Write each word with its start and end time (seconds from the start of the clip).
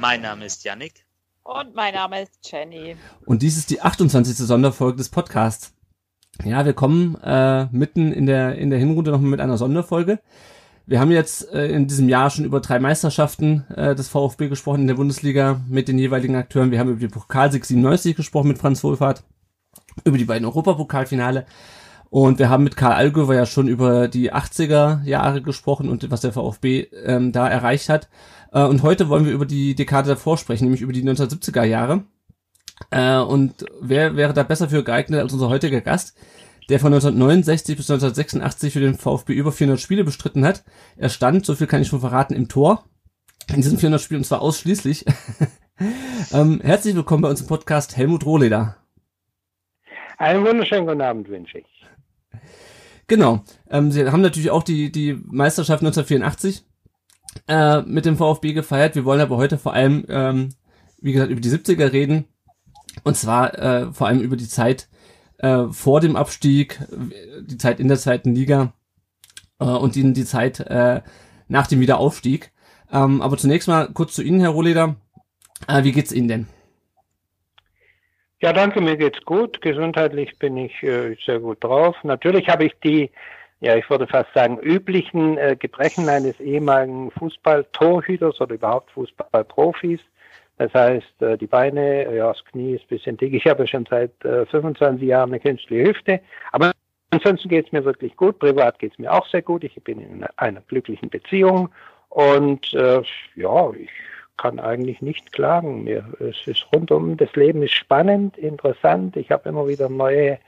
Mein 0.00 0.22
Name 0.22 0.46
ist 0.46 0.64
Yannick. 0.64 1.04
Und 1.42 1.74
mein 1.74 1.92
Name 1.92 2.22
ist 2.22 2.38
Jenny. 2.50 2.96
Und 3.26 3.42
dies 3.42 3.58
ist 3.58 3.68
die 3.68 3.82
28. 3.82 4.34
Sonderfolge 4.34 4.96
des 4.96 5.10
Podcasts. 5.10 5.74
Ja, 6.42 6.64
wir 6.64 6.72
kommen 6.72 7.16
äh, 7.22 7.66
mitten 7.66 8.10
in 8.10 8.24
der, 8.24 8.56
in 8.56 8.70
der 8.70 8.78
Hinrunde 8.78 9.10
nochmal 9.10 9.28
mit 9.28 9.40
einer 9.40 9.58
Sonderfolge. 9.58 10.20
Wir 10.86 11.00
haben 11.00 11.10
jetzt 11.10 11.52
äh, 11.52 11.66
in 11.66 11.86
diesem 11.86 12.08
Jahr 12.08 12.30
schon 12.30 12.46
über 12.46 12.60
drei 12.60 12.78
Meisterschaften 12.78 13.66
äh, 13.76 13.94
des 13.94 14.08
VfB 14.08 14.48
gesprochen 14.48 14.80
in 14.80 14.86
der 14.86 14.94
Bundesliga 14.94 15.60
mit 15.68 15.86
den 15.86 15.98
jeweiligen 15.98 16.34
Akteuren. 16.34 16.70
Wir 16.70 16.78
haben 16.78 16.92
über 16.92 17.00
die 17.00 17.08
Pokalsieg 17.08 17.66
97 17.66 18.16
gesprochen 18.16 18.48
mit 18.48 18.56
Franz 18.56 18.82
Wohlfahrt, 18.82 19.22
über 20.04 20.16
die 20.16 20.24
beiden 20.24 20.46
Europapokalfinale. 20.46 21.44
Und 22.08 22.40
wir 22.40 22.48
haben 22.48 22.64
mit 22.64 22.76
Karl 22.76 22.94
Allgöwer 22.94 23.34
ja 23.34 23.46
schon 23.46 23.68
über 23.68 24.08
die 24.08 24.32
80er 24.32 25.04
Jahre 25.04 25.42
gesprochen 25.42 25.88
und 25.88 26.10
was 26.10 26.22
der 26.22 26.32
VfB 26.32 26.88
ähm, 27.04 27.32
da 27.32 27.48
erreicht 27.48 27.88
hat. 27.88 28.08
Äh, 28.52 28.64
und 28.64 28.82
heute 28.82 29.08
wollen 29.08 29.24
wir 29.24 29.32
über 29.32 29.46
die 29.46 29.74
Dekade 29.74 30.08
davor 30.08 30.38
sprechen, 30.38 30.64
nämlich 30.64 30.82
über 30.82 30.92
die 30.92 31.02
1970er 31.02 31.64
Jahre. 31.64 32.04
Äh, 32.90 33.18
und 33.18 33.66
wer 33.80 34.16
wäre 34.16 34.32
da 34.32 34.42
besser 34.42 34.68
für 34.68 34.84
geeignet 34.84 35.20
als 35.20 35.32
unser 35.32 35.48
heutiger 35.48 35.80
Gast, 35.80 36.16
der 36.68 36.80
von 36.80 36.92
1969 36.92 37.76
bis 37.76 37.90
1986 37.90 38.72
für 38.72 38.80
den 38.80 38.94
VfB 38.94 39.34
über 39.34 39.52
400 39.52 39.80
Spiele 39.80 40.04
bestritten 40.04 40.44
hat. 40.44 40.64
Er 40.96 41.08
stand, 41.08 41.44
so 41.44 41.54
viel 41.54 41.66
kann 41.66 41.82
ich 41.82 41.88
schon 41.88 42.00
verraten, 42.00 42.34
im 42.34 42.48
Tor. 42.48 42.84
In 43.48 43.56
diesen 43.56 43.78
400 43.78 44.00
Spielen 44.00 44.20
und 44.20 44.24
zwar 44.24 44.42
ausschließlich. 44.42 45.04
ähm, 46.32 46.60
herzlich 46.62 46.94
willkommen 46.94 47.22
bei 47.22 47.30
uns 47.30 47.40
im 47.40 47.48
Podcast 47.48 47.96
Helmut 47.96 48.24
Rohleder. 48.24 48.76
Einen 50.18 50.44
wunderschönen 50.44 50.86
guten 50.86 51.00
Abend 51.00 51.28
wünsche 51.28 51.58
ich. 51.58 51.66
Genau. 53.06 53.42
Ähm, 53.68 53.90
sie 53.90 54.06
haben 54.08 54.20
natürlich 54.20 54.50
auch 54.50 54.62
die, 54.62 54.92
die 54.92 55.18
Meisterschaft 55.26 55.82
1984 55.82 56.64
äh, 57.48 57.82
mit 57.82 58.04
dem 58.04 58.16
VfB 58.16 58.52
gefeiert. 58.52 58.94
Wir 58.94 59.04
wollen 59.04 59.20
aber 59.20 59.36
heute 59.36 59.58
vor 59.58 59.74
allem, 59.74 60.04
ähm, 60.08 60.50
wie 61.00 61.12
gesagt, 61.12 61.30
über 61.30 61.40
die 61.40 61.50
70er 61.50 61.92
reden. 61.92 62.26
Und 63.04 63.16
zwar 63.16 63.58
äh, 63.58 63.92
vor 63.92 64.08
allem 64.08 64.20
über 64.20 64.36
die 64.36 64.48
Zeit 64.48 64.88
äh, 65.38 65.64
vor 65.70 66.00
dem 66.00 66.16
Abstieg, 66.16 66.80
die 67.40 67.58
Zeit 67.58 67.80
in 67.80 67.88
der 67.88 67.98
zweiten 67.98 68.34
Liga 68.34 68.72
äh, 69.60 69.64
und 69.64 69.94
die, 69.94 70.12
die 70.12 70.24
Zeit 70.24 70.60
äh, 70.60 71.02
nach 71.48 71.66
dem 71.66 71.80
Wiederaufstieg. 71.80 72.52
Ähm, 72.92 73.22
aber 73.22 73.36
zunächst 73.36 73.68
mal 73.68 73.88
kurz 73.92 74.14
zu 74.14 74.22
Ihnen, 74.22 74.40
Herr 74.40 74.50
Rohleder. 74.50 74.96
Äh, 75.68 75.84
wie 75.84 75.92
geht's 75.92 76.12
Ihnen 76.12 76.28
denn? 76.28 76.46
Ja, 78.42 78.52
danke, 78.52 78.80
mir 78.80 78.96
geht's 78.96 79.22
gut. 79.24 79.60
Gesundheitlich 79.60 80.38
bin 80.38 80.56
ich 80.56 80.82
äh, 80.82 81.14
sehr 81.26 81.40
gut 81.40 81.62
drauf. 81.62 81.94
Natürlich 82.02 82.48
habe 82.48 82.64
ich 82.64 82.72
die, 82.82 83.10
ja, 83.60 83.76
ich 83.76 83.88
würde 83.90 84.06
fast 84.06 84.32
sagen, 84.34 84.58
üblichen 84.58 85.36
äh, 85.36 85.56
Gebrechen 85.58 86.08
eines 86.08 86.40
ehemaligen 86.40 87.10
Fußballtorhüters 87.12 88.40
oder 88.40 88.54
überhaupt 88.54 88.90
Fußballprofis. 88.92 90.00
Das 90.56 90.72
heißt, 90.72 91.22
äh, 91.22 91.36
die 91.36 91.46
Beine, 91.46 92.14
ja, 92.14 92.28
das 92.28 92.44
Knie 92.46 92.74
ist 92.74 92.84
ein 92.84 92.88
bisschen 92.88 93.16
dick. 93.18 93.34
Ich 93.34 93.46
habe 93.46 93.66
schon 93.66 93.86
seit 93.88 94.12
äh, 94.24 94.46
25 94.46 95.06
Jahren 95.06 95.30
eine 95.30 95.40
künstliche 95.40 95.88
Hüfte. 95.88 96.20
Aber 96.52 96.72
ansonsten 97.10 97.48
geht's 97.48 97.72
mir 97.72 97.84
wirklich 97.84 98.16
gut. 98.16 98.38
Privat 98.38 98.78
geht's 98.78 98.98
mir 98.98 99.12
auch 99.12 99.26
sehr 99.26 99.42
gut. 99.42 99.62
Ich 99.62 99.74
bin 99.84 100.00
in 100.00 100.24
einer 100.36 100.60
glücklichen 100.62 101.10
Beziehung. 101.10 101.68
Und 102.08 102.72
äh, 102.72 103.02
ja, 103.36 103.70
ich 103.72 103.90
kann 104.38 104.58
eigentlich 104.58 105.02
nicht 105.02 105.32
klagen. 105.32 105.84
Mir, 105.84 106.04
es 106.18 106.46
ist 106.46 106.66
rundum, 106.74 107.18
das 107.18 107.34
Leben 107.36 107.62
ist 107.62 107.74
spannend, 107.74 108.38
interessant. 108.38 109.16
Ich 109.16 109.30
habe 109.30 109.48
immer 109.50 109.68
wieder 109.68 109.90
neue 109.90 110.38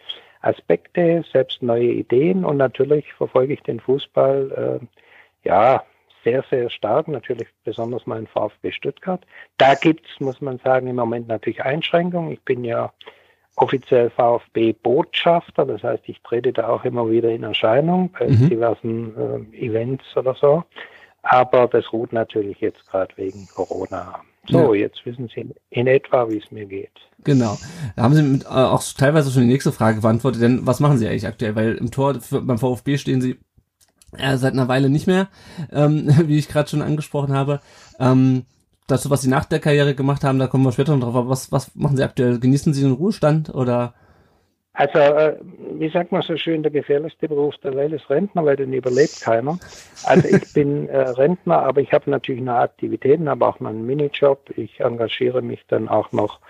Aspekte, 0.42 1.24
selbst 1.32 1.62
neue 1.62 1.92
Ideen 1.92 2.44
und 2.44 2.56
natürlich 2.56 3.12
verfolge 3.14 3.54
ich 3.54 3.62
den 3.62 3.80
Fußball 3.80 4.80
äh, 4.82 5.48
ja 5.48 5.82
sehr, 6.24 6.44
sehr 6.50 6.70
stark, 6.70 7.08
natürlich 7.08 7.48
besonders 7.64 8.06
mein 8.06 8.26
VfB 8.26 8.70
Stuttgart. 8.72 9.24
Da 9.58 9.74
gibt's, 9.74 10.20
muss 10.20 10.40
man 10.40 10.58
sagen, 10.58 10.86
im 10.86 10.96
Moment 10.96 11.28
natürlich 11.28 11.62
Einschränkungen. 11.64 12.32
Ich 12.32 12.42
bin 12.42 12.64
ja 12.64 12.92
offiziell 13.56 14.10
VfB-Botschafter, 14.10 15.66
das 15.66 15.82
heißt, 15.82 16.04
ich 16.06 16.20
trete 16.22 16.52
da 16.52 16.68
auch 16.68 16.84
immer 16.84 17.10
wieder 17.10 17.30
in 17.30 17.42
Erscheinung 17.42 18.10
bei 18.18 18.28
mhm. 18.28 18.48
diversen 18.48 19.52
äh, 19.52 19.66
Events 19.66 20.04
oder 20.16 20.34
so. 20.34 20.64
Aber 21.22 21.68
das 21.68 21.92
ruht 21.92 22.12
natürlich 22.12 22.60
jetzt 22.60 22.86
gerade 22.88 23.16
wegen 23.16 23.46
Corona. 23.54 24.20
So, 24.48 24.74
ja. 24.74 24.82
jetzt 24.82 25.06
wissen 25.06 25.28
Sie 25.32 25.54
in 25.70 25.86
etwa, 25.86 26.28
wie 26.28 26.38
es 26.38 26.50
mir 26.50 26.66
geht. 26.66 26.90
Genau. 27.24 27.56
Da 27.94 28.02
haben 28.02 28.14
Sie 28.14 28.22
mit, 28.22 28.44
äh, 28.44 28.48
auch 28.48 28.82
teilweise 28.98 29.30
schon 29.30 29.42
die 29.42 29.48
nächste 29.48 29.70
Frage 29.70 30.00
beantwortet, 30.00 30.42
denn 30.42 30.66
was 30.66 30.80
machen 30.80 30.98
Sie 30.98 31.06
eigentlich 31.06 31.26
aktuell? 31.26 31.54
Weil 31.54 31.74
im 31.76 31.92
Tor 31.92 32.20
für, 32.20 32.40
beim 32.40 32.58
VfB 32.58 32.98
stehen 32.98 33.20
Sie 33.20 33.38
äh, 34.18 34.36
seit 34.36 34.52
einer 34.52 34.66
Weile 34.66 34.90
nicht 34.90 35.06
mehr, 35.06 35.28
ähm, 35.70 36.08
wie 36.26 36.38
ich 36.38 36.48
gerade 36.48 36.68
schon 36.68 36.82
angesprochen 36.82 37.32
habe. 37.32 37.60
Ähm, 38.00 38.46
dazu, 38.88 39.10
was 39.10 39.22
Sie 39.22 39.28
nach 39.28 39.44
der 39.44 39.60
Karriere 39.60 39.94
gemacht 39.94 40.24
haben, 40.24 40.40
da 40.40 40.48
kommen 40.48 40.64
wir 40.64 40.72
später 40.72 40.96
noch 40.96 41.04
drauf. 41.04 41.14
Aber 41.14 41.28
was, 41.28 41.52
was 41.52 41.74
machen 41.76 41.96
Sie 41.96 42.02
aktuell? 42.02 42.40
Genießen 42.40 42.74
Sie 42.74 42.82
den 42.82 42.92
Ruhestand 42.92 43.54
oder 43.54 43.94
also, 44.74 44.98
äh, 44.98 45.36
wie 45.74 45.90
sagt 45.90 46.12
man 46.12 46.22
so 46.22 46.36
schön, 46.36 46.62
der 46.62 46.72
gefährlichste 46.72 47.28
Beruf 47.28 47.58
der 47.58 47.74
Welt 47.74 47.92
ist 47.92 48.08
Rentner, 48.08 48.44
weil 48.44 48.56
den 48.56 48.72
überlebt 48.72 49.20
keiner. 49.20 49.58
Also 50.04 50.28
ich 50.28 50.52
bin 50.54 50.88
äh, 50.88 50.98
Rentner, 50.98 51.62
aber 51.62 51.82
ich 51.82 51.92
habe 51.92 52.10
natürlich 52.10 52.40
noch 52.40 52.54
Aktivitäten, 52.54 53.28
aber 53.28 53.48
auch 53.48 53.60
noch 53.60 53.70
einen 53.70 53.84
Minijob. 53.84 54.50
Ich 54.56 54.80
engagiere 54.80 55.42
mich 55.42 55.62
dann 55.68 55.88
auch 55.88 56.10
noch 56.12 56.40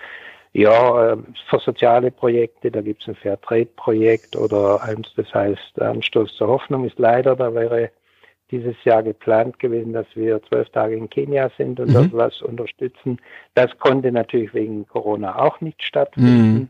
ja, 0.53 1.13
äh, 1.13 1.17
für 1.49 1.59
soziale 1.59 2.11
Projekte. 2.11 2.71
Da 2.71 2.81
gibt 2.81 3.01
es 3.01 3.09
ein 3.09 3.15
Fairtrade-Projekt 3.15 4.37
oder 4.37 4.81
eins, 4.81 5.11
das 5.17 5.33
heißt 5.33 5.81
Anstoß 5.81 6.35
zur 6.37 6.47
Hoffnung 6.47 6.85
ist 6.85 6.99
leider, 6.99 7.35
da 7.35 7.53
wäre 7.53 7.91
dieses 8.51 8.75
Jahr 8.83 9.03
geplant 9.03 9.57
gewesen, 9.59 9.93
dass 9.93 10.05
wir 10.13 10.41
zwölf 10.43 10.69
Tage 10.69 10.95
in 10.95 11.09
Kenia 11.09 11.49
sind 11.57 11.79
und 11.79 11.89
mhm. 11.89 11.93
dort 11.93 12.13
was 12.13 12.41
unterstützen. 12.41 13.19
Das 13.55 13.75
konnte 13.79 14.11
natürlich 14.11 14.53
wegen 14.53 14.87
Corona 14.87 15.39
auch 15.39 15.59
nicht 15.59 15.81
stattfinden. 15.83 16.53
Mhm. 16.53 16.69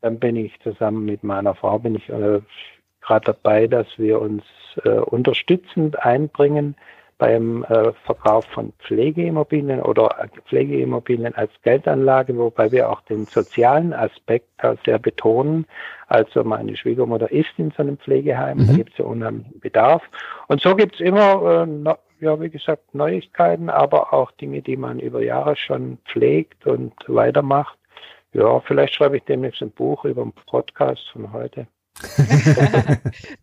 Dann 0.00 0.18
bin 0.18 0.36
ich 0.36 0.58
zusammen 0.60 1.04
mit 1.04 1.24
meiner 1.24 1.54
Frau, 1.54 1.78
bin 1.78 1.96
ich 1.96 2.08
äh, 2.08 2.40
gerade 3.00 3.24
dabei, 3.26 3.66
dass 3.66 3.86
wir 3.96 4.20
uns 4.20 4.44
äh, 4.84 4.90
unterstützend 4.90 5.98
einbringen 6.04 6.76
beim 7.18 7.64
äh, 7.64 7.92
Verkauf 8.04 8.44
von 8.46 8.72
Pflegeimmobilien 8.78 9.82
oder 9.82 10.28
Pflegeimmobilien 10.46 11.34
als 11.34 11.50
Geldanlage, 11.62 12.36
wobei 12.36 12.70
wir 12.70 12.88
auch 12.88 13.00
den 13.02 13.26
sozialen 13.26 13.92
Aspekt 13.92 14.46
sehr 14.84 15.00
betonen. 15.00 15.66
Also 16.06 16.44
meine 16.44 16.76
Schwiegermutter 16.76 17.30
ist 17.30 17.50
in 17.56 17.72
so 17.72 17.82
einem 17.82 17.98
Pflegeheim, 17.98 18.58
mhm. 18.58 18.66
da 18.68 18.72
gibt 18.74 18.92
es 18.92 18.98
ja 18.98 19.04
unheimlichen 19.04 19.58
Bedarf. 19.58 20.02
Und 20.46 20.60
so 20.60 20.76
gibt 20.76 20.94
es 20.94 21.00
immer, 21.00 21.62
äh, 21.62 21.66
no, 21.66 21.96
ja 22.20 22.40
wie 22.40 22.50
gesagt, 22.50 22.94
Neuigkeiten, 22.94 23.68
aber 23.68 24.12
auch 24.12 24.30
Dinge, 24.32 24.62
die 24.62 24.76
man 24.76 25.00
über 25.00 25.22
Jahre 25.22 25.56
schon 25.56 25.98
pflegt 26.06 26.66
und 26.66 26.94
weitermacht. 27.08 27.77
Ja, 28.38 28.60
vielleicht 28.60 28.94
schreibe 28.94 29.16
ich 29.16 29.24
demnächst 29.24 29.62
ein 29.62 29.72
Buch 29.72 30.04
über 30.04 30.22
den 30.22 30.32
Podcast 30.32 31.02
von 31.12 31.32
heute. 31.32 31.66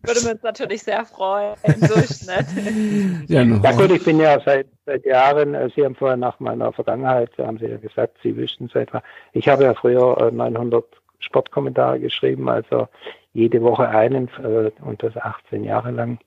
Würde 0.02 0.30
uns 0.32 0.42
natürlich 0.42 0.82
sehr 0.82 1.04
freuen. 1.04 1.54
Durchschnitt. 1.64 3.28
ja, 3.28 3.42
ja 3.42 3.72
gut, 3.72 3.90
ich 3.90 4.02
bin 4.02 4.18
ja 4.18 4.40
seit, 4.40 4.68
seit 4.86 5.04
Jahren, 5.04 5.54
äh, 5.54 5.68
Sie 5.76 5.84
haben 5.84 5.94
vorher 5.94 6.16
nach 6.16 6.40
meiner 6.40 6.72
Vergangenheit, 6.72 7.30
haben 7.36 7.58
Sie 7.58 7.66
ja 7.66 7.76
gesagt, 7.76 8.16
Sie 8.22 8.34
wüssten 8.34 8.66
es 8.66 8.74
etwa. 8.74 9.02
Ich 9.34 9.48
habe 9.48 9.64
ja 9.64 9.74
früher 9.74 10.30
900 10.32 10.82
äh, 10.82 10.96
Sportkommentare 11.18 12.00
geschrieben, 12.00 12.48
also 12.48 12.88
jede 13.34 13.60
Woche 13.60 13.86
einen 13.90 14.28
äh, 14.42 14.70
und 14.80 15.02
das 15.02 15.14
18 15.14 15.62
Jahre 15.62 15.90
lang. 15.90 16.18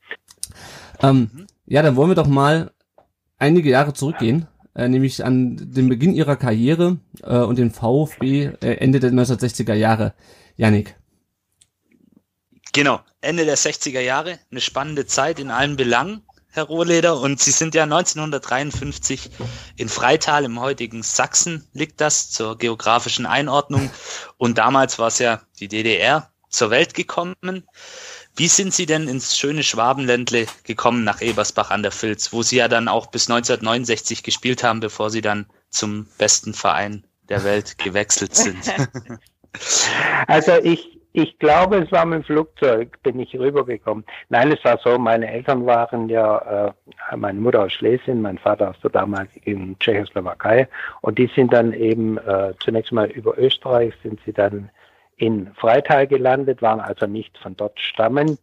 Ähm, 1.02 1.48
ja, 1.66 1.82
dann 1.82 1.96
wollen 1.96 2.12
wir 2.12 2.16
doch 2.16 2.28
mal 2.28 2.70
einige 3.40 3.70
Jahre 3.72 3.94
zurückgehen 3.94 4.48
äh, 4.80 4.88
nämlich 4.90 5.24
an 5.24 5.58
den 5.60 5.90
Beginn 5.90 6.14
ihrer 6.14 6.36
Karriere 6.36 6.98
äh, 7.24 7.38
und 7.38 7.58
den 7.58 7.72
VfB 7.72 8.52
äh, 8.62 8.76
Ende 8.76 9.00
der 9.00 9.12
1960er 9.12 9.74
Jahre. 9.74 10.14
Janik. 10.58 10.96
Genau, 12.74 13.00
Ende 13.22 13.46
der 13.46 13.58
60er 13.58 14.00
Jahre, 14.00 14.40
eine 14.52 14.62
spannende 14.62 15.06
Zeit 15.06 15.40
in 15.40 15.52
allen 15.52 15.76
Belangen, 15.76 16.22
Herr 16.52 16.64
Rohleder. 16.64 17.20
Und 17.20 17.40
Sie 17.42 17.52
sind 17.52 17.76
ja 17.76 17.84
1953 17.84 19.32
in 19.76 19.90
Freital 19.90 20.46
im 20.46 20.60
heutigen 20.60 21.04
Sachsen, 21.04 21.68
liegt 21.74 22.00
das 22.00 22.32
zur 22.32 22.58
geografischen 22.58 23.26
Einordnung. 23.26 23.90
Und 24.38 24.58
damals 24.58 25.00
war 25.00 25.08
es 25.08 25.20
ja 25.20 25.42
die 25.60 25.68
DDR 25.68 26.32
zur 26.50 26.70
Welt 26.70 26.94
gekommen 26.94 27.36
Wie 28.36 28.48
sind 28.48 28.74
Sie 28.74 28.86
denn 28.86 29.08
ins 29.08 29.38
schöne 29.38 29.64
Schwabenländle 29.64 30.46
gekommen 30.64 31.04
nach 31.04 31.22
Ebersbach 31.22 31.72
an 31.72 31.84
der 31.84 31.92
Filz, 31.92 32.32
wo 32.32 32.42
Sie 32.42 32.58
ja 32.58 32.68
dann 32.68 32.88
auch 32.88 33.08
bis 33.08 33.30
1969 33.30 34.24
gespielt 34.24 34.64
haben, 34.64 34.80
bevor 34.80 35.10
Sie 35.10 35.22
dann 35.22 35.46
zum 35.70 36.08
besten 36.18 36.54
Verein 36.54 37.04
der 37.28 37.44
Welt 37.44 37.78
gewechselt 37.84 38.36
sind? 38.36 38.74
Also 40.28 40.52
ich, 40.62 41.00
ich 41.14 41.40
glaube, 41.40 41.78
es 41.78 41.92
war 41.92 42.06
mit 42.06 42.20
dem 42.20 42.24
Flugzeug, 42.24 43.02
bin 43.02 43.20
ich 43.20 43.38
rübergekommen. 43.38 44.06
Nein, 44.30 44.52
es 44.52 44.64
war 44.64 44.78
so, 44.84 44.98
meine 45.00 45.28
Eltern 45.28 45.66
waren 45.66 46.08
ja, 46.08 46.68
äh, 47.12 47.18
meine 47.18 47.40
Mutter 47.40 47.64
aus 47.64 47.74
Schlesien, 47.74 48.22
mein 48.22 48.38
Vater 48.38 48.70
aus 48.70 48.80
der 48.82 48.92
damaligen 48.92 49.78
Tschechoslowakei 49.80 50.68
und 51.02 51.18
die 51.18 51.30
sind 51.36 51.52
dann 51.52 51.74
eben 51.74 52.18
äh, 52.20 52.54
zunächst 52.60 52.92
mal 52.92 53.10
über 53.10 53.38
Österreich 53.38 53.94
sind 54.04 54.20
sie 54.26 54.34
dann 54.34 54.70
in 55.20 55.54
Freital 55.56 56.08
gelandet, 56.08 56.62
waren 56.62 56.80
also 56.80 57.06
nicht 57.06 57.38
von 57.38 57.56
dort 57.56 57.80
stammend. 57.80 58.40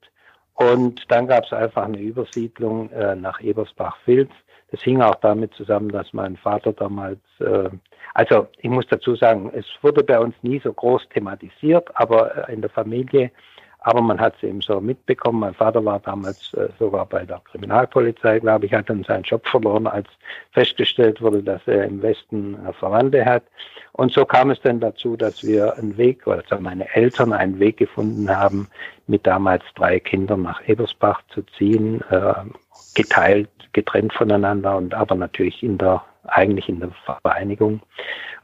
Und 0.54 1.10
dann 1.10 1.26
gab 1.26 1.44
es 1.44 1.52
einfach 1.52 1.84
eine 1.84 1.98
Übersiedlung 1.98 2.90
äh, 2.92 3.16
nach 3.16 3.40
Ebersbach-Vils. 3.40 4.30
Das 4.70 4.82
hing 4.82 5.00
auch 5.00 5.14
damit 5.16 5.54
zusammen, 5.54 5.90
dass 5.90 6.12
mein 6.12 6.36
Vater 6.36 6.72
damals, 6.72 7.20
äh, 7.40 7.70
also 8.14 8.48
ich 8.58 8.70
muss 8.70 8.86
dazu 8.88 9.16
sagen, 9.16 9.50
es 9.54 9.66
wurde 9.82 10.04
bei 10.04 10.18
uns 10.18 10.34
nie 10.42 10.60
so 10.62 10.72
groß 10.72 11.08
thematisiert, 11.10 11.88
aber 11.94 12.48
äh, 12.48 12.52
in 12.52 12.60
der 12.60 12.70
Familie 12.70 13.30
aber 13.86 14.02
man 14.02 14.18
hat 14.18 14.34
es 14.38 14.42
eben 14.42 14.60
so 14.62 14.80
mitbekommen. 14.80 15.38
Mein 15.38 15.54
Vater 15.54 15.84
war 15.84 16.00
damals 16.00 16.52
äh, 16.54 16.68
sogar 16.76 17.06
bei 17.06 17.24
der 17.24 17.40
Kriminalpolizei, 17.44 18.40
glaube 18.40 18.66
ich, 18.66 18.74
hat 18.74 18.90
dann 18.90 19.04
seinen 19.04 19.22
Job 19.22 19.46
verloren, 19.46 19.86
als 19.86 20.08
festgestellt 20.50 21.22
wurde, 21.22 21.40
dass 21.40 21.62
er 21.68 21.84
im 21.84 22.02
Westen 22.02 22.56
äh, 22.66 22.72
Verwandte 22.72 23.24
hat. 23.24 23.44
Und 23.92 24.12
so 24.12 24.24
kam 24.24 24.50
es 24.50 24.60
dann 24.62 24.80
dazu, 24.80 25.16
dass 25.16 25.44
wir 25.44 25.78
einen 25.78 25.96
Weg, 25.96 26.26
also 26.26 26.58
meine 26.58 26.92
Eltern 26.96 27.32
einen 27.32 27.60
Weg 27.60 27.76
gefunden 27.76 28.28
haben, 28.28 28.66
mit 29.06 29.24
damals 29.24 29.62
drei 29.76 30.00
Kindern 30.00 30.42
nach 30.42 30.66
Ebersbach 30.66 31.22
zu 31.28 31.42
ziehen, 31.56 32.02
äh, 32.10 32.34
geteilt, 32.96 33.48
getrennt 33.72 34.12
voneinander 34.12 34.76
und 34.76 34.94
aber 34.94 35.14
natürlich 35.14 35.62
in 35.62 35.78
der, 35.78 36.02
eigentlich 36.24 36.68
in 36.68 36.80
der 36.80 36.90
Vereinigung 37.22 37.80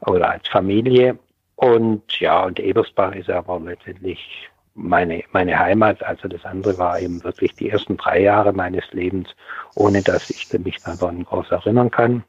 oder 0.07 0.29
als 0.29 0.47
Familie. 0.47 1.19
Und 1.57 2.17
ja, 2.21 2.45
und 2.45 2.61
Ebersbach 2.61 3.13
ist 3.13 3.29
aber 3.29 3.59
letztendlich 3.59 4.49
meine, 4.75 5.23
meine 5.31 5.57
Heimat. 5.57 6.03
Also 6.03 6.27
das 6.27 6.43
andere 6.45 6.77
war 6.77 6.99
eben 6.99 7.23
wirklich 7.23 7.55
die 7.55 7.69
ersten 7.69 7.97
drei 7.97 8.21
Jahre 8.21 8.53
meines 8.53 8.91
Lebens, 8.91 9.29
ohne 9.75 10.01
dass 10.01 10.29
ich 10.29 10.51
mich 10.59 10.81
daran 10.81 11.23
groß 11.23 11.51
erinnern 11.51 11.91
kann. 11.91 12.23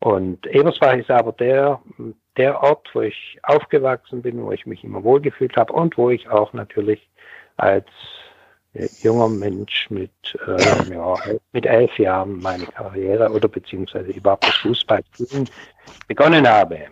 Und 0.00 0.46
Ebersbach 0.46 0.94
ist 0.94 1.10
aber 1.10 1.32
der, 1.32 1.80
der 2.36 2.62
Ort, 2.62 2.88
wo 2.92 3.00
ich 3.00 3.38
aufgewachsen 3.42 4.22
bin, 4.22 4.42
wo 4.42 4.52
ich 4.52 4.64
mich 4.64 4.84
immer 4.84 5.02
wohlgefühlt 5.02 5.56
habe 5.56 5.72
und 5.72 5.98
wo 5.98 6.10
ich 6.10 6.28
auch 6.28 6.52
natürlich 6.52 7.08
als 7.56 7.86
junger 9.02 9.28
Mensch 9.28 9.90
mit, 9.90 10.10
äh, 10.46 10.94
ja, 10.94 11.16
mit 11.52 11.66
elf 11.66 11.98
Jahren 11.98 12.38
meine 12.40 12.66
Karriere 12.66 13.30
oder 13.30 13.48
beziehungsweise 13.48 14.10
überhaupt 14.12 14.44
das 14.44 14.54
Fußballspielen 14.56 15.48
begonnen 16.06 16.46
habe. 16.46 16.86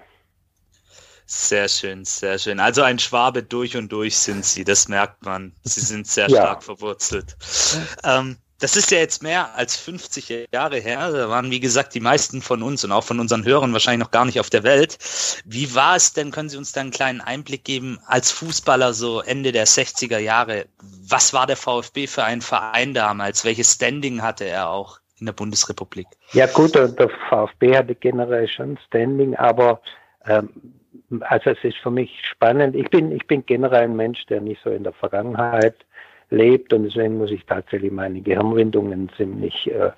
Sehr 1.26 1.68
schön, 1.68 2.04
sehr 2.04 2.38
schön. 2.38 2.60
Also 2.60 2.82
ein 2.82 3.00
Schwabe 3.00 3.42
durch 3.42 3.76
und 3.76 3.90
durch 3.90 4.16
sind 4.16 4.44
Sie, 4.44 4.62
das 4.62 4.88
merkt 4.88 5.24
man. 5.24 5.52
Sie 5.64 5.80
sind 5.80 6.06
sehr 6.06 6.28
ja. 6.28 6.36
stark 6.36 6.62
verwurzelt. 6.62 7.36
Ähm, 8.04 8.36
das 8.60 8.76
ist 8.76 8.90
ja 8.90 8.98
jetzt 8.98 9.22
mehr 9.22 9.54
als 9.56 9.76
50 9.76 10.48
Jahre 10.52 10.78
her. 10.78 11.10
Da 11.10 11.28
waren, 11.28 11.50
wie 11.50 11.60
gesagt, 11.60 11.94
die 11.94 12.00
meisten 12.00 12.40
von 12.40 12.62
uns 12.62 12.84
und 12.84 12.92
auch 12.92 13.04
von 13.04 13.20
unseren 13.20 13.44
Hörern 13.44 13.72
wahrscheinlich 13.72 14.04
noch 14.04 14.12
gar 14.12 14.24
nicht 14.24 14.40
auf 14.40 14.48
der 14.50 14.62
Welt. 14.62 14.98
Wie 15.44 15.74
war 15.74 15.96
es 15.96 16.12
denn? 16.12 16.30
Können 16.30 16.48
Sie 16.48 16.56
uns 16.56 16.72
da 16.72 16.80
einen 16.80 16.92
kleinen 16.92 17.20
Einblick 17.20 17.64
geben 17.64 17.98
als 18.06 18.30
Fußballer 18.30 18.94
so 18.94 19.20
Ende 19.20 19.52
der 19.52 19.66
60er 19.66 20.18
Jahre? 20.18 20.66
Was 20.78 21.34
war 21.34 21.46
der 21.46 21.56
VfB 21.56 22.06
für 22.06 22.24
ein 22.24 22.40
Verein 22.40 22.94
damals? 22.94 23.44
Welches 23.44 23.72
Standing 23.74 24.22
hatte 24.22 24.44
er 24.44 24.70
auch 24.70 25.00
in 25.18 25.26
der 25.26 25.32
Bundesrepublik? 25.32 26.06
Ja 26.32 26.46
gut, 26.46 26.74
der 26.74 27.10
VfB 27.28 27.76
hatte 27.76 27.94
generell 27.94 28.48
schon 28.48 28.78
Standing, 28.86 29.34
aber 29.34 29.80
ähm, 30.24 30.50
also 31.20 31.50
es 31.50 31.62
ist 31.62 31.78
für 31.78 31.90
mich 31.90 32.20
spannend. 32.24 32.74
Ich 32.74 32.90
bin, 32.90 33.12
ich 33.12 33.26
bin 33.26 33.44
generell 33.46 33.84
ein 33.84 33.96
Mensch, 33.96 34.26
der 34.26 34.40
nicht 34.40 34.62
so 34.62 34.70
in 34.70 34.84
der 34.84 34.92
Vergangenheit 34.92 35.76
lebt 36.30 36.72
und 36.72 36.84
deswegen 36.84 37.18
muss 37.18 37.30
ich 37.30 37.44
tatsächlich 37.46 37.92
meine 37.92 38.20
Gehirnwindungen 38.20 39.08
ziemlich 39.16 39.70
äh, 39.70 39.90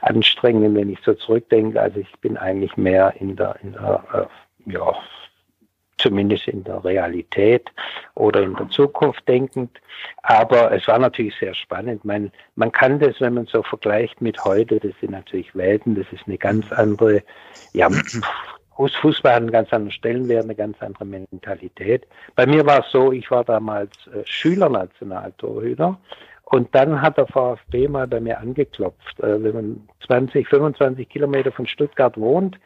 anstrengen, 0.00 0.74
wenn 0.74 0.90
ich 0.90 0.98
so 1.04 1.14
zurückdenke. 1.14 1.80
Also 1.80 2.00
ich 2.00 2.12
bin 2.20 2.36
eigentlich 2.36 2.76
mehr 2.76 3.14
in 3.20 3.36
der, 3.36 3.56
in 3.62 3.72
der 3.72 4.28
äh, 4.66 4.72
ja, 4.72 4.94
zumindest 5.98 6.48
in 6.48 6.64
der 6.64 6.82
Realität 6.84 7.70
oder 8.14 8.42
in 8.42 8.54
der 8.56 8.68
Zukunft 8.68 9.26
denkend. 9.28 9.80
Aber 10.22 10.72
es 10.72 10.86
war 10.88 10.98
natürlich 10.98 11.34
sehr 11.38 11.54
spannend. 11.54 12.04
Man, 12.04 12.32
man 12.56 12.72
kann 12.72 12.98
das, 12.98 13.20
wenn 13.20 13.34
man 13.34 13.46
so 13.46 13.62
vergleicht 13.62 14.20
mit 14.20 14.42
heute, 14.44 14.80
das 14.80 14.92
sind 15.00 15.12
natürlich 15.12 15.54
Welten, 15.54 15.94
das 15.94 16.06
ist 16.12 16.26
eine 16.26 16.38
ganz 16.38 16.70
andere, 16.72 17.22
ja, 17.72 17.88
Fußball 18.76 19.32
hat 19.32 19.42
einen 19.42 19.50
ganz 19.50 19.72
anderen 19.72 19.92
Stellenwert, 19.92 20.44
eine 20.44 20.54
ganz 20.54 20.76
andere 20.80 21.04
Mentalität. 21.04 22.06
Bei 22.34 22.46
mir 22.46 22.66
war 22.66 22.80
es 22.80 22.90
so, 22.90 23.12
ich 23.12 23.30
war 23.30 23.44
damals 23.44 23.92
äh, 24.08 24.22
Schülernationaltorhüter 24.24 25.98
und 26.44 26.74
dann 26.74 27.00
hat 27.00 27.16
der 27.16 27.26
VfB 27.26 27.88
mal 27.88 28.06
bei 28.06 28.20
mir 28.20 28.38
angeklopft. 28.38 29.20
Äh, 29.20 29.42
wenn 29.42 29.54
man 29.54 29.88
20, 30.06 30.48
25 30.48 31.08
Kilometer 31.08 31.52
von 31.52 31.66
Stuttgart 31.66 32.18
wohnt, 32.18 32.58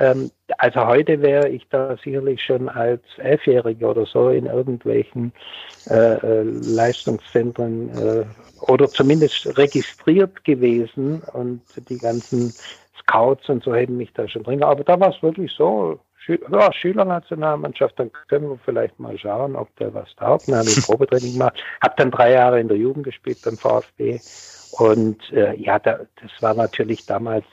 ähm, 0.00 0.30
also 0.56 0.86
heute 0.86 1.20
wäre 1.20 1.48
ich 1.50 1.68
da 1.68 1.96
sicherlich 2.02 2.42
schon 2.42 2.68
als 2.70 3.02
Elfjähriger 3.18 3.90
oder 3.90 4.06
so 4.06 4.30
in 4.30 4.46
irgendwelchen 4.46 5.32
äh, 5.88 6.14
äh 6.14 6.42
Leistungszentren 6.42 7.90
äh, 7.90 8.24
oder 8.62 8.88
zumindest 8.88 9.58
registriert 9.58 10.42
gewesen 10.44 11.22
und 11.34 11.60
die 11.90 11.98
ganzen 11.98 12.52
Scouts 13.00 13.48
und 13.48 13.62
so 13.64 13.74
hätten 13.74 13.96
mich 13.96 14.12
da 14.12 14.28
schon 14.28 14.42
drin. 14.42 14.62
Aber 14.62 14.84
da 14.84 14.98
war 14.98 15.14
es 15.14 15.22
wirklich 15.22 15.52
so, 15.52 15.98
ja, 16.26 16.72
Schülernationalmannschaft, 16.72 17.98
dann 17.98 18.10
können 18.28 18.50
wir 18.50 18.58
vielleicht 18.64 18.98
mal 19.00 19.18
schauen, 19.18 19.56
ob 19.56 19.74
der 19.76 19.92
was 19.94 20.14
taugt. 20.16 20.48
Dann 20.48 20.58
habe 20.58 20.68
ich 20.68 20.82
Probetraining 20.86 21.32
gemacht, 21.32 21.62
habe 21.82 21.94
dann 21.96 22.10
drei 22.10 22.32
Jahre 22.32 22.60
in 22.60 22.68
der 22.68 22.76
Jugend 22.76 23.04
gespielt 23.04 23.38
beim 23.44 23.56
VfB. 23.56 24.20
Und 24.72 25.32
äh, 25.32 25.54
ja, 25.56 25.78
da, 25.78 26.00
das 26.20 26.30
war 26.40 26.54
natürlich 26.54 27.06
damals 27.06 27.44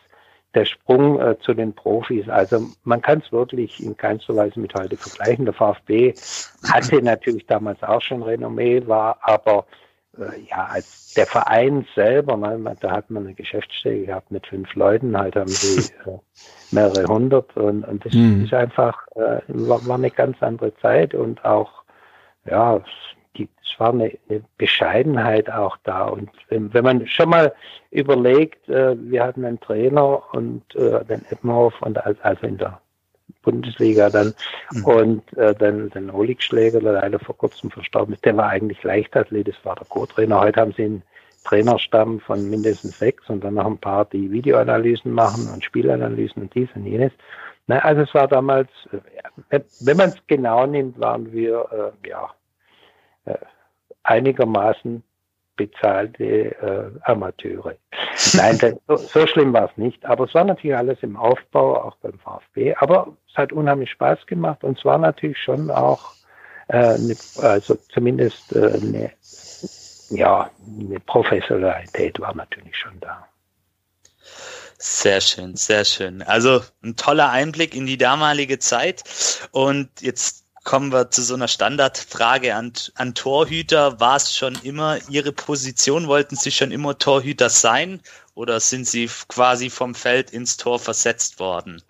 der 0.54 0.66
Sprung 0.66 1.20
äh, 1.20 1.38
zu 1.40 1.54
den 1.54 1.74
Profis. 1.74 2.28
Also 2.30 2.68
man 2.84 3.02
kann 3.02 3.22
es 3.24 3.32
wirklich 3.32 3.84
in 3.84 3.98
keinster 3.98 4.36
Weise 4.36 4.60
mit 4.60 4.74
heute 4.74 4.98
vergleichen. 4.98 5.46
Der 5.46 5.54
VfB 5.54 6.14
hatte 6.72 7.02
natürlich 7.02 7.46
damals 7.46 7.82
auch 7.84 8.02
schon 8.02 8.24
Renommee, 8.24 8.82
war 8.88 9.18
aber 9.22 9.66
ja, 10.50 10.68
als 10.72 11.14
der 11.16 11.26
Verein 11.26 11.86
selber, 11.96 12.38
ne, 12.38 12.76
da 12.80 12.92
hat 12.92 13.10
man 13.10 13.24
eine 13.26 13.34
Geschäftsstelle 13.34 14.06
gehabt 14.06 14.32
mit 14.32 14.46
fünf 14.48 14.74
Leuten, 14.76 15.18
halt 15.18 15.36
haben 15.36 15.48
sie 15.48 15.92
äh, 16.06 16.18
mehrere 16.72 17.06
hundert 17.06 17.56
und, 17.58 17.84
und 17.84 18.06
das 18.06 18.14
mhm. 18.14 18.46
ist 18.46 18.54
einfach, 18.54 19.08
äh, 19.16 19.42
war, 19.48 19.86
war, 19.88 19.96
eine 19.96 20.12
ganz 20.12 20.42
andere 20.42 20.76
Zeit 20.78 21.14
und 21.14 21.44
auch, 21.46 21.84
ja, 22.46 22.82
die, 23.36 23.50
es 23.64 23.80
war 23.80 23.90
eine, 23.90 24.12
eine, 24.30 24.44
Bescheidenheit 24.58 25.50
auch 25.52 25.78
da 25.84 26.06
und 26.06 26.30
wenn, 26.50 26.74
wenn 26.74 26.84
man 26.84 27.08
schon 27.08 27.30
mal 27.30 27.54
überlegt, 27.92 28.68
äh, 28.70 28.96
wir 29.00 29.24
hatten 29.24 29.46
einen 29.46 29.60
Trainer 29.60 30.22
und 30.34 30.64
äh, 30.76 31.04
den 31.06 31.26
Eppenhof 31.30 31.82
und 31.82 31.98
also 31.98 32.46
in 32.46 32.58
der 32.58 32.80
Bundesliga 33.48 34.10
dann. 34.10 34.34
Mhm. 34.74 34.84
Und 34.86 35.38
äh, 35.38 35.56
dann 35.56 35.90
den 35.92 36.10
Olig 36.10 36.44
Schläger, 36.44 36.82
der 36.82 36.94
leider 36.94 37.20
vor 37.20 37.38
kurzem 37.38 37.72
verstorben 37.72 38.14
ist, 38.14 38.26
der 38.26 38.36
war 38.36 38.50
eigentlich 38.50 38.84
Leichtathlet, 38.84 39.48
das 39.48 39.56
war 39.64 39.76
der 39.76 39.88
Co-Trainer. 39.88 40.42
Heute 40.42 40.60
haben 40.60 40.74
sie 40.74 40.84
einen 40.84 41.04
Trainerstamm 41.46 42.20
von 42.20 42.50
mindestens 42.50 43.00
sechs 43.00 43.30
und 43.30 43.42
dann 43.44 43.54
noch 43.54 43.66
ein 43.66 43.78
paar, 43.78 44.04
die 44.04 44.30
Videoanalysen 44.30 45.14
machen 45.14 45.48
und 45.54 45.64
Spielanalysen 45.64 46.44
und 46.44 46.56
dies 46.56 46.68
und 46.76 46.86
jenes. 46.86 47.14
Na, 47.68 47.80
also 47.80 48.02
es 48.02 48.14
war 48.14 48.28
damals, 48.28 48.70
äh, 49.50 49.62
wenn 49.80 49.98
man 49.98 50.10
es 50.10 50.18
genau 50.28 50.66
nimmt, 50.66 51.00
waren 51.00 51.32
wir 51.32 51.94
äh, 52.04 52.10
ja 52.10 52.30
äh, 53.26 53.38
einigermaßen 54.04 55.04
bezahlte 55.58 56.24
äh, 56.24 56.92
Amateure. 57.04 57.76
Nein, 58.34 58.58
das, 58.60 58.76
so, 58.88 58.96
so, 58.96 59.28
schlimm 59.28 59.52
war 59.54 59.70
es 59.70 59.78
nicht. 59.78 60.06
Aber 60.06 60.26
es 60.26 60.34
war 60.34 60.46
natürlich 60.46 60.78
alles 60.78 61.00
im 61.02 61.18
Aufbau, 61.18 61.76
auch 61.76 61.98
beim 61.98 62.18
VfB. 62.20 62.76
Aber 62.76 63.18
hat 63.38 63.54
unheimlich 63.54 63.92
Spaß 63.92 64.26
gemacht 64.26 64.64
und 64.64 64.78
es 64.78 64.86
war 64.86 64.98
natürlich 64.98 65.38
schon 65.38 65.70
auch, 65.70 66.14
äh, 66.68 66.78
eine, 66.78 67.16
also 67.42 67.78
zumindest 67.94 68.56
äh, 68.56 68.74
eine, 68.74 69.12
ja, 70.10 70.50
eine 70.80 71.00
Professionalität 71.00 72.20
war 72.20 72.36
natürlich 72.36 72.76
schon 72.76 73.00
da. 73.00 73.28
Sehr 74.80 75.22
schön, 75.22 75.56
sehr 75.56 75.86
schön. 75.86 76.22
Also 76.22 76.62
ein 76.84 76.96
toller 76.96 77.32
Einblick 77.32 77.74
in 77.74 77.88
die 77.88 77.98
damalige 77.98 78.60
Zeit. 78.60 79.04
Und 79.52 79.90
jetzt 80.02 80.46
kommen 80.64 80.92
wir 80.92 81.10
zu 81.10 81.24
so 81.24 81.34
einer 81.34 81.48
Standardfrage 81.48 82.54
an, 82.54 82.74
an 82.96 83.16
Torhüter. 83.16 84.00
War 84.00 84.18
es 84.18 84.36
schon 84.36 84.56
immer 84.62 85.00
Ihre 85.10 85.32
Position? 85.32 86.08
Wollten 86.08 86.36
Sie 86.36 86.52
schon 86.52 86.72
immer 86.72 86.98
Torhüter 86.98 87.50
sein 87.50 88.02
oder 88.36 88.60
sind 88.60 88.86
Sie 88.86 89.10
quasi 89.30 89.72
vom 89.72 89.96
Feld 89.96 90.30
ins 90.30 90.58
Tor 90.58 90.78
versetzt 90.78 91.40
worden? 91.40 91.82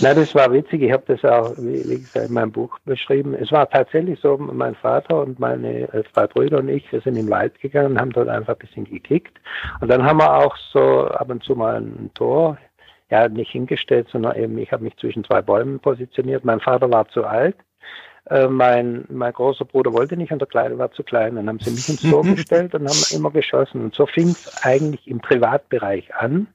Na, 0.00 0.14
das 0.14 0.34
war 0.34 0.52
witzig. 0.52 0.82
Ich 0.82 0.92
habe 0.92 1.02
das 1.06 1.24
auch, 1.24 1.54
wie, 1.58 1.98
gesagt, 1.98 2.28
in 2.28 2.34
meinem 2.34 2.52
Buch 2.52 2.78
beschrieben. 2.84 3.34
Es 3.34 3.50
war 3.50 3.68
tatsächlich 3.68 4.20
so, 4.20 4.36
mein 4.36 4.74
Vater 4.76 5.22
und 5.22 5.38
meine 5.40 5.92
äh, 5.92 6.04
zwei 6.12 6.26
Brüder 6.26 6.58
und 6.58 6.68
ich, 6.68 6.90
wir 6.92 7.00
sind 7.00 7.16
in 7.16 7.26
den 7.26 7.30
Wald 7.30 7.60
gegangen 7.60 7.92
und 7.92 8.00
haben 8.00 8.12
dort 8.12 8.28
einfach 8.28 8.54
ein 8.54 8.58
bisschen 8.58 8.84
gekickt. 8.84 9.38
Und 9.80 9.88
dann 9.88 10.04
haben 10.04 10.18
wir 10.18 10.32
auch 10.32 10.56
so 10.72 11.08
ab 11.08 11.30
und 11.30 11.42
zu 11.42 11.56
mal 11.56 11.80
ein 11.80 12.10
Tor, 12.14 12.58
ja, 13.10 13.28
nicht 13.28 13.50
hingestellt, 13.50 14.08
sondern 14.12 14.36
eben, 14.36 14.58
ich 14.58 14.70
habe 14.70 14.84
mich 14.84 14.96
zwischen 14.98 15.24
zwei 15.24 15.42
Bäumen 15.42 15.80
positioniert. 15.80 16.44
Mein 16.44 16.60
Vater 16.60 16.90
war 16.90 17.08
zu 17.08 17.24
alt. 17.24 17.56
Äh, 18.30 18.48
mein, 18.48 19.04
mein 19.08 19.32
großer 19.32 19.64
Bruder 19.64 19.92
wollte 19.92 20.16
nicht 20.16 20.32
und 20.32 20.40
der 20.40 20.48
Kleine 20.48 20.78
war 20.78 20.92
zu 20.92 21.02
klein. 21.02 21.36
Dann 21.36 21.48
haben 21.48 21.58
sie 21.60 21.70
mich 21.70 21.88
ins 21.88 22.02
Tor 22.02 22.22
gestellt 22.36 22.74
und 22.74 22.86
haben 22.86 23.16
immer 23.16 23.30
geschossen. 23.30 23.82
Und 23.82 23.94
so 23.94 24.06
fing 24.06 24.28
es 24.28 24.62
eigentlich 24.62 25.08
im 25.08 25.20
Privatbereich 25.20 26.14
an. 26.14 26.46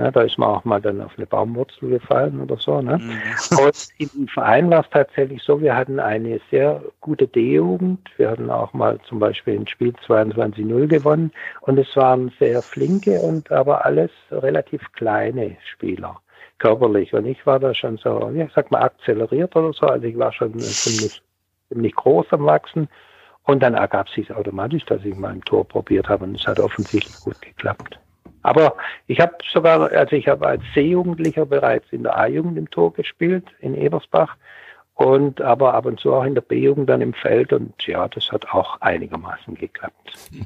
Ja, 0.00 0.10
da 0.10 0.22
ist 0.22 0.38
man 0.38 0.48
auch 0.48 0.64
mal 0.64 0.80
dann 0.80 1.02
auf 1.02 1.12
eine 1.18 1.26
Baumwurzel 1.26 1.90
gefallen 1.90 2.40
oder 2.40 2.56
so. 2.56 2.80
Ne? 2.80 2.96
Mhm. 2.96 3.58
Und 3.58 3.88
im 3.98 4.28
Verein 4.28 4.70
war 4.70 4.80
es 4.80 4.90
tatsächlich 4.90 5.42
so, 5.42 5.60
wir 5.60 5.76
hatten 5.76 6.00
eine 6.00 6.40
sehr 6.50 6.82
gute 7.02 7.28
D-Jugend. 7.28 8.08
Wir 8.16 8.30
hatten 8.30 8.48
auch 8.48 8.72
mal 8.72 8.98
zum 9.06 9.18
Beispiel 9.18 9.60
ein 9.60 9.66
Spiel 9.66 9.92
22-0 10.06 10.86
gewonnen. 10.86 11.32
Und 11.60 11.78
es 11.78 11.94
waren 11.96 12.32
sehr 12.38 12.62
flinke 12.62 13.20
und 13.20 13.52
aber 13.52 13.84
alles 13.84 14.10
relativ 14.30 14.90
kleine 14.92 15.56
Spieler 15.70 16.18
körperlich. 16.58 17.12
Und 17.12 17.26
ich 17.26 17.44
war 17.44 17.58
da 17.58 17.74
schon 17.74 17.98
so, 17.98 18.30
ja, 18.34 18.46
ich 18.46 18.52
sag 18.54 18.70
mal, 18.70 18.80
akzeleriert 18.80 19.54
oder 19.54 19.74
so. 19.74 19.86
Also 19.86 20.06
ich 20.06 20.16
war 20.16 20.32
schon 20.32 20.58
ziemlich, 20.58 21.20
ziemlich 21.68 21.94
groß 21.94 22.26
am 22.30 22.46
Wachsen. 22.46 22.88
Und 23.44 23.62
dann 23.62 23.74
ergab 23.74 24.08
es 24.08 24.14
sich 24.14 24.32
automatisch, 24.32 24.84
dass 24.86 25.04
ich 25.04 25.14
mal 25.14 25.32
ein 25.32 25.42
Tor 25.42 25.68
probiert 25.68 26.08
habe. 26.08 26.24
Und 26.24 26.40
es 26.40 26.46
hat 26.46 26.58
offensichtlich 26.58 27.16
gut 27.20 27.40
geklappt. 27.42 28.00
Aber 28.42 28.76
ich 29.06 29.20
habe 29.20 29.34
sogar, 29.52 29.92
also 29.92 30.16
ich 30.16 30.28
habe 30.28 30.46
als 30.46 30.62
C-Jugendlicher 30.72 31.44
bereits 31.44 31.86
in 31.90 32.02
der 32.04 32.16
A-Jugend 32.16 32.56
im 32.56 32.70
Tor 32.70 32.92
gespielt, 32.92 33.44
in 33.60 33.74
Ebersbach 33.74 34.36
und 35.00 35.40
aber 35.40 35.72
ab 35.72 35.86
und 35.86 35.98
zu 35.98 36.12
auch 36.12 36.24
in 36.24 36.34
der 36.34 36.42
B-Jugend 36.42 36.90
dann 36.90 37.00
im 37.00 37.14
Feld 37.14 37.54
und 37.54 37.72
ja, 37.86 38.06
das 38.06 38.30
hat 38.30 38.46
auch 38.50 38.78
einigermaßen 38.82 39.54
geklappt. 39.54 40.12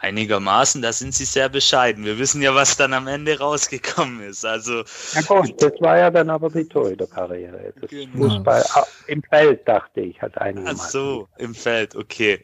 Einigermaßen, 0.00 0.80
da 0.80 0.90
sind 0.90 1.12
Sie 1.12 1.26
sehr 1.26 1.50
bescheiden. 1.50 2.02
Wir 2.06 2.18
wissen 2.18 2.40
ja, 2.40 2.54
was 2.54 2.78
dann 2.78 2.94
am 2.94 3.06
Ende 3.06 3.38
rausgekommen 3.38 4.22
ist. 4.22 4.46
Also 4.46 4.84
ja 5.12 5.20
gut, 5.28 5.60
das 5.62 5.72
war 5.80 5.98
ja 5.98 6.10
dann 6.10 6.30
aber 6.30 6.48
die 6.48 6.64
Torhüterkarriere. 6.64 7.74
Das 7.78 7.90
genau. 7.90 8.28
Fußball 8.28 8.64
ah, 8.74 8.86
im 9.06 9.22
Feld 9.22 9.68
dachte 9.68 10.00
ich 10.00 10.20
hat 10.22 10.38
einigermaßen. 10.38 10.80
Ach 10.80 10.88
so, 10.88 11.28
im 11.36 11.54
Feld, 11.54 11.94
okay. 11.94 12.40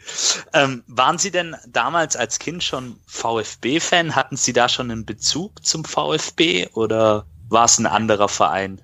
Ähm, 0.53 0.85
waren 0.89 1.17
Sie 1.17 1.31
denn 1.31 1.57
damals 1.67 2.17
als 2.17 2.39
Kind 2.39 2.63
schon 2.63 2.97
VfB-Fan? 3.07 4.15
Hatten 4.15 4.37
Sie 4.37 4.53
da 4.53 4.69
schon 4.69 4.91
einen 4.91 5.07
Bezug 5.07 5.65
zum 5.65 5.87
VfB 5.87 6.67
oder 6.75 7.25
war 7.49 7.65
es 7.65 7.79
ein 7.79 7.87
anderer 7.87 8.29
Verein? 8.29 8.83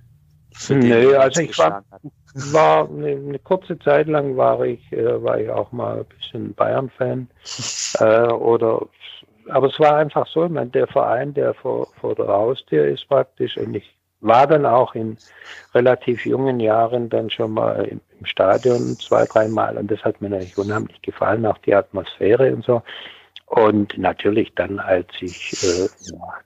Nö, 0.68 1.16
also 1.16 1.40
ich 1.42 1.58
war, 1.58 1.84
war 2.52 2.88
eine, 2.88 3.08
eine, 3.08 3.38
kurze 3.38 3.78
Zeit 3.78 4.06
lang 4.06 4.36
war 4.36 4.60
ich, 4.64 4.92
äh, 4.92 5.22
war 5.22 5.38
ich 5.38 5.50
auch 5.50 5.70
mal 5.72 5.98
ein 5.98 6.04
bisschen 6.04 6.54
Bayern-Fan. 6.54 7.28
äh, 8.00 8.32
oder 8.32 8.86
aber 9.48 9.68
es 9.68 9.78
war 9.78 9.96
einfach 9.96 10.26
so, 10.26 10.44
ich 10.44 10.50
meine, 10.50 10.70
der 10.70 10.86
Verein, 10.86 11.32
der 11.34 11.54
vor, 11.54 11.88
vor 12.00 12.14
der 12.14 12.26
Haustür 12.26 12.86
ist 12.86 13.08
praktisch 13.08 13.56
und 13.56 13.74
ich 13.74 13.96
war 14.20 14.46
dann 14.46 14.66
auch 14.66 14.94
in 14.94 15.16
relativ 15.74 16.24
jungen 16.26 16.58
Jahren 16.58 17.08
dann 17.08 17.30
schon 17.30 17.52
mal 17.52 17.84
im, 17.84 18.00
im 18.18 18.26
Stadion 18.26 18.98
zwei, 18.98 19.24
dreimal 19.24 19.76
und 19.76 19.90
das 19.90 20.02
hat 20.02 20.20
mir 20.20 20.30
natürlich 20.30 20.58
unheimlich 20.58 21.00
gefallen, 21.02 21.46
auch 21.46 21.58
die 21.58 21.74
Atmosphäre 21.74 22.52
und 22.52 22.64
so. 22.64 22.82
Und 23.46 23.96
natürlich 23.96 24.52
dann, 24.54 24.80
als 24.80 25.06
ich, 25.20 25.52
äh, 25.62 25.88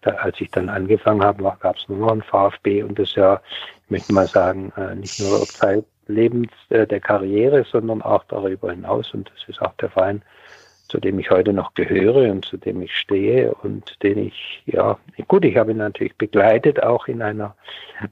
da, 0.02 0.10
als 0.12 0.40
ich 0.40 0.50
dann 0.50 0.68
angefangen 0.68 1.24
habe, 1.24 1.42
gab 1.60 1.76
es 1.76 1.88
nur 1.88 1.98
noch 1.98 2.12
ein 2.12 2.22
VfB 2.22 2.82
und 2.82 2.98
das 2.98 3.14
ja 3.14 3.40
ich 3.90 3.92
möchte 3.92 4.12
mal 4.12 4.28
sagen, 4.28 4.72
äh, 4.76 4.94
nicht 4.94 5.18
nur 5.18 5.40
Zeitlebens 5.40 6.52
äh, 6.68 6.86
der 6.86 7.00
Karriere, 7.00 7.64
sondern 7.64 8.02
auch 8.02 8.22
darüber 8.28 8.70
hinaus. 8.70 9.12
Und 9.12 9.32
das 9.34 9.48
ist 9.48 9.60
auch 9.60 9.72
der 9.80 9.90
Verein, 9.90 10.22
zu 10.86 10.98
dem 10.98 11.18
ich 11.18 11.28
heute 11.28 11.52
noch 11.52 11.74
gehöre 11.74 12.30
und 12.30 12.44
zu 12.44 12.56
dem 12.56 12.82
ich 12.82 12.96
stehe 12.96 13.52
und 13.52 14.00
den 14.04 14.18
ich, 14.18 14.62
ja, 14.66 14.96
gut, 15.26 15.44
ich 15.44 15.56
habe 15.56 15.72
ihn 15.72 15.78
natürlich 15.78 16.16
begleitet, 16.16 16.80
auch 16.80 17.08
in 17.08 17.20
einer, 17.20 17.56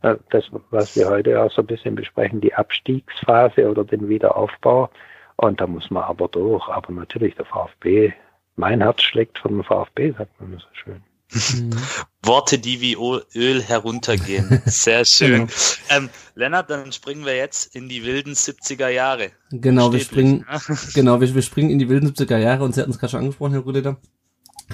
äh, 0.02 0.16
das, 0.30 0.50
was 0.71 0.97
wir 0.97 1.09
heute 1.09 1.40
auch 1.40 1.52
so 1.52 1.62
ein 1.62 1.68
bisschen 1.68 1.95
besprechen, 1.95 2.40
die 2.40 2.54
Abstiegsphase 2.54 3.71
oder 3.71 3.85
den 3.85 4.09
Wiederaufbau. 4.09 4.90
Und 5.37 5.61
da 5.61 5.68
muss 5.68 5.92
man 5.92 6.02
aber 6.02 6.26
durch. 6.26 6.68
Aber 6.68 6.92
natürlich 6.92 7.37
der 7.37 7.45
VfB, 7.45 8.12
mein 8.59 8.81
Herz 8.81 9.03
schlägt 9.03 9.38
von 9.38 9.53
dem 9.53 9.65
VfB, 9.65 10.12
sagt 10.12 10.41
man 10.41 10.59
so 10.59 10.67
schön. 10.73 11.03
Worte, 12.23 12.59
die 12.59 12.81
wie 12.81 12.97
Öl 13.35 13.62
heruntergehen. 13.62 14.62
Sehr 14.67 15.05
schön. 15.05 15.47
Genau. 15.47 15.53
Ähm, 15.91 16.09
Lennart, 16.35 16.71
dann 16.71 16.91
springen 16.93 17.25
wir 17.25 17.37
jetzt 17.37 17.75
in 17.77 17.88
die 17.88 18.05
wilden 18.05 18.33
70er 18.33 18.88
Jahre. 18.88 19.31
Genau, 19.50 19.93
wir 19.93 20.00
springen, 20.00 20.45
genau, 20.95 21.21
wir, 21.21 21.35
wir, 21.35 21.43
springen 21.43 21.71
in 21.71 21.79
die 21.79 21.88
wilden 21.88 22.09
70er 22.09 22.38
Jahre 22.38 22.65
und 22.65 22.75
Sie 22.75 22.81
hatten 22.81 22.91
es 22.91 22.99
gerade 22.99 23.12
schon 23.12 23.21
angesprochen, 23.21 23.53
Herr 23.53 23.61
Rudeder. 23.61 23.99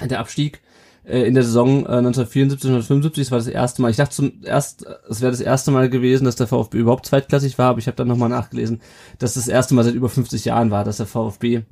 Der 0.01 0.19
Abstieg 0.19 0.61
äh, 1.03 1.23
in 1.23 1.33
der 1.33 1.43
Saison 1.43 1.85
äh, 1.85 1.97
1974, 1.97 2.69
1975, 2.69 3.25
das 3.25 3.31
war 3.31 3.39
das 3.39 3.47
erste 3.47 3.81
Mal. 3.81 3.91
Ich 3.91 3.97
dachte 3.97 4.15
zum 4.15 4.41
erst, 4.43 4.85
es 5.09 5.21
wäre 5.21 5.31
das 5.31 5.41
erste 5.41 5.71
Mal 5.71 5.89
gewesen, 5.89 6.25
dass 6.25 6.35
der 6.35 6.47
VfB 6.47 6.77
überhaupt 6.77 7.05
zweitklassig 7.05 7.57
war, 7.57 7.69
aber 7.69 7.79
ich 7.79 7.87
habe 7.87 7.97
dann 7.97 8.07
nochmal 8.07 8.29
nachgelesen, 8.29 8.81
dass 9.19 9.35
das 9.35 9.47
erste 9.47 9.75
Mal 9.75 9.83
seit 9.83 9.93
über 9.93 10.09
50 10.09 10.45
Jahren 10.45 10.71
war, 10.71 10.83
dass 10.83 10.97
der 10.97 11.05
VfB 11.05 11.63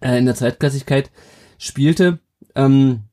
äh, 0.00 0.18
in 0.18 0.26
der 0.26 0.34
Zweitklassigkeit 0.34 1.10
spielte. 1.58 2.18
Ähm, 2.54 3.04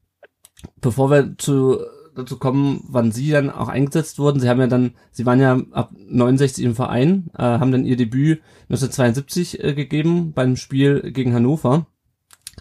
bevor 0.81 1.09
wir 1.11 1.37
zu 1.37 1.79
dazu 2.15 2.37
kommen, 2.37 2.83
wann 2.87 3.11
Sie 3.11 3.29
dann 3.29 3.49
auch 3.49 3.67
eingesetzt 3.67 4.19
wurden. 4.19 4.39
Sie 4.39 4.49
haben 4.49 4.59
ja 4.59 4.67
dann, 4.67 4.95
Sie 5.11 5.25
waren 5.25 5.39
ja 5.39 5.59
ab 5.71 5.91
69 5.93 6.63
im 6.63 6.75
Verein, 6.75 7.29
äh, 7.37 7.43
haben 7.43 7.71
dann 7.71 7.85
Ihr 7.85 7.97
Debüt 7.97 8.41
1972 8.69 9.63
äh, 9.63 9.73
gegeben 9.73 10.33
beim 10.33 10.55
Spiel 10.55 11.11
gegen 11.11 11.33
Hannover. 11.33 11.87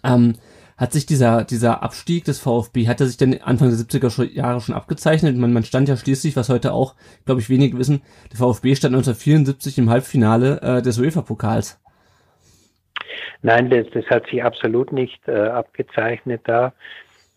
Ähm, 0.02 0.35
hat 0.76 0.92
sich 0.92 1.06
dieser, 1.06 1.44
dieser 1.44 1.85
Abstieg 1.85 2.25
des 2.25 2.40
VfB, 2.40 2.88
hat 2.88 3.00
er 3.00 3.06
sich 3.06 3.16
denn 3.16 3.40
Anfang 3.40 3.71
der 3.71 3.78
70er 3.78 4.28
Jahre 4.33 4.61
schon 4.61 4.75
abgezeichnet? 4.75 5.37
Man, 5.37 5.52
man 5.52 5.64
stand 5.64 5.88
ja 5.88 5.97
schließlich, 5.97 6.35
was 6.35 6.49
heute 6.49 6.73
auch, 6.73 6.97
glaube 7.25 7.40
ich, 7.40 7.49
wenige 7.49 7.78
wissen, 7.78 8.02
der 8.33 8.38
VfB 8.38 8.75
stand 8.75 8.94
1974 8.97 9.78
im 9.78 9.88
Halbfinale 9.88 10.61
äh, 10.62 10.83
des 10.83 10.99
UEFA-Pokals. 10.99 11.78
Nein, 13.42 13.71
das, 13.71 13.87
das 13.92 14.06
hat 14.06 14.26
sich 14.26 14.42
absolut 14.42 14.92
nicht 14.92 15.26
äh, 15.28 15.49
abgezeichnet 15.49 16.42
da. 16.44 16.73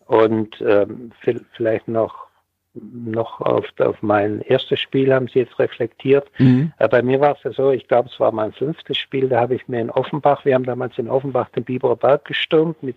Und 0.06 0.60
ähm, 0.62 1.12
vielleicht 1.54 1.86
noch, 1.86 2.28
noch 2.72 3.40
auf, 3.40 3.66
auf 3.78 3.96
mein 4.00 4.40
erstes 4.40 4.80
Spiel 4.80 5.12
haben 5.12 5.28
Sie 5.28 5.40
jetzt 5.40 5.58
reflektiert. 5.58 6.30
Mhm. 6.38 6.72
Äh, 6.78 6.88
bei 6.88 7.02
mir 7.02 7.20
war 7.20 7.36
es 7.36 7.42
ja 7.42 7.52
so, 7.52 7.70
ich 7.70 7.86
glaube, 7.88 8.08
es 8.12 8.18
war 8.18 8.32
mein 8.32 8.52
fünftes 8.52 8.96
Spiel, 8.96 9.28
da 9.28 9.40
habe 9.40 9.54
ich 9.54 9.68
mir 9.68 9.80
in 9.80 9.90
Offenbach, 9.90 10.44
wir 10.44 10.54
haben 10.54 10.64
damals 10.64 10.96
in 10.98 11.10
Offenbach 11.10 11.50
den 11.50 11.64
Biberer 11.64 11.96
Berg 11.96 12.24
gestürmt 12.24 12.82
mit 12.82 12.96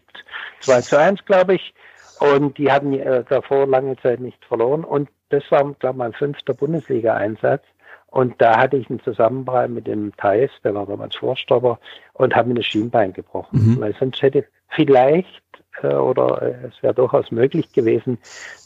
2 0.62 0.82
zu 0.82 0.98
1, 1.00 1.26
glaube 1.26 1.56
ich. 1.56 1.74
Und 2.22 2.58
die 2.58 2.72
hatten 2.72 2.94
äh, 2.94 3.24
davor 3.28 3.66
lange 3.66 3.98
Zeit 3.98 4.20
nicht 4.20 4.44
verloren. 4.46 4.84
Und 4.84 5.10
das 5.30 5.44
war, 5.50 5.64
glaube 5.80 5.96
ich, 5.96 5.98
mein 5.98 6.14
fünfter 6.14 6.54
Bundesliga-Einsatz. 6.54 7.64
Und 8.12 8.40
da 8.40 8.58
hatte 8.58 8.78
ich 8.78 8.90
einen 8.90 9.02
Zusammenprall 9.02 9.70
mit 9.70 9.88
dem 9.88 10.16
Thais, 10.18 10.52
der 10.64 10.76
war 10.76 10.86
damals 10.86 11.16
Vorstopper, 11.16 11.80
und 12.14 12.36
habe 12.36 12.50
mir 12.50 12.56
das 12.56 12.66
Schienbein 12.66 13.14
gebrochen. 13.14 13.76
Mhm. 13.76 13.80
Weil 13.80 13.96
sonst 13.96 14.22
hätte 14.22 14.46
vielleicht 14.68 15.42
äh, 15.82 15.94
oder 15.94 16.42
äh, 16.42 16.68
es 16.68 16.84
wäre 16.84 16.94
durchaus 16.94 17.32
möglich 17.32 17.72
gewesen, 17.72 18.18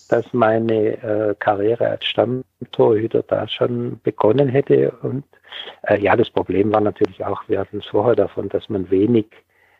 dass 0.09 0.33
meine 0.33 1.01
äh, 1.03 1.35
Karriere 1.39 1.89
als 1.89 2.05
Stammtorhüter 2.05 3.23
da 3.23 3.47
schon 3.47 3.99
begonnen 4.03 4.49
hätte. 4.49 4.91
Und 5.01 5.25
äh, 5.83 5.99
ja, 5.99 6.15
das 6.15 6.29
Problem 6.29 6.73
war 6.73 6.81
natürlich 6.81 7.23
auch, 7.23 7.43
wir 7.47 7.59
hatten 7.59 7.79
es 7.79 7.85
vorher 7.85 8.15
davon, 8.15 8.49
dass 8.49 8.69
man 8.69 8.89
wenig 8.89 9.27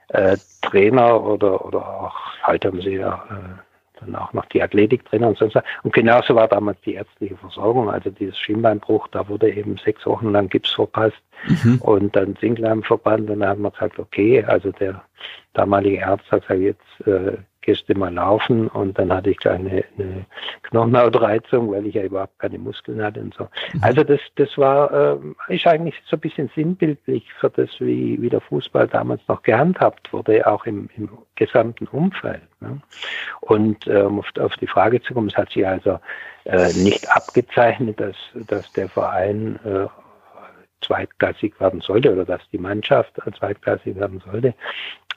äh, 0.10 0.38
Trainer 0.62 1.24
oder, 1.24 1.66
oder 1.66 2.02
auch, 2.02 2.16
heute 2.46 2.68
haben 2.68 2.82
sie 2.82 2.96
ja 2.96 3.24
äh, 3.30 3.65
dann 4.00 4.16
auch 4.16 4.34
noch 4.34 4.46
die 4.46 4.62
Athletik 4.62 5.06
drin 5.06 5.24
und 5.24 5.38
so. 5.38 5.50
Und 5.84 5.94
genauso 5.94 6.36
war 6.36 6.48
damals 6.48 6.80
die 6.82 6.96
ärztliche 6.96 7.38
Versorgung. 7.38 7.90
Also 7.90 8.10
dieses 8.10 8.38
Schienbeinbruch, 8.38 9.08
da 9.10 9.28
wurde 9.28 9.52
eben 9.52 9.78
sechs 9.78 10.06
Wochen 10.06 10.32
lang 10.32 10.50
Gips 10.50 10.72
verpasst 10.72 11.22
mhm. 11.48 11.80
und 11.82 12.16
dann 12.16 12.36
Singleinverband. 12.40 13.30
Und 13.30 13.40
dann 13.40 13.50
haben 13.50 13.62
wir 13.62 13.72
gesagt, 13.72 14.00
okay, 14.00 14.44
also 14.44 14.72
der 14.72 15.02
damalige 15.54 16.06
Arzt 16.06 16.32
hat 16.32 16.42
gesagt, 16.42 16.62
jetzt 16.62 17.08
äh, 17.08 17.38
gehst 17.66 17.90
mal 17.96 18.14
laufen 18.14 18.68
und 18.68 18.98
dann 18.98 19.12
hatte 19.12 19.32
ich 19.32 19.38
gleich 19.38 19.60
eine, 19.60 19.84
eine 19.98 20.26
Knochenhautreizung, 20.64 21.72
weil 21.72 21.86
ich 21.88 21.96
ja 21.96 22.04
überhaupt 22.04 22.38
keine 22.40 22.58
Muskeln 22.60 23.02
hatte 23.02 23.20
und 23.22 23.34
so. 23.34 23.48
Mhm. 23.74 23.84
Also 23.84 24.04
das, 24.04 24.20
das 24.36 24.58
war, 24.58 25.18
äh, 25.50 25.54
ist 25.54 25.68
eigentlich 25.68 25.96
so 26.06 26.16
ein 26.16 26.20
bisschen 26.20 26.50
sinnbildlich 26.56 27.32
für 27.40 27.50
das, 27.50 27.70
wie, 27.80 28.22
wie 28.22 28.30
der 28.30 28.42
Fußball 28.42 28.88
damals 28.88 29.22
noch 29.28 29.44
gehandhabt 29.44 30.14
wurde, 30.14 30.46
auch 30.48 30.66
im, 30.66 30.90
im 30.96 31.10
gesamten 31.36 31.88
Umfeld. 31.88 32.42
Ne? 32.62 32.82
Und 33.42 33.88
äh, 33.88 34.02
um 34.02 34.20
auf, 34.20 34.28
auf, 34.40 34.56
die 34.58 34.68
Frage 34.68 35.02
zu 35.02 35.14
kommen, 35.14 35.30
es 35.30 35.38
hat 35.38 35.52
sich 35.52 35.68
also 35.68 36.00
äh, 36.46 36.72
nicht 36.74 37.10
abgezeichnet, 37.10 38.00
dass, 38.00 38.16
dass 38.48 38.72
der 38.74 38.90
Verein 38.90 39.60
äh, 39.66 39.88
zweitklassig 40.86 41.60
werden 41.60 41.82
sollte 41.82 42.12
oder 42.12 42.26
dass 42.26 42.42
die 42.52 42.58
Mannschaft 42.58 43.14
zweitklassig 43.38 43.96
werden 43.96 44.22
sollte. 44.26 44.54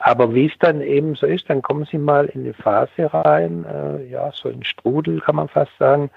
Aber 0.01 0.35
wie 0.35 0.47
es 0.47 0.59
dann 0.61 0.81
eben 0.81 1.15
so 1.15 1.27
ist, 1.27 1.51
dann 1.51 1.63
kommen 1.63 1.87
sie 1.91 1.99
mal 1.99 2.27
in 2.27 2.43
eine 2.43 2.55
Phase 2.55 3.13
rein, 3.13 3.65
äh, 3.65 4.05
ja, 4.07 4.31
so 4.33 4.49
ein 4.49 4.63
Strudel 4.63 5.21
kann 5.21 5.37
man 5.37 5.49
fast 5.49 5.77
sagen, 5.79 6.11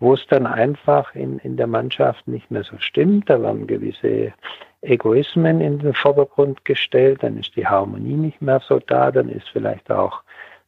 wo 0.00 0.14
es 0.14 0.26
dann 0.28 0.46
einfach 0.46 1.14
in, 1.14 1.38
in 1.38 1.56
der 1.56 1.66
Mannschaft 1.66 2.26
nicht 2.28 2.50
mehr 2.50 2.62
so 2.64 2.78
stimmt. 2.78 3.28
Da 3.30 3.40
werden 3.42 3.66
gewisse 3.66 4.32
Egoismen 4.82 5.60
in 5.60 5.78
den 5.80 5.94
Vordergrund 5.94 6.64
gestellt, 6.64 7.22
dann 7.22 7.38
ist 7.38 7.56
die 7.56 7.66
Harmonie 7.66 8.14
nicht 8.14 8.40
mehr 8.40 8.60
so 8.60 8.78
da, 8.78 9.10
dann 9.10 9.28
ist 9.28 9.48
vielleicht 9.48 9.90
auch 9.90 10.22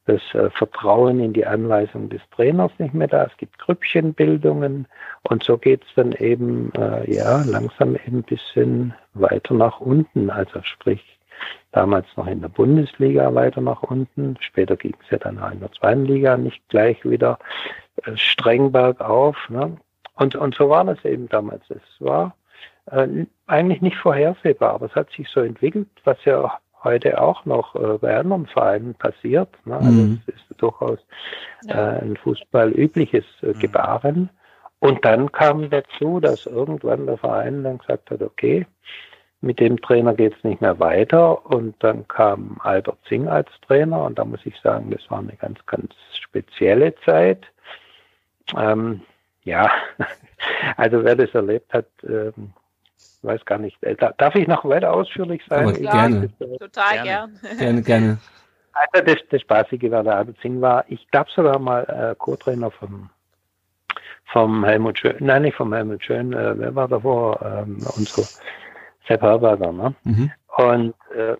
das 0.05 0.21
äh, 0.33 0.49
Vertrauen 0.49 1.19
in 1.19 1.33
die 1.33 1.45
Anweisung 1.45 2.09
des 2.09 2.21
Trainers 2.35 2.71
nicht 2.79 2.93
mehr 2.93 3.07
da. 3.07 3.25
Es 3.25 3.37
gibt 3.37 3.57
Grüppchenbildungen 3.59 4.87
und 5.23 5.43
so 5.43 5.57
geht 5.57 5.83
es 5.83 5.89
dann 5.95 6.11
eben 6.13 6.71
äh, 6.73 7.13
ja 7.13 7.43
langsam 7.45 7.95
eben 7.95 8.17
ein 8.17 8.23
bisschen 8.23 8.93
weiter 9.13 9.53
nach 9.53 9.79
unten. 9.79 10.29
Also 10.29 10.61
sprich 10.63 11.19
damals 11.71 12.07
noch 12.17 12.27
in 12.27 12.41
der 12.41 12.49
Bundesliga 12.49 13.33
weiter 13.33 13.61
nach 13.61 13.83
unten. 13.83 14.37
Später 14.39 14.75
ging 14.75 14.95
es 15.03 15.09
ja 15.11 15.17
dann 15.17 15.39
auch 15.39 15.51
in 15.51 15.59
der 15.59 15.71
zweiten 15.71 16.05
Liga 16.05 16.37
nicht 16.37 16.67
gleich 16.69 17.03
wieder 17.05 17.37
äh, 18.03 18.15
streng 18.15 18.71
bergauf. 18.71 19.37
Ne? 19.49 19.77
Und, 20.15 20.35
und 20.35 20.55
so 20.55 20.69
war 20.69 20.83
das 20.83 21.03
eben 21.05 21.29
damals. 21.29 21.63
Es 21.69 21.81
war 21.99 22.35
äh, 22.87 23.07
eigentlich 23.47 23.81
nicht 23.81 23.97
vorhersehbar, 23.97 24.73
aber 24.73 24.87
es 24.87 24.95
hat 24.95 25.11
sich 25.11 25.29
so 25.29 25.41
entwickelt, 25.41 25.87
was 26.03 26.23
ja 26.25 26.59
heute 26.83 27.21
auch 27.21 27.45
noch 27.45 27.75
äh, 27.75 27.97
bei 27.97 28.17
anderen 28.17 28.47
Vereinen 28.47 28.95
passiert. 28.95 29.49
Ne? 29.65 29.75
Also 29.75 29.91
mhm. 29.91 30.21
es 30.27 30.35
ist 30.35 30.61
durchaus 30.61 30.99
äh, 31.67 31.73
ein 31.73 32.17
Fußball 32.17 32.71
übliches 32.71 33.25
äh, 33.41 33.47
mhm. 33.47 33.59
Gebaren. 33.59 34.29
Und 34.79 35.05
dann 35.05 35.31
kam 35.31 35.69
dazu, 35.69 36.19
dass 36.19 36.47
irgendwann 36.47 37.05
der 37.05 37.17
Verein 37.17 37.63
dann 37.63 37.77
gesagt 37.77 38.09
hat, 38.09 38.21
okay, 38.21 38.65
mit 39.41 39.59
dem 39.59 39.79
Trainer 39.81 40.13
geht 40.13 40.35
es 40.37 40.43
nicht 40.43 40.61
mehr 40.61 40.79
weiter. 40.79 41.45
Und 41.45 41.75
dann 41.83 42.07
kam 42.07 42.59
Albert 42.63 42.97
Zing 43.07 43.27
als 43.27 43.49
Trainer 43.67 44.03
und 44.03 44.17
da 44.17 44.25
muss 44.25 44.45
ich 44.45 44.59
sagen, 44.61 44.89
das 44.91 45.01
war 45.09 45.19
eine 45.19 45.33
ganz, 45.33 45.63
ganz 45.65 45.93
spezielle 46.19 46.95
Zeit. 47.05 47.45
Ähm, 48.57 49.01
ja, 49.43 49.69
also 50.77 51.03
wer 51.03 51.15
das 51.15 51.33
erlebt 51.33 51.73
hat, 51.73 51.87
ähm, 52.03 52.53
weiß 53.21 53.45
gar 53.45 53.57
nicht. 53.57 53.81
Äh, 53.83 53.95
darf 53.95 54.35
ich 54.35 54.47
noch 54.47 54.65
weiter 54.65 54.93
ausführlich 54.93 55.41
sein? 55.49 55.63
Aber 55.63 55.73
gerne. 55.73 56.29
Total 56.59 57.03
gern. 57.03 57.39
Gerne, 57.57 57.81
gerne. 57.81 58.17
Also 58.73 59.05
das, 59.05 59.17
das 59.29 59.41
Spaßige 59.41 59.91
war, 59.91 60.01
der 60.01 60.15
Albert 60.15 60.37
Singh 60.41 60.61
war, 60.61 60.85
ich 60.87 61.05
glaube 61.11 61.29
sogar 61.35 61.59
mal 61.59 61.83
äh, 61.83 62.15
Co-Trainer 62.17 62.71
vom, 62.71 63.09
vom 64.31 64.63
Helmut 64.63 64.97
Schön, 64.97 65.17
nein, 65.19 65.41
nicht 65.41 65.57
vom 65.57 65.73
Helmut 65.73 66.01
Schön, 66.01 66.31
äh, 66.31 66.57
wer 66.57 66.73
war 66.73 66.87
davor? 66.87 67.41
Ähm, 67.41 67.85
unser 67.97 68.23
Sepp 69.07 69.21
Herberger, 69.21 69.73
ne? 69.73 69.93
Mhm. 70.05 70.31
Und 70.55 70.93
äh, 71.13 71.35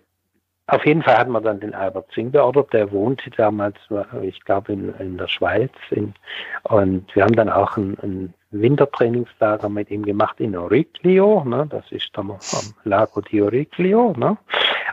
auf 0.72 0.86
jeden 0.86 1.02
Fall 1.02 1.18
hat 1.18 1.28
man 1.28 1.42
dann 1.42 1.60
den 1.60 1.74
Albert 1.74 2.10
Zing 2.14 2.30
beordert, 2.30 2.72
der 2.72 2.90
wohnte 2.92 3.28
damals, 3.28 3.76
ich 4.22 4.42
glaube, 4.42 4.72
in, 4.72 4.94
in 4.98 5.18
der 5.18 5.28
Schweiz. 5.28 5.70
In, 5.90 6.14
und 6.62 7.14
wir 7.14 7.24
haben 7.24 7.36
dann 7.36 7.50
auch 7.50 7.76
ein, 7.76 7.98
ein 8.02 8.34
Wintertrainingslager 8.52 9.68
mit 9.68 9.90
ihm 9.90 10.02
gemacht 10.02 10.40
in 10.40 10.56
Origlio, 10.56 11.44
ne? 11.44 11.66
das 11.68 11.84
ist 11.92 12.10
am 12.16 12.38
Lago 12.84 13.20
di 13.20 13.42
Origlio. 13.42 14.14
Ne? 14.16 14.38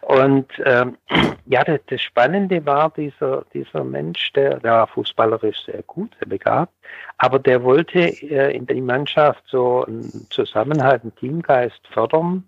Und 0.01 0.47
ähm, 0.65 0.97
ja, 1.45 1.63
das, 1.63 1.79
das, 1.87 2.01
Spannende 2.01 2.65
war 2.65 2.89
dieser, 2.89 3.45
dieser 3.53 3.85
Mensch, 3.85 4.33
der, 4.33 4.59
der 4.59 4.71
war 4.71 4.87
fußballerisch 4.87 5.63
sehr 5.65 5.83
gut, 5.83 6.11
sehr 6.19 6.27
begabt, 6.27 6.73
aber 7.19 7.39
der 7.39 7.63
wollte 7.63 7.99
äh, 7.99 8.53
in 8.53 8.65
der 8.65 8.81
Mannschaft 8.81 9.43
so 9.47 9.85
einen 9.85 10.27
Zusammenhalt, 10.29 11.03
einen 11.03 11.15
Teamgeist 11.15 11.87
fördern 11.93 12.43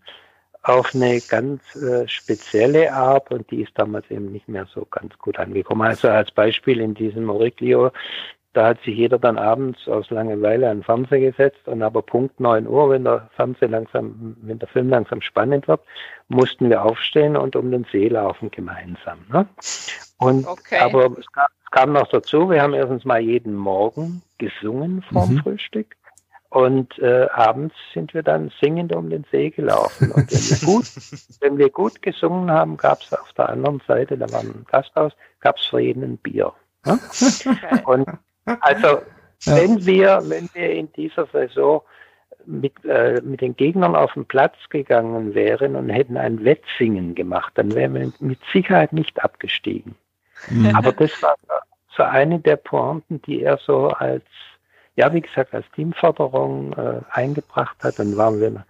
auf 0.64 0.94
eine 0.94 1.20
ganz 1.22 1.62
äh, 1.76 2.08
spezielle 2.08 2.94
Art 2.94 3.32
und 3.32 3.50
die 3.50 3.64
ist 3.64 3.72
damals 3.76 4.10
eben 4.12 4.32
nicht 4.32 4.48
mehr 4.48 4.68
so 4.74 4.86
ganz 4.86 5.18
gut 5.18 5.40
angekommen. 5.40 5.82
Also 5.82 6.08
als 6.10 6.32
Beispiel 6.32 6.80
in 6.80 6.94
diesem 6.94 7.30
Origlio, 7.30 7.92
da 8.54 8.68
hat 8.68 8.82
sich 8.84 8.96
jeder 8.96 9.18
dann 9.18 9.38
abends 9.38 9.88
aus 9.88 10.10
Langeweile 10.10 10.70
an 10.70 10.80
den 10.80 10.84
Fernseher 10.84 11.32
gesetzt 11.32 11.68
und 11.68 11.82
aber 11.82 12.02
Punkt 12.02 12.40
9 12.40 12.68
Uhr, 12.68 12.90
wenn 12.90 13.06
der 13.06 13.30
Fernseher 13.36 13.70
langsam, 13.70 14.36
wenn 14.42 14.60
der 14.60 14.68
Film 14.68 14.90
langsam 14.90 15.22
spannend 15.22 15.68
wird, 15.68 15.82
mussten 16.28 16.70
wir 16.70 16.84
aufstehen 16.84 17.38
und 17.38 17.56
um 17.56 17.72
den 17.72 17.86
See 17.92 18.10
laufen 18.10 18.52
gemeinsam. 18.52 19.20
Ne? 19.32 19.48
Und 20.20 20.46
okay. 20.46 20.80
aber 20.80 21.18
es 21.18 21.32
kam, 21.32 21.48
es 21.64 21.72
kam 21.72 21.94
noch 21.94 22.08
dazu, 22.10 22.50
wir 22.50 22.62
haben 22.62 22.74
erstens 22.74 23.06
mal 23.06 23.22
jeden 23.22 23.56
Morgen 23.56 24.22
gesungen 24.38 25.02
vorm 25.12 25.36
mhm. 25.36 25.40
Frühstück. 25.40 25.96
Und 26.52 27.00
äh, 27.00 27.30
abends 27.32 27.74
sind 27.94 28.14
wir 28.14 28.24
dann 28.24 28.52
singend 28.62 28.94
um 28.94 29.10
den 29.10 29.24
See 29.32 29.52
gelaufen. 29.52 30.12
Und 30.12 30.30
wenn 30.30 30.60
wir 30.60 30.68
gut, 30.68 30.86
wenn 31.40 31.58
wir 31.58 31.70
gut 31.70 32.02
gesungen 32.02 32.52
haben, 32.52 32.76
gab 32.76 33.02
es 33.02 33.14
auf 33.14 33.32
der 33.38 33.48
anderen 33.48 33.82
Seite, 33.88 34.18
da 34.18 34.30
war 34.34 34.42
ein 34.42 34.66
Gasthaus, 34.70 35.14
gab 35.40 35.56
es 35.56 35.66
für 35.66 35.80
jeden 35.80 36.04
ein 36.04 36.18
Bier. 36.18 36.52
Ja? 36.86 37.00
Und 37.86 38.06
also 38.60 39.02
wenn 39.46 39.86
wir, 39.86 40.22
wenn 40.26 40.50
wir 40.54 40.72
in 40.72 40.92
dieser 40.92 41.26
Saison 41.28 41.84
mit, 42.46 42.74
äh, 42.84 43.22
mit 43.24 43.40
den 43.40 43.56
Gegnern 43.56 43.96
auf 43.96 44.12
den 44.14 44.26
Platz 44.26 44.58
gegangen 44.70 45.34
wären 45.34 45.78
und 45.78 45.90
hätten 45.90 46.18
ein 46.18 46.44
Wettsingen 46.44 47.16
gemacht, 47.16 47.54
dann 47.56 47.74
wären 47.74 47.94
wir 47.94 48.12
mit 48.20 48.40
Sicherheit 48.52 48.92
nicht 48.92 49.24
abgestiegen. 49.24 49.96
Mhm. 50.50 50.76
Aber 50.76 50.92
das 50.92 51.12
war 51.24 51.36
so 51.96 52.04
eine 52.04 52.40
der 52.40 52.58
Pointen, 52.58 53.22
die 53.22 53.42
er 53.42 53.58
so 53.58 53.88
als 53.88 54.26
ja, 54.96 55.14
wie 55.14 55.22
gesagt, 55.22 55.54
als 55.54 55.66
Teamförderung 55.76 56.74
äh, 56.74 57.02
eingebracht 57.12 57.78
hat. 57.84 58.00
Dann 58.00 58.18
waren 58.18 58.40
wir 58.40 58.66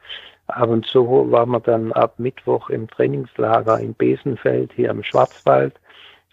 ab 0.47 0.69
und 0.69 0.85
zu 0.85 1.31
waren 1.31 1.49
wir 1.49 1.59
dann 1.59 1.91
ab 1.93 2.15
Mittwoch 2.17 2.69
im 2.69 2.89
Trainingslager 2.89 3.79
in 3.79 3.93
Besenfeld 3.93 4.71
hier 4.73 4.89
im 4.89 5.03
Schwarzwald 5.03 5.79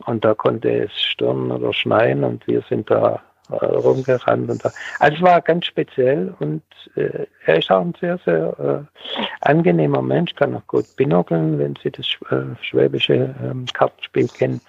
und 0.07 0.25
da 0.25 0.35
konnte 0.35 0.85
es 0.85 0.93
stürmen 1.01 1.51
oder 1.51 1.73
schneien 1.73 2.25
und 2.25 2.47
wir 2.47 2.63
sind 2.69 2.91
da 2.91 3.23
äh, 3.51 3.65
rumgerannt 3.65 4.51
und 4.51 4.65
da. 4.65 4.73
Also 4.99 5.17
es 5.17 5.23
war 5.23 5.41
ganz 5.41 5.67
speziell 5.67 6.35
und 6.39 6.63
äh, 6.97 7.27
er 7.47 7.59
ist 7.59 7.71
auch 7.71 7.81
ein 7.81 7.95
sehr, 8.01 8.19
sehr 8.25 8.59
äh, 8.59 9.01
angenehmer 9.41 10.03
Mensch, 10.03 10.35
kann 10.35 10.55
auch 10.55 10.67
gut 10.67 10.85
binokeln, 10.97 11.59
wenn 11.59 11.75
Sie 11.83 11.91
das 11.91 12.07
äh, 12.31 12.55
schwäbische 12.63 13.35
ähm, 13.43 13.67
Kartenspiel 13.73 14.29
kennen. 14.29 14.61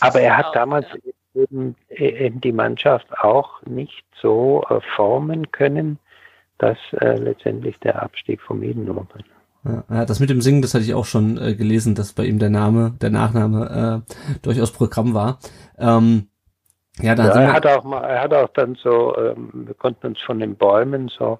Aber 0.00 0.20
er 0.20 0.36
hat 0.36 0.54
damals 0.54 0.86
eben, 1.36 1.76
eben 1.90 2.40
die 2.40 2.52
Mannschaft 2.52 3.06
auch 3.18 3.62
nicht 3.62 4.04
so 4.20 4.64
äh, 4.68 4.80
formen 4.94 5.50
können, 5.52 5.98
dass 6.58 6.78
äh, 7.00 7.16
letztendlich 7.16 7.78
der 7.80 8.02
Abstieg 8.02 8.40
vermieden 8.40 8.86
wurde. 8.88 9.24
Ja, 9.64 10.04
das 10.04 10.20
mit 10.20 10.30
dem 10.30 10.40
Singen, 10.40 10.62
das 10.62 10.74
hatte 10.74 10.84
ich 10.84 10.94
auch 10.94 11.04
schon 11.04 11.38
äh, 11.38 11.54
gelesen, 11.54 11.94
dass 11.94 12.12
bei 12.12 12.24
ihm 12.24 12.38
der 12.38 12.50
Name, 12.50 12.94
der 13.00 13.10
Nachname 13.10 14.04
äh, 14.06 14.38
durchaus 14.42 14.72
Programm 14.72 15.12
war. 15.12 15.38
Ähm, 15.78 16.28
ja, 17.00 17.14
dann 17.14 17.26
ja, 17.26 17.40
er 17.40 17.52
hat 17.52 17.66
auch 17.66 17.84
mal, 17.84 18.02
er 18.04 18.22
hat 18.22 18.32
auch 18.32 18.48
dann 18.54 18.76
so, 18.76 19.16
ähm, 19.16 19.66
wir 19.66 19.74
konnten 19.74 20.06
uns 20.08 20.20
von 20.20 20.38
den 20.38 20.54
Bäumen 20.56 21.08
so 21.08 21.38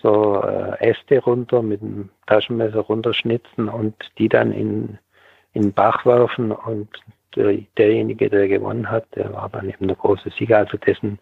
so 0.00 0.40
äh, 0.42 0.90
Äste 0.90 1.18
runter 1.20 1.60
mit 1.60 1.80
dem 1.80 2.08
Taschenmesser 2.26 2.80
runterschnitzen 2.80 3.68
und 3.68 3.94
die 4.16 4.28
dann 4.28 4.52
in 4.52 4.98
in 5.52 5.62
den 5.62 5.72
Bach 5.72 6.06
werfen 6.06 6.52
und 6.52 6.88
derjenige, 7.36 8.28
der 8.28 8.48
gewonnen 8.48 8.90
hat, 8.90 9.04
der 9.14 9.32
war 9.32 9.48
dann 9.48 9.68
eben 9.68 9.86
der 9.86 9.96
große 9.96 10.30
Sieger, 10.38 10.58
also 10.58 10.76
dessen 10.78 11.18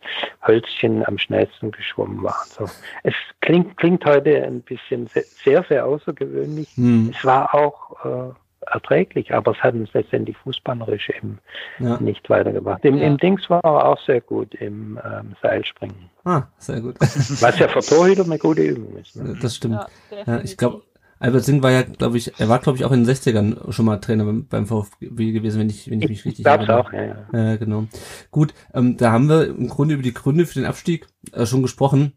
Hölzchen 0.47 1.07
am 1.07 1.19
schnellsten 1.19 1.71
geschwommen 1.71 2.23
war. 2.23 2.45
So. 2.49 2.67
Es 3.03 3.15
klingt, 3.41 3.77
klingt 3.77 4.05
heute 4.05 4.45
ein 4.45 4.63
bisschen 4.63 5.09
sehr, 5.09 5.65
sehr 5.65 5.87
außergewöhnlich. 5.87 6.69
Hm. 6.77 7.13
Es 7.15 7.25
war 7.25 7.55
auch 7.55 8.05
äh, 8.05 8.33
erträglich, 8.73 9.33
aber 9.33 9.53
es 9.53 9.59
hat 9.59 9.75
uns 9.75 9.93
letztendlich 9.93 10.37
fußballerisch 10.39 11.11
eben 11.11 11.39
ja. 11.79 11.99
nicht 12.01 12.29
weitergebracht. 12.29 12.85
Im, 12.85 12.97
ja. 12.97 13.07
Im 13.07 13.17
Dings 13.19 13.49
war 13.49 13.63
er 13.65 13.87
auch 13.87 14.01
sehr 14.05 14.21
gut 14.21 14.55
im 14.55 14.99
ähm, 15.05 15.35
Seilspringen. 15.43 16.11
Ah, 16.25 16.43
sehr 16.59 16.81
gut. 16.81 16.97
Was 17.01 17.59
ja 17.59 17.69
für 17.69 17.81
Torhüter 17.81 18.25
eine 18.25 18.39
gute 18.39 18.63
Übung 18.63 18.97
ist. 18.99 19.17
Ne? 19.17 19.37
Das 19.41 19.57
stimmt. 19.57 19.87
Ja, 20.27 20.41
ich 20.41 20.57
glaube, 20.57 20.83
Albert 21.19 21.45
Sing 21.45 21.63
war 21.63 21.71
ja, 21.71 21.83
glaube 21.83 22.19
ich, 22.19 22.39
er 22.39 22.49
war, 22.49 22.59
glaube 22.59 22.79
ich, 22.79 22.85
auch 22.85 22.93
in 22.93 23.05
den 23.05 23.15
60ern 23.15 23.73
schon 23.73 23.87
mal 23.87 23.97
Trainer 23.99 24.25
beim, 24.25 24.47
beim 24.47 24.67
VfB 24.67 25.33
gewesen, 25.33 25.61
wenn 25.61 25.71
ich, 25.71 25.91
wenn 25.91 26.03
ich 26.03 26.09
mich 26.09 26.25
richtig 26.25 26.45
erinnere. 26.45 26.81
auch, 26.81 26.93
ja, 26.93 27.27
ja. 27.33 27.53
Äh, 27.53 27.59
genau. 27.59 27.87
Gut, 28.31 28.53
ähm, 28.75 28.97
da 28.97 29.13
haben 29.13 29.29
wir 29.29 29.47
im 29.47 29.69
Grunde 29.69 29.95
über 29.95 30.03
die 30.03 30.13
Gründe 30.13 30.47
für 30.47 30.59
den 30.59 30.67
Abstieg 30.67 31.07
äh, 31.33 31.47
schon 31.47 31.63
gesprochen. 31.63 32.13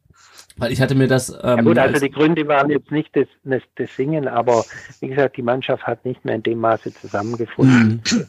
Weil 0.57 0.73
ich 0.73 0.81
hatte 0.81 0.95
mir 0.95 1.07
das. 1.07 1.29
Ähm, 1.29 1.38
ja 1.41 1.62
gut, 1.62 1.77
also 1.77 2.05
die 2.05 2.12
Gründe 2.12 2.45
waren 2.47 2.69
jetzt 2.69 2.91
nicht 2.91 3.15
das, 3.15 3.27
das, 3.43 3.62
das 3.75 3.95
Singen, 3.95 4.27
aber 4.27 4.65
wie 4.99 5.07
gesagt, 5.07 5.38
die 5.38 5.41
Mannschaft 5.41 5.83
hat 5.83 6.03
nicht 6.03 6.25
mehr 6.25 6.35
in 6.35 6.43
dem 6.43 6.59
Maße 6.59 6.93
zusammengefunden, 6.93 8.01
mhm. 8.12 8.25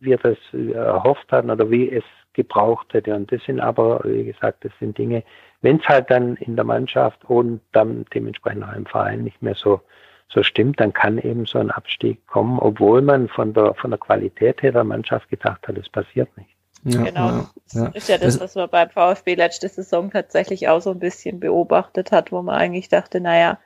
wie 0.00 0.10
wir 0.10 0.18
das 0.18 0.36
erhofft 0.52 1.32
hatten 1.32 1.50
oder 1.50 1.70
wie 1.70 1.90
es 1.90 2.04
gebraucht 2.34 2.92
hätte. 2.92 3.14
Und 3.14 3.32
das 3.32 3.42
sind 3.44 3.60
aber, 3.60 4.02
wie 4.04 4.24
gesagt, 4.24 4.66
das 4.66 4.72
sind 4.78 4.98
Dinge, 4.98 5.24
wenn 5.62 5.80
es 5.80 5.88
halt 5.88 6.10
dann 6.10 6.36
in 6.36 6.56
der 6.56 6.64
Mannschaft 6.64 7.24
und 7.24 7.60
dann 7.72 8.04
dementsprechend 8.14 8.64
auch 8.64 8.74
im 8.74 8.86
Verein 8.86 9.24
nicht 9.24 9.42
mehr 9.42 9.54
so 9.54 9.80
so 10.28 10.42
stimmt, 10.42 10.80
dann 10.80 10.92
kann 10.92 11.18
eben 11.18 11.46
so 11.46 11.58
ein 11.58 11.70
Abstieg 11.70 12.26
kommen, 12.26 12.58
obwohl 12.58 13.00
man 13.00 13.28
von 13.28 13.54
der 13.54 13.74
von 13.74 13.90
der 13.90 13.98
Qualität 13.98 14.62
her 14.62 14.72
der 14.72 14.84
Mannschaft 14.84 15.28
gedacht 15.28 15.66
hat, 15.68 15.78
es 15.78 15.88
passiert 15.88 16.36
nicht. 16.36 16.50
Ja, 16.84 17.02
genau. 17.02 17.28
Ja, 17.28 17.50
ja. 17.72 17.86
ist 17.88 18.08
ja 18.08 18.18
das, 18.18 18.38
was 18.38 18.54
man 18.54 18.70
beim 18.70 18.90
VfB 18.90 19.34
letzte 19.34 19.68
Saison 19.68 20.10
tatsächlich 20.10 20.68
auch 20.68 20.80
so 20.80 20.90
ein 20.90 21.00
bisschen 21.00 21.40
beobachtet 21.40 22.12
hat, 22.12 22.30
wo 22.30 22.42
man 22.42 22.56
eigentlich 22.56 22.88
dachte, 22.88 23.20
naja, 23.20 23.58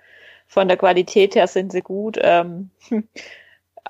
von 0.46 0.68
der 0.68 0.78
Qualität 0.78 1.34
her 1.34 1.46
sind 1.46 1.70
sie 1.70 1.82
gut, 1.82 2.18
ähm, 2.20 2.70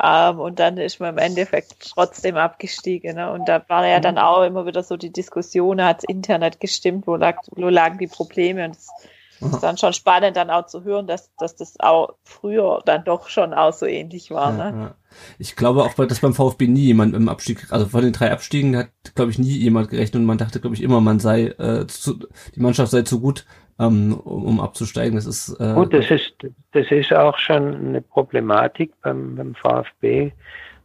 Ähm, 0.03 0.41
und 0.41 0.59
dann 0.59 0.79
ist 0.79 1.01
man 1.01 1.11
im 1.11 1.19
Endeffekt 1.19 1.93
trotzdem 1.93 2.37
abgestiegen. 2.37 3.17
Ne? 3.17 3.31
Und 3.31 3.49
da 3.49 3.63
war 3.69 3.87
ja 3.87 4.01
dann 4.01 4.15
mhm. 4.15 4.21
auch 4.21 4.43
immer 4.43 4.67
wieder 4.67 4.83
so 4.83 4.97
die 4.97 5.13
Diskussion, 5.13 5.83
hat 5.83 5.99
das 5.99 6.05
Internet 6.05 6.61
gestimmt, 6.61 7.07
wo, 7.07 7.17
lag, 7.17 7.39
wo 7.51 7.69
lagen 7.69 7.99
die 7.99 8.07
Probleme. 8.07 8.65
Und 8.65 8.77
das 8.77 9.55
ist 9.55 9.63
dann 9.63 9.79
schon 9.79 9.93
spannend, 9.93 10.37
dann 10.37 10.51
auch 10.51 10.67
zu 10.67 10.85
hören, 10.85 11.07
dass, 11.07 11.35
dass 11.37 11.57
das 11.57 11.81
auch 11.81 12.15
früher 12.25 12.83
dann 12.85 13.05
doch 13.05 13.29
schon 13.29 13.55
auch 13.55 13.73
so 13.73 13.87
ähnlich 13.87 14.31
war. 14.31 14.57
Ja, 14.57 14.71
ne? 14.71 14.81
ja. 14.83 14.95
Ich 15.39 15.57
glaube 15.57 15.83
auch, 15.83 15.95
dass 15.95 16.21
beim 16.21 16.35
VfB 16.35 16.67
nie 16.67 16.85
jemand 16.85 17.15
im 17.15 17.29
Abstieg, 17.29 17.67
also 17.71 17.87
von 17.87 18.03
den 18.03 18.13
drei 18.13 18.31
Abstiegen 18.31 18.77
hat, 18.77 18.91
glaube 19.15 19.31
ich, 19.31 19.39
nie 19.39 19.51
jemand 19.51 19.91
gerechnet 19.91 20.21
und 20.21 20.27
man 20.27 20.39
dachte, 20.39 20.61
glaube 20.61 20.77
ich, 20.77 20.83
immer, 20.83 21.01
man 21.01 21.19
sei, 21.19 21.47
äh, 21.47 21.87
zu, 21.87 22.21
die 22.55 22.61
Mannschaft 22.61 22.93
sei 22.93 23.03
zu 23.03 23.21
gut, 23.21 23.45
ähm, 23.81 24.21
um, 24.25 24.45
um 24.45 24.61
abzusteigen. 24.61 25.16
Das 25.16 25.27
ist 25.27 25.57
äh, 25.61 25.75
gut. 25.75 25.93
Das 25.93 26.11
ist 26.11 26.35
das 26.73 26.90
ist 26.90 27.12
auch 27.12 27.38
schon 27.38 27.75
eine 27.75 28.03
Problematik 28.03 28.93
beim, 29.03 29.37
beim 29.37 29.55
VfB 29.55 30.33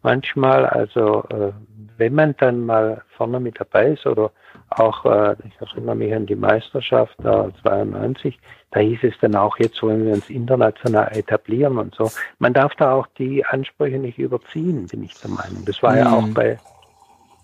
manchmal. 0.01 0.65
Also 0.65 1.23
äh, 1.29 1.51
wenn 1.97 2.13
man 2.13 2.35
dann 2.37 2.65
mal 2.65 3.01
vorne 3.17 3.39
mit 3.39 3.59
dabei 3.59 3.91
ist 3.91 4.05
oder 4.05 4.31
auch, 4.69 5.05
äh, 5.05 5.35
ich 5.47 5.59
erinnere 5.59 5.95
mich 5.95 6.13
an 6.13 6.25
die 6.25 6.35
Meisterschaft 6.35 7.15
da 7.21 7.49
92, 7.61 8.37
da 8.71 8.79
hieß 8.79 8.99
es 9.03 9.13
dann 9.21 9.35
auch, 9.35 9.57
jetzt 9.57 9.81
wollen 9.81 10.05
wir 10.05 10.13
uns 10.13 10.29
international 10.29 11.09
etablieren 11.17 11.77
und 11.77 11.95
so. 11.95 12.11
Man 12.39 12.53
darf 12.53 12.73
da 12.75 12.93
auch 12.93 13.07
die 13.17 13.45
Ansprüche 13.45 13.97
nicht 13.97 14.17
überziehen, 14.17 14.87
bin 14.87 15.03
ich 15.03 15.13
der 15.21 15.31
Meinung. 15.31 15.63
Das 15.65 15.81
war 15.81 15.91
mhm. 15.91 15.97
ja 15.97 16.11
auch 16.11 16.27
bei, 16.29 16.57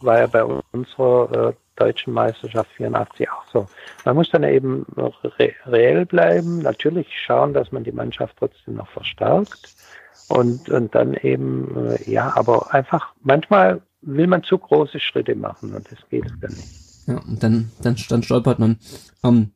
war 0.01 0.19
ja 0.19 0.27
bei 0.27 0.43
unserer 0.71 1.49
äh, 1.49 1.53
deutschen 1.81 2.13
Meisterschaft 2.13 2.69
84 2.77 3.29
auch 3.29 3.43
so. 3.51 3.67
Man 4.05 4.15
muss 4.15 4.29
dann 4.29 4.43
eben 4.43 4.85
re 4.95 5.51
reell 5.65 6.05
bleiben, 6.05 6.59
natürlich 6.59 7.07
schauen, 7.25 7.53
dass 7.53 7.71
man 7.71 7.83
die 7.83 7.91
Mannschaft 7.91 8.35
trotzdem 8.37 8.75
noch 8.75 8.89
verstärkt 8.89 9.73
und, 10.29 10.69
und 10.69 10.93
dann 10.93 11.13
eben, 11.15 11.89
äh, 11.89 12.09
ja, 12.09 12.35
aber 12.35 12.73
einfach, 12.73 13.13
manchmal 13.21 13.81
will 14.01 14.27
man 14.27 14.43
zu 14.43 14.57
große 14.57 14.99
Schritte 14.99 15.35
machen 15.35 15.73
und 15.73 15.91
das 15.91 15.99
geht 16.09 16.25
dann 16.41 16.51
nicht. 16.51 17.07
Ja, 17.07 17.17
und 17.17 17.41
dann, 17.41 17.71
dann, 17.81 17.95
dann 18.09 18.23
stolpert 18.23 18.59
man. 18.59 18.77
Ähm, 19.23 19.51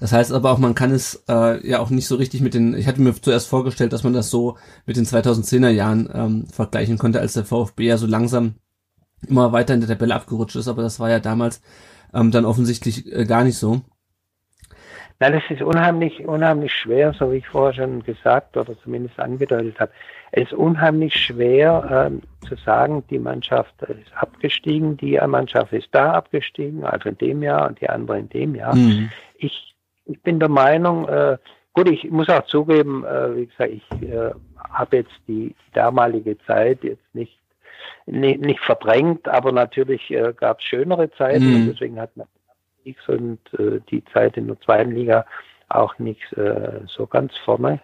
das 0.00 0.12
heißt 0.12 0.32
aber 0.32 0.50
auch, 0.50 0.58
man 0.58 0.74
kann 0.74 0.90
es 0.90 1.24
äh, 1.28 1.66
ja 1.66 1.78
auch 1.78 1.88
nicht 1.88 2.06
so 2.06 2.16
richtig 2.16 2.42
mit 2.42 2.52
den, 2.52 2.74
ich 2.74 2.86
hatte 2.86 3.00
mir 3.00 3.14
zuerst 3.14 3.48
vorgestellt, 3.48 3.92
dass 3.92 4.04
man 4.04 4.12
das 4.12 4.30
so 4.30 4.58
mit 4.84 4.96
den 4.96 5.06
2010er 5.06 5.70
Jahren 5.70 6.10
ähm, 6.12 6.46
vergleichen 6.46 6.98
konnte, 6.98 7.20
als 7.20 7.32
der 7.32 7.44
VfB 7.44 7.86
ja 7.86 7.96
so 7.96 8.06
langsam 8.06 8.56
immer 9.28 9.52
weiter 9.52 9.74
in 9.74 9.80
der 9.80 9.88
Tabelle 9.88 10.14
abgerutscht 10.14 10.56
ist, 10.56 10.68
aber 10.68 10.82
das 10.82 11.00
war 11.00 11.10
ja 11.10 11.20
damals 11.20 11.62
ähm, 12.14 12.30
dann 12.30 12.44
offensichtlich 12.44 13.10
äh, 13.12 13.24
gar 13.24 13.44
nicht 13.44 13.58
so. 13.58 13.82
Na, 15.20 15.30
das 15.30 15.42
ist 15.50 15.62
unheimlich, 15.62 16.26
unheimlich 16.26 16.72
schwer, 16.72 17.12
so 17.12 17.30
wie 17.30 17.36
ich 17.36 17.46
vorher 17.46 17.74
schon 17.74 18.02
gesagt 18.02 18.56
oder 18.56 18.76
zumindest 18.82 19.20
angedeutet 19.20 19.78
habe. 19.78 19.92
Es 20.32 20.44
ist 20.44 20.54
unheimlich 20.54 21.14
schwer 21.14 22.08
ähm, 22.10 22.22
zu 22.48 22.56
sagen, 22.56 23.04
die 23.08 23.20
Mannschaft 23.20 23.72
ist 23.82 24.16
abgestiegen, 24.16 24.96
die 24.96 25.20
Mannschaft 25.26 25.72
ist 25.72 25.88
da 25.92 26.14
abgestiegen, 26.14 26.84
also 26.84 27.10
in 27.10 27.18
dem 27.18 27.42
Jahr 27.42 27.68
und 27.68 27.80
die 27.80 27.88
andere 27.88 28.18
in 28.18 28.28
dem 28.30 28.54
Jahr. 28.56 28.74
Mhm. 28.74 29.10
Ich, 29.36 29.76
ich 30.06 30.20
bin 30.22 30.40
der 30.40 30.48
Meinung, 30.48 31.06
äh, 31.06 31.38
gut, 31.72 31.88
ich 31.88 32.10
muss 32.10 32.28
auch 32.28 32.44
zugeben, 32.46 33.04
äh, 33.04 33.36
wie 33.36 33.46
gesagt, 33.46 33.70
ich 33.70 34.02
äh, 34.02 34.32
habe 34.56 34.96
jetzt 34.96 35.14
die 35.28 35.54
damalige 35.72 36.36
Zeit 36.46 36.82
jetzt 36.82 37.14
nicht 37.14 37.38
nicht, 38.06 38.40
nicht 38.40 38.60
verdrängt, 38.60 39.28
aber 39.28 39.52
natürlich 39.52 40.10
äh, 40.10 40.32
gab 40.36 40.60
es 40.60 40.64
schönere 40.64 41.10
Zeiten 41.12 41.48
mhm. 41.48 41.54
und 41.54 41.72
deswegen 41.72 42.00
hat 42.00 42.16
man 42.16 42.26
nichts 42.84 43.08
und 43.08 43.38
äh, 43.58 43.80
die 43.90 44.04
Zeit 44.06 44.36
in 44.36 44.48
der 44.48 44.60
zweiten 44.60 44.92
Liga 44.92 45.24
auch 45.68 45.98
nicht 45.98 46.32
äh, 46.34 46.80
so 46.86 47.06
ganz 47.06 47.36
vorne 47.44 47.80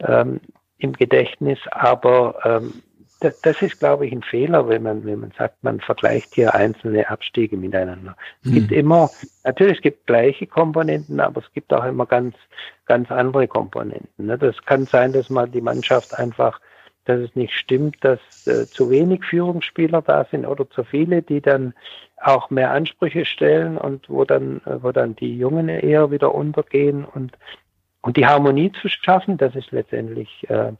ähm, 0.00 0.40
im 0.78 0.92
Gedächtnis. 0.92 1.58
Aber 1.70 2.38
ähm, 2.44 2.82
das, 3.20 3.40
das 3.42 3.60
ist, 3.60 3.78
glaube 3.78 4.06
ich, 4.06 4.12
ein 4.12 4.22
Fehler, 4.22 4.68
wenn 4.68 4.82
man, 4.82 5.04
wenn 5.04 5.20
man 5.20 5.32
sagt, 5.36 5.62
man 5.62 5.80
vergleicht 5.80 6.34
hier 6.34 6.54
einzelne 6.54 7.08
Abstiege 7.08 7.56
miteinander. 7.56 8.16
Es 8.42 8.50
mhm. 8.50 8.54
gibt 8.54 8.72
immer, 8.72 9.10
natürlich, 9.44 9.76
es 9.76 9.82
gibt 9.82 10.06
gleiche 10.06 10.46
Komponenten, 10.46 11.20
aber 11.20 11.42
es 11.42 11.52
gibt 11.52 11.72
auch 11.72 11.84
immer 11.84 12.06
ganz, 12.06 12.34
ganz 12.86 13.10
andere 13.10 13.46
Komponenten. 13.46 14.26
Ne? 14.26 14.38
Das 14.38 14.56
kann 14.64 14.86
sein, 14.86 15.12
dass 15.12 15.28
mal 15.28 15.48
die 15.48 15.60
Mannschaft 15.60 16.18
einfach 16.18 16.60
dass 17.10 17.20
es 17.20 17.34
nicht 17.34 17.54
stimmt, 17.54 17.96
dass 18.02 18.20
äh, 18.46 18.66
zu 18.66 18.88
wenig 18.88 19.24
Führungsspieler 19.24 20.00
da 20.00 20.24
sind 20.30 20.46
oder 20.46 20.68
zu 20.70 20.84
viele, 20.84 21.22
die 21.22 21.40
dann 21.40 21.74
auch 22.22 22.50
mehr 22.50 22.70
Ansprüche 22.70 23.24
stellen 23.24 23.76
und 23.76 24.08
wo 24.08 24.24
dann, 24.24 24.60
äh, 24.64 24.82
wo 24.82 24.92
dann 24.92 25.16
die 25.16 25.36
Jungen 25.36 25.68
eher 25.68 26.10
wieder 26.12 26.32
untergehen 26.34 27.04
und, 27.04 27.32
und 28.00 28.16
die 28.16 28.26
Harmonie 28.26 28.70
zu 28.80 28.88
schaffen, 28.88 29.38
das 29.38 29.56
ist 29.56 29.72
letztendlich 29.72 30.48
äh, 30.48 30.72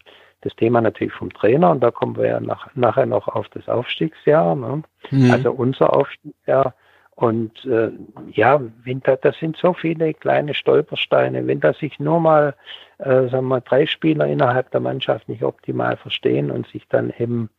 das 0.43 0.55
Thema 0.55 0.81
natürlich 0.81 1.13
vom 1.13 1.33
Trainer 1.33 1.71
und 1.71 1.81
da 1.81 1.91
kommen 1.91 2.17
wir 2.17 2.27
ja 2.27 2.41
nach, 2.41 2.69
nachher 2.75 3.07
noch 3.07 3.27
auf 3.27 3.49
das 3.49 3.69
Aufstiegsjahr, 3.69 4.55
ne? 4.55 4.83
Mhm. 5.11 5.31
also 5.33 5.51
unser 5.51 5.93
Aufstiegsjahr. 5.93 6.75
Und 7.21 7.67
äh, 7.67 7.91
ja, 8.33 8.63
wenn 8.85 9.01
da, 9.01 9.15
das 9.15 9.39
sind 9.39 9.59
so 9.59 9.75
viele 9.75 10.15
kleine 10.15 10.55
Stolpersteine. 10.55 11.47
Wenn 11.47 11.61
da 11.61 11.75
sich 11.75 12.01
nur 12.01 12.19
mal, 12.19 12.55
äh, 12.97 13.29
sagen 13.29 13.49
wir, 13.49 13.61
drei 13.61 13.85
Spieler 13.85 14.27
innerhalb 14.27 14.71
der 14.71 14.81
Mannschaft 14.81 15.29
nicht 15.29 15.43
optimal 15.43 15.99
verstehen 15.99 16.51
und 16.51 16.67
sich 16.69 16.89
dann 16.89 17.13
eben 17.19 17.51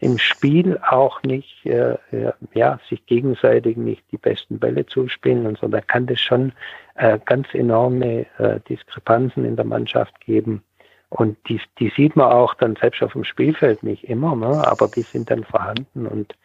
im 0.00 0.18
Spiel 0.18 0.78
auch 0.88 1.20
nicht, 1.24 1.66
äh, 1.66 1.96
ja, 2.54 2.78
sich 2.88 3.04
gegenseitig 3.06 3.76
nicht 3.76 4.04
die 4.12 4.18
besten 4.18 4.60
Bälle 4.60 4.86
zuspielen 4.86 5.46
und 5.46 5.58
so, 5.58 5.66
da 5.66 5.80
kann 5.80 6.06
das 6.06 6.20
schon 6.20 6.52
äh, 6.94 7.18
ganz 7.24 7.52
enorme 7.54 8.24
äh, 8.38 8.60
Diskrepanzen 8.68 9.44
in 9.44 9.56
der 9.56 9.64
Mannschaft 9.64 10.20
geben. 10.20 10.62
Und 11.08 11.36
die, 11.48 11.60
die 11.80 11.88
sieht 11.96 12.14
man 12.14 12.30
auch 12.30 12.54
dann 12.54 12.76
selbst 12.76 13.02
auf 13.02 13.14
dem 13.14 13.24
Spielfeld 13.24 13.82
nicht 13.82 14.04
immer, 14.04 14.36
ne? 14.36 14.64
aber 14.64 14.86
die 14.86 15.02
sind 15.02 15.28
dann 15.28 15.42
vorhanden 15.42 16.06
und 16.06 16.36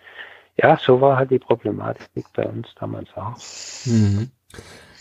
ja, 0.57 0.77
so 0.77 1.01
war 1.01 1.17
halt 1.17 1.31
die 1.31 1.39
Problematik 1.39 2.25
bei 2.35 2.45
uns 2.45 2.67
damals 2.79 3.09
auch. 3.15 3.37
Mhm. 3.85 4.31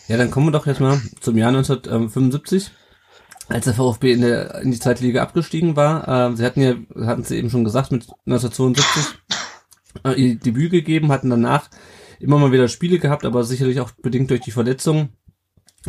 Ja, 0.09 0.17
dann 0.17 0.31
kommen 0.31 0.47
wir 0.47 0.53
doch 0.53 0.67
jetzt 0.67 0.81
mal 0.81 1.01
zum 1.21 1.37
Jahr 1.37 1.49
1975, 1.49 2.71
als 3.49 3.65
der 3.65 3.75
VfB 3.75 4.13
in, 4.13 4.21
der, 4.23 4.63
in 4.63 4.71
die 4.71 4.79
zweite 4.79 5.05
Liga 5.05 5.23
abgestiegen 5.23 5.77
war. 5.77 6.31
Äh, 6.31 6.37
sie 6.37 6.45
hatten 6.45 6.61
ja, 6.61 6.75
hatten 7.07 7.23
sie 7.23 7.37
eben 7.37 7.51
schon 7.51 7.65
gesagt, 7.65 7.93
mit 7.93 8.09
1972 8.27 9.19
äh, 10.05 10.13
ihr 10.13 10.39
Debüt 10.39 10.71
gegeben, 10.71 11.13
hatten 11.13 11.31
danach 11.31 11.69
immer 12.19 12.39
mal 12.39 12.53
wieder 12.53 12.69
Spiele 12.69 12.99
gehabt, 12.99 13.25
aber 13.25 13.45
sicherlich 13.45 13.81
auch 13.81 13.91
bedingt 13.91 14.31
durch 14.31 14.41
die 14.41 14.53
Verletzung 14.53 15.11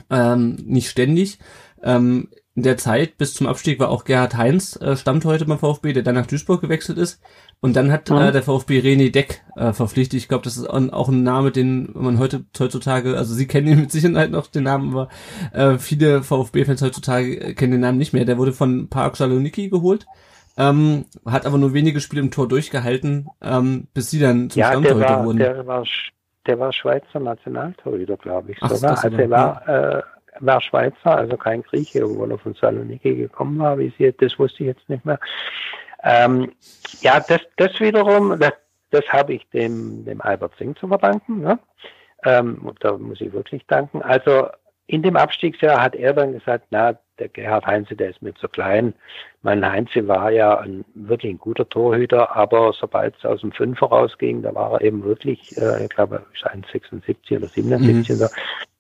ähm, 0.09 0.55
nicht 0.65 0.89
ständig. 0.89 1.39
Ähm, 1.83 2.29
in 2.55 2.63
der 2.63 2.77
Zeit 2.77 3.17
bis 3.17 3.33
zum 3.33 3.47
Abstieg 3.47 3.79
war 3.79 3.89
auch 3.89 4.05
Gerhard 4.05 4.37
Heinz 4.37 4.79
äh, 4.79 4.95
stammt 4.95 5.25
heute 5.25 5.45
beim 5.45 5.57
VfB, 5.57 5.93
der 5.93 6.03
dann 6.03 6.13
nach 6.13 6.27
Duisburg 6.27 6.61
gewechselt 6.61 6.99
ist. 6.99 7.19
Und 7.61 7.75
dann 7.75 7.91
hat 7.91 8.09
mhm. 8.09 8.17
äh, 8.17 8.31
der 8.31 8.43
VfB 8.43 8.79
René 8.79 9.11
Deck 9.11 9.41
äh, 9.55 9.73
verpflichtet. 9.73 10.19
Ich 10.19 10.27
glaube, 10.27 10.43
das 10.43 10.57
ist 10.57 10.67
auch 10.67 11.09
ein 11.09 11.23
Name, 11.23 11.51
den 11.51 11.89
man 11.93 12.19
heute 12.19 12.45
heutzutage, 12.59 13.17
also 13.17 13.33
Sie 13.33 13.47
kennen 13.47 13.67
ihn 13.67 13.79
mit 13.79 13.91
Sicherheit 13.91 14.29
noch 14.29 14.47
den 14.47 14.63
Namen, 14.63 14.91
aber 14.91 15.09
äh, 15.51 15.79
viele 15.79 16.21
VfB-Fans 16.21 16.83
heutzutage 16.83 17.39
äh, 17.39 17.53
kennen 17.55 17.71
den 17.71 17.81
Namen 17.81 17.97
nicht 17.97 18.13
mehr. 18.13 18.25
Der 18.25 18.37
wurde 18.37 18.53
von 18.53 18.87
Park 18.87 19.17
Saloniki 19.17 19.69
geholt. 19.69 20.05
Ähm, 20.55 21.05
hat 21.25 21.47
aber 21.47 21.57
nur 21.57 21.73
wenige 21.73 21.99
Spiele 21.99 22.21
im 22.21 22.29
Tor 22.29 22.47
durchgehalten, 22.47 23.29
ähm, 23.41 23.87
bis 23.95 24.11
sie 24.11 24.19
dann 24.19 24.51
zum 24.51 24.59
ja, 24.59 24.67
Stammtorhüter 24.67 25.25
wurden. 25.25 25.39
Der 25.39 25.65
war, 25.65 25.83
der 26.45 26.59
war 26.59 26.71
Schweizer 26.71 27.19
Nationaltorhüter, 27.19 28.17
glaube 28.17 28.51
ich. 28.51 28.59
Ach, 28.61 28.69
sogar. 28.69 29.03
Also 29.03 29.17
er 29.17 29.29
war, 29.31 29.67
äh, 29.67 30.03
war 30.39 30.61
Schweizer, 30.61 31.17
also 31.17 31.37
kein 31.37 31.63
Grieche, 31.63 32.05
obwohl 32.05 32.31
er 32.31 32.37
von 32.37 32.53
Saloniki 32.53 33.15
gekommen 33.15 33.59
war, 33.59 33.77
wie 33.77 33.93
sie, 33.97 34.13
das 34.13 34.37
wusste 34.39 34.63
ich 34.63 34.67
jetzt 34.67 34.89
nicht 34.89 35.05
mehr. 35.05 35.19
Ähm, 36.03 36.51
ja, 37.01 37.19
das, 37.19 37.41
das 37.57 37.79
wiederum, 37.79 38.39
das, 38.39 38.53
das 38.91 39.05
habe 39.09 39.33
ich 39.33 39.47
dem, 39.49 40.05
dem 40.05 40.21
Albert 40.21 40.55
Singh 40.57 40.79
zu 40.79 40.87
verdanken. 40.87 41.41
Ne? 41.41 41.59
Ähm, 42.25 42.59
und 42.63 42.83
da 42.83 42.97
muss 42.97 43.21
ich 43.21 43.33
wirklich 43.33 43.65
danken. 43.67 44.01
Also 44.01 44.47
in 44.87 45.01
dem 45.01 45.15
Abstiegsjahr 45.15 45.81
hat 45.81 45.95
er 45.95 46.13
dann 46.13 46.33
gesagt, 46.33 46.67
na, 46.69 46.97
der 47.19 47.29
Gerhard 47.29 47.65
Heinze, 47.65 47.95
der 47.95 48.09
ist 48.09 48.21
mir 48.21 48.33
zu 48.33 48.47
klein. 48.47 48.93
Mein 49.43 49.65
Heinze 49.65 50.07
war 50.07 50.31
ja 50.31 50.57
ein, 50.57 50.83
wirklich 50.93 51.33
ein 51.33 51.37
guter 51.37 51.67
Torhüter, 51.69 52.35
aber 52.35 52.73
sobald 52.73 53.15
es 53.17 53.25
aus 53.25 53.41
dem 53.41 53.51
Fünfer 53.51 53.87
rausging, 53.87 54.41
da 54.41 54.53
war 54.55 54.73
er 54.73 54.81
eben 54.81 55.03
wirklich, 55.03 55.55
äh, 55.57 55.83
ich 55.83 55.89
glaube, 55.89 56.25
1,76 56.41 57.37
oder 57.37 57.47
77 57.47 58.19
mhm. 58.19 58.27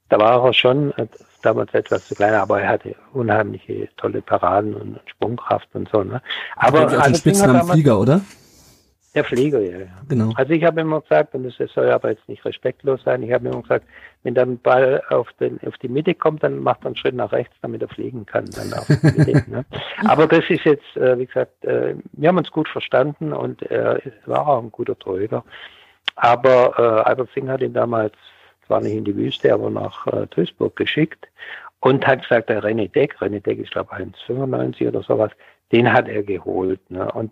Da 0.09 0.19
war 0.19 0.45
er 0.45 0.53
schon 0.53 0.91
äh, 0.97 1.07
damals 1.45 1.73
etwas 1.73 2.07
zu 2.07 2.15
klein, 2.15 2.33
aber 2.33 2.61
er 2.61 2.69
hatte 2.69 2.95
unheimliche 3.13 3.89
tolle 3.97 4.21
Paraden 4.21 4.73
und 4.73 4.99
Sprungkraft 5.05 5.67
und 5.73 5.89
so. 5.89 6.03
Ne? 6.03 6.21
Aber 6.55 6.81
also 6.81 7.01
den 7.01 7.15
Spitznamen 7.15 7.57
damals, 7.57 7.71
Flieger, 7.71 7.99
oder? 7.99 8.21
Der 9.15 9.23
Flieger, 9.23 9.59
ja, 9.59 9.79
ja. 9.79 9.85
Genau. 10.09 10.31
Also 10.35 10.53
ich 10.53 10.63
habe 10.63 10.81
immer 10.81 11.01
gesagt, 11.01 11.35
und 11.35 11.43
das 11.43 11.53
soll 11.71 11.91
aber 11.91 12.09
jetzt 12.09 12.27
nicht 12.27 12.43
respektlos 12.45 13.03
sein, 13.03 13.21
ich 13.21 13.31
habe 13.31 13.47
immer 13.47 13.61
gesagt, 13.61 13.85
wenn 14.23 14.33
der 14.33 14.45
Ball 14.45 15.03
auf, 15.09 15.31
den, 15.39 15.59
auf 15.67 15.77
die 15.77 15.87
Mitte 15.87 16.15
kommt, 16.15 16.43
dann 16.43 16.59
macht 16.59 16.81
er 16.81 16.87
einen 16.87 16.95
Schritt 16.95 17.13
nach 17.13 17.31
rechts, 17.31 17.55
damit 17.61 17.83
er 17.83 17.89
fliegen 17.89 18.25
kann. 18.25 18.45
Dann 18.55 18.73
auf 18.73 18.87
die 18.87 19.19
Mitte, 19.19 19.43
ne? 19.51 19.65
Aber 20.07 20.25
das 20.25 20.43
ist 20.49 20.63
jetzt, 20.63 20.97
äh, 20.97 21.19
wie 21.19 21.27
gesagt, 21.27 21.63
äh, 21.63 21.95
wir 22.13 22.29
haben 22.29 22.37
uns 22.37 22.49
gut 22.49 22.67
verstanden 22.67 23.33
und 23.33 23.61
er 23.63 24.01
war 24.25 24.47
auch 24.47 24.63
ein 24.63 24.71
guter 24.71 24.97
Torhüter. 24.97 25.43
Aber 26.15 26.73
äh, 26.77 27.07
Albert 27.07 27.29
Singh 27.35 27.51
hat 27.51 27.61
ihn 27.61 27.73
damals 27.73 28.15
zwar 28.67 28.81
nicht 28.81 28.95
in 28.95 29.05
die 29.05 29.15
Wüste, 29.15 29.53
aber 29.53 29.69
nach 29.69 30.07
äh, 30.07 30.27
Duisburg 30.27 30.75
geschickt. 30.75 31.27
und 31.79 32.05
hat 32.07 32.23
gesagt, 32.23 32.49
der 32.49 32.63
René 32.63 32.89
Deck, 32.91 33.15
René 33.19 33.41
Deck 33.41 33.59
ist 33.59 33.71
glaube 33.71 33.89
ich 33.97 34.05
1,95 34.29 34.87
oder 34.87 35.03
sowas, 35.03 35.31
den 35.71 35.91
hat 35.91 36.07
er 36.07 36.23
geholt. 36.23 36.79
Ne? 36.89 37.11
Und 37.11 37.31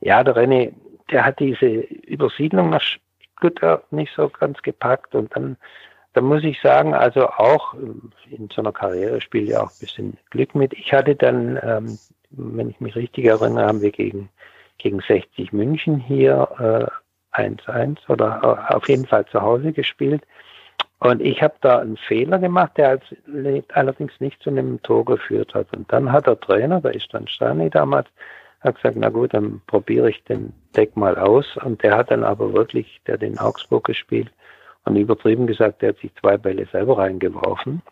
ja, 0.00 0.22
der 0.22 0.36
René, 0.36 0.72
der 1.10 1.24
hat 1.24 1.40
diese 1.40 1.66
Übersiedlung 1.66 2.70
nach 2.70 2.82
Stuttgart 3.38 3.90
nicht 3.92 4.12
so 4.14 4.28
ganz 4.28 4.60
gepackt 4.62 5.14
und 5.14 5.34
dann 5.34 5.56
da 6.12 6.20
muss 6.20 6.42
ich 6.42 6.60
sagen, 6.60 6.94
also 6.94 7.28
auch 7.28 7.74
in 7.74 8.48
so 8.52 8.62
einer 8.62 8.72
Karriere 8.72 9.20
spielt 9.20 9.48
ja 9.48 9.62
auch 9.62 9.70
ein 9.70 9.78
bisschen 9.78 10.16
Glück 10.30 10.54
mit. 10.54 10.72
Ich 10.72 10.92
hatte 10.92 11.14
dann, 11.14 11.58
ähm, 11.62 11.98
wenn 12.30 12.70
ich 12.70 12.80
mich 12.80 12.96
richtig 12.96 13.26
erinnere, 13.26 13.66
haben 13.66 13.80
wir 13.80 13.92
gegen, 13.92 14.28
gegen 14.78 15.00
60 15.00 15.52
München 15.52 15.98
hier 15.98 16.90
äh, 17.34 17.40
1-1 17.40 17.98
oder 18.08 18.74
auf 18.74 18.88
jeden 18.88 19.06
Fall 19.06 19.24
zu 19.26 19.40
Hause 19.40 19.72
gespielt. 19.72 20.22
Und 21.00 21.22
ich 21.22 21.42
habe 21.42 21.54
da 21.62 21.78
einen 21.78 21.96
Fehler 21.96 22.38
gemacht, 22.38 22.72
der 22.76 22.90
als, 22.90 23.02
allerdings 23.72 24.12
nicht 24.20 24.42
zu 24.42 24.50
einem 24.50 24.82
Tor 24.82 25.04
geführt 25.06 25.54
hat. 25.54 25.66
Und 25.74 25.90
dann 25.90 26.12
hat 26.12 26.26
der 26.26 26.38
Trainer, 26.38 26.80
da 26.80 26.90
ist 26.90 27.08
dann 27.12 27.26
Stani 27.26 27.70
damals, 27.70 28.08
hat 28.60 28.76
gesagt, 28.76 28.96
na 28.98 29.08
gut, 29.08 29.32
dann 29.32 29.62
probiere 29.66 30.10
ich 30.10 30.22
den 30.24 30.52
Deck 30.76 30.94
mal 30.96 31.16
aus. 31.16 31.56
Und 31.64 31.82
der 31.82 31.96
hat 31.96 32.10
dann 32.10 32.22
aber 32.22 32.52
wirklich, 32.52 33.00
der 33.06 33.16
den 33.16 33.38
Augsburg 33.38 33.84
gespielt, 33.84 34.30
und 34.84 34.96
übertrieben 34.96 35.46
gesagt, 35.46 35.82
der 35.82 35.90
hat 35.90 35.98
sich 35.98 36.10
zwei 36.16 36.36
Bälle 36.36 36.66
selber 36.70 36.98
reingeworfen. 36.98 37.82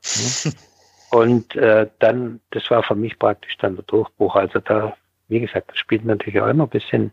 und 1.11 1.57
äh, 1.57 1.87
dann, 1.99 2.41
das 2.51 2.71
war 2.71 2.83
für 2.83 2.95
mich 2.95 3.19
praktisch 3.19 3.57
dann 3.59 3.77
der 3.77 3.85
Durchbruch. 3.85 4.37
Also 4.37 4.59
da, 4.61 4.95
wie 5.29 5.41
gesagt, 5.41 5.71
das 5.71 5.79
spielt 5.79 6.05
natürlich 6.05 6.41
auch 6.41 6.49
immer 6.49 6.65
ein 6.65 6.71
bisschen 6.71 7.13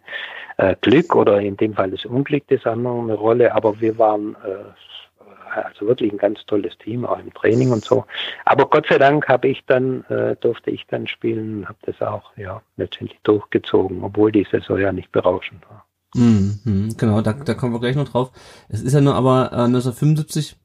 äh, 0.57 0.75
Glück 0.81 1.15
oder 1.15 1.39
in 1.39 1.57
dem 1.57 1.73
Fall 1.73 1.91
das 1.91 2.05
Unglück 2.05 2.47
des 2.47 2.65
anderen 2.65 3.03
eine 3.03 3.13
Rolle, 3.13 3.53
aber 3.53 3.79
wir 3.79 3.97
waren 3.97 4.35
äh, 4.45 4.71
also 5.63 5.87
wirklich 5.87 6.11
ein 6.11 6.17
ganz 6.17 6.45
tolles 6.45 6.77
Team, 6.77 7.05
auch 7.05 7.19
im 7.19 7.33
Training 7.33 7.71
und 7.71 7.83
so. 7.83 8.05
Aber 8.45 8.69
Gott 8.69 8.87
sei 8.87 8.97
Dank 8.97 9.27
habe 9.27 9.47
ich 9.47 9.63
dann, 9.65 10.03
äh, 10.05 10.35
durfte 10.35 10.71
ich 10.71 10.85
dann 10.87 11.07
spielen, 11.07 11.67
habe 11.67 11.77
das 11.83 12.01
auch 12.01 12.31
ja 12.37 12.61
letztendlich 12.77 13.19
durchgezogen, 13.23 14.03
obwohl 14.03 14.31
die 14.31 14.47
Saison 14.49 14.79
ja 14.79 14.91
nicht 14.91 15.11
berauschend 15.11 15.61
war. 15.69 15.85
Mhm, 16.15 16.95
genau, 16.97 17.21
da, 17.21 17.33
da 17.33 17.53
kommen 17.53 17.73
wir 17.73 17.79
gleich 17.79 17.95
noch 17.95 18.07
drauf. 18.07 18.31
Es 18.69 18.81
ist 18.81 18.93
ja 18.93 19.01
nur 19.01 19.15
aber 19.15 19.51
äh, 19.51 19.65
1975 19.65 20.57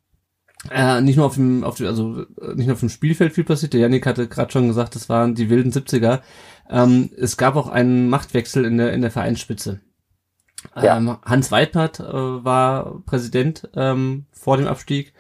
äh, 0.71 1.01
nicht 1.01 1.17
nur 1.17 1.27
auf 1.27 1.35
dem, 1.35 1.65
auf 1.65 1.77
dem, 1.77 1.87
also 1.87 2.23
äh, 2.41 2.55
nicht 2.55 2.67
nur 2.67 2.75
auf 2.75 2.81
dem 2.81 2.91
Spielfeld 2.91 3.33
viel 3.33 3.45
passiert. 3.45 3.73
Der 3.73 3.81
Janik 3.81 4.07
hatte 4.07 4.29
gerade 4.29 4.53
schon 4.53 4.69
gesagt, 4.69 4.95
das 4.95 5.09
waren 5.09 5.35
die 5.35 5.49
wilden 5.49 5.73
70er. 5.73 6.21
Ähm, 6.69 7.11
es 7.17 7.37
gab 7.37 7.57
auch 7.57 7.69
einen 7.69 8.11
Machtwechsel 8.11 8.65
in 8.65 8.77
der 8.77 8.93
in 8.93 9.01
der 9.01 9.11
Vereinsspitze. 9.11 9.81
Ja. 10.77 10.97
Ähm, 10.97 11.17
Hans 11.25 11.51
Weidpart 11.51 12.01
äh, 12.01 12.05
war 12.05 13.03
Präsident 13.07 13.69
ähm, 13.75 14.27
vor 14.33 14.57
dem 14.57 14.67
Abstieg 14.67 15.13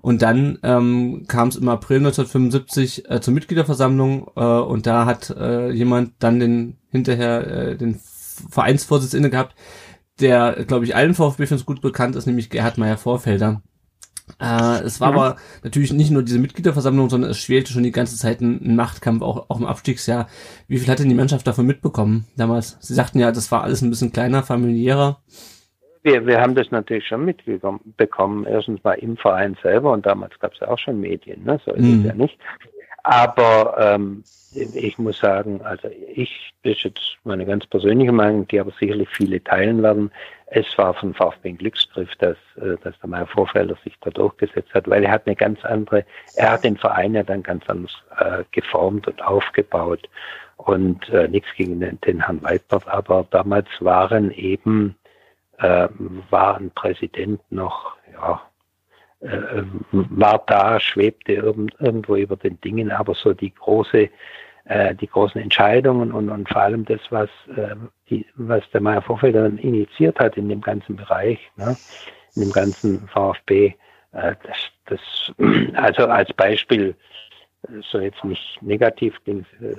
und 0.00 0.22
dann 0.22 0.58
ähm, 0.62 1.24
kam 1.26 1.48
es 1.48 1.56
im 1.56 1.68
April 1.68 1.98
1975 1.98 3.10
äh, 3.10 3.20
zur 3.20 3.34
Mitgliederversammlung 3.34 4.30
äh, 4.36 4.40
und 4.40 4.86
da 4.86 5.04
hat 5.04 5.30
äh, 5.30 5.70
jemand 5.70 6.12
dann 6.20 6.40
den 6.40 6.78
hinterher 6.90 7.46
äh, 7.46 7.76
den 7.76 8.00
Vereinsvorsitz 8.50 9.14
inne 9.14 9.30
gehabt, 9.30 9.54
der, 10.20 10.64
glaube 10.66 10.84
ich, 10.84 10.94
allen 10.94 11.14
VfB-Fans 11.14 11.66
gut 11.66 11.80
bekannt 11.80 12.16
ist, 12.16 12.26
nämlich 12.26 12.50
Gerhard 12.50 12.78
Meyer-Vorfelder. 12.78 13.62
Äh, 14.40 14.82
es 14.82 15.00
war 15.00 15.12
mhm. 15.12 15.18
aber 15.18 15.36
natürlich 15.62 15.92
nicht 15.92 16.10
nur 16.10 16.22
diese 16.22 16.38
Mitgliederversammlung, 16.38 17.08
sondern 17.08 17.30
es 17.30 17.38
schwelte 17.38 17.72
schon 17.72 17.84
die 17.84 17.92
ganze 17.92 18.16
Zeit 18.16 18.40
ein, 18.40 18.76
Machtkampf, 18.76 19.22
auch, 19.22 19.48
auch 19.48 19.60
im 19.60 19.66
Abstiegsjahr. 19.66 20.28
Wie 20.68 20.78
viel 20.78 20.90
hat 20.90 20.98
denn 20.98 21.08
die 21.08 21.14
Mannschaft 21.14 21.46
davon 21.46 21.66
mitbekommen 21.66 22.26
damals? 22.36 22.76
Sie 22.80 22.94
sagten 22.94 23.18
ja, 23.18 23.32
das 23.32 23.50
war 23.52 23.62
alles 23.62 23.82
ein 23.82 23.90
bisschen 23.90 24.12
kleiner, 24.12 24.42
familiärer. 24.42 25.20
Wir, 26.02 26.26
wir 26.26 26.40
haben 26.40 26.54
das 26.54 26.70
natürlich 26.70 27.06
schon 27.06 27.24
mitbekommen. 27.24 28.46
Erstens 28.46 28.82
mal 28.84 28.94
im 28.94 29.16
Verein 29.16 29.56
selber 29.62 29.92
und 29.92 30.06
damals 30.06 30.38
gab 30.38 30.52
es 30.52 30.60
ja 30.60 30.68
auch 30.68 30.78
schon 30.78 31.00
Medien, 31.00 31.44
ne? 31.44 31.58
so 31.64 31.72
ist 31.72 31.82
mhm. 31.82 32.00
es 32.00 32.06
ja 32.06 32.14
nicht. 32.14 32.38
Aber 33.02 33.76
ähm, 33.78 34.24
ich 34.52 34.98
muss 34.98 35.18
sagen, 35.18 35.60
also 35.62 35.88
ich, 36.12 36.52
das 36.64 36.72
ist 36.72 36.84
jetzt 36.84 37.18
meine 37.24 37.46
ganz 37.46 37.66
persönliche 37.66 38.12
Meinung, 38.12 38.48
die 38.48 38.58
aber 38.58 38.72
sicherlich 38.78 39.08
viele 39.08 39.42
teilen 39.42 39.82
werden. 39.82 40.10
Es 40.48 40.66
war 40.78 40.94
von 40.94 41.12
VfB 41.12 41.50
ein 41.50 41.58
Glücksgriff, 41.58 42.14
dass, 42.16 42.36
äh, 42.56 42.76
dass 42.82 42.98
der 43.00 43.08
Meier 43.08 43.26
Vorfelder 43.26 43.76
sich 43.82 43.96
da 44.00 44.10
durchgesetzt 44.10 44.72
hat, 44.74 44.88
weil 44.88 45.04
er 45.04 45.10
hat 45.10 45.26
eine 45.26 45.34
ganz 45.34 45.64
andere, 45.64 46.04
er 46.36 46.52
hat 46.52 46.64
den 46.64 46.76
Verein 46.76 47.14
ja 47.14 47.24
dann 47.24 47.42
ganz 47.42 47.68
anders 47.68 47.92
äh, 48.18 48.44
geformt 48.52 49.08
und 49.08 49.22
aufgebaut. 49.22 50.08
Und 50.56 51.08
äh, 51.10 51.28
nichts 51.28 51.48
gegen 51.56 51.80
den, 51.80 52.00
den 52.00 52.24
Herrn 52.24 52.42
Weidbert, 52.42 52.88
aber 52.88 53.26
damals 53.30 53.68
waren 53.80 54.30
eben, 54.30 54.96
äh, 55.58 55.88
war 56.30 56.56
ein 56.56 56.70
Präsident 56.70 57.40
noch, 57.50 57.96
ja, 58.12 58.40
äh, 59.20 59.62
war 59.92 60.42
da, 60.46 60.80
schwebte 60.80 61.32
irgendwo 61.32 62.16
über 62.16 62.36
den 62.36 62.60
Dingen, 62.60 62.90
aber 62.90 63.14
so 63.14 63.34
die 63.34 63.54
große, 63.54 64.08
äh, 64.68 64.94
die 64.94 65.06
großen 65.06 65.40
Entscheidungen 65.40 66.12
und, 66.12 66.28
und 66.28 66.48
vor 66.48 66.62
allem 66.62 66.84
das, 66.84 67.00
was, 67.10 67.28
äh, 67.56 67.76
die, 68.10 68.26
was 68.34 68.68
der 68.72 68.80
Meier 68.80 69.02
Vorfelder 69.02 69.42
dann 69.42 69.58
initiiert 69.58 70.18
hat 70.18 70.36
in 70.36 70.48
dem 70.48 70.60
ganzen 70.60 70.96
Bereich, 70.96 71.38
ne, 71.56 71.76
in 72.34 72.42
dem 72.42 72.52
ganzen 72.52 73.06
VfB, 73.08 73.74
äh, 74.12 74.34
das, 74.42 74.56
das, 74.86 75.00
also 75.74 76.06
als 76.06 76.32
Beispiel, 76.32 76.94
so 77.90 77.98
jetzt 77.98 78.22
nicht 78.24 78.62
negativ, 78.62 79.20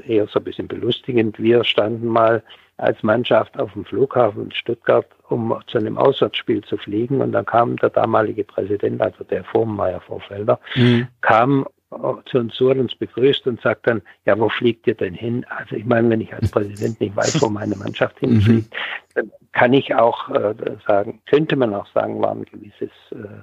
eher 0.08 0.28
so 0.28 0.40
ein 0.40 0.44
bisschen 0.44 0.68
belustigend. 0.68 1.40
Wir 1.40 1.64
standen 1.64 2.08
mal 2.08 2.44
als 2.78 3.02
Mannschaft 3.02 3.58
auf 3.60 3.74
dem 3.74 3.86
Flughafen 3.86 4.52
Stuttgart, 4.52 5.08
um 5.30 5.58
zu 5.68 5.78
einem 5.78 5.98
Auswärtsspiel 5.98 6.64
zu 6.64 6.78
fliegen. 6.78 7.22
Und 7.22 7.32
dann 7.32 7.46
kam 7.46 7.78
der 7.78 7.90
damalige 7.90 8.44
Präsident, 8.44 9.02
also 9.02 9.24
der 9.24 9.44
Vormeier 9.46 10.02
Vorfelder, 10.02 10.60
mhm. 10.76 11.08
kam 11.22 11.66
zu 11.90 12.38
uns 12.38 12.54
zu 12.56 12.70
uns 12.70 12.96
begrüßt 12.96 13.48
und 13.48 13.62
sagt 13.62 13.88
dann, 13.88 14.02
ja, 14.26 14.38
wo 14.38 14.50
fliegt 14.50 14.88
ihr 14.88 14.96
denn 14.96 15.14
hin? 15.14 15.46
Also 15.50 15.76
ich 15.76 15.86
meine, 15.86 16.10
wenn 16.10 16.22
ich 16.22 16.34
als 16.34 16.52
Präsident 16.52 17.00
nicht 17.00 17.16
weiß, 17.16 17.42
wo 17.42 17.50
meine 17.50 17.76
Mannschaft 17.76 18.22
mhm. 18.22 18.32
hinfliegt, 18.32 18.76
dann 19.16 19.32
kann 19.54 19.74
ich 19.74 19.96
auch 19.96 20.30
äh, 20.30 20.54
sagen, 20.86 21.22
könnte 21.26 21.56
man 21.56 21.74
auch 21.74 21.88
sagen, 21.94 22.22
war 22.22 22.32
ein 22.32 22.44
gewisses 22.44 22.92
äh, 23.12 23.42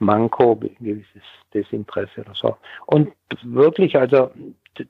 Manko, 0.00 0.58
ein 0.60 0.84
gewisses 0.84 1.22
Desinteresse 1.54 2.22
oder 2.22 2.34
so. 2.34 2.56
Und 2.86 3.12
wirklich, 3.42 3.96
also 3.96 4.30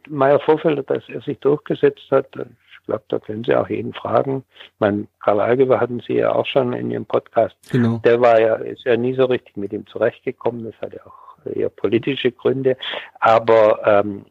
Meyer 0.09 0.41
Vorfelder, 0.41 0.83
dass 0.83 1.09
er 1.09 1.21
sich 1.21 1.39
durchgesetzt 1.41 2.11
hat, 2.11 2.29
ich 2.35 2.87
glaube, 2.87 3.05
da 3.09 3.19
können 3.19 3.45
Sie 3.45 3.55
auch 3.55 3.69
jeden 3.69 3.93
fragen. 3.93 4.45
Mein 4.79 5.07
Karl 5.21 5.41
Algeber 5.41 5.81
hatten 5.81 6.01
Sie 6.01 6.15
ja 6.15 6.33
auch 6.33 6.47
schon 6.47 6.73
in 6.73 6.91
Ihrem 6.91 7.05
Podcast. 7.05 7.57
Genau. 7.71 7.99
Der 8.05 8.21
war 8.21 8.41
ja, 8.41 8.55
ist 8.55 8.85
ja 8.85 8.97
nie 8.97 9.15
so 9.15 9.27
richtig 9.27 9.57
mit 9.57 9.73
ihm 9.73 9.87
zurechtgekommen. 9.87 10.65
Das 10.65 10.81
hat 10.81 10.95
ja 10.95 11.01
auch 11.05 11.26
eher 11.51 11.69
politische 11.69 12.33
Gründe. 12.33 12.77
Aber 13.21 13.81
ähm, 13.87 14.25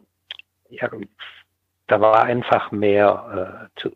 ja, 0.70 0.90
da 1.88 2.02
war 2.02 2.24
einfach 2.24 2.72
mehr, 2.72 3.70
äh, 3.76 3.80
zu, 3.80 3.92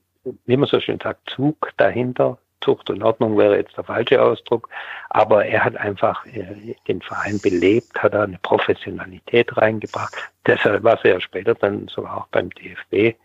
wie 0.45 0.57
man 0.57 0.67
so 0.67 0.79
schön 0.79 0.99
sagt, 1.01 1.29
Zug 1.29 1.71
dahinter. 1.77 2.37
Zucht 2.61 2.89
und 2.89 3.01
Ordnung 3.03 3.37
wäre 3.37 3.55
jetzt 3.55 3.77
der 3.77 3.85
falsche 3.85 4.21
Ausdruck, 4.21 4.69
aber 5.09 5.45
er 5.45 5.63
hat 5.63 5.77
einfach 5.77 6.25
äh, 6.25 6.75
den 6.89 7.01
Verein 7.01 7.39
belebt, 7.39 8.01
hat 8.01 8.13
da 8.13 8.23
eine 8.23 8.37
Professionalität 8.41 9.55
reingebracht. 9.55 10.13
Deshalb, 10.45 10.83
was 10.83 10.99
er 11.03 11.13
ja 11.13 11.19
später 11.21 11.55
dann 11.55 11.87
sogar 11.87 12.17
auch 12.17 12.27
beim 12.27 12.49
DFB 12.49 13.17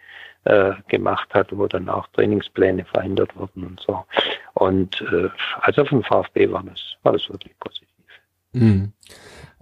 äh, 0.45 0.73
gemacht 0.89 1.35
hat, 1.35 1.49
wo 1.57 1.67
dann 1.67 1.89
auch 1.89 2.07
Trainingspläne 2.09 2.85
verändert 2.85 3.37
wurden 3.37 3.65
und 3.65 3.81
so. 3.81 4.05
Und 4.55 5.01
äh, 5.13 5.29
also 5.61 5.85
vom 5.85 6.05
VfB 6.05 6.51
war 6.53 6.63
das, 6.63 6.97
war 7.03 7.13
das 7.13 7.29
wirklich 7.29 7.59
positiv. 7.59 7.89
Mhm. 8.55 8.93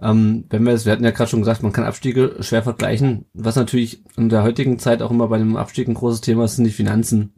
Ähm, 0.01 0.45
wenn 0.49 0.65
wir 0.65 0.73
es, 0.73 0.85
wir 0.85 0.91
hatten 0.91 1.03
ja 1.03 1.11
gerade 1.11 1.29
schon 1.29 1.39
gesagt, 1.39 1.63
man 1.63 1.71
kann 1.71 1.85
Abstiege 1.85 2.35
schwer 2.41 2.63
vergleichen. 2.63 3.25
Was 3.33 3.55
natürlich 3.55 4.03
in 4.17 4.29
der 4.29 4.43
heutigen 4.43 4.79
Zeit 4.79 5.01
auch 5.01 5.11
immer 5.11 5.27
bei 5.27 5.37
einem 5.37 5.55
Abstieg 5.55 5.87
ein 5.87 5.93
großes 5.93 6.21
Thema 6.21 6.45
ist, 6.45 6.55
sind 6.55 6.65
die 6.65 6.71
Finanzen. 6.71 7.33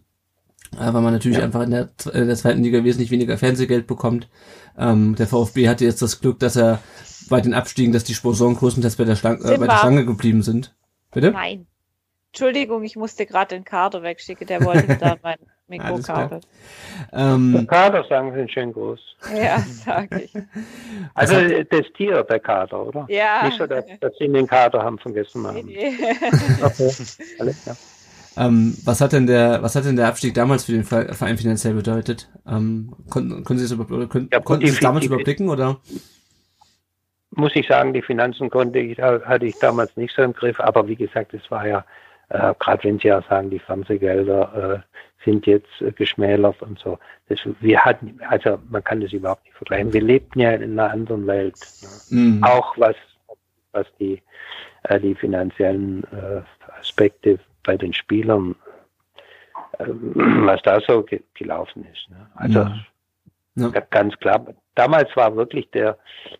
Äh, 0.74 0.94
weil 0.94 1.02
man 1.02 1.14
natürlich 1.14 1.38
ja. 1.38 1.44
einfach 1.44 1.62
in 1.62 1.72
der, 1.72 1.90
in 2.14 2.28
der 2.28 2.36
zweiten 2.36 2.64
Liga 2.64 2.84
wesentlich 2.84 3.12
weniger 3.12 3.38
Fernsehgeld 3.38 3.88
bekommt. 3.88 4.30
Ähm, 4.78 5.16
der 5.16 5.28
VfB 5.28 5.70
hatte 5.70 5.86
jetzt 5.86 6.02
das 6.02 6.22
Glück, 6.22 6.40
dass 6.40 6.56
er 6.56 6.80
bei 7.30 7.40
den 7.42 7.54
Abstiegen, 7.54 7.94
dass 7.94 8.04
die 8.04 8.14
Sponsoren 8.14 8.56
größtenteils 8.56 8.96
bei 8.96 9.04
der, 9.04 9.16
Schlange, 9.16 9.40
äh, 9.44 9.58
bei 9.58 9.68
der 9.68 9.78
Schlange 9.78 10.06
geblieben 10.06 10.42
sind. 10.42 10.76
Bitte? 11.12 11.32
Nein. 11.32 11.68
Entschuldigung, 12.32 12.84
ich 12.84 12.98
musste 12.98 13.26
gerade 13.26 13.56
den 13.56 13.64
Kader 13.64 14.04
wegschicken, 14.04 14.48
der 14.48 14.64
wollte 14.66 14.98
da 14.98 15.16
mein 15.24 15.38
Mikrokabel. 15.68 16.42
Ähm, 17.12 17.66
Kader 17.68 18.04
sagen 18.08 18.34
Sie 18.36 18.52
schön 18.52 18.72
groß. 18.72 19.00
Ja, 19.36 19.60
sage 19.60 20.24
ich. 20.24 20.34
Also 21.14 21.36
das 21.70 21.86
Tier, 21.96 22.24
der 22.24 22.40
Kader, 22.40 22.86
oder? 22.86 23.06
Ja. 23.10 23.46
Nicht 23.46 23.58
so, 23.58 23.66
dass, 23.66 23.86
dass 24.00 24.14
Sie 24.20 24.28
den 24.28 24.48
Kader 24.48 24.84
haben 24.84 25.00
vergessen 25.00 25.46
haben. 25.48 25.66
Nee, 25.66 25.94
nee. 25.98 26.16
okay, 26.64 26.92
alles 27.40 27.64
klar. 27.64 27.78
Ähm, 28.38 28.78
was 28.84 29.00
hat 29.02 29.14
denn 29.14 29.28
der, 29.28 29.64
was 29.64 29.76
hat 29.76 29.86
denn 29.86 29.96
der 29.96 30.08
Abstieg 30.08 30.34
damals 30.34 30.66
für 30.66 30.74
den 30.74 30.84
Verein 30.84 31.38
finanziell 31.38 31.74
bedeutet? 31.74 32.30
Ähm, 32.46 32.94
konnten, 33.10 33.44
können 33.46 33.60
Sie 33.60 33.66
es 33.66 33.72
über, 33.72 33.86
können, 34.08 34.30
ja, 34.32 34.42
konnten 34.42 34.68
Sie 34.68 34.74
es 34.74 34.80
damals 34.80 35.06
überblicken 35.06 35.50
oder? 35.50 35.78
Muss 37.32 37.56
ich 37.56 37.68
sagen, 37.68 37.94
die 37.94 38.02
Finanzen 38.02 38.50
konnte 38.50 38.80
ich, 38.80 39.00
hatte 39.00 39.46
ich 39.46 39.58
damals 39.60 39.96
nicht 39.96 40.14
so 40.16 40.22
im 40.22 40.34
Griff, 40.34 40.60
aber 40.60 40.88
wie 40.88 40.96
gesagt, 40.96 41.34
es 41.34 41.50
war 41.50 41.66
ja 41.66 41.86
äh, 42.30 42.54
Gerade 42.60 42.84
wenn 42.84 43.00
Sie 43.00 43.08
ja 43.08 43.22
sagen, 43.30 43.50
die 43.50 43.60
Fernsehgelder 43.60 44.74
äh, 44.76 44.80
sind 45.26 45.46
jetzt 45.48 45.82
äh, 45.82 45.92
geschmälert 45.92 46.62
und 46.62 46.80
so. 46.80 46.98
Das, 47.28 47.40
wir 47.60 47.84
hatten, 47.84 48.20
also 48.30 48.60
man 48.70 48.84
kann 48.84 49.02
das 49.02 49.12
überhaupt 49.12 49.44
nicht 49.44 49.58
vergleichen. 49.58 49.92
Wir 49.92 50.02
lebten 50.02 50.40
ja 50.40 50.52
in 50.52 50.80
einer 50.80 50.92
anderen 50.92 51.28
Welt. 51.28 51.56
Ne? 52.10 52.18
Mhm. 52.18 52.44
Auch 52.44 52.78
was 52.78 52.96
was 53.76 53.86
die, 54.00 54.22
äh, 54.84 55.00
die 55.00 55.14
finanziellen 55.14 56.04
äh, 56.06 56.42
Aspekte 56.80 57.40
bei 57.64 57.78
den 57.78 57.94
Spielern, 57.94 58.56
äh, 59.78 59.86
was 59.88 60.62
da 60.64 60.80
so 60.82 61.04
ge 61.04 61.22
gelaufen 61.36 61.86
ist. 61.94 62.10
Ne? 62.10 62.28
Also 62.36 62.60
ja. 62.60 62.86
Ja. 63.56 63.70
ganz 63.92 64.18
klar, 64.18 64.46
damals 64.76 65.16
war 65.16 65.36
wirklich 65.36 65.70
der, 65.72 65.98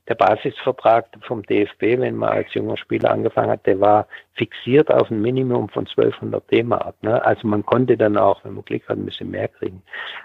der 0.08 0.16
Basisvertrag 0.16 1.08
vom 1.22 1.44
DFB, 1.44 2.00
wenn 2.00 2.16
man 2.16 2.30
als 2.30 2.54
junger 2.54 2.78
Spieler 2.78 3.12
angefangen 3.12 3.50
hat, 3.50 3.66
der 3.66 3.80
war 3.80 4.08
fixiert 4.34 4.92
auf 4.92 5.10
ein 5.10 5.22
Minimum 5.22 5.70
von 5.70 5.88
1200 5.88 6.52
D-Mark. 6.52 6.96
Ne? 7.02 7.24
Also 7.24 7.48
man 7.48 7.66
konnte 7.66 7.98
dann 7.98 8.18
auch, 8.18 8.44
wenn 8.44 8.54
man 8.54 8.66
Glück 8.66 8.88
hat, 8.88 8.98
ein 8.98 9.06
bisschen 9.06 9.32
mehr 9.32 9.48
kriegen. 9.48 9.82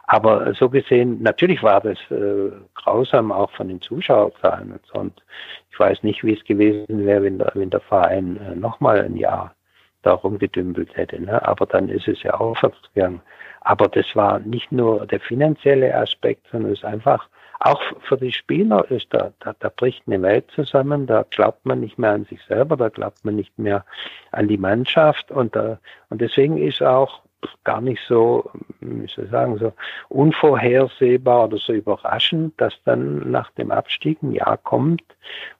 Aber 0.06 0.52
so 0.54 0.68
gesehen, 0.68 1.22
natürlich 1.22 1.62
war 1.62 1.80
das 1.80 1.98
äh, 2.10 2.50
grausam 2.74 3.32
auch 3.32 3.50
von 3.52 3.68
den 3.68 3.80
Zuschauerzahlen 3.80 4.72
und. 4.72 4.80
Und 5.00 5.22
ich 5.70 5.78
weiß 5.78 6.02
nicht, 6.02 6.22
wie 6.24 6.34
es 6.34 6.44
gewesen 6.44 7.06
wäre, 7.06 7.22
wenn 7.22 7.38
der, 7.38 7.52
wenn 7.54 7.70
der 7.70 7.80
Verein 7.80 8.36
äh, 8.36 8.54
nochmal 8.54 9.00
ein 9.00 9.16
Jahr 9.16 9.54
da 10.02 10.12
rumgedümpelt 10.12 10.96
hätte. 10.96 11.20
Ne? 11.22 11.46
Aber 11.46 11.66
dann 11.66 11.88
ist 11.88 12.08
es 12.08 12.22
ja 12.22 12.34
aufwärts 12.34 12.78
gegangen. 12.94 13.22
Aber 13.60 13.88
das 13.88 14.06
war 14.14 14.40
nicht 14.40 14.72
nur 14.72 15.06
der 15.06 15.20
finanzielle 15.20 15.94
Aspekt, 15.94 16.46
sondern 16.50 16.72
es 16.72 16.78
ist 16.78 16.84
einfach 16.84 17.28
auch 17.60 17.80
für 18.08 18.16
die 18.16 18.32
Spieler 18.32 18.90
ist 18.90 19.08
da, 19.10 19.32
da, 19.40 19.54
da 19.58 19.68
bricht 19.68 20.02
eine 20.06 20.20
Welt 20.22 20.50
zusammen, 20.54 21.06
da 21.06 21.24
glaubt 21.28 21.66
man 21.66 21.80
nicht 21.80 21.98
mehr 21.98 22.12
an 22.12 22.24
sich 22.24 22.42
selber, 22.44 22.76
da 22.76 22.88
glaubt 22.88 23.24
man 23.24 23.36
nicht 23.36 23.58
mehr 23.58 23.84
an 24.32 24.48
die 24.48 24.56
Mannschaft 24.56 25.30
und, 25.30 25.54
da, 25.54 25.78
und 26.08 26.20
deswegen 26.22 26.56
ist 26.56 26.82
auch 26.82 27.20
gar 27.64 27.80
nicht 27.80 28.00
so, 28.06 28.50
wie 28.80 29.06
soll 29.08 29.26
ich 29.26 29.30
sagen, 29.30 29.58
so 29.58 29.72
unvorhersehbar 30.08 31.44
oder 31.44 31.58
so 31.58 31.72
überraschend, 31.72 32.58
dass 32.58 32.74
dann 32.84 33.30
nach 33.30 33.50
dem 33.52 33.70
Abstieg 33.70 34.22
ein 34.22 34.32
Jahr 34.32 34.56
kommt, 34.56 35.02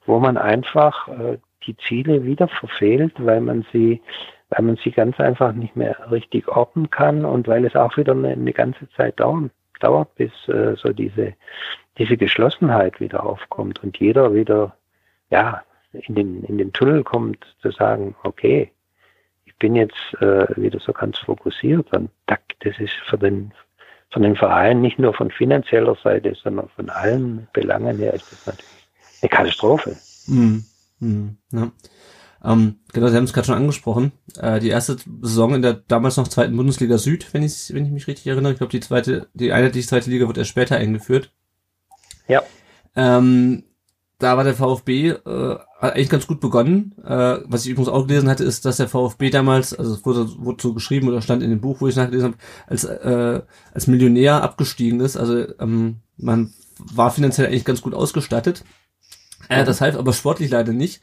wo 0.05 0.19
man 0.19 0.37
einfach 0.37 1.07
äh, 1.07 1.37
die 1.65 1.77
Ziele 1.77 2.23
wieder 2.23 2.47
verfehlt, 2.47 3.13
weil 3.17 3.41
man 3.41 3.65
sie 3.71 4.01
weil 4.51 4.65
man 4.65 4.75
sie 4.83 4.91
ganz 4.91 5.17
einfach 5.17 5.53
nicht 5.53 5.77
mehr 5.77 6.11
richtig 6.11 6.49
orten 6.49 6.89
kann 6.89 7.23
und 7.23 7.47
weil 7.47 7.63
es 7.63 7.75
auch 7.75 7.95
wieder 7.95 8.11
eine, 8.11 8.31
eine 8.31 8.51
ganze 8.51 8.89
Zeit 8.89 9.19
dauert, 9.21 9.51
dauert 9.83 10.13
bis 10.15 10.31
äh, 10.47 10.75
so 10.75 10.89
diese, 10.93 11.33
diese 11.97 12.17
Geschlossenheit 12.17 12.99
wieder 12.99 13.25
aufkommt 13.25 13.83
und 13.83 13.97
jeder 13.97 14.33
wieder 14.33 14.75
ja, 15.29 15.63
in, 15.93 16.15
den, 16.15 16.43
in 16.43 16.57
den 16.57 16.73
Tunnel 16.73 17.03
kommt, 17.03 17.45
zu 17.61 17.71
sagen, 17.71 18.15
okay, 18.23 18.71
ich 19.45 19.55
bin 19.57 19.75
jetzt 19.75 20.15
äh, 20.19 20.47
wieder 20.55 20.79
so 20.79 20.93
ganz 20.93 21.17
fokussiert 21.19 21.91
und 21.93 22.09
das 22.25 22.79
ist 22.79 22.93
für 23.09 23.17
den, 23.17 23.53
von 24.09 24.21
den 24.21 24.35
Verein 24.35 24.81
nicht 24.81 24.99
nur 24.99 25.13
von 25.13 25.31
finanzieller 25.31 25.95
Seite, 26.03 26.35
sondern 26.35 26.69
von 26.69 26.89
allen 26.89 27.47
Belangen 27.53 27.97
her 27.97 28.13
ist 28.13 28.31
das 28.31 28.45
natürlich 28.45 28.89
eine 29.21 29.29
Katastrophe. 29.29 29.97
Mhm. 30.27 30.63
Mhm. 30.99 31.37
Ja. 31.51 31.71
Ähm, 32.43 32.79
genau, 32.91 33.07
Sie 33.07 33.15
haben 33.15 33.25
es 33.25 33.33
gerade 33.33 33.47
schon 33.47 33.55
angesprochen. 33.55 34.11
Äh, 34.37 34.59
die 34.59 34.69
erste 34.69 34.97
Saison 35.21 35.53
in 35.53 35.61
der 35.61 35.73
damals 35.73 36.17
noch 36.17 36.27
zweiten 36.27 36.55
Bundesliga 36.55 36.97
Süd, 36.97 37.33
wenn 37.33 37.43
ich, 37.43 37.73
wenn 37.73 37.85
ich 37.85 37.91
mich 37.91 38.07
richtig 38.07 38.27
erinnere. 38.27 38.53
Ich 38.53 38.57
glaube, 38.57 38.71
die 38.71 38.79
zweite, 38.79 39.27
die 39.33 39.51
einheitliche 39.51 39.87
zweite 39.87 40.09
Liga 40.09 40.27
wird 40.27 40.37
erst 40.37 40.49
später 40.49 40.77
eingeführt. 40.77 41.31
Ja. 42.27 42.41
Ähm, 42.95 43.63
da 44.17 44.37
war 44.37 44.43
der 44.43 44.53
VfB, 44.53 45.09
äh, 45.09 45.57
eigentlich 45.79 46.09
ganz 46.09 46.27
gut 46.27 46.39
begonnen. 46.39 46.95
Äh, 47.03 47.39
was 47.45 47.65
ich 47.65 47.71
übrigens 47.71 47.89
auch 47.89 48.05
gelesen 48.05 48.29
hatte, 48.29 48.43
ist, 48.43 48.65
dass 48.65 48.77
der 48.77 48.87
VfB 48.87 49.31
damals, 49.31 49.73
also 49.73 49.93
es 49.93 50.05
wurde, 50.05 50.27
wurde 50.37 50.61
so 50.61 50.73
geschrieben 50.73 51.07
oder 51.07 51.21
stand 51.21 51.41
in 51.41 51.49
dem 51.49 51.61
Buch, 51.61 51.81
wo 51.81 51.87
ich 51.87 51.95
nachgelesen 51.95 52.33
habe, 52.33 52.37
als, 52.67 52.83
äh, 52.83 53.41
als 53.73 53.87
Millionär 53.87 54.43
abgestiegen 54.43 54.99
ist. 54.99 55.17
Also 55.17 55.47
ähm, 55.59 55.97
man 56.17 56.53
war 56.77 57.11
finanziell 57.11 57.47
eigentlich 57.47 57.65
ganz 57.65 57.81
gut 57.81 57.93
ausgestattet. 57.93 58.63
Äh, 59.49 59.65
das 59.65 59.81
half 59.81 59.95
aber 59.95 60.13
sportlich 60.13 60.51
leider 60.51 60.71
nicht. 60.71 61.01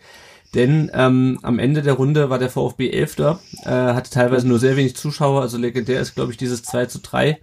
Denn 0.55 0.91
ähm, 0.95 1.39
am 1.43 1.59
Ende 1.59 1.83
der 1.83 1.95
Runde 1.95 2.31
war 2.31 2.39
der 2.39 2.49
VfB 2.49 2.91
Elfter, 2.91 3.39
äh, 3.65 3.69
hatte 3.69 4.11
teilweise 4.11 4.49
nur 4.49 4.59
sehr 4.59 4.77
wenig 4.77 4.97
Zuschauer, 4.97 5.43
also 5.43 5.59
legendär 5.59 6.01
ist, 6.01 6.15
glaube 6.15 6.33
ich, 6.33 6.39
dieses 6.39 6.63
2 6.63 6.87
zu 6.87 7.01
3 7.01 7.39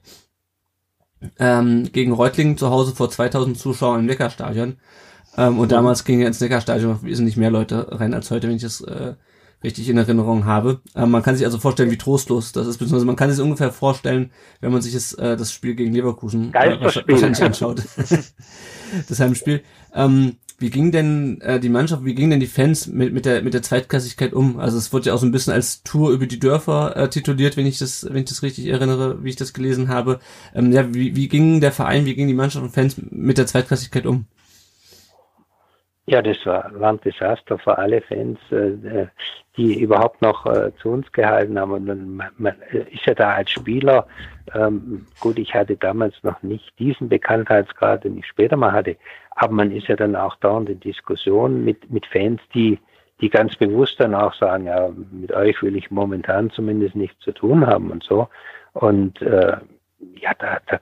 ähm, 1.39 1.89
gegen 1.91 2.11
Reutlingen 2.11 2.57
zu 2.57 2.69
Hause 2.69 2.95
vor 2.95 3.09
2000 3.09 3.57
Zuschauern 3.57 4.01
im 4.01 4.05
Neckarstadion. 4.05 4.77
Ähm, 5.37 5.59
und 5.59 5.71
damals 5.71 6.03
gingen 6.03 6.25
ins 6.25 6.41
Neckarstadion 6.41 7.03
wesentlich 7.03 7.37
mehr 7.37 7.51
Leute 7.51 7.87
rein 7.91 8.13
als 8.13 8.31
heute, 8.31 8.47
wenn 8.47 8.55
ich 8.55 8.61
das 8.61 8.81
äh, 8.81 9.15
richtig 9.63 9.89
in 9.89 9.97
Erinnerung 9.97 10.45
habe. 10.45 10.81
Ähm, 10.95 11.11
man 11.11 11.23
kann 11.23 11.35
sich 11.35 11.45
also 11.45 11.57
vorstellen, 11.57 11.91
wie 11.91 11.97
trostlos 11.97 12.51
das 12.51 12.67
ist, 12.67 12.77
beziehungsweise 12.77 13.05
man 13.05 13.15
kann 13.15 13.31
sich 13.31 13.41
ungefähr 13.41 13.71
vorstellen, 13.71 14.31
wenn 14.61 14.71
man 14.71 14.81
sich 14.81 14.93
das, 14.93 15.13
äh, 15.13 15.35
das 15.35 15.51
Spiel 15.51 15.75
gegen 15.75 15.93
Leverkusen 15.93 16.53
äh, 16.53 16.79
wahrscheinlich 16.79 17.43
anschaut. 17.43 17.83
das 19.09 19.19
Heimspiel. 19.19 19.61
Ähm, 19.93 20.37
wie 20.57 20.69
ging 20.69 20.91
denn 20.91 21.41
äh, 21.41 21.59
die 21.59 21.69
Mannschaft, 21.69 22.05
wie 22.05 22.15
gingen 22.15 22.31
denn 22.31 22.39
die 22.39 22.47
Fans 22.47 22.87
mit, 22.87 23.13
mit 23.13 23.25
der 23.25 23.41
mit 23.41 23.53
der 23.53 23.61
Zweitklassigkeit 23.61 24.33
um? 24.33 24.57
Also 24.59 24.77
es 24.77 24.93
wurde 24.93 25.07
ja 25.07 25.13
auch 25.13 25.17
so 25.17 25.25
ein 25.25 25.31
bisschen 25.31 25.53
als 25.53 25.83
Tour 25.83 26.11
über 26.11 26.27
die 26.27 26.39
Dörfer 26.39 26.95
äh, 26.95 27.09
tituliert, 27.09 27.57
wenn 27.57 27.65
ich 27.65 27.77
das, 27.79 28.05
wenn 28.05 28.23
ich 28.23 28.29
das 28.29 28.41
richtig 28.41 28.67
erinnere, 28.67 29.23
wie 29.23 29.29
ich 29.29 29.35
das 29.35 29.53
gelesen 29.53 29.89
habe. 29.89 30.19
Ähm, 30.53 30.71
ja, 30.71 30.93
wie, 30.93 31.15
wie 31.15 31.27
ging 31.27 31.59
der 31.59 31.73
Verein, 31.73 32.05
wie 32.05 32.15
ging 32.15 32.27
die 32.27 32.33
Mannschaft 32.33 32.63
und 32.63 32.71
Fans 32.71 32.95
mit 33.09 33.37
der 33.37 33.47
Zweitklassigkeit 33.47 34.05
um? 34.05 34.25
Ja, 36.07 36.21
das 36.21 36.45
war, 36.45 36.69
war 36.79 36.93
ein 36.93 37.01
Desaster 37.01 37.57
für 37.57 37.79
alle 37.79 37.99
Fans, 38.01 38.39
äh, 38.51 39.07
die 39.57 39.81
überhaupt 39.81 40.21
noch 40.21 40.45
äh, 40.45 40.71
zu 40.79 40.89
uns 40.89 41.11
gehalten 41.11 41.57
haben. 41.59 41.71
Und 41.71 41.85
man, 41.85 42.31
man 42.37 42.55
ist 42.91 43.05
ja 43.07 43.15
da 43.15 43.33
als 43.33 43.49
Spieler, 43.49 44.05
ähm, 44.53 45.07
gut, 45.19 45.39
ich 45.39 45.55
hatte 45.55 45.75
damals 45.75 46.13
noch 46.21 46.43
nicht 46.43 46.77
diesen 46.77 47.09
Bekanntheitsgrad, 47.09 48.03
den 48.03 48.19
ich 48.19 48.27
später 48.27 48.55
mal 48.55 48.71
hatte, 48.71 48.97
aber 49.31 49.53
man 49.53 49.71
ist 49.71 49.87
ja 49.87 49.95
dann 49.95 50.15
auch 50.15 50.35
dauernd 50.35 50.69
in 50.69 50.79
Diskussion 50.79 51.65
mit, 51.65 51.89
mit 51.91 52.05
Fans, 52.05 52.39
die, 52.53 52.77
die 53.19 53.29
ganz 53.29 53.55
bewusst 53.55 53.99
dann 53.99 54.13
auch 54.13 54.35
sagen, 54.35 54.65
ja, 54.65 54.89
mit 55.11 55.31
euch 55.31 55.61
will 55.63 55.75
ich 55.75 55.89
momentan 55.89 56.51
zumindest 56.51 56.95
nichts 56.95 57.19
zu 57.21 57.31
tun 57.31 57.65
haben 57.65 57.89
und 57.89 58.03
so. 58.03 58.29
Und 58.73 59.21
äh, 59.23 59.57
ja, 60.21 60.33
da, 60.37 60.59
da, 60.67 60.79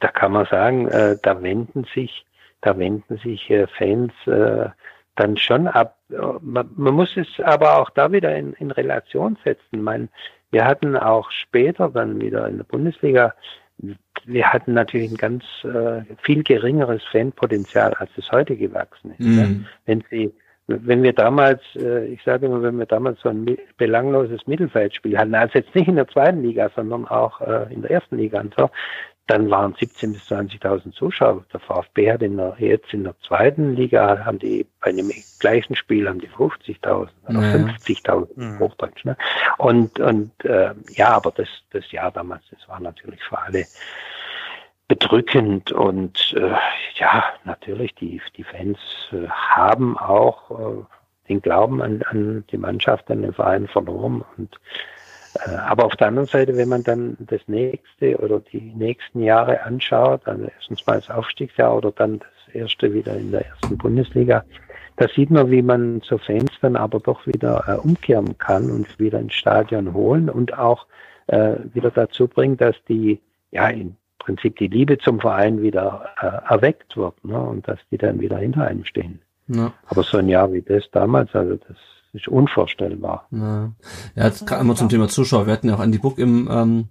da 0.00 0.08
kann 0.08 0.32
man 0.32 0.46
sagen, 0.46 0.88
äh, 0.88 1.16
da 1.22 1.40
wenden 1.42 1.84
sich, 1.94 2.24
da 2.60 2.78
wenden 2.78 3.18
sich 3.18 3.50
äh, 3.50 3.66
Fans 3.66 4.12
äh, 4.26 4.68
dann 5.16 5.36
schon 5.36 5.66
ab. 5.66 5.96
Man, 6.40 6.70
man 6.76 6.94
muss 6.94 7.16
es 7.16 7.28
aber 7.42 7.78
auch 7.78 7.90
da 7.90 8.12
wieder 8.12 8.36
in, 8.36 8.52
in 8.54 8.70
Relation 8.70 9.36
setzen. 9.44 9.82
Man, 9.82 10.08
wir 10.50 10.64
hatten 10.64 10.96
auch 10.96 11.30
später 11.30 11.88
dann 11.88 12.20
wieder 12.20 12.48
in 12.48 12.58
der 12.58 12.64
Bundesliga 12.64 13.34
wir 14.24 14.52
hatten 14.52 14.74
natürlich 14.74 15.10
ein 15.10 15.16
ganz 15.16 15.44
äh, 15.64 16.02
viel 16.22 16.42
geringeres 16.42 17.02
Fanpotenzial, 17.10 17.94
als 17.94 18.10
es 18.16 18.30
heute 18.30 18.56
gewachsen 18.56 19.12
ist. 19.12 19.20
Mhm. 19.20 19.38
Ja. 19.38 19.48
Wenn 19.86 20.04
Sie, 20.10 20.32
wenn 20.66 21.02
wir 21.02 21.12
damals, 21.12 21.62
äh, 21.76 22.06
ich 22.06 22.22
sage 22.24 22.46
immer, 22.46 22.62
wenn 22.62 22.78
wir 22.78 22.86
damals 22.86 23.20
so 23.20 23.28
ein 23.28 23.56
belangloses 23.76 24.46
Mittelfeldspiel 24.46 25.16
hatten, 25.16 25.34
also 25.34 25.58
jetzt 25.58 25.74
nicht 25.74 25.88
in 25.88 25.96
der 25.96 26.08
zweiten 26.08 26.42
Liga, 26.42 26.70
sondern 26.74 27.06
auch 27.06 27.40
äh, 27.40 27.72
in 27.72 27.82
der 27.82 27.90
ersten 27.90 28.18
Liga 28.18 28.40
und 28.40 28.54
so, 28.56 28.68
dann 29.28 29.50
waren 29.50 29.74
17.000 29.74 30.12
bis 30.14 30.22
20.000 30.30 30.92
Zuschauer. 30.92 31.44
Der 31.52 31.60
VfB 31.60 32.10
hat 32.10 32.22
in 32.22 32.38
der, 32.38 32.56
jetzt 32.58 32.92
in 32.94 33.04
der 33.04 33.14
zweiten 33.20 33.76
Liga, 33.76 34.24
haben 34.24 34.38
die 34.38 34.66
bei 34.80 34.90
dem 34.90 35.12
gleichen 35.38 35.76
Spiel 35.76 36.08
haben 36.08 36.18
die 36.18 36.30
50.000 36.30 37.08
oder 37.28 37.40
ja. 37.40 37.54
50.000 37.54 38.28
mhm. 38.34 38.58
Hochdeutsch. 38.58 39.04
Ne? 39.04 39.16
Und, 39.58 40.00
und 40.00 40.32
äh, 40.44 40.74
ja, 40.94 41.10
aber 41.10 41.30
das, 41.30 41.48
das 41.70 41.92
Jahr 41.92 42.10
damals, 42.10 42.42
das 42.50 42.66
war 42.68 42.80
natürlich 42.80 43.22
für 43.22 43.38
alle 43.38 43.66
bedrückend 44.88 45.70
und 45.72 46.34
äh, 46.34 46.54
ja, 46.94 47.24
natürlich, 47.44 47.94
die, 47.94 48.22
die 48.36 48.44
Fans 48.44 48.78
äh, 49.12 49.28
haben 49.28 49.98
auch 49.98 50.50
äh, 50.50 50.84
den 51.28 51.42
Glauben 51.42 51.82
an, 51.82 52.02
an 52.08 52.44
die 52.50 52.56
Mannschaft, 52.56 53.10
an 53.10 53.20
den 53.20 53.34
Verein 53.34 53.68
verloren 53.68 54.24
und 54.38 54.58
aber 55.46 55.84
auf 55.84 55.96
der 55.96 56.08
anderen 56.08 56.28
Seite, 56.28 56.56
wenn 56.56 56.68
man 56.68 56.82
dann 56.82 57.16
das 57.20 57.40
nächste 57.46 58.16
oder 58.18 58.40
die 58.40 58.72
nächsten 58.76 59.22
Jahre 59.22 59.62
anschaut, 59.62 60.26
also 60.26 60.44
erstens 60.44 60.86
mal 60.86 60.96
das 60.96 61.10
Aufstiegsjahr 61.10 61.76
oder 61.76 61.92
dann 61.92 62.18
das 62.18 62.54
erste 62.54 62.92
wieder 62.92 63.16
in 63.16 63.30
der 63.30 63.46
ersten 63.46 63.76
Bundesliga, 63.78 64.44
da 64.96 65.06
sieht 65.08 65.30
man, 65.30 65.50
wie 65.50 65.62
man 65.62 66.00
so 66.04 66.18
Fans 66.18 66.50
dann 66.60 66.74
aber 66.74 66.98
doch 66.98 67.26
wieder 67.26 67.64
äh, 67.68 67.74
umkehren 67.74 68.36
kann 68.38 68.70
und 68.70 68.98
wieder 68.98 69.20
ins 69.20 69.34
Stadion 69.34 69.94
holen 69.94 70.28
und 70.28 70.58
auch 70.58 70.86
äh, 71.28 71.54
wieder 71.72 71.90
dazu 71.90 72.26
bringen, 72.26 72.56
dass 72.56 72.74
die, 72.88 73.20
ja, 73.52 73.68
im 73.68 73.96
Prinzip 74.18 74.56
die 74.58 74.66
Liebe 74.66 74.98
zum 74.98 75.20
Verein 75.20 75.62
wieder 75.62 76.10
äh, 76.20 76.52
erweckt 76.52 76.96
wird 76.96 77.24
ne, 77.24 77.38
und 77.40 77.68
dass 77.68 77.78
die 77.90 77.98
dann 77.98 78.20
wieder 78.20 78.38
hinter 78.38 78.66
einem 78.66 78.84
stehen. 78.84 79.20
Ja. 79.46 79.72
Aber 79.86 80.02
so 80.02 80.18
ein 80.18 80.28
Jahr 80.28 80.52
wie 80.52 80.62
das 80.62 80.90
damals, 80.90 81.34
also 81.34 81.56
das 81.56 81.76
ist 82.18 82.28
unvorstellbar. 82.28 83.26
Ja, 83.30 83.72
jetzt 84.14 84.46
gerade 84.46 84.60
einmal 84.60 84.76
zum 84.76 84.88
Thema 84.88 85.08
Zuschauer. 85.08 85.46
Wir 85.46 85.52
hatten 85.52 85.68
ja 85.68 85.76
auch 85.76 85.82
Andy 85.82 85.98
Book 85.98 86.18
im, 86.18 86.48
ähm, 86.50 86.88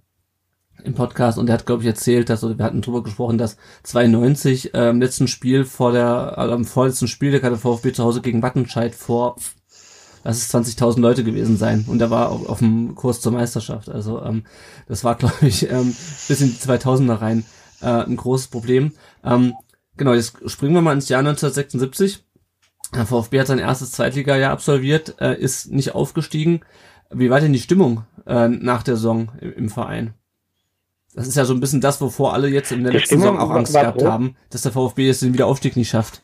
im 0.84 0.94
Podcast 0.94 1.38
und 1.38 1.50
er 1.50 1.54
hat, 1.54 1.66
glaube 1.66 1.84
ich, 1.84 1.88
erzählt, 1.88 2.30
dass, 2.30 2.44
oder 2.44 2.58
wir 2.58 2.66
hatten 2.66 2.82
drüber 2.82 3.04
gesprochen, 3.04 3.38
dass 3.38 3.58
92 3.84 4.74
äh, 4.74 4.90
im 4.90 5.02
letzten 5.02 5.28
Spiel 5.28 5.66
vor 5.66 5.92
der, 5.92 6.38
also 6.38 6.54
am 6.54 6.66
vorletzten 6.66 7.08
Spiel 7.08 7.32
der 7.32 7.42
der 7.42 7.58
VfB 7.58 7.92
zu 7.94 8.04
Hause 8.04 8.22
gegen 8.22 8.42
Wattenscheid 8.42 8.96
vor, 8.96 9.36
lass 10.24 10.38
es 10.38 10.54
20.000 10.54 11.00
Leute 11.00 11.24
gewesen 11.24 11.58
sein 11.58 11.86
und 11.88 12.02
er 12.02 12.10
war 12.10 12.30
auf, 12.30 12.48
auf 12.48 12.60
dem 12.60 12.96
Kurs 12.96 13.22
zur 13.22 13.32
Meisterschaft. 13.32 13.90
Also 13.90 14.22
ähm, 14.22 14.44
das 14.88 15.04
war, 15.04 15.16
glaube 15.18 15.48
ich, 15.48 15.70
ähm, 15.70 15.96
bis 16.28 16.42
in 16.42 16.50
die 16.50 16.58
2000er 16.58 17.22
rein 17.22 17.46
äh, 17.82 17.88
ein 17.88 18.16
großes 18.16 18.48
Problem. 18.48 18.94
Ähm, 19.24 19.54
genau, 19.96 20.14
jetzt 20.14 20.38
springen 20.50 20.74
wir 20.74 20.82
mal 20.82 20.94
ins 20.94 21.10
Jahr 21.10 21.20
1976 21.20 22.27
Der 22.96 23.06
VfB 23.06 23.40
hat 23.40 23.48
sein 23.48 23.60
erstes 23.60 23.92
Zweitliga-Jahr 23.92 24.52
absolviert, 24.52 25.16
äh, 25.20 25.36
ist 25.36 25.72
nicht 25.72 25.94
aufgestiegen. 25.94 26.62
Wie 27.10 27.30
war 27.30 27.40
denn 27.40 27.54
die 27.54 27.60
Stimmung 27.60 28.04
äh, 28.26 28.48
nach 28.48 28.84
der 28.84 28.96
Saison 28.96 29.32
im, 29.42 29.54
im, 29.54 29.70
Verein? 29.70 30.14
Das 31.14 31.28
ist 31.28 31.36
ja 31.36 31.46
so 31.46 31.54
ein 31.54 31.60
bisschen 31.60 31.82
das, 31.82 32.00
wovor 32.00 32.34
alle 32.34 32.48
jetzt 32.48 32.72
in 32.72 32.84
der 32.84 32.92
die 32.92 32.98
letzten 32.98 33.20
Stimmung 33.20 33.36
Saison 33.36 33.50
auch 33.52 33.56
Angst 33.56 33.74
gehabt 33.74 34.02
hoch. 34.02 34.08
haben, 34.08 34.36
dass 34.50 34.62
der 34.62 34.72
VfB 34.72 35.08
jetzt 35.08 35.22
den 35.22 35.34
Wiederaufstieg 35.34 35.76
nicht 35.76 35.90
schafft. 35.90 36.24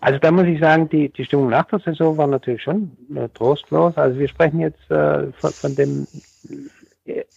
Also 0.00 0.18
da 0.18 0.30
muss 0.30 0.46
ich 0.46 0.58
sagen, 0.60 0.88
die, 0.88 1.10
die 1.10 1.24
Stimmung 1.24 1.50
nach 1.50 1.66
der 1.66 1.80
Saison 1.80 2.16
war 2.16 2.26
natürlich 2.26 2.62
schon 2.62 2.96
äh, 3.14 3.28
trostlos. 3.34 3.96
Also 3.96 4.18
wir 4.18 4.28
sprechen 4.28 4.60
jetzt 4.60 4.90
äh, 4.90 5.30
von, 5.32 5.50
von, 5.50 5.76
dem 5.76 6.06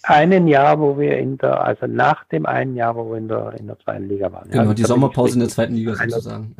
einen 0.04 0.48
Jahr, 0.48 0.80
wo 0.80 0.98
wir 0.98 1.18
in 1.18 1.38
der, 1.38 1.64
also 1.64 1.88
nach 1.88 2.26
dem 2.26 2.46
einen 2.46 2.76
Jahr, 2.76 2.96
wo 2.96 3.12
wir 3.12 3.18
in 3.18 3.28
der, 3.28 3.54
in 3.60 3.68
der 3.68 3.80
zweiten 3.80 4.08
Liga 4.08 4.32
waren. 4.32 4.50
Genau, 4.50 4.62
also 4.62 4.74
die 4.74 4.84
Sommerpause 4.84 5.34
in 5.34 5.40
der 5.42 5.50
zweiten 5.50 5.76
Liga 5.76 5.96
sozusagen. 5.96 6.56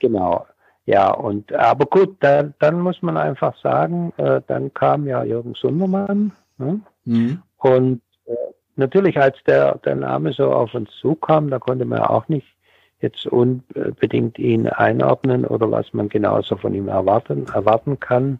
Genau. 0.00 0.46
Ja, 0.86 1.10
und 1.10 1.52
aber 1.52 1.86
gut, 1.86 2.16
da, 2.20 2.44
dann 2.60 2.80
muss 2.80 3.02
man 3.02 3.16
einfach 3.16 3.56
sagen, 3.60 4.12
äh, 4.18 4.40
dann 4.46 4.72
kam 4.72 5.06
ja 5.06 5.24
Jürgen 5.24 5.54
Sundermann. 5.54 6.32
Ne? 6.58 6.80
Mhm. 7.04 7.42
Und 7.58 8.00
äh, 8.26 8.34
natürlich, 8.76 9.18
als 9.18 9.36
der, 9.46 9.78
der 9.78 9.96
Name 9.96 10.32
so 10.32 10.52
auf 10.52 10.74
uns 10.74 10.90
zukam, 11.00 11.50
da 11.50 11.58
konnte 11.58 11.84
man 11.84 11.98
ja 11.98 12.10
auch 12.10 12.28
nicht 12.28 12.46
jetzt 13.00 13.26
unbedingt 13.26 14.38
ihn 14.38 14.68
einordnen 14.68 15.44
oder 15.44 15.70
was 15.70 15.92
man 15.92 16.08
genauso 16.08 16.56
von 16.56 16.72
ihm 16.72 16.88
erwarten, 16.88 17.46
erwarten 17.52 18.00
kann. 18.00 18.38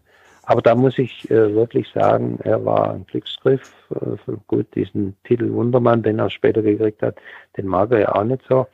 Aber 0.49 0.63
da 0.63 0.77
muss 0.77 0.97
ich 0.97 1.29
äh, 1.29 1.55
wirklich 1.55 1.89
sagen, 1.93 2.39
er 2.45 2.65
war 2.65 2.93
ein 2.93 3.05
Glücksgriff. 3.07 3.73
Äh, 3.91 4.33
gut, 4.47 4.73
diesen 4.77 5.17
Titel 5.25 5.53
Wundermann, 5.53 6.05
den 6.05 6.21
er 6.21 6.31
später 6.31 6.63
gekriegt 6.63 7.03
hat, 7.03 7.17
den 7.57 7.67
mag 7.67 7.91
er 7.91 7.99
ja 7.99 8.15
auch 8.15 8.23
nicht 8.23 8.43
so. 8.49 8.69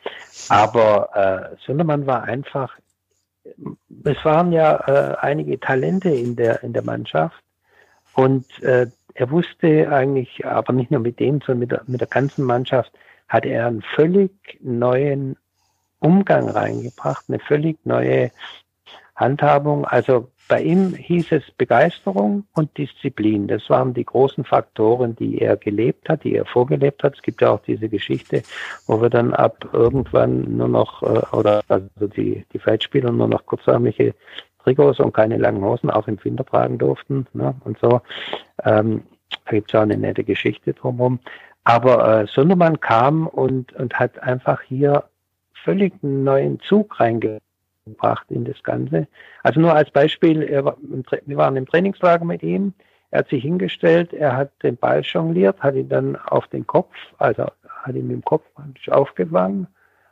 Aber 0.50 1.08
äh, 1.14 1.56
Sundermann 1.64 2.06
war 2.06 2.24
einfach, 2.24 2.76
es 4.04 4.22
waren 4.22 4.52
ja 4.52 4.76
äh, 4.86 5.16
einige 5.20 5.58
Talente 5.58 6.10
in 6.10 6.36
der, 6.36 6.62
in 6.62 6.74
der 6.74 6.84
Mannschaft. 6.84 7.42
Und 8.14 8.44
äh, 8.62 8.88
er 9.14 9.30
wusste 9.30 9.90
eigentlich, 9.90 10.44
aber 10.44 10.74
nicht 10.74 10.90
nur 10.90 11.00
mit 11.00 11.20
dem, 11.20 11.40
sondern 11.40 11.58
mit 11.58 11.70
der, 11.70 11.82
mit 11.86 12.00
der 12.02 12.08
ganzen 12.08 12.44
Mannschaft, 12.44 12.92
hatte 13.28 13.48
er 13.48 13.68
einen 13.68 13.80
völlig 13.80 14.30
neuen 14.60 15.38
Umgang 16.00 16.50
reingebracht, 16.50 17.24
eine 17.28 17.38
völlig 17.38 17.78
neue 17.86 18.30
Handhabung. 19.16 19.86
Also 19.86 20.31
bei 20.48 20.62
ihm 20.62 20.94
hieß 20.94 21.32
es 21.32 21.50
Begeisterung 21.56 22.44
und 22.54 22.76
Disziplin. 22.76 23.48
Das 23.48 23.70
waren 23.70 23.94
die 23.94 24.04
großen 24.04 24.44
Faktoren, 24.44 25.16
die 25.16 25.38
er 25.38 25.56
gelebt 25.56 26.08
hat, 26.08 26.24
die 26.24 26.34
er 26.34 26.44
vorgelebt 26.44 27.02
hat. 27.02 27.16
Es 27.16 27.22
gibt 27.22 27.40
ja 27.40 27.50
auch 27.50 27.62
diese 27.62 27.88
Geschichte, 27.88 28.42
wo 28.86 29.00
wir 29.00 29.08
dann 29.08 29.32
ab 29.32 29.68
irgendwann 29.72 30.56
nur 30.56 30.68
noch, 30.68 31.02
äh, 31.02 31.36
oder 31.36 31.62
also 31.68 32.06
die, 32.06 32.44
die 32.52 32.58
Feldspieler 32.58 33.12
nur 33.12 33.28
noch 33.28 33.46
kurzärmliche 33.46 34.14
Trikots 34.62 35.00
und 35.00 35.14
keine 35.14 35.38
langen 35.38 35.64
Hosen 35.64 35.90
auch 35.90 36.06
im 36.06 36.22
Winter 36.22 36.44
tragen 36.44 36.78
durften 36.78 37.26
ne, 37.32 37.54
und 37.64 37.78
so. 37.78 38.00
Ähm, 38.64 39.02
da 39.44 39.52
gibt 39.52 39.70
es 39.70 39.74
auch 39.74 39.82
eine 39.82 39.96
nette 39.96 40.24
Geschichte 40.24 40.74
drumherum. 40.74 41.18
Aber 41.64 42.22
äh, 42.22 42.26
Sundermann 42.26 42.80
kam 42.80 43.26
und, 43.26 43.72
und 43.74 43.94
hat 43.94 44.22
einfach 44.22 44.60
hier 44.62 45.04
völlig 45.64 45.94
einen 46.02 46.24
neuen 46.24 46.60
Zug 46.60 46.98
reingebracht 47.00 47.42
gebracht 47.84 48.26
in 48.30 48.44
das 48.44 48.62
Ganze. 48.62 49.06
Also 49.42 49.60
nur 49.60 49.74
als 49.74 49.90
Beispiel, 49.90 50.64
war 50.64 50.76
wir 50.80 51.36
waren 51.36 51.56
im 51.56 51.66
Trainingslager 51.66 52.24
mit 52.24 52.42
ihm, 52.42 52.74
er 53.10 53.20
hat 53.20 53.28
sich 53.28 53.42
hingestellt, 53.42 54.14
er 54.14 54.36
hat 54.36 54.50
den 54.62 54.76
Ball 54.76 55.02
jongliert, 55.02 55.60
hat 55.60 55.74
ihn 55.74 55.88
dann 55.88 56.16
auf 56.16 56.46
den 56.48 56.66
Kopf, 56.66 56.94
also 57.18 57.44
hat 57.68 57.94
ihn 57.94 58.06
mit 58.06 58.16
dem 58.16 58.24
Kopf 58.24 58.44
aufgefangen, 58.88 59.66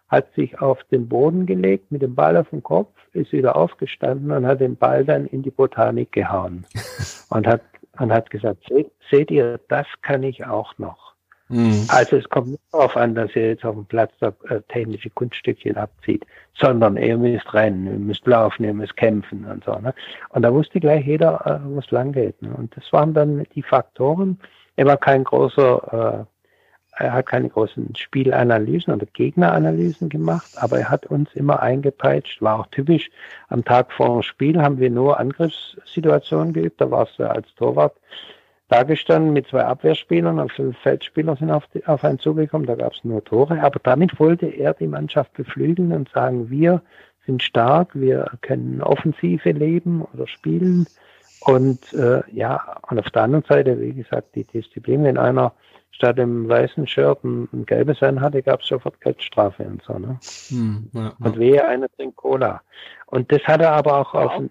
hat 0.08 0.32
sich 0.34 0.60
auf 0.60 0.84
den 0.84 1.08
Boden 1.08 1.46
gelegt 1.46 1.90
mit 1.90 2.02
dem 2.02 2.14
Ball 2.14 2.36
auf 2.36 2.50
dem 2.50 2.62
Kopf, 2.62 2.92
ist 3.12 3.32
wieder 3.32 3.56
aufgestanden 3.56 4.30
und 4.32 4.46
hat 4.46 4.60
den 4.60 4.76
Ball 4.76 5.04
dann 5.04 5.26
in 5.26 5.42
die 5.42 5.50
Botanik 5.50 6.12
gehauen 6.12 6.66
und 7.30 7.46
hat, 7.46 7.62
und 7.98 8.12
hat 8.12 8.30
gesagt, 8.30 8.64
seht, 8.68 8.90
seht 9.10 9.30
ihr, 9.30 9.58
das 9.68 9.86
kann 10.02 10.22
ich 10.22 10.44
auch 10.44 10.76
noch. 10.76 11.09
Mhm. 11.50 11.84
Also 11.88 12.16
es 12.16 12.28
kommt 12.28 12.48
nicht 12.48 12.62
darauf 12.70 12.96
an, 12.96 13.16
dass 13.16 13.34
ihr 13.34 13.48
jetzt 13.48 13.64
auf 13.64 13.74
dem 13.74 13.84
Platz 13.84 14.12
da 14.20 14.32
äh, 14.48 14.60
technische 14.68 15.10
Kunststückchen 15.10 15.76
abzieht, 15.76 16.24
sondern 16.54 16.96
ihr 16.96 17.18
müsst 17.18 17.52
rennen, 17.52 17.86
ihr 17.86 17.98
müsst 17.98 18.24
laufen, 18.24 18.64
ihr 18.64 18.72
müsst 18.72 18.96
kämpfen 18.96 19.44
und 19.44 19.64
so. 19.64 19.74
Ne? 19.74 19.92
Und 20.28 20.42
da 20.42 20.54
wusste 20.54 20.78
gleich 20.78 21.04
jeder, 21.04 21.44
äh, 21.44 21.68
wo 21.68 21.80
es 21.80 21.90
lang 21.90 22.12
geht. 22.12 22.40
Ne? 22.40 22.54
Und 22.56 22.76
das 22.76 22.92
waren 22.92 23.14
dann 23.14 23.44
die 23.56 23.62
Faktoren. 23.62 24.38
Er 24.76 24.86
war 24.86 24.96
kein 24.96 25.24
großer, 25.24 26.26
äh, 27.00 27.02
er 27.02 27.12
hat 27.14 27.26
keine 27.26 27.48
großen 27.48 27.96
Spielanalysen 27.96 28.94
oder 28.94 29.06
Gegneranalysen 29.06 30.08
gemacht, 30.08 30.52
aber 30.56 30.78
er 30.78 30.88
hat 30.88 31.06
uns 31.06 31.34
immer 31.34 31.60
eingepeitscht, 31.60 32.42
war 32.42 32.60
auch 32.60 32.66
typisch. 32.68 33.10
Am 33.48 33.64
Tag 33.64 33.92
vor 33.92 34.08
dem 34.08 34.22
Spiel 34.22 34.62
haben 34.62 34.78
wir 34.78 34.90
nur 34.90 35.18
Angriffssituationen 35.18 36.52
geübt, 36.52 36.80
da 36.80 36.92
war 36.92 37.08
es 37.08 37.18
als 37.18 37.52
Torwart 37.56 37.96
dagestanden 38.70 39.32
mit 39.32 39.48
zwei 39.48 39.64
Abwehrspielern 39.64 40.38
und 40.38 40.52
fünf 40.52 40.78
Feldspieler 40.78 41.36
sind 41.36 41.50
auf, 41.50 41.66
die, 41.74 41.84
auf 41.86 42.04
einen 42.04 42.20
zugekommen, 42.20 42.66
da 42.66 42.76
gab 42.76 42.92
es 42.94 43.04
nur 43.04 43.22
Tore. 43.24 43.60
Aber 43.62 43.80
damit 43.82 44.18
wollte 44.20 44.46
er 44.46 44.74
die 44.74 44.86
Mannschaft 44.86 45.32
beflügeln 45.34 45.92
und 45.92 46.08
sagen, 46.10 46.50
wir 46.50 46.80
sind 47.26 47.42
stark, 47.42 47.90
wir 47.94 48.30
können 48.42 48.80
Offensive 48.80 49.50
leben 49.50 50.02
oder 50.14 50.26
spielen. 50.28 50.86
Und 51.40 51.92
äh, 51.94 52.22
ja, 52.32 52.78
und 52.88 52.98
auf 52.98 53.10
der 53.10 53.22
anderen 53.22 53.44
Seite, 53.44 53.80
wie 53.80 53.92
gesagt, 53.92 54.36
die 54.36 54.44
Disziplin, 54.44 55.02
wenn 55.04 55.18
einer 55.18 55.52
statt 55.90 56.18
dem 56.18 56.48
weißen 56.48 56.86
Shirt 56.86 57.24
ein, 57.24 57.48
ein 57.52 57.66
gelbes 57.66 58.02
an 58.02 58.20
hatte, 58.20 58.42
gab 58.42 58.60
es 58.60 58.68
sofort 58.68 59.00
Geldstrafe 59.00 59.64
und 59.64 59.82
so. 59.82 59.98
Ne? 59.98 60.18
Hm, 60.48 60.90
ja, 60.92 61.00
ja. 61.02 61.12
Und 61.18 61.38
wehe, 61.38 61.66
einer 61.66 61.88
trinkt 61.96 62.16
Cola. 62.16 62.62
Und 63.06 63.32
das 63.32 63.42
hat 63.42 63.60
er 63.60 63.72
aber 63.72 63.98
auch 63.98 64.14
auf, 64.14 64.42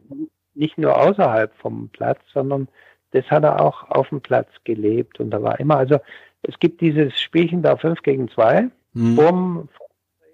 nicht 0.55 0.77
nur 0.77 0.97
außerhalb 0.97 1.55
vom 1.55 1.89
Platz, 1.89 2.19
sondern 2.33 2.67
das 3.11 3.25
hat 3.29 3.43
er 3.43 3.61
auch 3.61 3.89
auf 3.89 4.09
dem 4.09 4.21
Platz 4.21 4.49
gelebt. 4.63 5.19
Und 5.19 5.31
da 5.31 5.41
war 5.41 5.59
immer, 5.59 5.77
also 5.77 5.99
es 6.43 6.57
gibt 6.59 6.81
dieses 6.81 7.19
Spielchen 7.19 7.61
da 7.61 7.75
5 7.77 8.01
gegen 8.01 8.29
2 8.29 8.69
mhm. 8.93 9.15
vorm, 9.15 9.69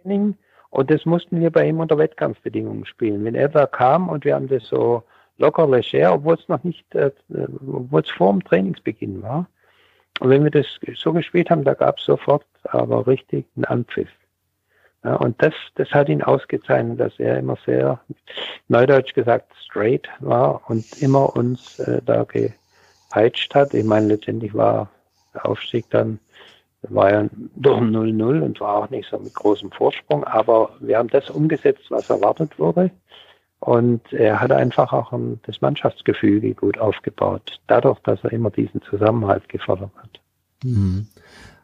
Training 0.01 0.35
und 0.69 0.91
das 0.91 1.05
mussten 1.05 1.39
wir 1.39 1.51
bei 1.51 1.67
ihm 1.67 1.79
unter 1.79 1.97
Wettkampfbedingungen 1.97 2.85
spielen. 2.85 3.23
Wenn 3.23 3.35
er 3.35 3.49
da 3.49 3.65
kam 3.65 4.09
und 4.09 4.25
wir 4.25 4.35
haben 4.35 4.47
das 4.47 4.67
so 4.67 5.03
locker 5.37 5.67
leger, 5.67 6.13
obwohl 6.13 6.35
es 6.35 6.47
noch 6.47 6.63
nicht, 6.63 6.93
äh, 6.93 7.11
obwohl 7.65 8.01
es 8.01 8.09
vor 8.09 8.31
dem 8.31 8.43
Trainingsbeginn 8.43 9.23
war. 9.23 9.47
Und 10.19 10.29
wenn 10.29 10.43
wir 10.43 10.51
das 10.51 10.65
so 10.95 11.13
gespielt 11.13 11.49
haben, 11.49 11.63
da 11.63 11.73
gab 11.73 11.97
es 11.97 12.05
sofort 12.05 12.45
aber 12.63 13.07
richtig 13.07 13.45
einen 13.55 13.65
Anpfiff. 13.65 14.09
Ja, 15.03 15.15
und 15.15 15.41
das, 15.41 15.53
das 15.75 15.91
hat 15.91 16.09
ihn 16.09 16.23
ausgezeichnet, 16.23 16.99
dass 16.99 17.19
er 17.19 17.37
immer 17.37 17.57
sehr, 17.65 17.99
neudeutsch 18.67 19.13
gesagt, 19.13 19.53
straight 19.63 20.09
war 20.19 20.61
und 20.69 21.01
immer 21.01 21.35
uns 21.35 21.79
äh, 21.79 22.01
da 22.03 22.23
ge, 22.23 22.51
gepeitscht 23.07 23.53
hat. 23.55 23.73
Ich 23.73 23.85
meine, 23.85 24.07
letztendlich 24.07 24.53
war 24.53 24.89
der 25.33 25.45
Aufstieg 25.45 25.89
dann, 25.89 26.19
war 26.81 27.11
ja 27.11 27.29
doch 27.55 27.81
0-0 27.81 28.41
und 28.41 28.59
war 28.59 28.75
auch 28.75 28.89
nicht 28.89 29.09
so 29.09 29.17
mit 29.17 29.33
großem 29.33 29.71
Vorsprung, 29.71 30.23
aber 30.23 30.71
wir 30.79 30.97
haben 30.97 31.09
das 31.09 31.29
umgesetzt, 31.29 31.85
was 31.89 32.09
erwartet 32.09 32.59
wurde. 32.59 32.91
Und 33.59 34.13
er 34.13 34.41
hat 34.41 34.51
einfach 34.51 34.93
auch 34.93 35.11
das 35.43 35.61
Mannschaftsgefüge 35.61 36.53
gut 36.53 36.77
aufgebaut, 36.77 37.59
dadurch, 37.67 37.99
dass 37.99 38.23
er 38.23 38.31
immer 38.31 38.51
diesen 38.51 38.81
Zusammenhalt 38.83 39.49
gefordert 39.49 39.91
hat. 39.97 40.19
Mhm. 40.63 41.07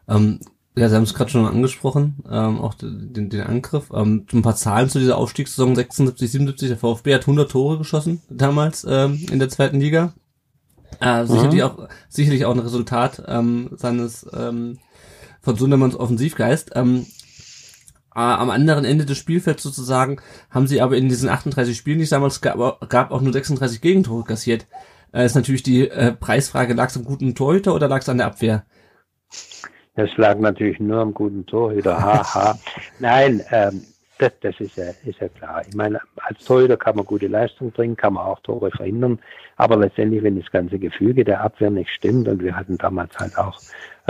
Ähm, 0.08 0.40
ja, 0.74 0.88
Sie 0.88 0.96
haben 0.96 1.02
es 1.02 1.14
gerade 1.14 1.30
schon 1.30 1.46
angesprochen, 1.46 2.24
ähm, 2.30 2.58
auch 2.58 2.74
den, 2.74 3.28
den 3.28 3.42
Angriff. 3.42 3.90
Ähm, 3.94 4.26
ein 4.32 4.42
paar 4.42 4.56
Zahlen 4.56 4.88
zu 4.88 4.98
dieser 4.98 5.18
Aufstiegssaison 5.18 5.76
76, 5.76 6.30
77. 6.30 6.68
Der 6.68 6.78
VfB 6.78 7.14
hat 7.14 7.22
100 7.22 7.50
Tore 7.50 7.78
geschossen 7.78 8.22
damals 8.30 8.86
ähm, 8.88 9.24
in 9.30 9.38
der 9.38 9.50
zweiten 9.50 9.80
Liga. 9.80 10.14
Äh, 11.02 11.26
sicherlich 11.26 11.60
mhm. 11.60 11.66
auch 11.66 11.88
sicherlich 12.08 12.44
auch 12.44 12.52
ein 12.52 12.60
Resultat 12.60 13.22
ähm, 13.26 13.70
seines 13.72 14.26
ähm, 14.34 14.78
von 15.40 15.56
Sundermanns 15.56 15.96
Offensivgeist. 15.96 16.70
Ähm, 16.74 17.06
äh, 18.14 18.20
am 18.20 18.50
anderen 18.50 18.84
Ende 18.84 19.06
des 19.06 19.18
Spielfelds 19.18 19.62
sozusagen 19.62 20.20
haben 20.50 20.66
sie 20.66 20.80
aber 20.80 20.96
in 20.96 21.08
diesen 21.08 21.28
38 21.28 21.76
Spielen, 21.76 21.98
die 21.98 22.04
es 22.04 22.10
damals 22.10 22.40
gab, 22.40 22.88
gab 22.88 23.10
auch 23.10 23.20
nur 23.20 23.32
36 23.32 23.80
Gegentore 23.80 24.24
kassiert. 24.24 24.66
Äh, 25.12 25.26
ist 25.26 25.34
natürlich 25.34 25.62
die 25.62 25.88
äh, 25.88 26.12
Preisfrage, 26.12 26.74
lag 26.74 26.88
es 26.88 26.96
am 26.96 27.04
guten 27.04 27.34
Torhüter 27.34 27.74
oder 27.74 27.88
lag 27.88 28.00
es 28.00 28.08
an 28.08 28.18
der 28.18 28.26
Abwehr? 28.26 28.64
Das 29.94 30.10
lag 30.16 30.38
natürlich 30.38 30.80
nur 30.80 31.00
am 31.00 31.12
guten 31.12 31.44
Torhüter. 31.44 32.00
Haha. 32.00 32.58
Nein, 32.98 33.42
ähm, 33.50 33.82
das, 34.22 34.32
das 34.40 34.60
ist, 34.60 34.76
ja, 34.76 34.84
ist 35.04 35.20
ja 35.20 35.28
klar. 35.28 35.62
Ich 35.68 35.74
meine, 35.74 36.00
als 36.16 36.44
Torhüter 36.44 36.76
kann 36.76 36.96
man 36.96 37.04
gute 37.04 37.26
Leistung 37.26 37.72
bringen, 37.72 37.96
kann 37.96 38.14
man 38.14 38.24
auch 38.24 38.40
Tore 38.40 38.70
verhindern. 38.70 39.18
Aber 39.56 39.76
letztendlich, 39.76 40.22
wenn 40.22 40.40
das 40.40 40.50
ganze 40.50 40.78
Gefüge 40.78 41.24
der 41.24 41.40
Abwehr 41.40 41.70
nicht 41.70 41.90
stimmt, 41.90 42.28
und 42.28 42.42
wir 42.42 42.54
hatten 42.54 42.78
damals 42.78 43.18
halt 43.18 43.36
auch 43.36 43.60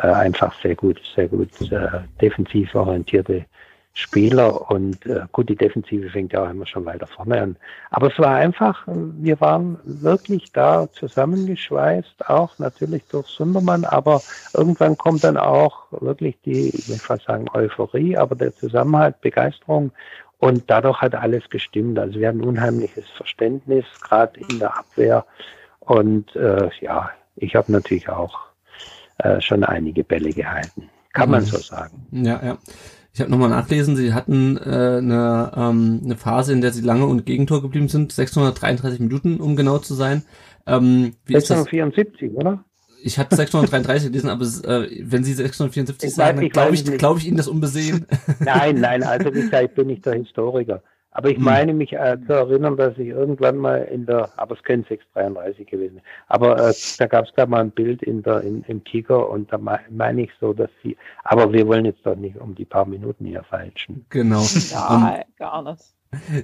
äh, 0.03 0.09
einfach 0.09 0.55
sehr 0.63 0.75
gut, 0.75 1.01
sehr 1.17 1.29
gut 1.29 1.49
äh, 1.73 1.89
defensiv 2.21 2.75
orientierte 2.75 3.47
Spieler 3.95 4.71
und 4.71 5.05
äh, 5.05 5.21
gut, 5.33 5.51
die 5.51 5.57
Defensive 5.57 6.09
fängt 6.09 6.33
ja 6.33 6.45
auch 6.45 6.51
immer 6.51 6.67
schon 6.67 6.87
weiter 6.87 7.07
vorne 7.07 7.43
an. 7.43 7.57
Aber 7.91 8.11
es 8.11 8.19
war 8.19 8.37
einfach, 8.37 8.87
wir 8.87 9.39
waren 9.41 9.79
wirklich 9.85 10.51
da 10.53 10.89
zusammengeschweißt, 10.93 12.29
auch 12.29 12.59
natürlich 12.59 13.05
durch 13.11 13.27
Sundermann, 13.27 13.85
aber 13.85 14.23
irgendwann 14.55 14.97
kommt 14.97 15.25
dann 15.25 15.37
auch 15.37 15.85
wirklich 15.91 16.39
die, 16.45 16.71
ich 16.71 16.89
will 16.89 16.97
fast 16.97 17.27
sagen 17.27 17.47
Euphorie, 17.53 18.17
aber 18.17 18.35
der 18.35 18.55
Zusammenhalt, 18.55 19.21
Begeisterung 19.21 19.93
Und 20.39 20.65
dadurch 20.67 21.01
hat 21.01 21.15
alles 21.15 21.49
gestimmt. 21.51 21.99
Also 22.01 22.19
wir 22.19 22.27
haben 22.27 22.41
unheimliches 22.41 23.05
Verständnis, 23.17 23.85
gerade 24.01 24.41
in 24.41 24.59
der 24.59 24.77
Abwehr. 24.77 25.25
Und 25.79 26.35
äh, 26.35 26.69
ja, 26.81 27.11
ich 27.37 27.55
habe 27.55 27.71
natürlich 27.71 28.09
auch 28.09 28.41
äh, 29.19 29.41
schon 29.41 29.63
einige 29.63 30.03
Bälle 30.03 30.33
gehalten. 30.33 30.89
Kann 31.13 31.31
man 31.31 31.43
mhm. 31.43 31.47
so 31.47 31.59
sagen. 31.59 32.07
Ja, 32.11 32.41
ja. 32.43 32.59
Ich 33.15 33.21
habe 33.21 33.31
nochmal 33.31 33.51
nachlesen, 33.51 33.95
sie 33.95 34.15
hatten 34.15 34.57
äh, 34.57 34.61
eine, 34.61 35.53
ähm, 35.55 36.01
eine 36.03 36.17
Phase, 36.17 36.53
in 36.53 36.63
der 36.63 36.73
sie 36.73 36.81
lange 36.81 37.05
und 37.05 37.27
Gegentor 37.27 37.61
geblieben 37.61 37.89
sind, 37.89 38.11
633 38.11 39.01
Minuten, 39.01 39.39
um 39.39 39.55
genau 39.55 39.79
zu 39.79 39.93
sein. 39.95 40.23
Ähm, 40.67 41.15
wie 41.27 41.35
674, 41.35 42.33
oder? 42.33 42.65
Ich 43.05 43.19
hatte 43.19 43.37
633 43.37 44.11
gelesen, 44.11 44.31
aber 44.31 44.45
äh, 44.45 44.89
wenn 45.03 45.25
Sie 45.25 45.33
674 45.35 46.09
ich 46.09 46.15
sagen, 46.15 46.41
dann 46.41 46.49
glaube 46.49 46.75
ich, 46.75 46.85
glaub 46.85 47.19
ich 47.19 47.27
Ihnen 47.27 47.37
das 47.37 47.49
unbesehen. 47.49 48.07
Nein, 48.39 48.77
nein, 48.77 49.03
also 49.03 49.35
wie 49.35 49.43
gesagt, 49.43 49.65
ich 49.71 49.75
bin 49.75 49.89
nicht 49.89 50.07
der 50.07 50.15
Historiker. 50.15 50.83
Aber 51.13 51.29
ich 51.29 51.37
hm. 51.37 51.45
meine 51.45 51.75
mich 51.75 51.93
äh, 51.93 52.17
zu 52.27 52.33
erinnern, 52.33 52.77
dass 52.77 52.97
ich 52.97 53.09
irgendwann 53.09 53.59
mal 53.59 53.83
in 53.83 54.07
der, 54.07 54.31
aber 54.37 54.55
es 54.55 54.63
können 54.63 54.85
633 54.89 55.67
gewesen. 55.67 56.01
Aber 56.27 56.69
äh, 56.69 56.75
da 56.99 57.07
gab 57.07 57.27
es 57.27 57.33
da 57.37 57.47
mal 57.47 57.61
ein 57.61 57.71
Bild 57.71 58.03
in 58.03 58.23
der 58.23 58.41
in, 58.41 58.65
im 58.67 58.83
Kicker 58.83 59.29
und 59.29 59.53
da 59.53 59.59
meine 59.59 60.23
ich 60.23 60.31
so, 60.41 60.53
dass 60.55 60.71
sie. 60.83 60.97
Aber 61.23 61.53
wir 61.53 61.67
wollen 61.67 61.85
jetzt 61.85 62.05
doch 62.05 62.17
nicht 62.17 62.37
um 62.39 62.55
die 62.55 62.65
paar 62.65 62.87
Minuten 62.87 63.27
hier 63.27 63.45
falschen. 63.45 64.07
Genau. 64.11 64.43
Ja, 64.73 64.89
um, 64.89 65.23
gar 65.39 65.63
nicht. 65.63 65.83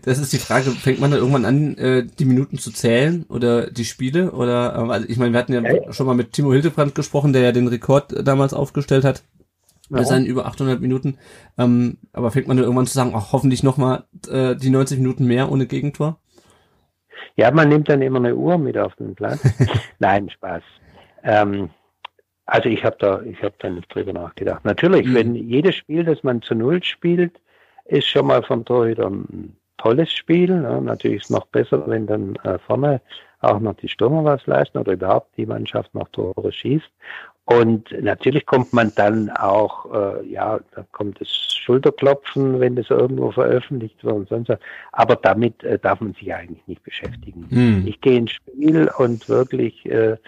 Das 0.05 0.19
ist 0.19 0.33
die 0.33 0.39
Frage, 0.39 0.71
fängt 0.71 0.99
man 1.01 1.11
dann 1.11 1.21
irgendwann 1.21 1.45
an, 1.45 1.77
äh, 1.77 2.05
die 2.05 2.25
Minuten 2.25 2.59
zu 2.59 2.73
zählen 2.73 3.25
oder 3.29 3.71
die 3.71 3.85
Spiele? 3.85 4.33
Oder 4.33 4.77
ähm, 4.77 4.91
also 4.91 5.09
ich 5.09 5.19
meine, 5.19 5.33
wir 5.33 5.39
hatten 5.39 5.53
ja, 5.53 5.62
ja 5.62 5.93
schon 5.93 6.07
mal 6.07 6.14
mit 6.14 6.33
Timo 6.33 6.53
Hildebrand 6.53 6.95
gesprochen, 6.95 7.33
der 7.33 7.43
ja 7.43 7.53
den 7.53 7.69
Rekord 7.69 8.14
damals 8.27 8.53
aufgestellt 8.53 9.05
hat 9.05 9.23
bei 9.91 10.05
seinen 10.05 10.26
über 10.26 10.47
800 10.47 10.80
Minuten. 10.80 11.18
Ähm, 11.57 11.99
aber 12.12 12.30
fängt 12.30 12.49
man 12.49 12.57
dann 12.57 12.64
irgendwann 12.64 12.86
zu 12.86 12.95
sagen, 12.95 13.12
ach, 13.14 13.32
hoffentlich 13.32 13.62
nochmal 13.62 14.05
äh, 14.30 14.55
die 14.57 14.70
90 14.70 14.99
Minuten 14.99 15.26
mehr 15.26 15.51
ohne 15.51 15.66
Gegentor? 15.66 16.18
Ja, 17.36 17.51
man 17.51 17.68
nimmt 17.68 17.89
dann 17.89 18.03
immer 18.03 18.18
eine 18.18 18.34
Uhr 18.34 18.59
mit 18.59 18.76
auf 18.76 18.95
den 18.97 19.14
Platz. 19.14 19.41
Nein, 19.99 20.28
Spaß. 20.28 20.62
Ähm, 21.22 21.70
also 22.47 22.68
ich 22.68 22.84
habe 22.84 22.97
da, 22.99 23.20
ich 23.22 23.43
habe 23.43 23.55
da 23.59 23.68
nicht 23.70 23.95
drüber 23.95 24.12
nachgedacht. 24.12 24.64
Natürlich, 24.64 25.07
mhm. 25.07 25.14
wenn 25.14 25.34
jedes 25.34 25.76
Spiel, 25.76 26.05
das 26.05 26.22
man 26.22 26.43
zu 26.43 26.55
Null 26.55 26.82
spielt, 26.82 27.41
ist 27.84 28.09
schon 28.09 28.26
mal 28.26 28.43
vom 28.43 28.64
Torhüter 28.64 29.09
ein 29.09 29.57
tolles 29.76 30.12
Spiel. 30.12 30.49
Ne? 30.49 30.80
Natürlich 30.82 31.18
ist 31.18 31.24
es 31.24 31.30
noch 31.30 31.47
besser, 31.47 31.84
wenn 31.86 32.07
dann 32.07 32.36
äh, 32.45 32.59
vorne 32.59 33.01
auch 33.41 33.61
noch 33.61 33.74
die 33.74 33.89
Stürmer 33.89 34.24
was 34.24 34.47
leisten 34.47 34.78
oder 34.78 34.93
überhaupt 34.93 35.36
die 35.36 35.47
Mannschaft 35.47 35.95
noch 35.95 36.09
Tore 36.09 36.53
schießt. 36.53 36.91
Und 37.51 37.90
natürlich 38.03 38.44
kommt 38.44 38.74
man 38.74 38.92
dann 38.94 39.30
auch, 39.30 39.86
äh, 39.90 40.26
ja, 40.26 40.61
da 40.74 40.84
kommt 40.92 41.18
das 41.18 41.28
Schulterklopfen, 41.30 42.61
wenn 42.61 42.76
das 42.76 42.90
irgendwo 42.90 43.30
veröffentlicht 43.30 44.05
wird 44.05 44.16
und 44.16 44.28
sonst 44.28 44.51
was. 44.51 44.59
Aber 44.92 45.16
damit 45.16 45.64
äh, 45.64 45.78
darf 45.78 46.03
man 46.03 46.12
sich 46.12 46.34
eigentlich 46.34 46.66
nicht 46.66 46.82
beschäftigen. 46.82 47.46
Hm. 47.49 47.84
Ich 47.86 48.03
gehe 48.03 48.18
ins 48.18 48.32
Spiel 48.32 48.90
und 48.99 49.30
wirklich 49.30 49.86
äh, 49.86 50.18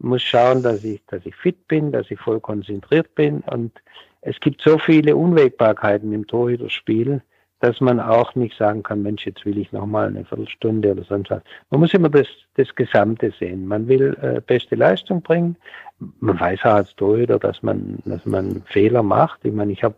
muss 0.00 0.20
schauen, 0.20 0.62
dass 0.62 0.84
ich, 0.84 1.00
dass 1.06 1.24
ich 1.24 1.34
fit 1.34 1.66
bin, 1.66 1.92
dass 1.92 2.10
ich 2.10 2.20
voll 2.20 2.40
konzentriert 2.40 3.14
bin. 3.14 3.40
Und 3.40 3.72
es 4.20 4.38
gibt 4.40 4.60
so 4.60 4.76
viele 4.76 5.16
Unwägbarkeiten 5.16 6.12
im 6.12 6.26
Torhüterspiel, 6.26 7.22
dass 7.60 7.80
man 7.80 8.00
auch 8.00 8.34
nicht 8.34 8.54
sagen 8.54 8.82
kann, 8.82 9.02
Mensch, 9.02 9.24
jetzt 9.24 9.46
will 9.46 9.56
ich 9.56 9.72
nochmal 9.72 10.08
eine 10.08 10.26
Viertelstunde 10.26 10.92
oder 10.92 11.04
sonst 11.04 11.30
was. 11.30 11.42
Man 11.70 11.80
muss 11.80 11.94
immer 11.94 12.10
das, 12.10 12.26
das 12.56 12.74
Gesamte 12.74 13.32
sehen. 13.38 13.66
Man 13.66 13.88
will 13.88 14.14
äh, 14.20 14.42
beste 14.42 14.74
Leistung 14.74 15.22
bringen. 15.22 15.56
Man 15.98 16.38
weiß 16.38 16.60
auch 16.60 16.74
als 16.74 16.94
Torhüter, 16.96 17.38
dass 17.38 17.62
man, 17.62 17.98
dass 18.04 18.24
man 18.26 18.62
Fehler 18.66 19.02
macht. 19.02 19.44
Ich 19.44 19.52
meine, 19.52 19.72
ich 19.72 19.82
habe 19.82 19.96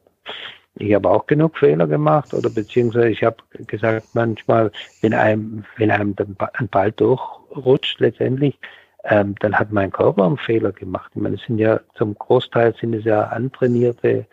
ich 0.80 0.94
habe 0.94 1.10
auch 1.10 1.26
genug 1.26 1.58
Fehler 1.58 1.86
gemacht 1.88 2.32
oder 2.32 2.50
beziehungsweise 2.50 3.08
ich 3.08 3.24
habe 3.24 3.36
gesagt, 3.66 4.06
manchmal, 4.12 4.70
wenn 5.00 5.12
einem, 5.12 5.64
wenn 5.76 5.90
einem 5.90 6.14
ein 6.52 6.68
Ball 6.68 6.92
durchrutscht 6.92 7.98
letztendlich, 7.98 8.58
ähm, 9.04 9.34
dann 9.40 9.58
hat 9.58 9.72
mein 9.72 9.90
Körper 9.90 10.24
einen 10.24 10.36
Fehler 10.36 10.72
gemacht. 10.72 11.10
Ich 11.14 11.20
meine, 11.20 11.36
es 11.36 11.42
sind 11.46 11.58
ja 11.58 11.80
zum 11.94 12.14
Großteil 12.14 12.74
sind 12.80 12.94
es 12.94 13.04
ja 13.04 13.22
antrainierte 13.22 14.26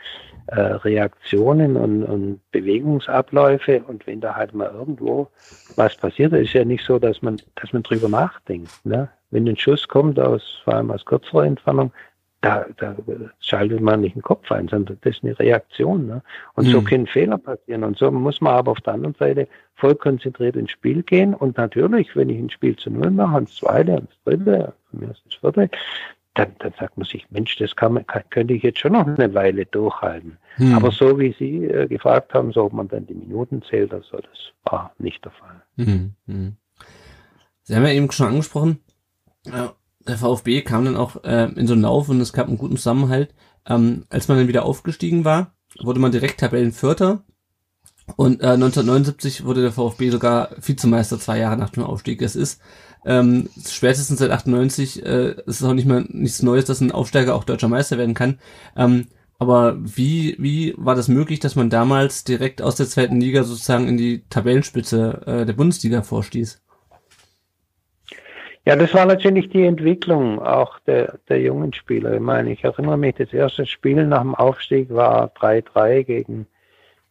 äh, 0.48 0.60
Reaktionen 0.60 1.76
und, 1.78 2.04
und 2.04 2.40
Bewegungsabläufe 2.52 3.82
und 3.88 4.06
wenn 4.06 4.22
da 4.22 4.36
halt 4.36 4.54
mal 4.54 4.70
irgendwo 4.72 5.28
was 5.76 5.96
passiert, 5.96 6.34
ist 6.34 6.54
ja 6.54 6.66
nicht 6.66 6.86
so, 6.86 7.00
dass 7.00 7.22
man, 7.22 7.42
dass 7.56 7.74
man 7.74 7.84
drüber 7.84 8.10
nachdenkt. 8.10 8.86
Ne? 8.86 9.10
Wenn 9.36 9.50
ein 9.50 9.58
Schuss 9.58 9.86
kommt 9.90 10.18
aus, 10.18 10.62
vor 10.64 10.76
allem 10.76 10.92
aus 10.92 11.04
kürzerer 11.04 11.44
Entfernung, 11.44 11.92
da, 12.40 12.66
da 12.78 12.96
schaltet 13.42 13.82
man 13.82 14.00
nicht 14.00 14.16
den 14.16 14.22
Kopf 14.22 14.50
ein, 14.50 14.70
sondern 14.70 14.98
das 15.02 15.18
ist 15.18 15.26
eine 15.26 15.38
Reaktion. 15.38 16.08
Ne? 16.08 16.24
Und 16.54 16.68
mhm. 16.68 16.72
so 16.72 16.82
können 16.82 17.06
Fehler 17.06 17.38
passieren. 17.38 17.84
Und 17.84 17.98
so 17.98 18.10
muss 18.12 18.40
man 18.40 18.54
aber 18.54 18.72
auf 18.72 18.80
der 18.80 18.94
anderen 18.94 19.16
Seite 19.16 19.50
voll 19.74 19.96
konzentriert 19.96 20.56
ins 20.56 20.72
Spiel 20.72 21.04
gehen. 21.04 21.34
Und 21.34 21.58
natürlich, 21.58 22.16
wenn 22.16 22.30
ich 22.30 22.38
ein 22.38 22.50
Spiel 22.50 22.78
zu 22.78 22.90
Null 22.90 23.12
mache, 23.12 23.36
ans 23.36 23.58
zweite, 23.58 23.96
ans 23.96 24.12
dritte, 24.24 24.74
von 24.90 25.00
mir 25.02 25.08
das 25.08 25.22
vierte, 25.38 25.70
dann, 26.36 26.56
dann 26.60 26.74
sagt 26.80 26.98
man 26.98 27.06
sich, 27.06 27.30
Mensch, 27.30 27.58
das 27.58 27.76
kann 27.76 27.92
man, 27.92 28.08
kann, 28.08 28.24
könnte 28.30 28.54
ich 28.54 28.64
jetzt 28.64 28.80
schon 28.80 28.94
noch 28.94 29.06
eine 29.06 29.34
Weile 29.34 29.66
durchhalten. 29.66 30.38
Hm. 30.56 30.76
Aber 30.76 30.92
so 30.92 31.20
wie 31.20 31.36
Sie 31.38 31.66
äh, 31.66 31.88
gefragt 31.88 32.34
haben, 32.34 32.54
so 32.54 32.64
ob 32.64 32.72
man 32.72 32.88
dann 32.88 33.06
die 33.06 33.16
Minuten 33.16 33.62
zählt, 33.64 33.94
also 33.94 34.16
das 34.16 34.54
war 34.64 34.94
nicht 34.98 35.26
der 35.26 35.34
Fall. 35.34 35.62
Hm. 35.76 36.14
Hm. 36.26 36.56
Sie 37.64 37.76
haben 37.76 37.84
ja 37.84 37.92
eben 37.92 38.12
schon 38.12 38.28
angesprochen, 38.28 38.80
äh, 39.48 39.70
der 40.08 40.18
VfB 40.18 40.62
kam 40.62 40.86
dann 40.86 40.98
auch 40.98 41.24
äh, 41.24 41.52
in 41.56 41.68
so 41.68 41.74
einen 41.74 41.82
Lauf 41.82 42.10
und 42.10 42.22
es 42.22 42.34
gab 42.34 42.48
einen 42.48 42.58
guten 42.58 42.78
Zusammenhalt. 42.78 43.34
Ähm, 43.68 44.06
als 44.10 44.28
man 44.28 44.38
dann 44.38 44.48
wieder 44.48 44.66
aufgestiegen 44.66 45.26
war, 45.26 45.56
wurde 45.80 46.00
man 46.00 46.12
direkt 46.12 46.40
Tabellenvierter 46.40 47.24
und 48.16 48.42
äh, 48.42 48.48
1979 48.48 49.46
wurde 49.46 49.62
der 49.62 49.72
VfB 49.72 50.12
sogar 50.12 50.50
Vizemeister 50.62 51.20
zwei 51.20 51.40
Jahre 51.40 51.58
nach 51.58 51.72
dem 51.72 51.84
Aufstieg. 51.84 52.22
Es 52.22 52.36
ist 52.36 52.62
ähm, 53.04 53.50
spätestens 53.68 54.20
seit 54.20 54.32
98 54.32 55.06
äh, 55.06 55.32
ist 55.46 55.62
es 55.62 55.64
auch 55.64 55.74
nicht 55.74 55.88
mehr 55.88 56.06
nichts 56.08 56.42
Neues, 56.42 56.66
dass 56.66 56.82
ein 56.82 56.92
Aufsteiger 56.92 57.36
auch 57.36 57.44
deutscher 57.44 57.68
Meister 57.68 57.98
werden 57.98 58.14
kann. 58.14 58.40
Ähm, 58.76 59.08
aber 59.38 59.78
wie, 59.80 60.36
wie 60.40 60.74
war 60.78 60.96
das 60.96 61.08
möglich, 61.08 61.40
dass 61.40 61.56
man 61.56 61.70
damals 61.70 62.24
direkt 62.24 62.62
aus 62.62 62.76
der 62.76 62.88
zweiten 62.88 63.20
Liga 63.20 63.44
sozusagen 63.44 63.88
in 63.88 63.98
die 63.98 64.24
Tabellenspitze 64.30 65.22
äh, 65.26 65.46
der 65.46 65.54
Bundesliga 65.54 66.04
vorstieß? 66.04 66.62
Ja, 68.66 68.76
das 68.76 68.94
war 68.94 69.06
natürlich 69.06 69.50
die 69.50 69.66
Entwicklung 69.66 70.40
auch 70.40 70.80
der, 70.80 71.20
der 71.30 71.40
jungen 71.40 71.72
Spieler. 71.74 72.14
Ich 72.14 72.20
meine, 72.20 72.52
ich 72.52 72.64
erinnere 72.64 72.98
mich, 72.98 73.16
das 73.16 73.32
erste 73.32 73.66
Spiel 73.66 74.06
nach 74.08 74.22
dem 74.22 74.36
Aufstieg 74.36 74.94
war 74.94 75.28
3-3 75.36 76.04
gegen 76.04 76.48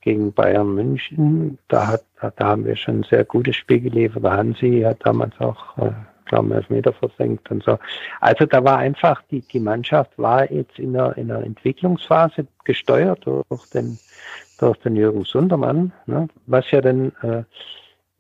gegen 0.05 0.33
Bayern 0.33 0.75
München. 0.75 1.59
Da, 1.69 1.89
hat, 1.89 2.05
da 2.21 2.47
haben 2.47 2.65
wir 2.65 2.77
schon 2.77 3.01
ein 3.01 3.07
sehr 3.09 3.25
gutes 3.25 3.57
Spiel 3.57 3.81
geliefert. 3.81 4.23
Der 4.23 4.33
Hansi 4.33 4.83
hat 4.85 4.99
damals 5.05 5.33
auch, 5.41 5.77
äh, 5.79 5.91
glaube 6.27 6.61
ich, 6.61 6.71
Meter 6.71 6.93
versenkt 6.93 7.51
und 7.51 7.65
so. 7.65 7.79
Also 8.21 8.45
da 8.45 8.63
war 8.63 8.79
einfach, 8.79 9.23
die, 9.31 9.41
die 9.41 9.61
Mannschaft 9.61 10.13
war 10.19 10.51
jetzt 10.53 10.79
in 10.79 10.95
einer, 10.95 11.17
in 11.17 11.33
einer 11.33 11.45
Entwicklungsphase 11.45 12.47
gesteuert 12.65 13.25
durch 13.25 13.71
den, 13.73 13.99
durch 14.59 14.77
den 14.79 14.95
Jürgen 14.95 15.25
Sundermann, 15.25 15.93
ne? 16.07 16.29
was 16.47 16.71
ja 16.71 16.83
dann, 16.83 17.13
äh, 17.23 17.43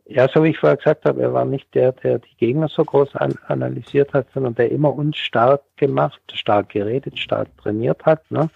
ja, 0.06 0.28
so 0.28 0.44
wie 0.44 0.50
ich 0.50 0.58
vorher 0.58 0.76
gesagt 0.76 1.06
habe, 1.06 1.22
er 1.22 1.32
war 1.32 1.44
nicht 1.44 1.74
der, 1.74 1.92
der 1.92 2.18
die 2.18 2.36
Gegner 2.36 2.68
so 2.68 2.84
groß 2.84 3.16
an, 3.16 3.34
analysiert 3.46 4.12
hat, 4.12 4.26
sondern 4.34 4.54
der 4.54 4.70
immer 4.70 4.94
uns 4.94 5.16
stark 5.16 5.62
gemacht, 5.76 6.20
stark 6.32 6.70
geredet, 6.70 7.18
stark 7.18 7.48
trainiert 7.58 8.04
hat. 8.04 8.30
Ne? 8.30 8.50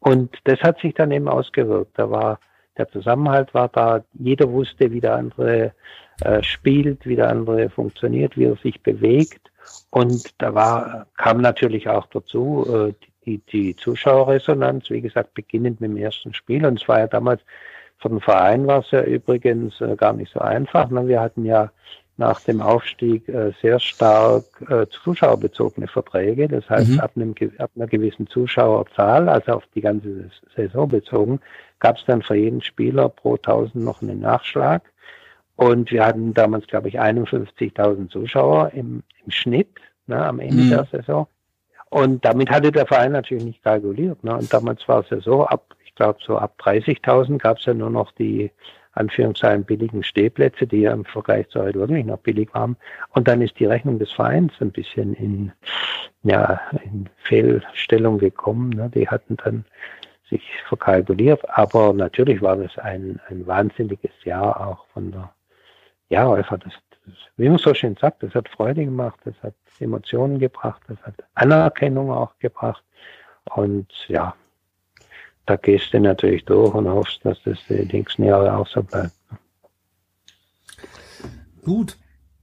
Und 0.00 0.36
das 0.44 0.60
hat 0.60 0.80
sich 0.80 0.94
dann 0.94 1.12
eben 1.12 1.28
ausgewirkt. 1.28 1.98
Da 1.98 2.10
war 2.10 2.40
der 2.76 2.88
Zusammenhalt 2.88 3.54
war 3.54 3.68
da. 3.68 4.04
Jeder 4.14 4.50
wusste, 4.50 4.92
wie 4.92 5.00
der 5.00 5.16
andere 5.16 5.72
äh, 6.20 6.42
spielt, 6.42 7.06
wie 7.06 7.16
der 7.16 7.28
andere 7.28 7.68
funktioniert, 7.70 8.36
wie 8.36 8.44
er 8.44 8.56
sich 8.56 8.80
bewegt. 8.82 9.50
Und 9.90 10.40
da 10.40 10.54
war, 10.54 11.06
kam 11.16 11.40
natürlich 11.40 11.88
auch 11.88 12.06
dazu 12.06 12.66
äh, 12.68 12.94
die, 13.24 13.38
die 13.52 13.76
Zuschauerresonanz, 13.76 14.90
wie 14.90 15.02
gesagt, 15.02 15.34
beginnend 15.34 15.80
mit 15.80 15.90
dem 15.90 15.96
ersten 15.96 16.32
Spiel. 16.34 16.64
Und 16.64 16.80
es 16.80 16.88
war 16.88 17.00
ja 17.00 17.06
damals, 17.06 17.42
für 17.98 18.08
den 18.08 18.20
Verein 18.20 18.66
war 18.66 18.80
es 18.80 18.90
ja 18.90 19.02
übrigens 19.02 19.80
äh, 19.80 19.96
gar 19.96 20.12
nicht 20.12 20.32
so 20.32 20.40
einfach. 20.40 20.88
Ne? 20.90 21.08
Wir 21.08 21.20
hatten 21.20 21.44
ja 21.44 21.70
nach 22.16 22.40
dem 22.40 22.60
Aufstieg 22.60 23.28
äh, 23.28 23.52
sehr 23.62 23.78
stark 23.78 24.44
äh, 24.68 24.86
zuschauerbezogene 24.88 25.86
Verträge. 25.86 26.48
Das 26.48 26.68
heißt, 26.68 26.90
mhm. 26.90 27.00
ab, 27.00 27.12
einem, 27.14 27.34
ab 27.58 27.70
einer 27.76 27.86
gewissen 27.86 28.26
Zuschauerzahl, 28.26 29.28
also 29.28 29.52
auf 29.52 29.64
die 29.74 29.80
ganze 29.80 30.30
Saison 30.56 30.88
bezogen, 30.88 31.40
gab 31.78 31.96
es 31.96 32.04
dann 32.06 32.22
für 32.22 32.34
jeden 32.34 32.60
Spieler 32.60 33.08
pro 33.08 33.36
1000 33.36 33.76
noch 33.76 34.02
einen 34.02 34.20
Nachschlag. 34.20 34.82
Und 35.54 35.90
wir 35.90 36.04
hatten 36.04 36.34
damals, 36.34 36.66
glaube 36.66 36.88
ich, 36.88 37.00
51.000 37.00 38.10
Zuschauer 38.10 38.72
im, 38.74 39.02
im 39.24 39.30
Schnitt 39.30 39.80
ne, 40.06 40.24
am 40.24 40.40
Ende 40.40 40.62
mhm. 40.62 40.70
der 40.70 40.84
Saison. 40.90 41.26
Und 41.90 42.24
damit 42.24 42.50
hatte 42.50 42.70
der 42.70 42.86
Verein 42.86 43.12
natürlich 43.12 43.44
nicht 43.44 43.62
kalkuliert. 43.62 44.22
Ne? 44.22 44.36
Und 44.36 44.52
damals 44.52 44.86
war 44.88 45.00
es 45.00 45.10
ja 45.10 45.20
so, 45.20 45.46
ab, 45.46 45.74
glaube, 45.98 46.18
so 46.24 46.38
ab 46.38 46.54
30.000 46.60 47.38
gab 47.38 47.58
es 47.58 47.66
ja 47.66 47.74
nur 47.74 47.90
noch 47.90 48.12
die 48.12 48.50
Anführungszeichen 48.92 49.64
billigen 49.64 50.02
Stehplätze, 50.02 50.66
die 50.66 50.80
ja 50.80 50.92
im 50.92 51.04
Vergleich 51.04 51.48
zu 51.48 51.60
heute 51.60 51.78
wirklich 51.78 52.06
noch 52.06 52.18
billig 52.18 52.52
waren. 52.54 52.76
Und 53.10 53.28
dann 53.28 53.42
ist 53.42 53.58
die 53.58 53.66
Rechnung 53.66 53.98
des 53.98 54.10
Vereins 54.10 54.52
ein 54.60 54.72
bisschen 54.72 55.14
in, 55.14 55.52
ja, 56.22 56.60
in 56.84 57.08
Fehlstellung 57.16 58.18
gekommen. 58.18 58.70
Ne? 58.70 58.90
Die 58.94 59.08
hatten 59.08 59.36
dann 59.36 59.64
sich 60.30 60.42
verkalkuliert. 60.68 61.48
Aber 61.50 61.92
natürlich 61.92 62.40
war 62.42 62.56
das 62.56 62.76
ein, 62.78 63.20
ein 63.28 63.46
wahnsinniges 63.46 64.12
Jahr 64.24 64.66
auch 64.66 64.86
von 64.92 65.12
der, 65.12 65.32
ja, 66.08 66.32
einfach 66.32 66.58
das, 66.58 66.72
das, 67.06 67.14
wie 67.36 67.48
man 67.48 67.58
so 67.58 67.74
schön 67.74 67.96
sagt, 68.00 68.22
das 68.22 68.34
hat 68.34 68.48
Freude 68.48 68.84
gemacht, 68.84 69.20
das 69.24 69.34
hat 69.42 69.54
Emotionen 69.78 70.38
gebracht, 70.38 70.82
das 70.88 71.00
hat 71.02 71.14
Anerkennung 71.34 72.10
auch 72.10 72.38
gebracht. 72.38 72.82
Und 73.54 73.88
ja, 74.08 74.34
da 75.48 75.56
gehst 75.56 75.94
du 75.94 76.00
natürlich 76.00 76.44
durch 76.44 76.74
und 76.74 76.86
hoffst, 76.88 77.24
dass 77.24 77.38
das 77.44 77.56
die 77.70 77.88
nächsten 77.90 78.24
Jahre 78.24 78.54
auch 78.54 78.68
so 78.68 78.82
bleibt. 78.82 79.12
Gut. 81.64 81.96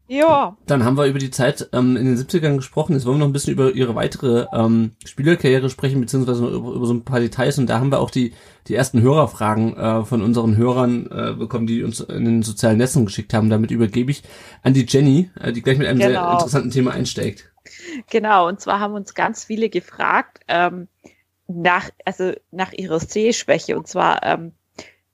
Ja. 0.08 0.58
Dann 0.66 0.84
haben 0.84 0.98
wir 0.98 1.06
über 1.06 1.20
die 1.20 1.32
Zeit 1.32 1.70
ähm, 1.72 1.98
in 1.98 2.06
den 2.06 2.18
70ern 2.18 2.56
gesprochen. 2.56 2.94
Jetzt 2.94 3.06
wollen 3.06 3.18
wir 3.18 3.20
noch 3.20 3.28
ein 3.28 3.34
bisschen 3.34 3.54
über 3.54 3.72
ihre 3.72 3.96
weitere 3.96 4.46
ähm, 4.54 4.96
Spielerkarriere 5.04 5.70
sprechen, 5.70 6.02
beziehungsweise 6.02 6.48
über, 6.48 6.74
über 6.74 6.86
so 6.86 6.94
ein 6.94 7.04
paar 7.04 7.20
Details. 7.20 7.60
Und 7.60 7.68
da 7.68 7.80
haben 7.80 7.92
wir 7.92 8.00
auch 8.00 8.12
die, 8.12 8.34
die 8.68 8.76
ersten 8.76 9.02
Hörerfragen 9.02 9.78
äh, 9.78 10.04
von 10.04 10.24
unseren 10.24 10.58
Hörern 10.58 11.08
äh, 11.12 11.34
bekommen, 11.34 11.68
die 11.68 11.84
uns 11.84 12.00
in 12.02 12.26
den 12.26 12.42
sozialen 12.44 12.78
Netzen 12.78 13.06
geschickt 13.06 13.34
haben. 13.34 13.50
Damit 13.50 13.70
übergebe 13.70 14.12
ich 14.12 14.24
an 14.64 14.74
die 14.74 14.86
Jenny, 14.88 15.30
äh, 15.40 15.52
die 15.52 15.62
gleich 15.62 15.78
mit 15.78 15.88
einem 15.88 16.00
genau. 16.00 16.10
sehr 16.10 16.32
interessanten 16.34 16.72
Thema 16.72 16.92
einsteigt. 16.92 17.52
Genau, 18.10 18.48
und 18.48 18.62
zwar 18.62 18.80
haben 18.80 18.94
uns 18.94 19.14
ganz 19.14 19.46
viele 19.46 19.70
gefragt 19.70 20.40
ähm, 20.48 20.88
nach, 21.48 21.90
also 22.06 22.34
nach 22.52 22.74
ihrer 22.74 23.00
Sehschwäche. 23.00 23.78
Und 23.78 23.88
zwar 23.88 24.24
ähm, 24.24 24.54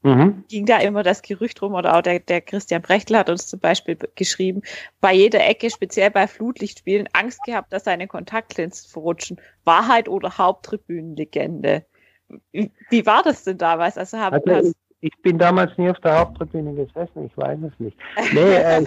Mhm. 0.03 0.45
ging 0.47 0.65
da 0.65 0.79
immer 0.79 1.03
das 1.03 1.21
Gerücht 1.21 1.61
rum, 1.61 1.75
oder 1.75 1.95
auch 1.95 2.01
der, 2.01 2.19
der 2.19 2.41
Christian 2.41 2.81
Brechtl 2.81 3.15
hat 3.15 3.29
uns 3.29 3.47
zum 3.47 3.59
Beispiel 3.59 3.97
geschrieben, 4.15 4.63
bei 4.99 5.13
jeder 5.13 5.45
Ecke, 5.45 5.69
speziell 5.69 6.09
bei 6.09 6.25
Flutlichtspielen, 6.25 7.07
Angst 7.13 7.43
gehabt, 7.43 7.71
dass 7.71 7.83
seine 7.83 8.07
Kontaktlinsen 8.07 8.89
verrutschen. 8.89 9.39
Wahrheit 9.63 10.09
oder 10.09 10.37
Haupttribünenlegende? 10.37 11.85
Wie, 12.51 12.71
wie 12.89 13.05
war 13.05 13.21
das 13.21 13.43
denn 13.43 13.59
damals? 13.59 13.97
Also, 13.97 14.17
hab, 14.17 14.33
also 14.33 14.49
hast, 14.49 14.75
ich, 15.01 15.11
ich 15.13 15.21
bin 15.21 15.37
damals 15.37 15.77
nie 15.77 15.89
auf 15.89 15.99
der 15.99 16.17
Haupttribüne 16.17 16.73
gesessen, 16.73 17.25
ich 17.25 17.37
weiß 17.37 17.59
es 17.61 17.79
nicht. 17.79 17.97
Nee, 18.33 18.55
äh, 18.55 18.85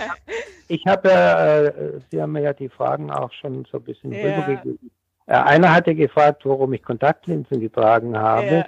ich 0.66 0.84
habe 0.88 1.08
ja, 1.10 1.62
äh, 1.62 2.00
Sie 2.10 2.20
haben 2.20 2.32
mir 2.32 2.42
ja 2.42 2.52
die 2.52 2.68
Fragen 2.68 3.12
auch 3.12 3.32
schon 3.34 3.64
so 3.70 3.78
ein 3.78 3.84
bisschen 3.84 4.12
ja. 4.12 4.18
rübergegeben. 4.18 4.90
Äh, 5.26 5.34
einer 5.34 5.72
hatte 5.72 5.94
gefragt, 5.94 6.42
warum 6.44 6.72
ich 6.72 6.82
Kontaktlinsen 6.82 7.60
getragen 7.60 8.18
habe. 8.18 8.46
Ja 8.46 8.66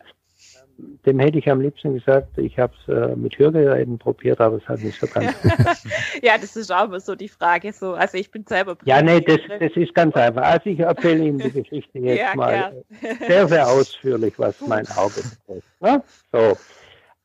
dem 0.78 1.18
hätte 1.18 1.38
ich 1.38 1.50
am 1.50 1.60
liebsten 1.60 1.94
gesagt, 1.94 2.36
ich 2.38 2.58
habe 2.58 2.72
es 2.80 2.94
äh, 2.94 3.16
mit 3.16 3.38
Hörgeräten 3.38 3.98
probiert, 3.98 4.40
aber 4.40 4.56
es 4.56 4.68
hat 4.68 4.80
nicht 4.80 4.98
so 4.98 5.06
ganz 5.06 5.34
Ja, 6.22 6.36
das 6.38 6.56
ist 6.56 6.70
auch 6.70 6.84
immer 6.84 7.00
so 7.00 7.14
die 7.14 7.28
Frage. 7.28 7.72
So, 7.72 7.94
also 7.94 8.18
ich 8.18 8.30
bin 8.30 8.44
selber. 8.46 8.76
Ja, 8.84 9.00
nee, 9.02 9.20
das, 9.20 9.38
das 9.58 9.72
ist 9.74 9.94
ganz 9.94 10.14
einfach. 10.16 10.42
Also 10.42 10.70
ich 10.70 10.80
erzähle 10.80 11.24
Ihnen 11.24 11.38
die 11.38 11.50
Geschichte 11.50 11.98
jetzt 11.98 12.20
ja, 12.20 12.34
mal 12.34 12.84
gern. 13.00 13.18
sehr, 13.26 13.48
sehr 13.48 13.66
ausführlich, 13.68 14.34
was 14.38 14.60
mein 14.66 14.86
Auge 14.96 15.22
betrifft. 15.22 15.80
Ne? 15.80 16.02
So. 16.32 16.56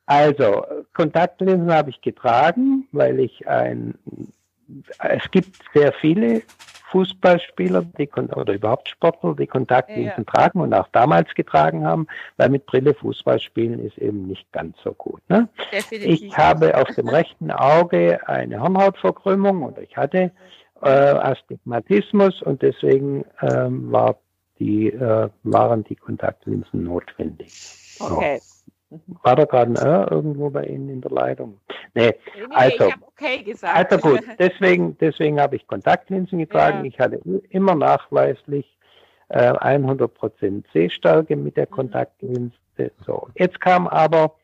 Also, 0.08 0.66
Kontaktlinsen 0.94 1.72
habe 1.72 1.90
ich 1.90 2.02
getragen, 2.02 2.88
weil 2.92 3.20
ich 3.20 3.48
ein, 3.48 3.96
es 5.00 5.32
gibt 5.32 5.56
sehr 5.74 5.94
viele 5.94 6.42
Fußballspieler 6.92 7.84
die, 7.98 8.10
oder 8.10 8.54
überhaupt 8.54 8.89
Sportler, 8.89 9.36
die 9.36 9.48
Kontaktlinsen 9.48 10.26
ja. 10.28 10.32
tragen 10.32 10.60
und 10.60 10.74
auch 10.74 10.88
damals 10.92 11.34
getragen 11.34 11.86
haben, 11.86 12.08
weil 12.38 12.50
mit 12.50 12.66
Brille 12.66 12.94
Fußball 12.94 13.39
spielen 13.39 13.80
ist 13.86 13.98
eben 13.98 14.28
nicht 14.28 14.52
ganz 14.52 14.78
so 14.84 14.94
gut. 14.94 15.22
Ne? 15.30 15.48
Ich 15.89 16.38
habe 16.38 16.78
auf 16.78 16.94
dem 16.96 17.08
rechten 17.08 17.50
Auge 17.52 18.20
eine 18.28 18.60
Hornhautverkrümmung 18.62 19.64
und 19.64 19.78
ich 19.78 19.96
hatte 19.96 20.32
äh, 20.82 20.89
Astigmatismus 20.89 22.42
und 22.42 22.62
deswegen 22.62 23.26
ähm, 23.42 23.92
war 23.92 24.18
die, 24.60 24.88
äh, 24.88 25.30
waren 25.44 25.84
die 25.86 25.96
Kontaktlinsen 25.96 26.84
notwendig. 26.84 27.52
Okay. 28.00 28.39
So. 28.39 28.51
War 29.24 29.36
da 29.38 29.46
gerade 29.46 29.72
ein 29.72 29.76
R 29.76 30.12
irgendwo 30.12 30.50
bei 30.50 30.66
Ihnen 30.66 30.89
in 30.89 31.02
der 31.02 31.12
Leitung? 31.12 31.60
Nee, 31.94 32.14
nee, 32.36 32.46
also, 32.50 32.88
ich 32.88 32.96
okay 33.02 33.44
gesagt. 33.44 33.92
Also 33.92 34.10
gut, 34.10 34.22
deswegen, 34.39 34.98
deswegen 35.00 35.39
habe 35.39 35.56
ich 35.56 35.66
Kontaktlinsen 35.66 36.39
getragen. 36.39 36.80
Ja. 36.80 36.84
Ich 36.86 37.00
hatte 37.00 37.22
immer 37.50 37.76
nachweislich 37.76 38.78
äh, 39.30 39.52
100% 39.52 40.64
Sehstärke 40.74 41.36
mit 41.36 41.56
der 41.56 41.68
mhm. 41.68 41.72
Kontaktlinse. 41.72 42.54
So, 43.06 43.30
jetzt 43.36 43.62
kam 43.62 43.88
aber 43.88 44.36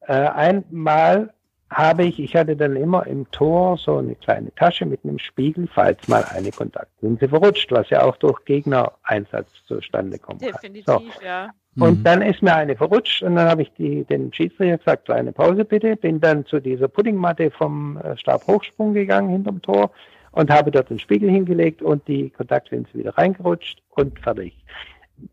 äh, 0.00 0.12
einmal 0.12 1.32
habe 1.70 2.04
ich, 2.04 2.20
ich 2.20 2.36
hatte 2.36 2.56
dann 2.56 2.76
immer 2.76 3.06
im 3.06 3.28
Tor 3.30 3.78
so 3.78 3.96
eine 3.96 4.14
kleine 4.14 4.54
Tasche 4.54 4.86
mit 4.86 5.00
einem 5.02 5.18
Spiegel, 5.18 5.66
falls 5.66 6.06
mal 6.08 6.24
eine 6.24 6.50
Kontaktlinse 6.50 7.28
verrutscht, 7.28 7.72
was 7.72 7.90
ja 7.90 8.02
auch 8.02 8.16
durch 8.16 8.44
Gegnereinsatz 8.44 9.48
zustande 9.66 10.18
kommt. 10.18 10.42
Definitiv, 10.42 10.84
so. 10.86 11.02
ja. 11.24 11.50
Und 11.76 12.00
mhm. 12.00 12.04
dann 12.04 12.22
ist 12.22 12.42
mir 12.42 12.54
eine 12.54 12.76
verrutscht 12.76 13.22
und 13.22 13.34
dann 13.34 13.48
habe 13.48 13.62
ich 13.62 13.72
die, 13.76 14.04
den 14.04 14.32
Schiedsrichter 14.32 14.78
gesagt, 14.78 15.04
kleine 15.06 15.32
Pause 15.32 15.64
bitte, 15.64 15.96
bin 15.96 16.20
dann 16.20 16.46
zu 16.46 16.60
dieser 16.60 16.86
Puddingmatte 16.86 17.50
vom 17.50 17.96
äh, 17.98 18.16
Stabhochsprung 18.16 18.94
gegangen 18.94 19.30
hinterm 19.30 19.60
Tor 19.60 19.90
und 20.30 20.50
habe 20.50 20.70
dort 20.70 20.90
den 20.90 21.00
Spiegel 21.00 21.30
hingelegt 21.30 21.82
und 21.82 22.06
die 22.06 22.30
Kontaktlinse 22.30 22.94
wieder 22.94 23.16
reingerutscht 23.16 23.82
und 23.90 24.18
fertig. 24.20 24.54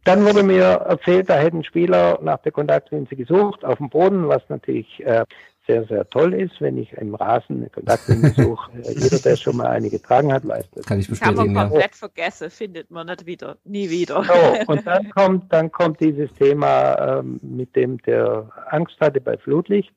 Dann 0.04 0.26
wurde 0.26 0.44
mir 0.44 0.64
erzählt, 0.64 1.30
da 1.30 1.38
hätten 1.38 1.64
Spieler 1.64 2.20
nach 2.22 2.38
der 2.40 2.52
Kontaktlinse 2.52 3.16
gesucht 3.16 3.66
auf 3.66 3.78
dem 3.78 3.90
Boden, 3.90 4.28
was 4.28 4.42
natürlich 4.50 5.04
äh, 5.06 5.26
sehr, 5.72 5.86
sehr 5.86 6.10
toll 6.10 6.34
ist, 6.34 6.60
wenn 6.60 6.78
ich 6.78 6.92
im 6.94 7.16
Rasen 7.16 7.58
eine 7.58 7.70
Kontaktlinse 7.70 8.30
suche. 8.44 8.72
Äh, 8.84 8.94
jeder, 9.00 9.20
der 9.20 9.36
schon 9.38 9.58
mal 9.58 9.68
eine 9.68 9.90
getragen 9.90 10.34
hat, 10.34 10.46
weiß 10.46 10.66
das. 10.72 10.86
Kann 10.86 11.00
ich 11.00 11.08
bestätigen. 11.08 11.38
Kann 11.38 11.54
man 11.54 11.70
komplett 11.70 11.92
ja. 11.92 11.98
vergessen, 11.98 12.50
findet 12.50 12.92
man 12.92 13.08
nicht 13.08 13.26
wieder, 13.26 13.58
nie 13.64 13.90
wieder. 13.90 14.24
So, 14.24 14.72
und 14.72 14.86
dann 14.86 15.10
kommt, 15.12 15.54
dann 15.54 15.72
kommt 15.72 16.00
dieses 16.00 16.34
Thema, 16.34 17.20
ähm, 17.20 17.40
mit 17.42 17.76
dem 17.76 17.98
der 18.04 18.50
Angst 18.70 19.00
hatte 19.00 19.22
bei 19.22 19.38
Flutlicht. 19.38 19.94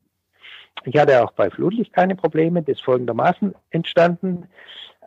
Ich 0.85 0.97
hatte 0.97 1.23
auch 1.23 1.33
bei 1.33 1.51
Flutlicht 1.51 1.93
keine 1.93 2.15
Probleme, 2.15 2.63
das 2.63 2.77
ist 2.77 2.85
folgendermaßen 2.85 3.55
entstanden. 3.71 4.47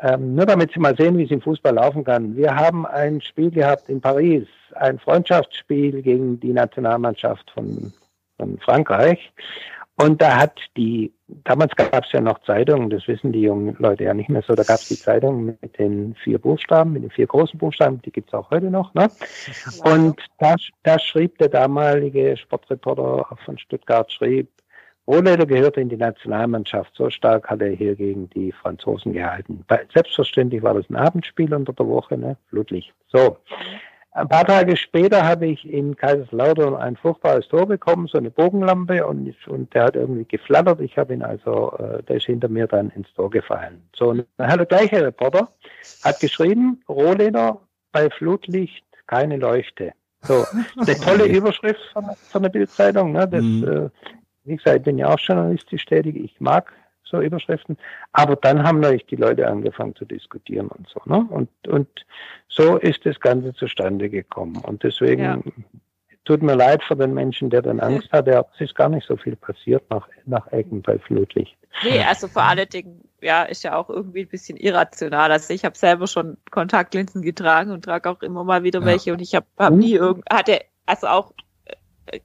Ähm, 0.01 0.35
nur 0.35 0.45
damit 0.45 0.71
Sie 0.73 0.79
mal 0.79 0.95
sehen, 0.95 1.17
wie 1.17 1.23
es 1.23 1.31
im 1.31 1.41
Fußball 1.41 1.73
laufen 1.73 2.03
kann. 2.03 2.35
Wir 2.35 2.55
haben 2.55 2.85
ein 2.85 3.21
Spiel 3.21 3.51
gehabt 3.51 3.89
in 3.89 3.99
Paris, 3.99 4.47
ein 4.75 4.99
Freundschaftsspiel 4.99 6.01
gegen 6.01 6.39
die 6.39 6.53
Nationalmannschaft 6.53 7.49
von, 7.51 7.91
von 8.37 8.57
Frankreich. 8.59 9.31
Und 9.99 10.21
da 10.21 10.37
hat 10.37 10.59
die, 10.77 11.11
damals 11.43 11.75
gab 11.75 12.05
es 12.05 12.11
ja 12.11 12.21
noch 12.21 12.39
Zeitungen, 12.43 12.91
das 12.91 13.07
wissen 13.07 13.31
die 13.31 13.41
jungen 13.41 13.75
Leute 13.79 14.03
ja 14.03 14.13
nicht 14.13 14.29
mehr 14.29 14.43
so, 14.43 14.53
da 14.53 14.63
gab 14.63 14.75
es 14.75 14.87
die 14.87 14.95
Zeitung 14.95 15.45
mit 15.45 15.79
den 15.79 16.13
vier 16.23 16.37
Buchstaben, 16.37 16.93
mit 16.93 17.03
den 17.03 17.09
vier 17.09 17.25
großen 17.25 17.57
Buchstaben, 17.57 17.99
die 18.03 18.11
gibt's 18.11 18.33
auch 18.33 18.51
heute 18.51 18.69
noch. 18.69 18.93
Ne? 18.93 19.09
Und 19.83 20.19
da, 20.37 20.55
da 20.83 20.99
schrieb 20.99 21.39
der 21.39 21.49
damalige 21.49 22.37
Sportreporter 22.37 23.25
von 23.43 23.57
Stuttgart, 23.57 24.11
schrieb, 24.11 24.49
Rohleder 25.07 25.45
gehörte 25.45 25.79
in 25.79 25.89
die 25.89 25.97
Nationalmannschaft. 25.97 26.93
So 26.93 27.09
stark 27.09 27.49
hat 27.49 27.61
er 27.61 27.69
hier 27.69 27.95
gegen 27.95 28.29
die 28.31 28.51
Franzosen 28.51 29.13
gehalten. 29.13 29.65
Selbstverständlich 29.93 30.61
war 30.61 30.73
das 30.73 30.89
ein 30.89 30.97
Abendspiel 30.97 31.53
unter 31.53 31.71
der 31.71 31.87
Woche, 31.87 32.17
ne? 32.17 32.35
Flutlicht. 32.49 32.93
So. 33.07 33.37
Ein 34.17 34.29
paar 34.29 34.45
Tage 34.45 34.75
später 34.77 35.27
habe 35.27 35.45
ich 35.45 35.63
in 35.71 35.95
Kaiserslautern 35.95 36.75
ein 36.75 36.95
furchtbares 36.95 37.47
Tor 37.49 37.67
bekommen, 37.67 38.07
so 38.07 38.17
eine 38.17 38.31
Bogenlampe 38.31 39.05
und, 39.05 39.35
und 39.47 39.71
der 39.75 39.83
hat 39.83 39.95
irgendwie 39.95 40.25
geflattert. 40.25 40.81
Ich 40.81 40.97
habe 40.97 41.13
ihn 41.13 41.21
also, 41.21 41.71
äh, 41.77 42.01
der 42.01 42.15
ist 42.15 42.25
hinter 42.25 42.47
mir 42.47 42.65
dann 42.65 42.89
ins 42.89 43.13
Tor 43.13 43.29
gefallen. 43.29 43.87
So, 43.95 44.09
und 44.09 44.25
dann 44.37 44.47
hat 44.47 44.59
der 44.59 44.65
gleiche 44.65 45.05
Reporter, 45.05 45.49
hat 46.03 46.19
geschrieben, 46.19 46.81
Rohleder 46.89 47.61
bei 47.91 48.09
Flutlicht 48.09 48.83
keine 49.05 49.37
Leuchte. 49.37 49.93
So, 50.23 50.45
eine 50.77 50.99
tolle 51.05 51.25
Überschrift 51.27 51.81
von, 51.93 52.05
von 52.15 52.41
der 52.41 52.49
Bildzeitung. 52.49 53.11
Ne? 53.11 53.27
Das, 53.27 53.43
mhm. 53.43 53.67
äh, 53.67 53.89
wie 54.45 54.55
gesagt, 54.55 54.77
ich 54.77 54.83
bin 54.83 54.97
ja 54.97 55.13
auch 55.13 55.19
journalistisch 55.19 55.85
tätig. 55.85 56.15
Ich 56.15 56.41
mag 56.41 56.73
so 57.09 57.21
Überschriften. 57.21 57.77
Aber 58.13 58.35
dann 58.35 58.63
haben 58.63 58.79
natürlich 58.79 59.05
die 59.07 59.15
Leute 59.15 59.47
angefangen 59.47 59.95
zu 59.95 60.05
diskutieren 60.05 60.67
und 60.67 60.87
so. 60.89 61.01
Ne? 61.05 61.25
Und, 61.29 61.49
und 61.67 61.87
so 62.47 62.77
ist 62.77 63.05
das 63.05 63.19
Ganze 63.19 63.53
zustande 63.53 64.09
gekommen. 64.09 64.57
Und 64.57 64.83
deswegen 64.83 65.23
ja. 65.23 65.39
tut 66.25 66.41
mir 66.41 66.55
leid 66.55 66.83
für 66.83 66.95
den 66.95 67.13
Menschen, 67.13 67.49
der 67.49 67.61
dann 67.61 67.79
Angst 67.79 68.11
hatte, 68.11 68.37
aber 68.37 68.49
es 68.55 68.61
ist 68.61 68.75
gar 68.75 68.89
nicht 68.89 69.07
so 69.07 69.17
viel 69.17 69.35
passiert 69.35 69.83
nach, 69.89 70.07
nach 70.25 70.47
Ecken 70.51 70.81
bei 70.81 70.97
Flutlicht. 70.99 71.55
Nee, 71.83 72.03
also 72.03 72.27
vor 72.27 72.43
allen 72.43 72.67
Dingen, 72.69 73.01
ja, 73.21 73.43
ist 73.43 73.63
ja 73.63 73.75
auch 73.75 73.89
irgendwie 73.89 74.21
ein 74.21 74.29
bisschen 74.29 74.57
irrational. 74.57 75.31
Also 75.31 75.53
ich 75.53 75.63
habe 75.63 75.77
selber 75.77 76.07
schon 76.07 76.37
Kontaktlinsen 76.51 77.21
getragen 77.21 77.71
und 77.71 77.85
trage 77.85 78.09
auch 78.09 78.21
immer 78.21 78.43
mal 78.43 78.63
wieder 78.63 78.83
welche 78.85 79.09
ja. 79.09 79.13
und 79.13 79.21
ich 79.21 79.35
habe 79.35 79.45
hab 79.57 79.73
nie 79.73 79.93
irgend, 79.93 80.25
hatte 80.31 80.61
also 80.85 81.07
auch 81.07 81.33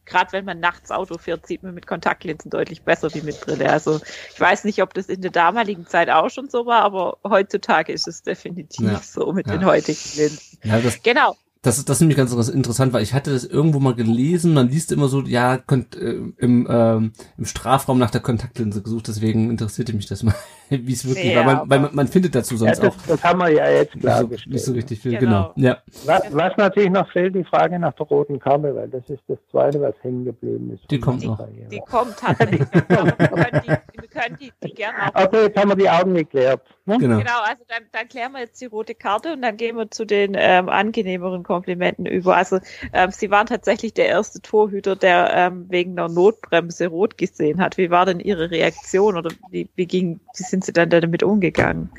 gerade 0.04 0.32
wenn 0.32 0.44
man 0.44 0.60
nachts 0.60 0.90
Auto 0.90 1.18
fährt, 1.18 1.46
sieht 1.46 1.62
man 1.62 1.74
mit 1.74 1.86
Kontaktlinsen 1.86 2.50
deutlich 2.50 2.82
besser 2.82 3.12
wie 3.14 3.22
mit 3.22 3.40
Brille. 3.40 3.70
Also 3.70 4.00
ich 4.32 4.40
weiß 4.40 4.64
nicht, 4.64 4.82
ob 4.82 4.94
das 4.94 5.06
in 5.06 5.22
der 5.22 5.30
damaligen 5.30 5.86
Zeit 5.86 6.10
auch 6.10 6.30
schon 6.30 6.48
so 6.48 6.66
war, 6.66 6.82
aber 6.82 7.18
heutzutage 7.24 7.92
ist 7.92 8.08
es 8.08 8.22
definitiv 8.22 8.86
ja, 8.86 8.98
so 8.98 9.32
mit 9.32 9.46
ja. 9.46 9.54
den 9.56 9.64
heutigen 9.64 10.00
Linsen. 10.16 10.58
Ja, 10.62 10.80
genau. 11.02 11.36
Das, 11.64 11.78
ist 11.78 11.88
das 11.88 11.98
ist 11.98 12.00
nämlich 12.00 12.16
ganz 12.16 12.32
interessant, 12.48 12.92
weil 12.92 13.04
ich 13.04 13.14
hatte 13.14 13.32
das 13.32 13.44
irgendwo 13.44 13.78
mal 13.78 13.94
gelesen, 13.94 14.52
man 14.52 14.68
liest 14.68 14.90
immer 14.90 15.06
so, 15.06 15.20
ja, 15.22 15.58
könnt, 15.58 15.94
äh, 15.94 16.20
im, 16.38 16.66
ähm, 16.68 17.12
im 17.38 17.44
Strafraum 17.44 18.00
nach 18.00 18.10
der 18.10 18.20
Kontaktlinse 18.20 18.82
gesucht, 18.82 19.06
deswegen 19.06 19.48
interessierte 19.48 19.92
mich 19.92 20.06
das 20.06 20.24
mal, 20.24 20.34
wie 20.70 20.92
es 20.92 21.06
wirklich, 21.06 21.32
ja, 21.32 21.46
weil, 21.46 21.54
man, 21.54 21.70
weil 21.70 21.80
man, 21.80 21.94
man 21.94 22.08
findet 22.08 22.34
dazu 22.34 22.56
sonst 22.56 22.78
ja, 22.78 22.86
das, 22.86 22.94
auch. 22.94 23.06
Das 23.06 23.22
haben 23.22 23.38
wir 23.38 23.50
ja 23.50 23.70
jetzt 23.70 23.92
klar 23.92 24.24
nicht 24.24 24.42
so, 24.42 24.50
nicht 24.50 24.64
so 24.64 24.72
richtig 24.72 25.00
viel, 25.00 25.16
genau. 25.18 25.52
genau. 25.54 25.68
Ja. 25.68 25.78
Was, 26.04 26.22
was 26.32 26.56
natürlich 26.56 26.90
noch 26.90 27.08
fehlt, 27.12 27.36
die 27.36 27.44
Frage 27.44 27.78
nach 27.78 27.92
der 27.92 28.06
roten 28.06 28.40
Karte, 28.40 28.74
weil 28.74 28.88
das 28.88 29.08
ist 29.08 29.22
das 29.28 29.38
Zweite, 29.52 29.80
was 29.80 29.94
hängen 30.02 30.24
geblieben 30.24 30.72
ist. 30.74 30.90
Die 30.90 30.98
kommt 30.98 31.24
noch. 31.24 31.46
Die, 31.46 31.76
die 31.76 31.82
kommt 31.88 32.16
tatsächlich 32.16 32.60
noch. 32.88 33.06
wir 33.06 33.28
können 33.28 33.62
die, 33.64 33.68
wir 33.68 34.08
können 34.08 34.38
die, 34.40 34.52
die 34.64 34.74
gerne 34.74 35.14
auch. 35.14 35.26
Okay, 35.26 35.42
jetzt 35.42 35.56
haben 35.56 35.68
wir 35.68 35.76
die 35.76 35.88
Augen 35.88 36.14
geklärt. 36.14 36.60
Ne? 36.84 36.98
Genau. 36.98 37.18
genau, 37.18 37.40
also 37.42 37.62
dann, 37.68 37.84
dann 37.92 38.08
klären 38.08 38.32
wir 38.32 38.40
jetzt 38.40 38.60
die 38.60 38.66
rote 38.66 38.96
Karte 38.96 39.34
und 39.34 39.42
dann 39.42 39.56
gehen 39.56 39.76
wir 39.76 39.88
zu 39.92 40.04
den 40.04 40.34
ähm, 40.36 40.68
angenehmeren 40.68 41.44
Komplimenten 41.52 42.06
über. 42.06 42.34
Also 42.34 42.60
ähm, 42.94 43.10
Sie 43.10 43.30
waren 43.30 43.46
tatsächlich 43.46 43.92
der 43.92 44.06
erste 44.06 44.40
Torhüter, 44.40 44.96
der 44.96 45.30
ähm, 45.34 45.66
wegen 45.68 45.96
der 45.96 46.08
Notbremse 46.08 46.86
rot 46.86 47.18
gesehen 47.18 47.60
hat. 47.60 47.76
Wie 47.76 47.90
war 47.90 48.06
denn 48.06 48.20
Ihre 48.20 48.50
Reaktion 48.50 49.18
oder 49.18 49.30
wie, 49.50 49.68
wie, 49.76 49.86
ging, 49.86 50.18
wie 50.36 50.42
sind 50.44 50.64
Sie 50.64 50.72
dann 50.72 50.88
damit 50.88 51.22
umgegangen? 51.22 51.90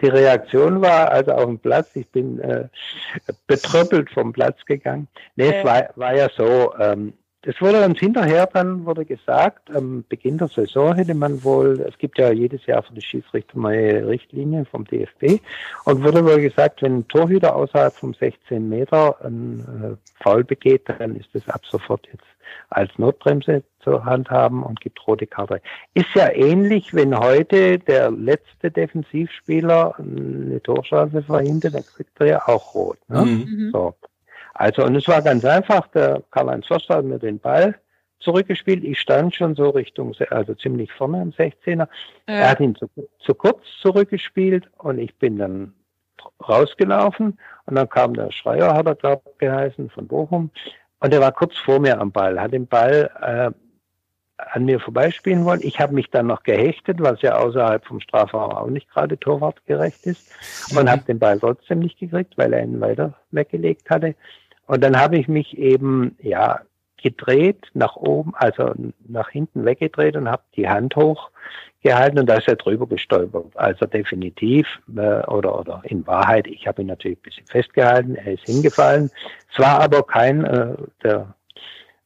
Die 0.00 0.08
Reaktion 0.08 0.80
war 0.80 1.10
also 1.10 1.32
auf 1.32 1.46
dem 1.46 1.58
Platz, 1.58 1.88
ich 1.94 2.08
bin 2.10 2.38
äh, 2.38 2.68
betröppelt 3.48 4.10
vom 4.10 4.32
Platz 4.32 4.64
gegangen. 4.64 5.08
Nee, 5.34 5.48
äh. 5.48 5.58
es 5.58 5.64
war, 5.64 5.88
war 5.96 6.14
ja 6.14 6.28
so, 6.36 6.72
ähm, 6.78 7.14
es 7.46 7.60
wurde 7.60 7.84
uns 7.84 7.98
hinterher 8.00 8.46
dann 8.52 8.84
wurde 8.84 9.04
gesagt, 9.04 9.74
am 9.74 10.04
Beginn 10.08 10.36
der 10.38 10.48
Saison 10.48 10.94
hätte 10.94 11.14
man 11.14 11.44
wohl, 11.44 11.80
es 11.88 11.96
gibt 11.98 12.18
ja 12.18 12.32
jedes 12.32 12.66
Jahr 12.66 12.82
für 12.82 12.92
die 12.92 13.02
Schiedsrichter 13.02 13.58
neue 13.58 14.06
Richtlinien 14.06 14.66
vom 14.66 14.84
DFB 14.84 15.40
und 15.84 16.02
wurde 16.02 16.24
wohl 16.24 16.40
gesagt, 16.40 16.82
wenn 16.82 16.98
ein 16.98 17.08
Torhüter 17.08 17.54
außerhalb 17.54 17.94
vom 17.94 18.14
16 18.14 18.68
Meter 18.68 19.16
ein 19.24 19.60
äh, 19.60 20.22
Foul 20.22 20.42
begeht, 20.42 20.88
dann 20.88 21.14
ist 21.14 21.28
das 21.34 21.48
ab 21.48 21.60
sofort 21.64 22.06
jetzt 22.12 22.24
als 22.70 22.90
Notbremse 22.98 23.62
zur 23.80 24.04
Hand 24.04 24.30
haben 24.30 24.64
und 24.64 24.80
gibt 24.80 25.06
rote 25.06 25.26
Karte. 25.26 25.60
Ist 25.94 26.14
ja 26.14 26.32
ähnlich, 26.32 26.94
wenn 26.94 27.16
heute 27.16 27.78
der 27.78 28.10
letzte 28.10 28.70
Defensivspieler 28.70 29.94
eine 29.98 30.60
Torchance 30.62 31.22
verhindert, 31.22 31.74
dann 31.74 31.84
kriegt 31.84 32.20
er 32.20 32.26
ja 32.26 32.48
auch 32.48 32.74
rot. 32.74 32.98
Ne? 33.08 33.24
Mhm. 33.24 33.70
So. 33.72 33.94
Also, 34.58 34.84
und 34.84 34.96
es 34.96 35.06
war 35.06 35.20
ganz 35.20 35.44
einfach, 35.44 35.86
der 35.88 36.22
Karl-Heinz 36.30 36.66
Förster 36.66 36.96
hat 36.96 37.04
mir 37.04 37.18
den 37.18 37.38
Ball 37.38 37.74
zurückgespielt. 38.20 38.84
Ich 38.84 38.98
stand 38.98 39.34
schon 39.34 39.54
so 39.54 39.68
Richtung, 39.68 40.14
also 40.30 40.54
ziemlich 40.54 40.90
vorne 40.92 41.20
am 41.20 41.30
16er. 41.30 41.76
Ja. 41.76 41.88
Er 42.26 42.50
hat 42.50 42.60
ihn 42.60 42.74
zu, 42.74 42.88
zu 43.18 43.34
kurz 43.34 43.64
zurückgespielt 43.82 44.70
und 44.78 44.98
ich 44.98 45.14
bin 45.16 45.36
dann 45.36 45.74
rausgelaufen 46.48 47.38
und 47.66 47.74
dann 47.74 47.88
kam 47.88 48.14
der 48.14 48.32
Schreier, 48.32 48.74
hat 48.74 48.86
er 48.86 48.94
glaube 48.94 49.22
ich 49.30 49.38
geheißen, 49.38 49.90
von 49.90 50.06
Bochum 50.08 50.50
und 51.00 51.12
er 51.12 51.20
war 51.20 51.32
kurz 51.32 51.56
vor 51.58 51.78
mir 51.78 52.00
am 52.00 52.10
Ball, 52.10 52.40
hat 52.40 52.52
den 52.52 52.66
Ball 52.66 53.10
äh, 53.20 53.50
an 54.38 54.64
mir 54.64 54.80
vorbeispielen 54.80 55.44
wollen. 55.44 55.60
Ich 55.62 55.80
habe 55.80 55.94
mich 55.94 56.10
dann 56.10 56.26
noch 56.26 56.42
gehechtet, 56.42 57.00
was 57.00 57.22
ja 57.22 57.38
außerhalb 57.38 57.84
vom 57.84 58.00
Strafraum 58.00 58.52
auch 58.52 58.68
nicht 58.68 58.88
gerade 58.90 59.18
torwartgerecht 59.18 60.06
ist 60.06 60.30
und 60.76 60.84
mhm. 60.84 60.90
habe 60.90 61.02
den 61.02 61.18
Ball 61.18 61.38
trotzdem 61.38 61.80
nicht 61.80 61.98
gekriegt, 61.98 62.36
weil 62.36 62.52
er 62.52 62.62
ihn 62.62 62.80
weiter 62.80 63.14
weggelegt 63.30 63.88
hatte. 63.90 64.14
Und 64.66 64.82
dann 64.82 64.98
habe 64.98 65.16
ich 65.16 65.28
mich 65.28 65.56
eben, 65.56 66.16
ja, 66.20 66.60
gedreht 67.06 67.68
nach 67.74 67.94
oben, 67.94 68.34
also 68.34 68.72
nach 69.06 69.28
hinten 69.28 69.64
weggedreht 69.64 70.16
und 70.16 70.28
habe 70.28 70.42
die 70.56 70.68
Hand 70.68 70.96
hochgehalten 70.96 72.18
und 72.18 72.26
da 72.26 72.34
ist 72.34 72.48
er 72.48 72.56
drüber 72.56 72.88
gestolpert. 72.88 73.46
Also 73.54 73.86
definitiv, 73.86 74.66
äh, 74.96 75.22
oder, 75.26 75.56
oder 75.60 75.82
in 75.84 76.04
Wahrheit, 76.06 76.48
ich 76.48 76.66
habe 76.66 76.82
ihn 76.82 76.88
natürlich 76.88 77.18
ein 77.18 77.22
bisschen 77.22 77.46
festgehalten, 77.46 78.16
er 78.16 78.32
ist 78.32 78.46
hingefallen. 78.46 79.10
Es 79.52 79.58
war 79.58 79.80
aber 79.80 80.02
kein, 80.02 80.44
äh, 80.44 80.74
der 81.04 81.35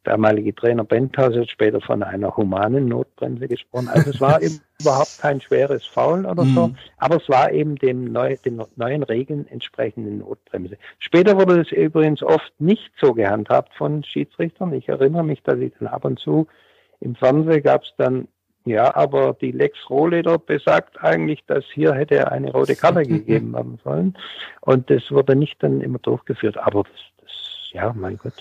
damalige 0.05 0.55
Trainer 0.55 0.85
Benthaus 0.85 1.37
hat 1.37 1.51
später 1.51 1.81
von 1.81 2.03
einer 2.03 2.37
humanen 2.37 2.89
Notbremse 2.89 3.49
gesprochen. 3.49 3.89
Also 3.89 4.11
es 4.11 4.21
war 4.21 4.41
eben 4.41 4.61
überhaupt 4.81 5.19
kein 5.21 5.41
schweres 5.41 5.85
Foul 5.85 6.25
oder 6.25 6.45
so, 6.45 6.69
mhm. 6.69 6.77
aber 6.97 7.17
es 7.17 7.29
war 7.29 7.53
eben 7.53 7.77
dem 7.77 8.05
neu, 8.13 8.37
den 8.45 8.63
neuen 8.77 9.03
Regeln 9.03 9.47
entsprechende 9.49 10.11
Notbremse. 10.11 10.79
Später 10.99 11.37
wurde 11.37 11.61
es 11.61 11.71
übrigens 11.71 12.23
oft 12.23 12.53
nicht 12.59 12.91
so 13.01 13.13
gehandhabt 13.13 13.75
von 13.75 14.03
Schiedsrichtern. 14.05 14.73
Ich 14.73 14.89
erinnere 14.89 15.25
mich, 15.25 15.43
dass 15.43 15.59
ich 15.59 15.73
dann 15.79 15.89
ab 15.89 16.05
und 16.05 16.19
zu 16.19 16.47
im 17.01 17.15
Fernsehen 17.15 17.63
gab 17.63 17.83
es 17.83 17.93
dann 17.97 18.29
ja, 18.67 18.95
aber 18.95 19.35
die 19.41 19.53
Lex 19.53 19.79
Rohleder 19.89 20.39
besagt 20.39 21.03
eigentlich, 21.03 21.43
dass 21.47 21.65
hier 21.73 21.95
hätte 21.95 22.31
eine 22.31 22.53
rote 22.53 22.77
Karte 22.77 23.03
gegeben 23.07 23.55
werden 23.55 23.79
sollen. 23.83 24.19
Und 24.61 24.91
das 24.91 25.11
wurde 25.11 25.35
nicht 25.35 25.63
dann 25.63 25.81
immer 25.81 25.99
durchgeführt. 25.99 26.59
Aber 26.59 26.83
das, 26.83 26.93
das 27.23 27.71
ja, 27.73 27.95
mein 27.95 28.19
Gott 28.19 28.35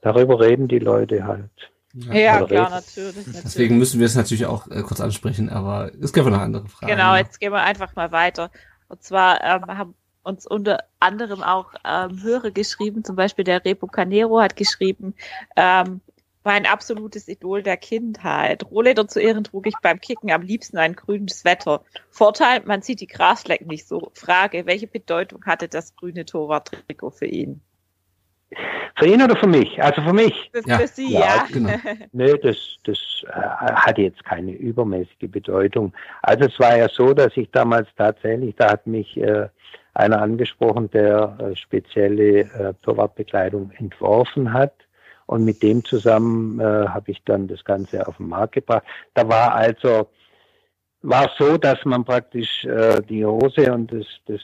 darüber 0.00 0.40
reden 0.40 0.68
die 0.68 0.78
Leute 0.78 1.26
halt. 1.26 1.50
Ja, 1.94 2.14
ja 2.14 2.44
klar, 2.44 2.70
natürlich, 2.70 3.16
natürlich, 3.16 3.42
Deswegen 3.42 3.78
müssen 3.78 3.98
wir 3.98 4.06
es 4.06 4.14
natürlich 4.14 4.46
auch 4.46 4.68
äh, 4.68 4.82
kurz 4.82 5.00
ansprechen, 5.00 5.48
aber 5.48 5.90
es 6.00 6.12
gibt 6.12 6.26
noch 6.26 6.38
andere 6.38 6.68
Fragen. 6.68 6.92
Genau, 6.92 7.16
jetzt 7.16 7.40
gehen 7.40 7.52
wir 7.52 7.62
einfach 7.62 7.96
mal 7.96 8.12
weiter. 8.12 8.50
Und 8.88 9.02
zwar 9.02 9.42
ähm, 9.42 9.66
haben 9.66 9.94
uns 10.22 10.46
unter 10.46 10.84
anderem 11.00 11.42
auch 11.42 11.72
ähm, 11.84 12.22
Hörer 12.22 12.50
geschrieben, 12.50 13.04
zum 13.04 13.16
Beispiel 13.16 13.44
der 13.44 13.64
Repo 13.64 13.86
Canero 13.86 14.40
hat 14.40 14.56
geschrieben, 14.56 15.14
ähm, 15.56 16.00
war 16.42 16.52
ein 16.52 16.66
absolutes 16.66 17.28
Idol 17.28 17.62
der 17.62 17.76
Kindheit. 17.76 18.64
Rohleder 18.70 19.08
zu 19.08 19.20
Ehren 19.20 19.44
trug 19.44 19.66
ich 19.66 19.74
beim 19.82 20.00
Kicken 20.00 20.30
am 20.30 20.42
liebsten 20.42 20.78
ein 20.78 20.94
grünes 20.94 21.44
Wetter. 21.44 21.82
Vorteil, 22.10 22.62
man 22.64 22.82
sieht 22.82 23.00
die 23.00 23.06
Grasflecken 23.06 23.66
nicht 23.66 23.88
so. 23.88 24.10
Frage, 24.14 24.66
welche 24.66 24.86
Bedeutung 24.86 25.44
hatte 25.44 25.68
das 25.68 25.96
grüne 25.96 26.24
Torwarttrikot 26.24 27.10
für 27.10 27.26
ihn? 27.26 27.60
Für 28.96 29.06
ihn 29.06 29.22
oder 29.22 29.36
für 29.36 29.46
mich? 29.46 29.80
Also 29.82 30.02
für 30.02 30.12
mich. 30.12 30.50
Für, 30.52 30.68
ja. 30.68 30.78
für 30.78 30.88
Sie, 30.88 31.12
ja. 31.12 31.20
ja. 31.20 31.46
Genau. 31.52 31.72
Nö, 32.12 32.36
das, 32.42 32.56
das 32.84 32.98
äh, 33.28 33.32
hatte 33.32 34.02
jetzt 34.02 34.24
keine 34.24 34.52
übermäßige 34.52 35.30
Bedeutung. 35.30 35.92
Also 36.22 36.46
es 36.46 36.58
war 36.58 36.76
ja 36.76 36.88
so, 36.88 37.12
dass 37.12 37.36
ich 37.36 37.50
damals 37.50 37.88
tatsächlich, 37.96 38.54
da 38.56 38.72
hat 38.72 38.86
mich 38.86 39.16
äh, 39.16 39.48
einer 39.94 40.22
angesprochen, 40.22 40.90
der 40.90 41.36
äh, 41.40 41.56
spezielle 41.56 42.40
äh, 42.40 42.74
Torwartbekleidung 42.82 43.70
entworfen 43.72 44.52
hat. 44.52 44.74
Und 45.26 45.44
mit 45.44 45.62
dem 45.62 45.84
zusammen 45.84 46.58
äh, 46.58 46.64
habe 46.64 47.10
ich 47.10 47.22
dann 47.24 47.48
das 47.48 47.62
Ganze 47.62 48.06
auf 48.08 48.16
den 48.16 48.28
Markt 48.28 48.54
gebracht. 48.54 48.84
Da 49.12 49.28
war 49.28 49.54
also 49.54 50.08
war 51.02 51.30
so, 51.38 51.56
dass 51.56 51.84
man 51.84 52.04
praktisch 52.04 52.64
äh, 52.64 53.00
die 53.08 53.24
Hose 53.24 53.72
und 53.72 53.92
das, 53.92 54.06
das 54.26 54.40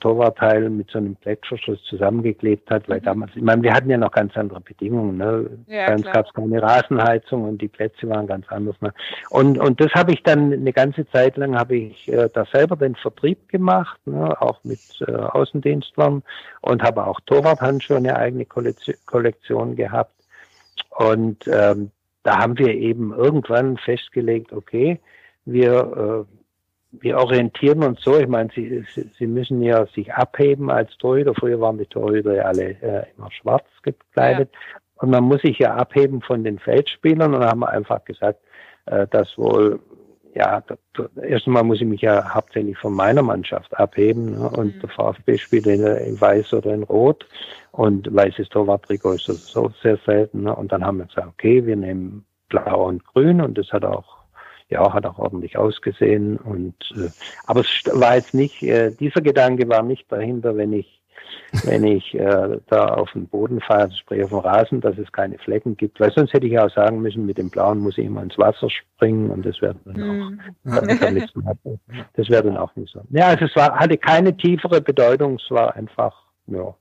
Torwartteil 0.00 0.70
mit 0.70 0.90
so 0.90 0.98
einem 0.98 1.20
Klettverschluss 1.20 1.82
zusammengeklebt 1.84 2.70
hat, 2.70 2.88
weil 2.88 3.00
mhm. 3.00 3.04
damals, 3.04 3.32
ich 3.34 3.42
meine, 3.42 3.62
wir 3.62 3.74
hatten 3.74 3.90
ja 3.90 3.98
noch 3.98 4.10
ganz 4.12 4.34
andere 4.36 4.60
Bedingungen. 4.60 5.18
Ne? 5.18 5.50
Ja, 5.66 5.86
Bei 5.88 5.96
uns 5.96 6.06
gab 6.06 6.26
es 6.26 6.32
keine 6.32 6.62
Rasenheizung 6.62 7.44
und 7.44 7.60
die 7.60 7.68
Plätze 7.68 8.08
waren 8.08 8.26
ganz 8.26 8.46
anders. 8.48 8.76
Ne? 8.80 8.94
Und, 9.28 9.58
und 9.58 9.80
das 9.80 9.92
habe 9.92 10.12
ich 10.12 10.22
dann 10.22 10.50
eine 10.50 10.72
ganze 10.72 11.06
Zeit 11.10 11.36
lang, 11.36 11.58
habe 11.58 11.76
ich 11.76 12.08
äh, 12.08 12.30
da 12.32 12.46
selber 12.46 12.76
den 12.76 12.94
Vertrieb 12.94 13.48
gemacht, 13.48 14.00
ne? 14.06 14.40
auch 14.40 14.64
mit 14.64 14.80
äh, 15.06 15.12
Außendienstlern 15.12 16.22
und 16.62 16.82
habe 16.82 17.06
auch 17.06 17.20
Torwarthandschuhe 17.26 17.98
eine 17.98 18.16
eigene 18.16 18.46
Kollektion, 18.46 18.96
Kollektion 19.04 19.76
gehabt. 19.76 20.14
Und 20.96 21.46
ähm, 21.48 21.90
da 22.22 22.38
haben 22.38 22.58
wir 22.58 22.74
eben 22.74 23.12
irgendwann 23.12 23.76
festgelegt, 23.76 24.52
okay, 24.54 25.00
wir, 25.52 26.26
äh, 26.26 27.00
wir 27.02 27.18
orientieren 27.18 27.82
uns 27.82 28.02
so. 28.02 28.18
Ich 28.18 28.28
meine, 28.28 28.50
sie, 28.54 28.84
sie 29.18 29.26
müssen 29.26 29.62
ja 29.62 29.86
sich 29.86 30.12
abheben 30.12 30.70
als 30.70 30.96
Torhüter. 30.98 31.34
Früher 31.34 31.60
waren 31.60 31.78
die 31.78 31.86
Torhüter 31.86 32.34
ja 32.34 32.42
alle 32.44 32.70
äh, 32.82 33.04
immer 33.16 33.30
schwarz 33.30 33.66
gekleidet. 33.82 34.50
Ja. 34.52 34.80
Und 34.96 35.10
man 35.10 35.24
muss 35.24 35.42
sich 35.42 35.58
ja 35.58 35.74
abheben 35.74 36.20
von 36.20 36.44
den 36.44 36.58
Feldspielern. 36.58 37.34
Und 37.34 37.40
dann 37.40 37.50
haben 37.50 37.60
wir 37.60 37.70
einfach 37.70 38.04
gesagt, 38.04 38.40
äh, 38.86 39.06
dass 39.08 39.38
wohl, 39.38 39.80
ja, 40.34 40.62
erstmal 41.22 41.64
muss 41.64 41.80
ich 41.80 41.86
mich 41.86 42.02
ja 42.02 42.34
hauptsächlich 42.34 42.76
von 42.76 42.92
meiner 42.92 43.22
Mannschaft 43.22 43.76
abheben. 43.78 44.32
Ne? 44.32 44.50
Und 44.50 44.76
mhm. 44.76 44.80
der 44.80 44.88
VfB 44.90 45.38
spielt 45.38 45.66
in, 45.66 45.82
in 45.84 46.20
Weiß 46.20 46.52
oder 46.52 46.74
in 46.74 46.82
Rot. 46.82 47.26
Und 47.72 48.14
weißes 48.14 48.48
Torwarttrikot 48.50 49.14
ist 49.14 49.26
so 49.26 49.70
sehr 49.82 49.98
selten. 50.04 50.42
Ne? 50.42 50.54
Und 50.54 50.72
dann 50.72 50.84
haben 50.84 50.98
wir 50.98 51.06
gesagt, 51.06 51.28
okay, 51.28 51.64
wir 51.64 51.76
nehmen 51.76 52.24
Blau 52.48 52.88
und 52.88 53.04
Grün. 53.04 53.40
Und 53.40 53.56
das 53.56 53.72
hat 53.72 53.84
auch 53.84 54.17
ja, 54.68 54.92
hat 54.92 55.06
auch 55.06 55.18
ordentlich 55.18 55.56
ausgesehen. 55.56 56.36
Und 56.36 56.74
äh, 56.96 57.10
aber 57.46 57.60
es 57.60 57.68
war 57.92 58.16
jetzt 58.16 58.34
nicht, 58.34 58.62
äh, 58.62 58.90
dieser 58.90 59.20
Gedanke 59.20 59.68
war 59.68 59.82
nicht 59.82 60.10
dahinter, 60.10 60.56
wenn 60.56 60.72
ich 60.72 60.98
wenn 61.64 61.84
ich 61.84 62.14
äh, 62.14 62.58
da 62.68 62.86
auf 62.86 63.12
den 63.12 63.26
Boden 63.26 63.60
fahre, 63.60 63.82
also 63.82 63.96
sprich 63.96 64.22
auf 64.22 64.30
dem 64.30 64.38
Rasen, 64.38 64.80
dass 64.80 64.98
es 64.98 65.10
keine 65.12 65.38
Flecken 65.38 65.76
gibt. 65.76 66.00
Weil 66.00 66.12
sonst 66.12 66.32
hätte 66.32 66.46
ich 66.46 66.58
auch 66.58 66.70
sagen 66.70 67.00
müssen, 67.00 67.26
mit 67.26 67.38
dem 67.38 67.50
Blauen 67.50 67.78
muss 67.78 67.98
ich 67.98 68.04
immer 68.04 68.22
ins 68.22 68.38
Wasser 68.38 68.68
springen 68.70 69.30
und 69.30 69.44
das 69.44 69.60
wäre 69.60 69.76
dann 69.84 70.02
auch, 70.02 70.30
mm. 70.30 70.80
das 72.14 72.28
wäre 72.28 72.44
dann 72.44 72.56
auch 72.56 72.74
nicht 72.76 72.92
so. 72.92 73.00
Ja, 73.10 73.28
also 73.28 73.46
es 73.46 73.56
war, 73.56 73.78
hatte 73.78 73.96
keine 73.96 74.36
tiefere 74.36 74.80
Bedeutung, 74.80 75.36
es 75.36 75.50
war 75.50 75.74
einfach, 75.74 76.14
ja, 76.46 76.74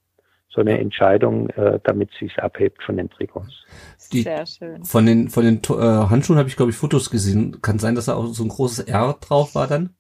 so 0.49 0.61
eine 0.61 0.79
Entscheidung, 0.79 1.49
äh, 1.51 1.79
damit 1.83 2.09
es 2.13 2.19
sich 2.19 2.39
abhebt 2.39 2.81
von 2.83 2.97
den 2.97 3.09
Trikots. 3.09 3.65
Die, 4.11 4.21
Sehr 4.21 4.45
schön. 4.45 4.83
Von 4.83 5.05
den, 5.05 5.29
von 5.29 5.43
den 5.43 5.57
äh, 5.57 6.09
Handschuhen 6.09 6.39
habe 6.39 6.49
ich, 6.49 6.55
glaube 6.55 6.71
ich, 6.71 6.77
Fotos 6.77 7.09
gesehen. 7.09 7.61
Kann 7.61 7.79
sein, 7.79 7.95
dass 7.95 8.05
da 8.05 8.15
auch 8.15 8.27
so 8.27 8.43
ein 8.43 8.49
großes 8.49 8.87
R 8.87 9.17
drauf 9.19 9.55
war 9.55 9.67
dann? 9.67 9.91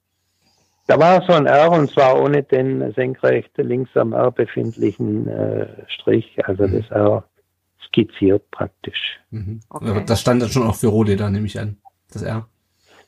Da 0.87 0.97
war 0.97 1.21
so 1.27 1.33
ein 1.33 1.45
R 1.45 1.71
und 1.71 1.91
zwar 1.91 2.19
ohne 2.21 2.43
den 2.43 2.93
senkrecht 2.93 3.51
links 3.57 3.95
am 3.95 4.13
R 4.13 4.31
befindlichen 4.31 5.27
äh, 5.27 5.67
Strich, 5.87 6.37
also 6.45 6.65
mhm. 6.65 6.81
das 6.81 6.91
R 6.91 7.23
skizziert 7.85 8.49
praktisch. 8.51 9.19
Mhm. 9.31 9.59
Okay. 9.69 10.03
Das 10.05 10.21
stand 10.21 10.41
dann 10.41 10.49
schon 10.49 10.65
auch 10.65 10.75
für 10.75 10.87
Rohleder, 10.87 11.29
nehme 11.29 11.45
ich 11.45 11.59
an, 11.59 11.77
das 12.13 12.21
R. 12.21 12.47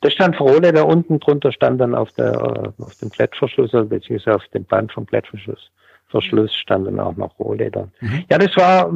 Das 0.02 0.14
stand 0.14 0.36
für 0.36 0.44
Rohleder, 0.44 0.86
unten 0.88 1.20
drunter 1.22 1.54
stand 1.54 1.80
dann 1.80 1.96
auf, 1.96 2.12
der, 2.12 2.34
äh, 2.34 2.84
auf 2.84 2.96
dem 2.96 3.10
Klettverschluss, 3.10 3.72
beziehungsweise 3.72 4.36
auf 4.36 4.48
dem 4.50 4.66
Band 4.66 4.92
vom 4.92 5.06
Klettverschluss 5.06 5.72
Verschluss 6.10 6.54
stand 6.56 6.88
dann 6.88 7.00
auch 7.00 7.16
noch 7.16 7.38
Rohleder. 7.40 7.88
Mhm. 8.02 8.26
Ja, 8.30 8.38
das 8.38 8.56
war, 8.58 8.92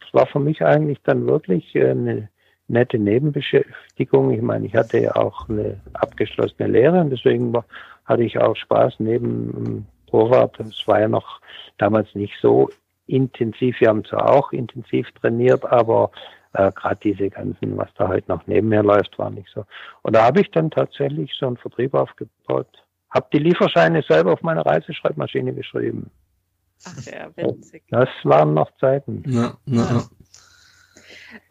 das 0.00 0.14
war 0.14 0.26
für 0.26 0.40
mich 0.40 0.64
eigentlich 0.64 0.98
dann 1.04 1.26
wirklich 1.26 1.74
äh, 1.74 1.90
eine 1.90 2.28
nette 2.68 2.98
Nebenbeschäftigung. 2.98 4.30
Ich 4.30 4.42
meine, 4.42 4.66
ich 4.66 4.74
hatte 4.74 4.98
ja 4.98 5.14
auch 5.16 5.48
eine 5.48 5.80
abgeschlossene 5.92 6.68
Lehre 6.68 7.00
und 7.00 7.10
deswegen 7.10 7.52
war, 7.52 7.64
hatte 8.04 8.24
ich 8.24 8.38
auch 8.38 8.56
Spaß 8.56 8.94
neben 8.98 9.86
Torwart. 10.06 10.58
Das 10.58 10.86
war 10.86 11.00
ja 11.00 11.08
noch 11.08 11.40
damals 11.78 12.14
nicht 12.14 12.34
so 12.40 12.70
intensiv. 13.06 13.80
Wir 13.80 13.88
haben 13.88 14.04
zwar 14.04 14.30
auch 14.30 14.52
intensiv 14.52 15.10
trainiert, 15.20 15.64
aber 15.66 16.10
äh, 16.54 16.72
gerade 16.72 17.00
diese 17.02 17.28
ganzen, 17.28 17.76
was 17.76 17.92
da 17.96 18.08
heute 18.08 18.30
noch 18.30 18.46
neben 18.46 18.68
mir 18.68 18.82
läuft, 18.82 19.18
war 19.18 19.30
nicht 19.30 19.48
so. 19.54 19.64
Und 20.02 20.16
da 20.16 20.24
habe 20.24 20.40
ich 20.40 20.50
dann 20.50 20.70
tatsächlich 20.70 21.34
so 21.38 21.46
einen 21.46 21.56
Vertrieb 21.58 21.92
aufgebaut. 21.94 22.68
Habe 23.10 23.26
die 23.32 23.38
Lieferscheine 23.38 24.02
selber 24.02 24.32
auf 24.32 24.42
meiner 24.42 24.64
Reiseschreibmaschine 24.64 25.52
geschrieben. 25.52 26.10
Ach 26.84 27.06
ja, 27.06 27.30
witzig. 27.36 27.84
Das 27.88 28.08
waren 28.24 28.54
noch 28.54 28.70
Zeiten. 28.78 29.22
Ja, 29.26 29.56
ja, 29.66 29.82
ja. 29.82 30.04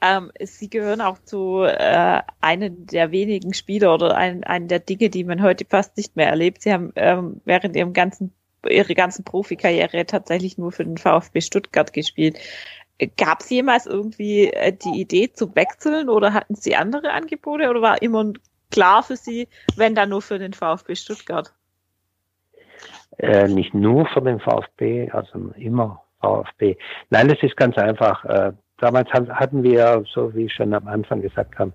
Ähm, 0.01 0.31
Sie 0.39 0.69
gehören 0.69 1.01
auch 1.01 1.19
zu 1.19 1.63
äh, 1.63 2.21
einem 2.41 2.85
der 2.87 3.11
wenigen 3.11 3.53
Spieler 3.53 3.93
oder 3.93 4.15
ein, 4.15 4.43
einen 4.43 4.67
der 4.67 4.79
Dinge, 4.79 5.09
die 5.09 5.23
man 5.23 5.41
heute 5.41 5.65
fast 5.65 5.97
nicht 5.97 6.15
mehr 6.15 6.27
erlebt. 6.27 6.61
Sie 6.61 6.73
haben 6.73 6.91
ähm, 6.95 7.41
während 7.45 7.75
ihrem 7.75 7.93
ganzen, 7.93 8.33
ihrer 8.67 8.93
ganzen 8.93 9.23
Profikarriere 9.23 10.05
tatsächlich 10.05 10.57
nur 10.57 10.71
für 10.71 10.85
den 10.85 10.97
VfB 10.97 11.41
Stuttgart 11.41 11.91
gespielt. 11.93 12.39
Gab 13.17 13.41
es 13.41 13.49
jemals 13.49 13.85
irgendwie 13.85 14.47
äh, 14.47 14.71
die 14.73 15.01
Idee 15.01 15.33
zu 15.33 15.55
wechseln 15.55 16.09
oder 16.09 16.33
hatten 16.33 16.55
Sie 16.55 16.75
andere 16.75 17.11
Angebote 17.11 17.69
oder 17.69 17.81
war 17.81 18.01
immer 18.01 18.31
klar 18.71 19.03
für 19.03 19.17
Sie, 19.17 19.47
wenn 19.75 19.95
dann 19.95 20.09
nur 20.09 20.21
für 20.21 20.39
den 20.39 20.53
VfB 20.53 20.95
Stuttgart? 20.95 21.53
Äh, 23.17 23.47
nicht 23.47 23.73
nur 23.73 24.05
für 24.07 24.21
den 24.21 24.39
VfB, 24.39 25.09
also 25.11 25.51
immer 25.55 26.01
VfB. 26.21 26.75
Nein, 27.09 27.29
es 27.29 27.41
ist 27.43 27.57
ganz 27.57 27.77
einfach. 27.77 28.25
Äh, 28.25 28.53
damals 28.79 29.11
hatten 29.11 29.63
wir, 29.63 30.03
so 30.07 30.33
wie 30.33 30.45
ich 30.45 30.53
schon 30.53 30.73
am 30.73 30.87
Anfang 30.87 31.21
gesagt 31.21 31.59
habe, 31.59 31.73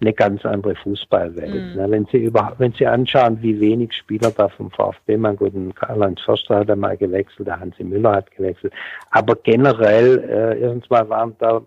eine 0.00 0.12
ganz 0.12 0.44
andere 0.46 0.74
Fußballwelt. 0.76 1.76
Mhm. 1.76 1.90
wenn 1.90 2.06
Sie 2.06 2.18
über, 2.18 2.54
wenn 2.58 2.72
Sie 2.72 2.86
anschauen, 2.86 3.38
wie 3.42 3.60
wenig 3.60 3.92
Spieler 3.92 4.30
da 4.30 4.48
vom 4.48 4.70
VfB, 4.70 5.16
mein 5.16 5.36
guten 5.36 5.74
Karl-Heinz 5.74 6.22
Förster 6.22 6.60
hat 6.60 6.70
einmal 6.70 6.96
gewechselt, 6.96 7.48
der 7.48 7.60
Hansi 7.60 7.84
Müller 7.84 8.12
hat 8.12 8.30
gewechselt. 8.30 8.72
Aber 9.10 9.36
generell, 9.36 10.18
äh, 10.26 10.60
erstens 10.60 10.88
mal 10.88 11.08
waren 11.08 11.36
da 11.38 11.60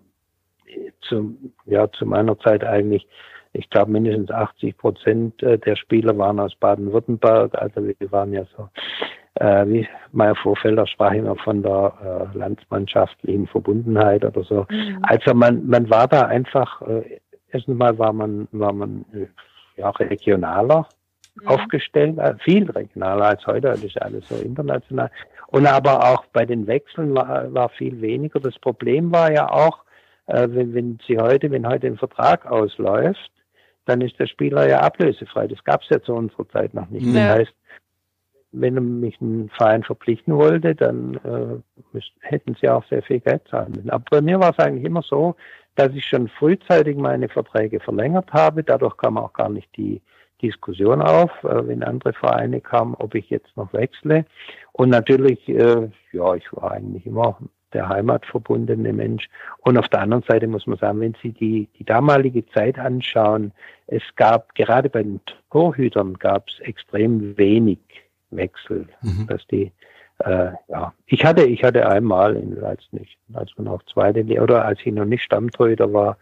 äh, 0.65 0.91
zu, 1.01 1.35
ja, 1.65 1.91
zu 1.91 2.05
meiner 2.05 2.37
Zeit 2.39 2.63
eigentlich, 2.63 3.07
ich 3.53 3.69
glaube, 3.69 3.91
mindestens 3.91 4.31
80 4.31 4.77
Prozent 4.77 5.43
äh, 5.43 5.57
der 5.57 5.75
Spieler 5.75 6.17
waren 6.17 6.39
aus 6.39 6.55
Baden-Württemberg. 6.55 7.53
Also 7.55 7.85
wir 7.85 8.11
waren 8.11 8.33
ja 8.33 8.43
so 8.57 8.67
äh, 9.35 9.65
wie 9.67 9.87
mein 10.11 10.35
Vorfelder 10.35 10.85
sprach 10.85 11.13
immer 11.13 11.35
von 11.37 11.63
der 11.63 12.29
äh, 12.33 12.37
landsmannschaftlichen 12.37 13.47
Verbundenheit 13.47 14.23
oder 14.23 14.43
so. 14.43 14.65
Mhm. 14.69 14.99
Also 15.03 15.33
man, 15.33 15.67
man 15.67 15.89
war 15.89 16.07
da 16.07 16.27
einfach, 16.27 16.81
äh, 16.83 17.19
erstens 17.51 17.77
mal 17.77 17.97
war 17.97 18.13
man, 18.13 18.47
war 18.51 18.73
man 18.73 19.05
äh, 19.13 19.27
ja, 19.77 19.89
regionaler 19.89 20.87
mhm. 21.35 21.47
aufgestellt, 21.47 22.17
äh, 22.19 22.35
viel 22.43 22.69
regionaler 22.69 23.25
als 23.25 23.45
heute, 23.47 23.69
das 23.69 23.83
ist 23.83 24.01
alles 24.01 24.27
so 24.27 24.35
international. 24.35 25.09
Und 25.47 25.67
aber 25.67 26.03
auch 26.11 26.25
bei 26.27 26.45
den 26.45 26.67
Wechseln 26.67 27.15
war, 27.15 27.51
war 27.53 27.69
viel 27.69 28.01
weniger. 28.01 28.39
Das 28.39 28.57
Problem 28.59 29.11
war 29.11 29.31
ja 29.31 29.49
auch, 29.49 29.83
äh, 30.27 30.47
wenn, 30.49 30.73
wenn 30.73 30.99
Sie 31.07 31.17
heute, 31.17 31.49
wenn 31.51 31.67
heute 31.67 31.87
ein 31.87 31.97
Vertrag 31.97 32.45
ausläuft, 32.45 33.31
dann 33.85 34.01
ist 34.01 34.19
der 34.19 34.27
Spieler 34.27 34.67
ja 34.67 34.79
ablösefrei. 34.79 35.47
Das 35.47 35.63
gab 35.63 35.81
es 35.81 35.89
ja 35.89 36.01
zu 36.01 36.13
unserer 36.13 36.47
Zeit 36.49 36.73
noch 36.73 36.89
nicht. 36.89 37.05
Ja. 37.05 37.13
Das 37.13 37.39
heißt, 37.39 37.53
wenn 38.53 38.99
mich 38.99 39.19
ein 39.19 39.49
Verein 39.49 39.83
verpflichten 39.83 40.35
wollte, 40.35 40.75
dann 40.75 41.15
äh, 41.93 41.99
hätten 42.21 42.55
sie 42.61 42.69
auch 42.69 42.85
sehr 42.87 43.01
viel 43.01 43.19
Geld 43.19 43.41
zahlen 43.49 43.73
müssen. 43.75 43.89
Aber 43.89 44.03
bei 44.09 44.21
mir 44.21 44.39
war 44.39 44.51
es 44.51 44.59
eigentlich 44.59 44.85
immer 44.85 45.01
so, 45.01 45.35
dass 45.75 45.91
ich 45.93 46.05
schon 46.05 46.27
frühzeitig 46.27 46.95
meine 46.95 47.29
Verträge 47.29 47.79
verlängert 47.79 48.31
habe. 48.31 48.63
Dadurch 48.63 48.95
kam 48.97 49.17
auch 49.17 49.33
gar 49.33 49.49
nicht 49.49 49.75
die 49.75 50.01
Diskussion 50.41 51.01
auf, 51.01 51.31
äh, 51.43 51.67
wenn 51.67 51.83
andere 51.83 52.13
Vereine 52.13 52.61
kamen, 52.61 52.95
ob 52.95 53.15
ich 53.15 53.29
jetzt 53.29 53.55
noch 53.57 53.73
wechsle. 53.73 54.25
Und 54.71 54.89
natürlich, 54.89 55.49
äh, 55.49 55.89
ja, 56.11 56.35
ich 56.35 56.45
war 56.53 56.73
eigentlich 56.73 57.05
immer 57.07 57.37
der 57.73 57.89
heimatverbundene 57.89 58.93
Mensch. 58.93 59.29
Und 59.59 59.77
auf 59.77 59.89
der 59.89 60.01
anderen 60.01 60.23
Seite 60.23 60.47
muss 60.47 60.67
man 60.67 60.77
sagen, 60.77 60.99
wenn 61.01 61.15
Sie 61.21 61.31
die, 61.31 61.67
die 61.77 61.83
damalige 61.83 62.45
Zeit 62.47 62.77
anschauen, 62.79 63.51
es 63.87 64.03
gab 64.15 64.55
gerade 64.55 64.89
bei 64.89 65.03
den 65.03 65.19
Torhütern 65.51 66.13
gab 66.15 66.49
es 66.49 66.59
extrem 66.61 67.37
wenig 67.37 67.79
Wechsel, 68.31 68.87
mhm. 69.01 69.27
dass 69.27 69.45
die 69.47 69.71
äh, 70.19 70.51
ja, 70.69 70.93
ich 71.07 71.25
hatte, 71.25 71.43
ich 71.43 71.63
hatte 71.63 71.87
einmal, 71.87 72.35
in, 72.35 72.63
als 72.63 72.83
nicht, 72.91 73.17
als 73.33 73.51
man 73.57 73.65
noch 73.65 73.83
zweite 73.83 74.23
oder 74.41 74.65
als 74.65 74.79
ich 74.83 74.93
noch 74.93 75.05
nicht 75.05 75.23
Stammtorhüter 75.23 75.91
war, 75.91 76.17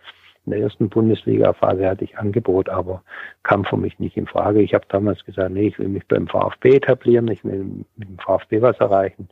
in 0.46 0.54
der 0.54 0.62
ersten 0.62 0.90
Bundesliga-Phase 0.90 1.88
hatte 1.88 2.04
ich 2.04 2.18
Angebot, 2.18 2.68
aber 2.68 3.04
kam 3.44 3.64
für 3.64 3.78
mich 3.78 4.00
nicht 4.00 4.18
in 4.18 4.26
Frage. 4.26 4.62
Ich 4.62 4.74
habe 4.74 4.86
damals 4.90 5.24
gesagt, 5.24 5.52
nee, 5.52 5.68
ich 5.68 5.78
will 5.78 5.90
mich 5.90 6.08
beim 6.08 6.28
VfB 6.28 6.78
etablieren, 6.78 7.28
ich 7.28 7.44
will 7.44 7.86
mit 7.96 8.10
dem 8.10 8.18
VfB 8.18 8.62
was 8.62 8.78
erreichen. 8.80 9.30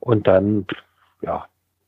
Und 0.00 0.26
dann, 0.26 0.66
ja, 1.20 1.46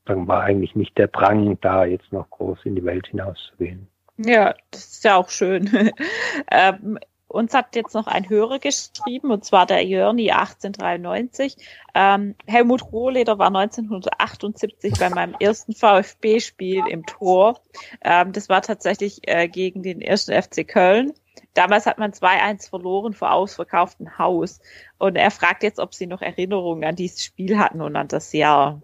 dann 0.09 0.27
war 0.27 0.43
eigentlich 0.43 0.75
nicht 0.75 0.97
der 0.97 1.07
Drang 1.07 1.57
da, 1.61 1.85
jetzt 1.85 2.11
noch 2.11 2.29
groß 2.29 2.59
in 2.65 2.75
die 2.75 2.83
Welt 2.83 3.07
hinauszugehen. 3.07 3.87
Ja, 4.17 4.53
das 4.71 4.85
ist 4.85 5.03
ja 5.03 5.15
auch 5.15 5.29
schön. 5.29 5.91
ähm, 6.51 6.99
uns 7.29 7.53
hat 7.53 7.75
jetzt 7.75 7.93
noch 7.93 8.07
ein 8.07 8.27
Hörer 8.27 8.57
geschrieben, 8.59 9.31
und 9.31 9.45
zwar 9.45 9.65
der 9.67 9.85
Jörni 9.85 10.31
1893. 10.31 11.55
Ähm, 11.93 12.35
Helmut 12.47 12.91
Rohleder 12.91 13.37
war 13.37 13.47
1978 13.47 14.95
bei 14.99 15.09
meinem 15.11 15.35
ersten 15.39 15.73
VfB-Spiel 15.73 16.83
im 16.89 17.05
Tor. 17.05 17.61
Ähm, 18.03 18.33
das 18.33 18.49
war 18.49 18.63
tatsächlich 18.63 19.27
äh, 19.27 19.47
gegen 19.47 19.83
den 19.83 20.01
ersten 20.01 20.33
FC 20.33 20.67
Köln. 20.67 21.13
Damals 21.53 21.85
hat 21.85 21.99
man 21.99 22.11
2-1 22.11 22.69
verloren 22.69 23.13
vor 23.13 23.31
ausverkauftem 23.31 24.17
Haus. 24.17 24.59
Und 24.97 25.15
er 25.15 25.31
fragt 25.31 25.63
jetzt, 25.63 25.79
ob 25.79 25.93
Sie 25.93 26.07
noch 26.07 26.21
Erinnerungen 26.21 26.83
an 26.83 26.95
dieses 26.95 27.23
Spiel 27.23 27.59
hatten 27.59 27.81
und 27.81 27.95
an 27.95 28.07
das 28.07 28.33
Jahr. 28.33 28.81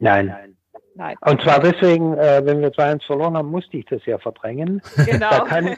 Nein. 0.00 0.56
Nein. 0.96 1.16
Und 1.20 1.40
zwar 1.40 1.60
deswegen, 1.60 2.14
äh, 2.18 2.42
wenn 2.44 2.60
wir 2.60 2.72
2-1 2.72 3.06
verloren 3.06 3.36
haben, 3.36 3.50
musste 3.50 3.76
ich 3.76 3.86
das 3.86 4.04
ja 4.04 4.18
verdrängen. 4.18 4.82
Genau. 5.06 5.44
Kann, 5.44 5.76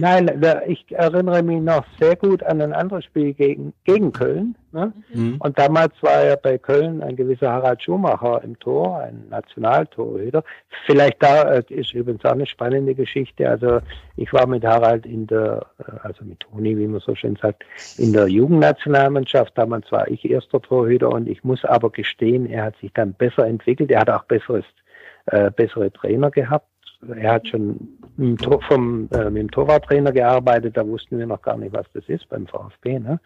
nein, 0.00 0.40
da, 0.40 0.62
ich 0.66 0.84
erinnere 0.90 1.42
mich 1.42 1.60
noch 1.60 1.84
sehr 2.00 2.16
gut 2.16 2.42
an 2.42 2.60
ein 2.60 2.72
anderes 2.72 3.04
Spiel 3.04 3.34
gegen, 3.34 3.74
gegen 3.84 4.12
Köln. 4.12 4.56
Ne? 4.72 4.92
Mhm. 5.12 5.36
Und 5.38 5.58
damals 5.58 5.94
war 6.02 6.24
ja 6.24 6.36
bei 6.36 6.58
Köln 6.58 7.02
ein 7.02 7.16
gewisser 7.16 7.52
Harald 7.52 7.82
Schumacher 7.82 8.42
im 8.42 8.58
Tor, 8.58 8.98
ein 8.98 9.26
Nationaltorhüter. 9.30 10.44
Vielleicht 10.86 11.22
da 11.22 11.54
äh, 11.54 11.62
ist 11.68 11.94
übrigens 11.94 12.24
auch 12.24 12.32
eine 12.32 12.46
spannende 12.46 12.94
Geschichte. 12.94 13.48
Also 13.48 13.80
ich 14.16 14.32
war 14.32 14.46
mit 14.46 14.64
Harald 14.64 15.06
in 15.06 15.26
der, 15.26 15.66
äh, 15.78 15.92
also 16.02 16.24
mit 16.24 16.40
Toni, 16.40 16.76
wie 16.76 16.86
man 16.86 17.00
so 17.00 17.14
schön 17.14 17.36
sagt, 17.40 17.64
in 17.96 18.12
der 18.12 18.28
Jugendnationalmannschaft. 18.28 19.56
Damals 19.56 19.90
war 19.92 20.08
ich 20.08 20.28
erster 20.28 20.60
Torhüter 20.60 21.10
und 21.10 21.28
ich 21.28 21.44
muss 21.44 21.64
aber 21.64 21.90
gestehen, 21.90 22.46
er 22.46 22.64
hat 22.64 22.76
sich 22.78 22.92
dann 22.92 23.14
besser 23.14 23.46
entwickelt. 23.46 23.90
Er 23.90 24.00
hat 24.00 24.10
auch 24.10 24.24
besseres, 24.24 24.64
äh, 25.26 25.50
bessere 25.50 25.92
Trainer 25.92 26.30
gehabt 26.30 26.66
er 27.14 27.32
hat 27.32 27.48
schon 27.48 27.98
mit, 28.16 28.44
vom, 28.68 29.08
äh, 29.12 29.30
mit 29.30 29.42
dem 29.42 29.50
Torwarttrainer 29.50 30.12
gearbeitet, 30.12 30.76
da 30.76 30.86
wussten 30.86 31.18
wir 31.18 31.26
noch 31.26 31.42
gar 31.42 31.56
nicht, 31.56 31.72
was 31.72 31.86
das 31.92 32.04
ist 32.08 32.28
beim 32.28 32.46
VfB. 32.46 32.98
Ne? 32.98 33.20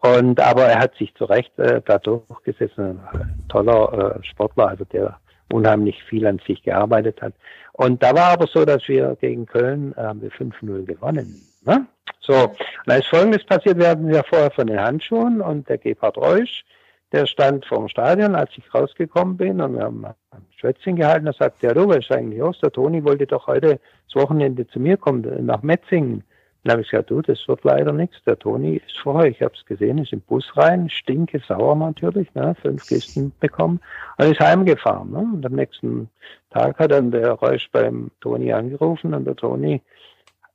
Und 0.00 0.40
aber 0.40 0.64
er 0.64 0.78
hat 0.78 0.94
sich 0.96 1.14
zu 1.14 1.24
Recht 1.24 1.58
äh, 1.58 1.80
da 1.84 1.98
durchgesetzt, 1.98 2.78
ein 2.78 3.00
toller 3.48 4.16
äh, 4.16 4.24
Sportler, 4.24 4.68
also 4.68 4.84
der 4.84 5.18
unheimlich 5.52 6.02
viel 6.04 6.26
an 6.26 6.40
sich 6.46 6.62
gearbeitet 6.62 7.22
hat. 7.22 7.34
Und 7.72 8.02
da 8.02 8.14
war 8.14 8.32
aber 8.32 8.46
so, 8.46 8.64
dass 8.64 8.86
wir 8.88 9.16
gegen 9.20 9.46
Köln 9.46 9.94
äh, 9.96 10.00
5-0 10.00 10.84
gewonnen. 10.84 11.40
Ne? 11.64 11.86
So, 12.20 12.34
und 12.34 12.56
da 12.86 12.96
ist 12.96 13.06
Folgendes 13.06 13.44
passiert, 13.44 13.78
wir 13.78 13.88
hatten 13.88 14.12
ja 14.12 14.22
vorher 14.22 14.50
von 14.50 14.66
den 14.66 14.80
Handschuhen 14.80 15.40
und 15.40 15.68
der 15.68 15.78
Gebhard 15.78 16.16
Reusch, 16.16 16.64
der 17.12 17.26
stand 17.26 17.64
vor 17.64 17.78
dem 17.78 17.88
Stadion, 17.88 18.34
als 18.34 18.50
ich 18.56 18.74
rausgekommen 18.74 19.36
bin 19.36 19.60
und 19.60 19.74
wir 19.74 19.84
haben 19.84 20.04
ein 20.04 20.14
Schwätzchen 20.56 20.96
gehalten, 20.96 21.26
da 21.26 21.32
sagte 21.32 21.68
er, 21.68 21.74
du, 21.74 21.88
was 21.88 21.98
ist 21.98 22.10
eigentlich 22.10 22.40
los? 22.40 22.58
Der 22.60 22.72
Toni 22.72 23.04
wollte 23.04 23.26
doch 23.26 23.46
heute 23.46 23.78
das 24.06 24.22
Wochenende 24.22 24.66
zu 24.66 24.80
mir 24.80 24.96
kommen, 24.96 25.46
nach 25.46 25.62
Metzingen. 25.62 26.24
Dann 26.66 26.72
habe 26.72 26.82
ich 26.82 26.90
gesagt, 26.90 27.10
du, 27.10 27.22
das 27.22 27.46
wird 27.46 27.62
leider 27.62 27.92
nichts. 27.92 28.16
Der 28.24 28.36
Toni 28.36 28.82
ist 28.84 28.98
vorher, 28.98 29.30
ich 29.30 29.40
habe 29.40 29.54
es 29.54 29.64
gesehen, 29.66 29.98
ist 29.98 30.12
im 30.12 30.20
Bus 30.22 30.56
rein, 30.56 30.90
stinke 30.90 31.40
sauer 31.46 31.76
natürlich, 31.76 32.34
ne, 32.34 32.56
fünf 32.60 32.84
Kisten 32.88 33.32
bekommen 33.38 33.80
und 34.18 34.32
ist 34.32 34.40
heimgefahren. 34.40 35.12
Ne? 35.12 35.18
Und 35.18 35.46
am 35.46 35.52
nächsten 35.52 36.08
Tag 36.50 36.80
hat 36.80 36.90
dann 36.90 37.12
der 37.12 37.30
Reusch 37.30 37.70
beim 37.70 38.10
Toni 38.20 38.52
angerufen 38.52 39.14
und 39.14 39.26
der 39.26 39.36
Toni 39.36 39.80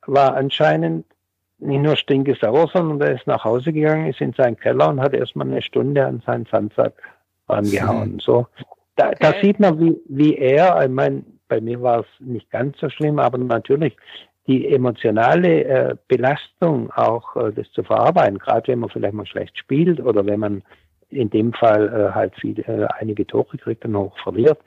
war 0.06 0.36
anscheinend 0.36 1.06
nicht 1.60 1.82
nur 1.82 1.96
stinkesauer, 1.96 2.68
sondern 2.74 2.98
der 2.98 3.14
ist 3.14 3.26
nach 3.26 3.44
Hause 3.44 3.72
gegangen, 3.72 4.10
ist 4.10 4.20
in 4.20 4.34
seinen 4.34 4.58
Keller 4.58 4.90
und 4.90 5.00
hat 5.00 5.14
erstmal 5.14 5.46
eine 5.46 5.62
Stunde 5.62 6.04
an 6.04 6.22
seinen 6.26 6.44
Sandsack 6.44 6.92
rangehauen. 7.48 8.18
So, 8.18 8.46
da, 8.96 9.08
okay. 9.08 9.16
da 9.20 9.32
sieht 9.40 9.60
man, 9.60 9.80
wie, 9.80 9.96
wie 10.08 10.36
er, 10.36 10.82
ich 10.82 10.90
meine, 10.90 11.22
bei 11.48 11.60
mir 11.60 11.80
war 11.80 12.00
es 12.00 12.06
nicht 12.18 12.50
ganz 12.50 12.78
so 12.80 12.90
schlimm, 12.90 13.18
aber 13.18 13.38
natürlich 13.38 13.96
die 14.46 14.68
emotionale 14.68 15.64
äh, 15.64 15.94
Belastung 16.08 16.90
auch 16.92 17.36
äh, 17.36 17.52
das 17.52 17.70
zu 17.72 17.82
verarbeiten, 17.82 18.38
gerade 18.38 18.68
wenn 18.68 18.80
man 18.80 18.90
vielleicht 18.90 19.14
mal 19.14 19.26
schlecht 19.26 19.56
spielt 19.56 20.00
oder 20.00 20.26
wenn 20.26 20.40
man 20.40 20.62
in 21.10 21.30
dem 21.30 21.52
Fall 21.52 21.88
äh, 21.88 22.14
halt 22.14 22.34
viel, 22.36 22.58
äh, 22.60 22.86
einige 22.98 23.26
Tore 23.26 23.56
kriegt 23.58 23.84
und 23.84 23.94
auch 23.94 24.18
verliert, 24.18 24.58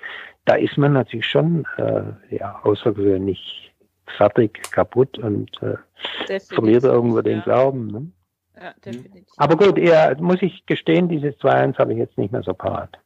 da 0.45 0.55
ist 0.55 0.78
man 0.78 0.93
natürlich 0.93 1.26
schon 1.26 1.65
äh, 1.78 2.03
ja, 2.36 2.59
außergewöhnlich 2.63 3.73
fertig, 4.17 4.61
kaputt 4.71 5.17
und 5.17 5.51
äh, 5.61 6.39
verliert 6.39 6.84
irgendwo 6.84 7.17
ja. 7.17 7.23
den 7.23 7.41
Glauben. 7.41 7.88
Ne? 7.88 8.11
Ja, 8.55 8.73
definitiv. 8.86 9.26
Aber 9.38 9.57
gut, 9.57 9.78
eher, 9.78 10.15
muss 10.21 10.41
ich 10.41 10.65
gestehen, 10.65 11.09
dieses 11.09 11.36
2-1 11.39 11.78
habe 11.78 11.93
ich 11.93 11.99
jetzt 11.99 12.17
nicht 12.17 12.32
mehr 12.32 12.43
so 12.43 12.53
parat. 12.53 12.97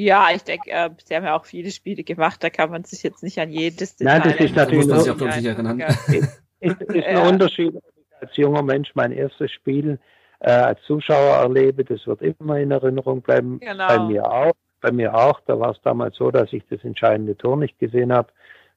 Ja, 0.00 0.28
ich 0.32 0.44
denke, 0.44 0.70
äh, 0.70 0.90
sie 1.04 1.16
haben 1.16 1.24
ja 1.24 1.36
auch 1.36 1.44
viele 1.44 1.72
Spiele 1.72 2.04
gemacht, 2.04 2.44
da 2.44 2.50
kann 2.50 2.70
man 2.70 2.84
sich 2.84 3.02
jetzt 3.02 3.24
nicht 3.24 3.40
an 3.40 3.50
jedes 3.50 3.96
Detail 3.96 4.20
Nein, 4.20 4.30
das 4.30 4.40
ist 4.40 4.54
natürlich 4.54 4.86
muss 4.86 4.94
man 4.94 5.00
sich 5.00 5.10
auch 5.12 5.44
erinnern. 5.44 5.80
Ist, 5.80 6.80
ist, 6.80 7.04
ein 7.04 7.16
ja. 7.16 7.28
Unterschied, 7.28 7.74
als 8.20 8.36
junger 8.36 8.62
Mensch 8.62 8.92
mein 8.94 9.10
erstes 9.10 9.50
Spiel 9.50 9.98
äh, 10.38 10.52
als 10.52 10.80
Zuschauer 10.82 11.38
erlebe, 11.38 11.84
das 11.84 12.06
wird 12.06 12.22
immer 12.22 12.60
in 12.60 12.70
Erinnerung 12.70 13.22
bleiben. 13.22 13.58
Genau. 13.58 13.88
Bei 13.88 13.98
mir 13.98 14.30
auch. 14.30 14.52
Bei 14.80 14.92
mir 14.92 15.12
auch. 15.12 15.40
Da 15.46 15.58
war 15.58 15.72
es 15.72 15.80
damals 15.82 16.16
so, 16.16 16.30
dass 16.30 16.52
ich 16.52 16.62
das 16.70 16.84
entscheidende 16.84 17.36
Tor 17.36 17.56
nicht 17.56 17.76
gesehen 17.80 18.12
habe, 18.12 18.28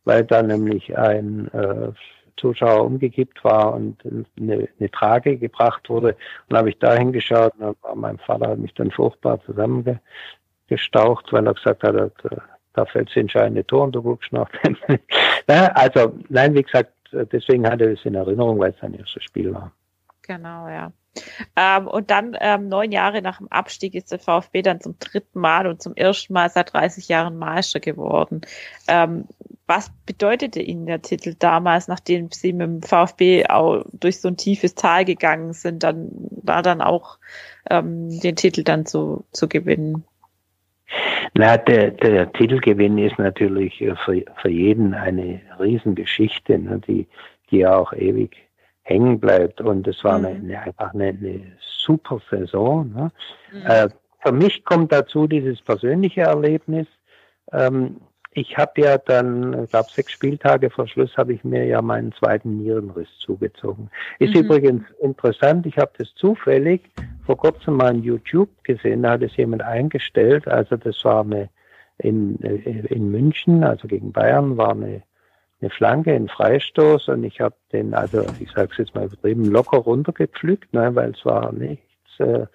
weil 0.05 0.23
da 0.23 0.41
nämlich 0.41 0.97
ein 0.97 1.49
äh, 1.53 1.91
Zuschauer 2.37 2.83
umgekippt 2.83 3.43
war 3.43 3.75
und 3.75 4.03
eine, 4.39 4.67
eine 4.79 4.89
Trage 4.89 5.37
gebracht 5.37 5.87
wurde. 5.87 6.15
Und 6.49 6.57
habe 6.57 6.69
ich 6.69 6.79
da 6.79 6.95
hingeschaut 6.95 7.53
und 7.59 7.77
mein 7.93 8.17
Vater 8.17 8.49
hat 8.49 8.57
mich 8.57 8.73
dann 8.73 8.89
furchtbar 8.89 9.39
zusammenge 9.45 9.99
gestaucht, 10.71 11.33
weil 11.33 11.45
er 11.45 11.53
gesagt 11.53 11.83
hat, 11.83 12.11
da 12.73 12.85
fällt 12.85 13.09
das 13.09 13.17
entscheidende 13.17 13.67
Tor 13.67 13.83
und 13.83 13.91
du 13.93 14.01
guckst 14.01 14.31
nach. 14.31 14.49
also, 15.47 16.17
nein, 16.29 16.53
wie 16.55 16.63
gesagt, 16.63 16.93
deswegen 17.11 17.67
hatte 17.67 17.85
er 17.85 17.91
es 17.91 18.05
in 18.05 18.15
Erinnerung, 18.15 18.57
weil 18.57 18.71
es 18.71 18.79
sein 18.79 18.93
erstes 18.93 19.23
Spiel 19.23 19.53
war. 19.53 19.71
Genau, 20.21 20.69
ja. 20.69 20.93
Ähm, 21.57 21.87
und 21.87 22.09
dann 22.09 22.37
ähm, 22.39 22.69
neun 22.69 22.93
Jahre 22.93 23.21
nach 23.21 23.39
dem 23.39 23.49
Abstieg 23.49 23.95
ist 23.95 24.13
der 24.13 24.19
VfB 24.19 24.61
dann 24.61 24.79
zum 24.79 24.95
dritten 24.97 25.41
Mal 25.41 25.67
und 25.67 25.81
zum 25.81 25.93
ersten 25.95 26.31
Mal 26.31 26.49
seit 26.49 26.71
30 26.71 27.09
Jahren 27.09 27.37
Meister 27.37 27.81
geworden. 27.81 28.41
Ähm, 28.87 29.25
was 29.67 29.91
bedeutete 30.05 30.61
Ihnen 30.61 30.85
der 30.85 31.01
Titel 31.01 31.35
damals, 31.37 31.89
nachdem 31.89 32.31
Sie 32.31 32.53
mit 32.53 32.67
dem 32.67 32.81
VfB 32.81 33.45
auch 33.47 33.83
durch 33.91 34.21
so 34.21 34.29
ein 34.29 34.37
tiefes 34.37 34.75
Tal 34.75 35.03
gegangen 35.03 35.51
sind, 35.51 35.83
dann 35.83 36.09
da 36.43 36.61
dann 36.61 36.81
auch 36.81 37.17
ähm, 37.69 38.19
den 38.21 38.37
Titel 38.37 38.63
dann 38.63 38.85
zu, 38.85 39.25
zu 39.31 39.49
gewinnen? 39.49 40.05
Na, 41.33 41.57
der, 41.57 41.91
der 41.91 42.31
Titelgewinn 42.33 42.97
ist 42.97 43.17
natürlich 43.17 43.77
für, 43.77 44.23
für 44.41 44.49
jeden 44.49 44.93
eine 44.93 45.41
Riesengeschichte, 45.59 46.59
ne, 46.59 46.81
die, 46.87 47.07
die 47.49 47.65
auch 47.65 47.93
ewig 47.93 48.35
hängen 48.83 49.19
bleibt. 49.19 49.61
Und 49.61 49.87
es 49.87 50.03
war 50.03 50.19
mhm. 50.19 50.25
eine, 50.25 50.61
einfach 50.61 50.93
eine, 50.93 51.09
eine 51.09 51.41
super 51.59 52.19
Saison. 52.29 52.91
Ne? 52.93 53.11
Mhm. 53.51 53.65
Äh, 53.65 53.89
für 54.23 54.31
mich 54.31 54.63
kommt 54.65 54.91
dazu 54.91 55.27
dieses 55.27 55.61
persönliche 55.61 56.21
Erlebnis. 56.21 56.87
Ähm, 57.51 57.97
ich 58.33 58.57
habe 58.57 58.81
ja 58.81 58.97
dann, 58.97 59.65
ich 59.65 59.69
glaube, 59.71 59.89
sechs 59.91 60.13
Spieltage 60.13 60.69
vor 60.69 60.87
Schluss 60.87 61.15
habe 61.17 61.33
ich 61.33 61.43
mir 61.43 61.65
ja 61.65 61.81
meinen 61.81 62.13
zweiten 62.13 62.57
Nierenriss 62.57 63.09
zugezogen. 63.19 63.89
Ist 64.19 64.33
mhm. 64.33 64.41
übrigens 64.41 64.83
interessant, 65.01 65.65
ich 65.65 65.77
habe 65.77 65.91
das 65.97 66.13
zufällig 66.15 66.81
vor 67.25 67.37
kurzem 67.37 67.75
mal 67.75 67.93
in 67.93 68.03
YouTube 68.03 68.49
gesehen, 68.63 69.03
da 69.03 69.11
hat 69.11 69.21
es 69.21 69.35
jemand 69.35 69.61
eingestellt, 69.63 70.47
also 70.47 70.77
das 70.77 71.03
war 71.03 71.23
eine 71.23 71.49
in, 72.01 72.37
in 72.37 73.11
München, 73.11 73.63
also 73.63 73.87
gegen 73.87 74.11
Bayern, 74.11 74.57
war 74.57 74.71
eine, 74.71 75.03
eine 75.61 75.69
Flanke, 75.69 76.13
ein 76.13 76.27
Freistoß 76.27 77.09
und 77.09 77.23
ich 77.23 77.39
habe 77.39 77.55
den, 77.71 77.93
also 77.93 78.25
ich 78.39 78.51
sage 78.51 78.69
es 78.71 78.77
jetzt 78.77 78.95
mal 78.95 79.05
übertrieben, 79.05 79.45
locker 79.45 79.77
runtergepflückt, 79.77 80.73
ne, 80.73 80.93
weil 80.95 81.11
es 81.11 81.23
war 81.25 81.51
nichts, 81.51 81.85
äh, 82.19 82.45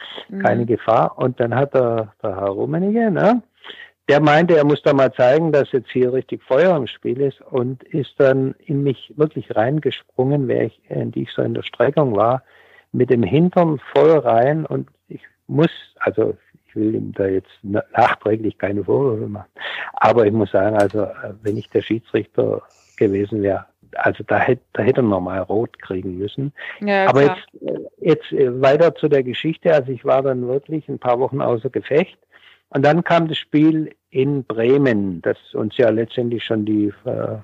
keine 0.42 0.62
mhm. 0.62 0.66
Gefahr. 0.66 1.16
Und 1.18 1.38
dann 1.38 1.54
hat 1.54 1.74
der, 1.74 2.12
der 2.22 2.36
Herr 2.36 2.48
Rummenigge, 2.48 3.10
ne, 3.10 3.42
der 4.08 4.20
meinte, 4.20 4.56
er 4.56 4.64
muss 4.64 4.82
da 4.82 4.92
mal 4.92 5.12
zeigen, 5.12 5.52
dass 5.52 5.72
jetzt 5.72 5.90
hier 5.90 6.12
richtig 6.12 6.42
Feuer 6.44 6.76
im 6.76 6.86
Spiel 6.86 7.20
ist 7.20 7.40
und 7.40 7.82
ist 7.82 8.14
dann 8.18 8.54
in 8.64 8.82
mich 8.82 9.12
wirklich 9.16 9.54
reingesprungen, 9.56 10.46
während 10.46 10.72
ich, 10.72 10.80
während 10.88 11.16
ich 11.16 11.30
so 11.32 11.42
in 11.42 11.54
der 11.54 11.62
Streckung 11.62 12.14
war, 12.14 12.42
mit 12.92 13.10
dem 13.10 13.22
Hintern 13.22 13.80
voll 13.94 14.18
rein 14.18 14.64
und 14.64 14.88
ich 15.08 15.22
muss, 15.48 15.70
also 15.98 16.36
ich 16.68 16.76
will 16.76 16.94
ihm 16.94 17.12
da 17.12 17.26
jetzt 17.26 17.50
nachträglich 17.62 18.58
keine 18.58 18.84
Vorwürfe 18.84 19.28
machen, 19.28 19.50
aber 19.94 20.26
ich 20.26 20.32
muss 20.32 20.52
sagen, 20.52 20.76
also 20.76 21.08
wenn 21.42 21.56
ich 21.56 21.68
der 21.70 21.82
Schiedsrichter 21.82 22.62
gewesen 22.96 23.42
wäre, 23.42 23.66
also 23.96 24.22
da 24.24 24.38
hätte, 24.38 24.62
da 24.74 24.82
hätte 24.82 25.00
er 25.00 25.04
normal 25.04 25.40
rot 25.42 25.78
kriegen 25.80 26.18
müssen. 26.18 26.52
Ja, 26.80 27.08
aber 27.08 27.22
jetzt, 27.22 27.48
jetzt 27.98 28.32
weiter 28.62 28.94
zu 28.94 29.08
der 29.08 29.22
Geschichte, 29.22 29.72
also 29.72 29.90
ich 29.90 30.04
war 30.04 30.22
dann 30.22 30.46
wirklich 30.46 30.88
ein 30.88 30.98
paar 30.98 31.18
Wochen 31.18 31.40
außer 31.40 31.70
Gefecht 31.70 32.18
und 32.70 32.84
dann 32.84 33.04
kam 33.04 33.28
das 33.28 33.38
Spiel 33.38 33.94
in 34.10 34.44
Bremen, 34.44 35.22
das 35.22 35.36
uns 35.54 35.76
ja 35.76 35.90
letztendlich 35.90 36.44
schon 36.44 36.64
die 36.64 36.92
äh, 37.04 37.38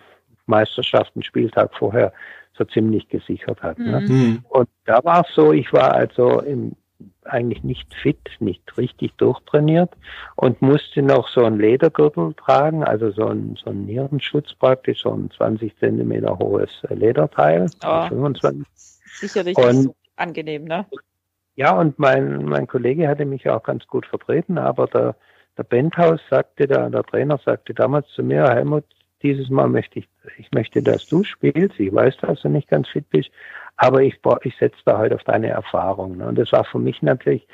Meisterschaft 0.46 1.12
einen 1.14 1.22
Spieltag 1.22 1.74
vorher 1.74 2.12
so 2.56 2.64
ziemlich 2.64 3.08
gesichert 3.08 3.62
hat. 3.62 3.78
Ne? 3.78 4.00
Mhm. 4.00 4.08
Ne? 4.08 4.42
Und 4.48 4.68
da 4.84 5.02
war 5.04 5.24
es 5.26 5.34
so, 5.34 5.52
ich 5.52 5.72
war 5.72 5.92
also 5.92 6.40
im, 6.40 6.72
eigentlich 7.24 7.62
nicht 7.62 7.94
fit, 7.94 8.30
nicht 8.40 8.76
richtig 8.76 9.12
durchtrainiert 9.16 9.90
und 10.36 10.60
musste 10.60 11.02
noch 11.02 11.28
so 11.28 11.44
einen 11.44 11.58
Ledergürtel 11.58 12.34
tragen, 12.34 12.84
also 12.84 13.10
so 13.10 13.28
ein, 13.28 13.56
so 13.62 13.70
ein 13.70 13.84
Nierenschutz 13.84 14.54
praktisch, 14.54 15.02
so 15.02 15.12
ein 15.12 15.30
20 15.30 15.76
Zentimeter 15.78 16.38
hohes 16.38 16.70
Lederteil, 16.88 17.66
oh, 17.84 18.08
25. 18.08 18.66
Sicherlich 19.20 19.56
und, 19.56 19.94
angenehm, 20.16 20.64
ne? 20.64 20.86
Ja, 21.54 21.72
und 21.72 21.98
mein, 21.98 22.44
mein 22.44 22.66
Kollege 22.66 23.08
hatte 23.08 23.24
mich 23.24 23.48
auch 23.48 23.62
ganz 23.62 23.86
gut 23.86 24.06
vertreten, 24.06 24.58
aber 24.58 24.86
der, 24.86 25.16
der 25.58 25.64
Benthaus 25.64 26.20
sagte, 26.30 26.66
der, 26.66 26.88
der 26.88 27.02
Trainer 27.02 27.38
sagte 27.44 27.74
damals 27.74 28.08
zu 28.08 28.22
mir, 28.22 28.48
Helmut, 28.48 28.84
dieses 29.22 29.50
Mal 29.50 29.68
möchte 29.68 30.00
ich, 30.00 30.08
ich 30.38 30.50
möchte, 30.52 30.82
dass 30.82 31.06
du 31.06 31.24
spielst. 31.24 31.78
Ich 31.78 31.92
weiß, 31.92 32.16
dass 32.18 32.42
du 32.42 32.48
nicht 32.48 32.68
ganz 32.68 32.88
fit 32.88 33.08
bist, 33.10 33.30
aber 33.76 34.02
ich, 34.02 34.18
ich 34.42 34.56
setze 34.56 34.80
da 34.84 34.98
halt 34.98 35.12
auf 35.12 35.22
deine 35.24 35.48
Erfahrung. 35.48 36.16
Ne? 36.18 36.26
Und 36.26 36.38
das 36.38 36.52
war 36.52 36.64
für 36.64 36.78
mich 36.78 37.02
natürlich 37.02 37.46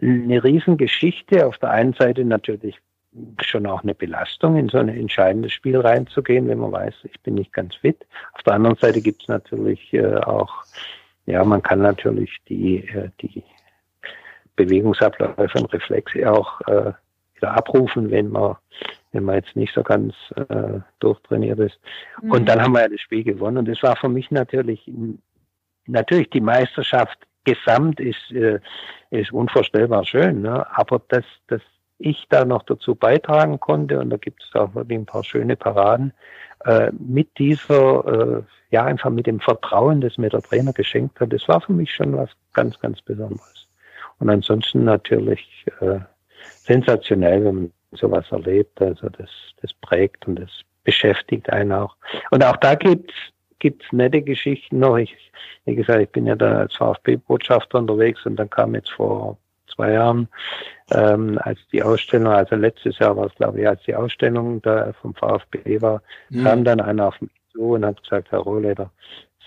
eine 0.00 0.42
Riesengeschichte. 0.42 1.46
Auf 1.46 1.58
der 1.58 1.70
einen 1.70 1.92
Seite 1.92 2.24
natürlich 2.24 2.76
schon 3.42 3.66
auch 3.66 3.82
eine 3.82 3.94
Belastung, 3.94 4.56
in 4.56 4.68
so 4.68 4.78
ein 4.78 4.88
entscheidendes 4.88 5.52
Spiel 5.52 5.78
reinzugehen, 5.78 6.48
wenn 6.48 6.58
man 6.58 6.72
weiß, 6.72 6.94
ich 7.04 7.20
bin 7.20 7.34
nicht 7.34 7.52
ganz 7.52 7.74
fit. 7.74 8.06
Auf 8.32 8.42
der 8.42 8.54
anderen 8.54 8.76
Seite 8.76 9.02
gibt 9.02 9.22
es 9.22 9.28
natürlich 9.28 9.92
äh, 9.92 10.16
auch 10.16 10.64
ja, 11.26 11.44
man 11.44 11.62
kann 11.62 11.80
natürlich 11.80 12.30
die, 12.48 12.86
äh, 12.88 13.10
die 13.20 13.42
Bewegungsabläufe 14.56 15.58
und 15.58 15.72
Reflexe 15.72 16.30
auch 16.30 16.60
äh, 16.62 16.92
wieder 17.34 17.52
abrufen, 17.52 18.10
wenn 18.10 18.28
man, 18.28 18.56
wenn 19.12 19.24
man 19.24 19.36
jetzt 19.36 19.56
nicht 19.56 19.74
so 19.74 19.82
ganz 19.82 20.14
äh, 20.36 20.80
durchtrainiert 21.00 21.58
ist. 21.58 21.78
Mhm. 22.22 22.30
Und 22.30 22.48
dann 22.48 22.60
haben 22.60 22.72
wir 22.72 22.82
ja 22.82 22.88
das 22.88 23.00
Spiel 23.00 23.24
gewonnen. 23.24 23.58
Und 23.58 23.68
das 23.68 23.82
war 23.82 23.96
für 23.96 24.08
mich 24.08 24.30
natürlich, 24.30 24.90
natürlich 25.86 26.30
die 26.30 26.40
Meisterschaft 26.40 27.18
gesamt 27.44 28.00
ist, 28.00 28.30
äh, 28.32 28.60
ist 29.10 29.32
unvorstellbar 29.32 30.04
schön. 30.04 30.42
Ne? 30.42 30.66
Aber 30.76 31.00
dass, 31.08 31.24
dass 31.48 31.62
ich 31.98 32.26
da 32.28 32.44
noch 32.44 32.62
dazu 32.64 32.94
beitragen 32.94 33.60
konnte, 33.60 34.00
und 34.00 34.10
da 34.10 34.16
gibt 34.16 34.42
es 34.42 34.54
auch 34.54 34.74
wirklich 34.74 34.98
ein 34.98 35.06
paar 35.06 35.24
schöne 35.24 35.56
Paraden, 35.56 36.12
äh, 36.64 36.90
mit 36.98 37.38
dieser, 37.38 38.38
äh, 38.38 38.42
ja, 38.70 38.84
einfach 38.84 39.10
mit 39.10 39.26
dem 39.26 39.40
Vertrauen, 39.40 40.00
das 40.00 40.18
mir 40.18 40.30
der 40.30 40.42
Trainer 40.42 40.72
geschenkt 40.72 41.20
hat, 41.20 41.32
das 41.32 41.48
war 41.48 41.60
für 41.60 41.72
mich 41.72 41.92
schon 41.92 42.16
was 42.16 42.30
ganz, 42.52 42.78
ganz 42.80 43.00
Besonderes. 43.02 43.68
Und 44.18 44.30
ansonsten 44.30 44.84
natürlich 44.84 45.66
äh, 45.80 46.00
sensationell, 46.64 47.44
wenn 47.44 47.54
man 47.54 47.72
sowas 47.92 48.24
erlebt. 48.30 48.80
Also 48.80 49.08
das, 49.08 49.30
das 49.60 49.72
prägt 49.74 50.26
und 50.26 50.36
das 50.40 50.50
beschäftigt 50.84 51.50
einen 51.50 51.72
auch. 51.72 51.96
Und 52.30 52.44
auch 52.44 52.56
da 52.56 52.74
gibt's 52.74 53.14
gibt's 53.58 53.86
nette 53.92 54.22
Geschichten 54.22 54.80
noch. 54.80 54.96
Ich, 54.96 55.16
wie 55.66 55.76
gesagt, 55.76 56.00
ich 56.00 56.10
bin 56.10 56.26
ja 56.26 56.34
da 56.34 56.58
als 56.58 56.74
VfB-Botschafter 56.74 57.78
unterwegs 57.78 58.26
und 58.26 58.34
dann 58.34 58.50
kam 58.50 58.74
jetzt 58.74 58.90
vor 58.90 59.38
zwei 59.74 59.92
Jahren, 59.92 60.28
ähm, 60.90 61.38
als 61.42 61.58
die 61.72 61.82
Ausstellung, 61.82 62.32
also 62.32 62.56
letztes 62.56 62.98
Jahr 62.98 63.16
war 63.16 63.26
es, 63.26 63.34
glaube 63.34 63.60
ich, 63.60 63.68
als 63.68 63.82
die 63.84 63.94
Ausstellung 63.94 64.62
da 64.62 64.92
vom 65.00 65.14
VfB 65.14 65.80
war, 65.80 66.02
mhm. 66.30 66.44
kam 66.44 66.64
dann 66.64 66.80
einer 66.80 67.08
auf 67.08 67.20
mich 67.20 67.30
zu 67.52 67.72
und 67.72 67.84
hat 67.84 68.02
gesagt, 68.02 68.30
Herr 68.30 68.40
Rohleder, 68.40 68.90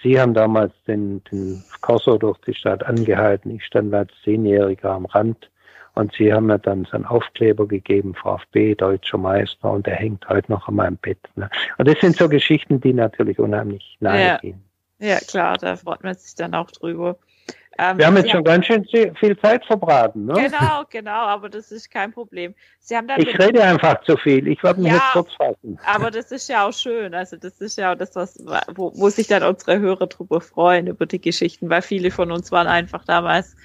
Sie 0.04 0.20
haben 0.20 0.34
damals 0.34 0.74
den, 0.88 1.24
den 1.32 1.64
Corso 1.82 2.18
durch 2.18 2.38
die 2.40 2.54
Stadt 2.54 2.84
angehalten. 2.84 3.50
Ich 3.56 3.66
stand 3.66 3.94
als 3.94 4.12
Zehnjähriger 4.24 4.92
am 4.92 5.06
Rand 5.06 5.50
und 5.96 6.14
Sie 6.14 6.32
haben 6.32 6.48
mir 6.48 6.60
dann 6.60 6.86
so 6.86 6.92
einen 6.92 7.06
Aufkleber 7.06 7.68
gegeben, 7.68 8.14
VfB, 8.14 8.76
Deutscher 8.76 9.18
Meister, 9.18 9.72
und 9.72 9.88
der 9.88 9.96
hängt 9.96 10.28
heute 10.30 10.52
noch 10.52 10.68
an 10.68 10.76
meinem 10.76 10.98
Bett. 10.98 11.18
Ne? 11.36 11.50
Und 11.78 11.88
das 11.88 12.00
sind 12.02 12.18
so 12.18 12.30
Geschichten, 12.30 12.82
die 12.82 12.94
natürlich 12.94 13.40
unheimlich 13.40 13.98
nahe 14.00 14.28
ja. 14.28 14.38
gehen. 14.38 14.62
Ja, 15.00 15.18
klar, 15.20 15.58
da 15.58 15.76
freut 15.76 16.04
man 16.04 16.14
sich 16.14 16.36
dann 16.36 16.54
auch 16.54 16.70
drüber. 16.72 17.18
Ähm, 17.78 17.98
wir 17.98 18.06
haben 18.06 18.16
jetzt 18.16 18.32
schon 18.32 18.44
ganz 18.44 18.66
schön 18.66 18.86
viel 18.86 19.38
Zeit 19.40 19.66
verbraten, 19.66 20.26
ne? 20.26 20.34
Genau, 20.34 20.84
genau, 20.90 21.12
aber 21.12 21.50
das 21.50 21.72
ist 21.72 21.92
kein 21.92 22.14
Problem. 22.14 22.56
Sie 22.80 22.96
haben 22.96 23.08
ich 23.18 23.38
rede 23.38 23.62
einfach 23.64 24.02
zu 24.04 24.16
viel. 24.16 24.48
Ich 24.48 24.64
werde 24.64 24.80
mich 24.80 24.92
ja, 24.92 24.98
jetzt 24.98 25.12
kurz 25.12 25.34
fassen. 25.34 25.78
Aber 25.86 26.10
das 26.10 26.32
ist 26.32 26.48
ja 26.48 26.66
auch 26.66 26.74
schön. 26.74 27.14
Also 27.14 27.36
das 27.36 27.60
ist 27.60 27.78
ja 27.78 27.92
auch 27.92 27.98
das, 27.98 28.16
was, 28.16 28.42
wo, 28.76 28.94
wo 28.96 29.10
sich 29.10 29.28
dann 29.28 29.44
unsere 29.44 29.80
Hörer 29.80 30.08
drüber 30.08 30.40
freuen, 30.40 30.88
über 30.88 31.06
die 31.06 31.20
Geschichten, 31.20 31.70
weil 31.70 31.82
viele 31.82 32.12
von 32.12 32.32
uns 32.32 32.52
waren 32.52 32.68
einfach 32.68 33.04
damals 33.04 33.56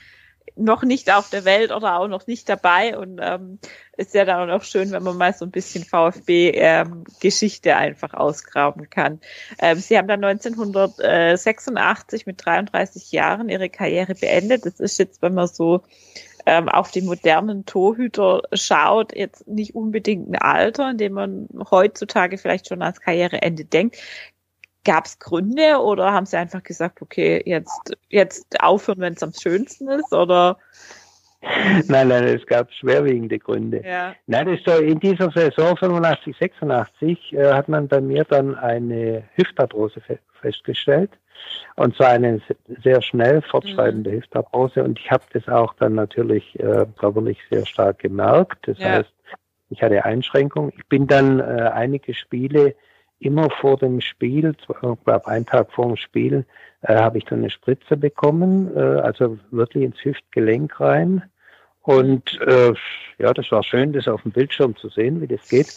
noch 0.56 0.82
nicht 0.82 1.12
auf 1.12 1.30
der 1.30 1.44
Welt 1.44 1.70
oder 1.72 1.98
auch 1.98 2.08
noch 2.08 2.26
nicht 2.26 2.48
dabei 2.48 2.98
und 2.98 3.20
ähm, 3.22 3.58
ist 3.96 4.14
ja 4.14 4.24
dann 4.24 4.50
auch 4.50 4.62
schön, 4.62 4.92
wenn 4.92 5.02
man 5.02 5.16
mal 5.16 5.34
so 5.34 5.44
ein 5.44 5.50
bisschen 5.50 5.82
VfB-Geschichte 5.84 7.70
ähm, 7.70 7.76
einfach 7.76 8.14
ausgraben 8.14 8.88
kann. 8.88 9.20
Ähm, 9.58 9.78
Sie 9.78 9.98
haben 9.98 10.06
dann 10.08 10.24
1986 10.24 12.26
mit 12.26 12.44
33 12.44 13.12
Jahren 13.12 13.48
Ihre 13.48 13.68
Karriere 13.68 14.14
beendet. 14.14 14.64
Das 14.64 14.80
ist 14.80 14.98
jetzt, 14.98 15.22
wenn 15.22 15.34
man 15.34 15.48
so 15.48 15.82
ähm, 16.46 16.68
auf 16.68 16.90
die 16.90 17.02
modernen 17.02 17.66
Torhüter 17.66 18.42
schaut, 18.52 19.14
jetzt 19.14 19.46
nicht 19.46 19.74
unbedingt 19.74 20.28
ein 20.28 20.36
Alter, 20.36 20.90
in 20.90 20.98
dem 20.98 21.12
man 21.12 21.48
heutzutage 21.70 22.38
vielleicht 22.38 22.68
schon 22.68 22.82
als 22.82 23.00
Karriereende 23.00 23.64
denkt. 23.64 23.96
Gab 24.84 25.04
es 25.04 25.18
Gründe 25.18 25.78
oder 25.78 26.12
haben 26.12 26.26
Sie 26.26 26.36
einfach 26.36 26.62
gesagt, 26.62 27.02
okay, 27.02 27.42
jetzt, 27.44 27.96
jetzt 28.08 28.62
aufhören, 28.62 29.00
wenn 29.00 29.12
es 29.12 29.22
am 29.22 29.32
schönsten 29.32 29.88
ist? 29.88 30.12
Oder? 30.12 30.58
Nein, 31.88 32.08
nein, 32.08 32.24
es 32.24 32.44
gab 32.46 32.70
schwerwiegende 32.72 33.38
Gründe. 33.38 33.82
Ja. 33.84 34.14
Nein, 34.26 34.46
das 34.46 34.58
ist 34.58 34.66
so, 34.66 34.76
in 34.76 35.00
dieser 35.00 35.30
Saison 35.30 35.76
85, 35.76 36.36
86 36.38 37.32
äh, 37.32 37.52
hat 37.52 37.68
man 37.68 37.88
bei 37.88 38.00
mir 38.00 38.24
dann 38.24 38.54
eine 38.56 39.24
Hüftarthrose 39.34 40.00
fe 40.00 40.18
festgestellt. 40.40 41.10
Und 41.76 41.96
zwar 41.96 42.08
eine 42.08 42.40
sehr 42.82 43.00
schnell 43.02 43.42
fortschreitende 43.42 44.10
mhm. 44.10 44.14
Hüftarthrose. 44.16 44.84
Und 44.84 44.98
ich 44.98 45.10
habe 45.10 45.24
das 45.32 45.48
auch 45.48 45.74
dann 45.74 45.94
natürlich 45.94 46.58
äh, 46.58 46.86
körperlich 46.98 47.38
sehr 47.50 47.66
stark 47.66 47.98
gemerkt. 47.98 48.68
Das 48.68 48.78
ja. 48.78 48.90
heißt, 48.90 49.12
ich 49.70 49.82
hatte 49.82 50.04
Einschränkungen. 50.04 50.72
Ich 50.76 50.86
bin 50.86 51.06
dann 51.06 51.40
äh, 51.40 51.70
einige 51.72 52.14
Spiele 52.14 52.74
immer 53.20 53.50
vor 53.50 53.76
dem 53.76 54.00
Spiel, 54.00 54.54
ich 54.58 54.66
glaube 54.66 55.26
einen 55.26 55.46
Tag 55.46 55.72
vor 55.72 55.86
dem 55.86 55.96
Spiel, 55.96 56.44
äh, 56.82 56.96
habe 56.96 57.18
ich 57.18 57.24
dann 57.26 57.40
eine 57.40 57.50
Spritze 57.50 57.96
bekommen, 57.96 58.74
äh, 58.76 58.80
also 58.80 59.38
wirklich 59.50 59.84
ins 59.84 60.02
Hüftgelenk 60.02 60.80
rein. 60.80 61.22
Und 61.82 62.40
äh, 62.42 62.72
ja, 63.18 63.32
das 63.32 63.50
war 63.52 63.62
schön, 63.62 63.92
das 63.92 64.08
auf 64.08 64.22
dem 64.22 64.32
Bildschirm 64.32 64.76
zu 64.76 64.88
sehen, 64.88 65.20
wie 65.20 65.26
das 65.26 65.48
geht. 65.48 65.74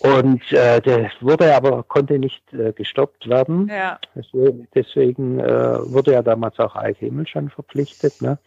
Und 0.00 0.52
äh, 0.52 0.80
das 0.80 1.12
wurde 1.20 1.54
aber, 1.54 1.82
konnte 1.82 2.18
nicht 2.18 2.42
äh, 2.52 2.72
gestoppt 2.72 3.28
werden. 3.28 3.68
Ja. 3.68 3.98
Deswegen, 4.14 4.68
deswegen 4.74 5.40
äh, 5.40 5.78
wurde 5.90 6.12
ja 6.12 6.22
damals 6.22 6.58
auch 6.58 6.76
Eike 6.76 7.06
Himmelschein 7.06 7.48
verpflichtet. 7.48 8.20
Ne? 8.20 8.38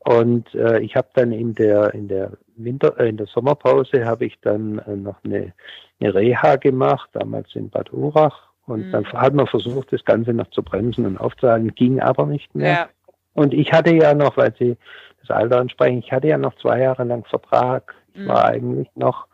Und 0.00 0.54
äh, 0.54 0.80
ich 0.80 0.96
habe 0.96 1.08
dann 1.14 1.32
in 1.32 1.54
der 1.54 1.94
in 1.94 2.08
der 2.08 2.32
Winter 2.64 2.98
äh, 2.98 3.08
in 3.08 3.16
der 3.16 3.26
Sommerpause 3.26 4.04
habe 4.04 4.26
ich 4.26 4.38
dann 4.40 4.78
äh, 4.80 4.96
noch 4.96 5.16
eine, 5.24 5.52
eine 6.00 6.14
Reha 6.14 6.56
gemacht, 6.56 7.08
damals 7.12 7.54
in 7.54 7.70
Bad 7.70 7.92
Urach. 7.92 8.50
Und 8.66 8.86
mhm. 8.86 8.92
dann 8.92 9.12
hat 9.12 9.34
man 9.34 9.46
versucht, 9.46 9.92
das 9.92 10.04
Ganze 10.04 10.32
noch 10.32 10.50
zu 10.50 10.62
bremsen 10.62 11.06
und 11.06 11.18
aufzuhalten, 11.18 11.74
ging 11.74 12.00
aber 12.00 12.26
nicht 12.26 12.54
mehr. 12.54 12.72
Ja. 12.72 12.88
Und 13.34 13.54
ich 13.54 13.72
hatte 13.72 13.94
ja 13.94 14.14
noch, 14.14 14.36
weil 14.36 14.54
Sie 14.58 14.76
das 15.20 15.30
Alter 15.30 15.58
ansprechen, 15.58 15.98
ich 15.98 16.12
hatte 16.12 16.28
ja 16.28 16.38
noch 16.38 16.54
zwei 16.56 16.80
Jahre 16.80 17.04
lang 17.04 17.24
Vertrag. 17.24 17.94
Ich 18.14 18.20
mhm. 18.20 18.28
war 18.28 18.44
eigentlich 18.46 18.88
noch 18.94 19.26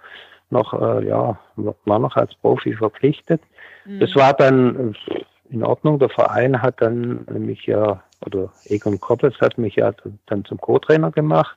noch 0.48 0.74
äh, 0.74 1.08
ja 1.08 1.38
war 1.56 1.98
noch 1.98 2.16
als 2.16 2.34
Profi 2.36 2.74
verpflichtet. 2.74 3.40
Mhm. 3.84 4.00
Das 4.00 4.14
war 4.14 4.32
dann 4.32 4.94
in 5.50 5.64
Ordnung. 5.64 5.98
Der 5.98 6.08
Verein 6.08 6.62
hat 6.62 6.80
dann 6.80 7.24
mich 7.38 7.66
ja 7.66 8.02
oder 8.24 8.52
Egon 8.66 9.00
Koppels 9.00 9.40
hat 9.40 9.58
mich 9.58 9.76
ja 9.76 9.92
dann 10.26 10.44
zum 10.44 10.58
Co-Trainer 10.58 11.10
gemacht 11.10 11.56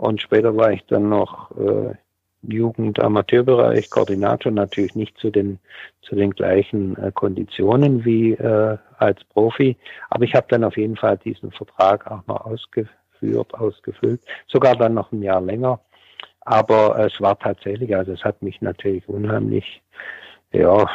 und 0.00 0.22
später 0.22 0.56
war 0.56 0.72
ich 0.72 0.82
dann 0.86 1.10
noch 1.10 1.50
äh, 1.58 1.94
Jugend-Amateurbereich, 2.42 3.90
Koordinator 3.90 4.50
natürlich 4.50 4.94
nicht 4.94 5.18
zu 5.18 5.30
den 5.30 5.58
zu 6.00 6.14
den 6.14 6.30
gleichen 6.30 6.96
äh, 6.96 7.12
Konditionen 7.12 8.02
wie 8.06 8.32
äh, 8.32 8.78
als 8.96 9.22
Profi, 9.24 9.76
aber 10.08 10.24
ich 10.24 10.34
habe 10.34 10.46
dann 10.48 10.64
auf 10.64 10.78
jeden 10.78 10.96
Fall 10.96 11.18
diesen 11.18 11.52
Vertrag 11.52 12.10
auch 12.10 12.26
noch 12.26 12.46
ausgeführt, 12.46 13.52
ausgefüllt, 13.52 14.22
sogar 14.46 14.74
dann 14.74 14.94
noch 14.94 15.12
ein 15.12 15.22
Jahr 15.22 15.42
länger. 15.42 15.80
Aber 16.40 16.98
es 16.98 17.20
war 17.20 17.38
tatsächlich, 17.38 17.94
also 17.94 18.12
es 18.12 18.24
hat 18.24 18.40
mich 18.40 18.62
natürlich 18.62 19.06
unheimlich 19.06 19.82
ja, 20.52 20.90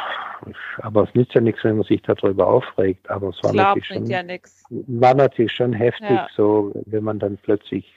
aber 0.82 1.04
es 1.04 1.14
nützt 1.14 1.32
ja 1.34 1.40
nichts, 1.40 1.64
wenn 1.64 1.76
man 1.76 1.86
sich 1.86 2.02
darüber 2.02 2.46
aufregt. 2.46 3.08
Aber 3.08 3.28
es 3.28 3.42
war 3.42 3.54
natürlich 3.54 3.86
schon, 3.86 4.04
ja 4.06 4.22
war 4.68 5.14
natürlich 5.14 5.52
schon 5.52 5.72
heftig, 5.72 6.10
ja. 6.10 6.28
so 6.36 6.72
wenn 6.84 7.04
man 7.04 7.18
dann 7.18 7.38
plötzlich 7.38 7.90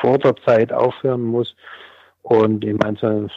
vor 0.00 0.18
der 0.18 0.36
Zeit 0.36 0.72
aufhören 0.72 1.22
muss. 1.22 1.54
Und 2.22 2.64
ich 2.64 2.76
meine, 2.76 2.96
so, 2.98 3.28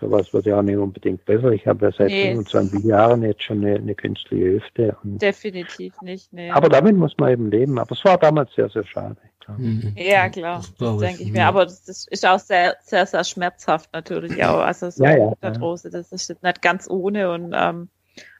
sowas 0.00 0.32
wird 0.32 0.46
ja 0.46 0.58
auch 0.58 0.62
nicht 0.62 0.76
unbedingt 0.76 1.24
besser. 1.24 1.50
Ich 1.50 1.66
habe 1.66 1.86
ja 1.86 1.92
seit 1.92 2.08
nee. 2.08 2.32
25 2.32 2.84
Jahren 2.84 3.22
jetzt 3.22 3.42
schon 3.42 3.64
eine, 3.64 3.76
eine 3.76 3.94
künstliche 3.94 4.44
Hüfte. 4.44 4.96
Definitiv 5.02 6.00
nicht. 6.02 6.32
Nee. 6.32 6.50
Aber 6.50 6.68
damit 6.68 6.96
muss 6.96 7.16
man 7.18 7.32
eben 7.32 7.50
leben. 7.50 7.78
Aber 7.78 7.92
es 7.92 8.04
war 8.04 8.18
damals 8.18 8.54
sehr, 8.54 8.68
sehr 8.68 8.86
schade. 8.86 9.16
Mhm. 9.58 9.92
Ja, 9.96 10.28
klar, 10.30 10.64
das 10.78 10.96
denke 10.98 11.22
ich 11.22 11.30
mir. 11.30 11.46
Aber 11.46 11.64
das 11.64 12.06
ist 12.10 12.26
auch 12.26 12.38
sehr, 12.38 12.76
sehr, 12.82 13.06
sehr 13.06 13.24
schmerzhaft 13.24 13.92
natürlich 13.92 14.42
auch. 14.44 14.60
Also 14.60 14.90
so 14.90 15.04
ja, 15.04 15.16
ja, 15.16 15.32
Arthrose, 15.40 15.90
das 15.90 16.12
ist 16.12 16.42
nicht 16.42 16.62
ganz 16.62 16.88
ohne 16.88 17.30
und 17.30 17.54
ähm, 17.54 17.88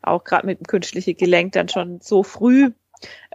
auch 0.02 0.24
gerade 0.24 0.46
mit 0.46 0.60
dem 0.60 0.66
künstlichen 0.66 1.16
Gelenk 1.16 1.52
dann 1.52 1.68
schon 1.68 2.00
so 2.00 2.22
früh 2.22 2.70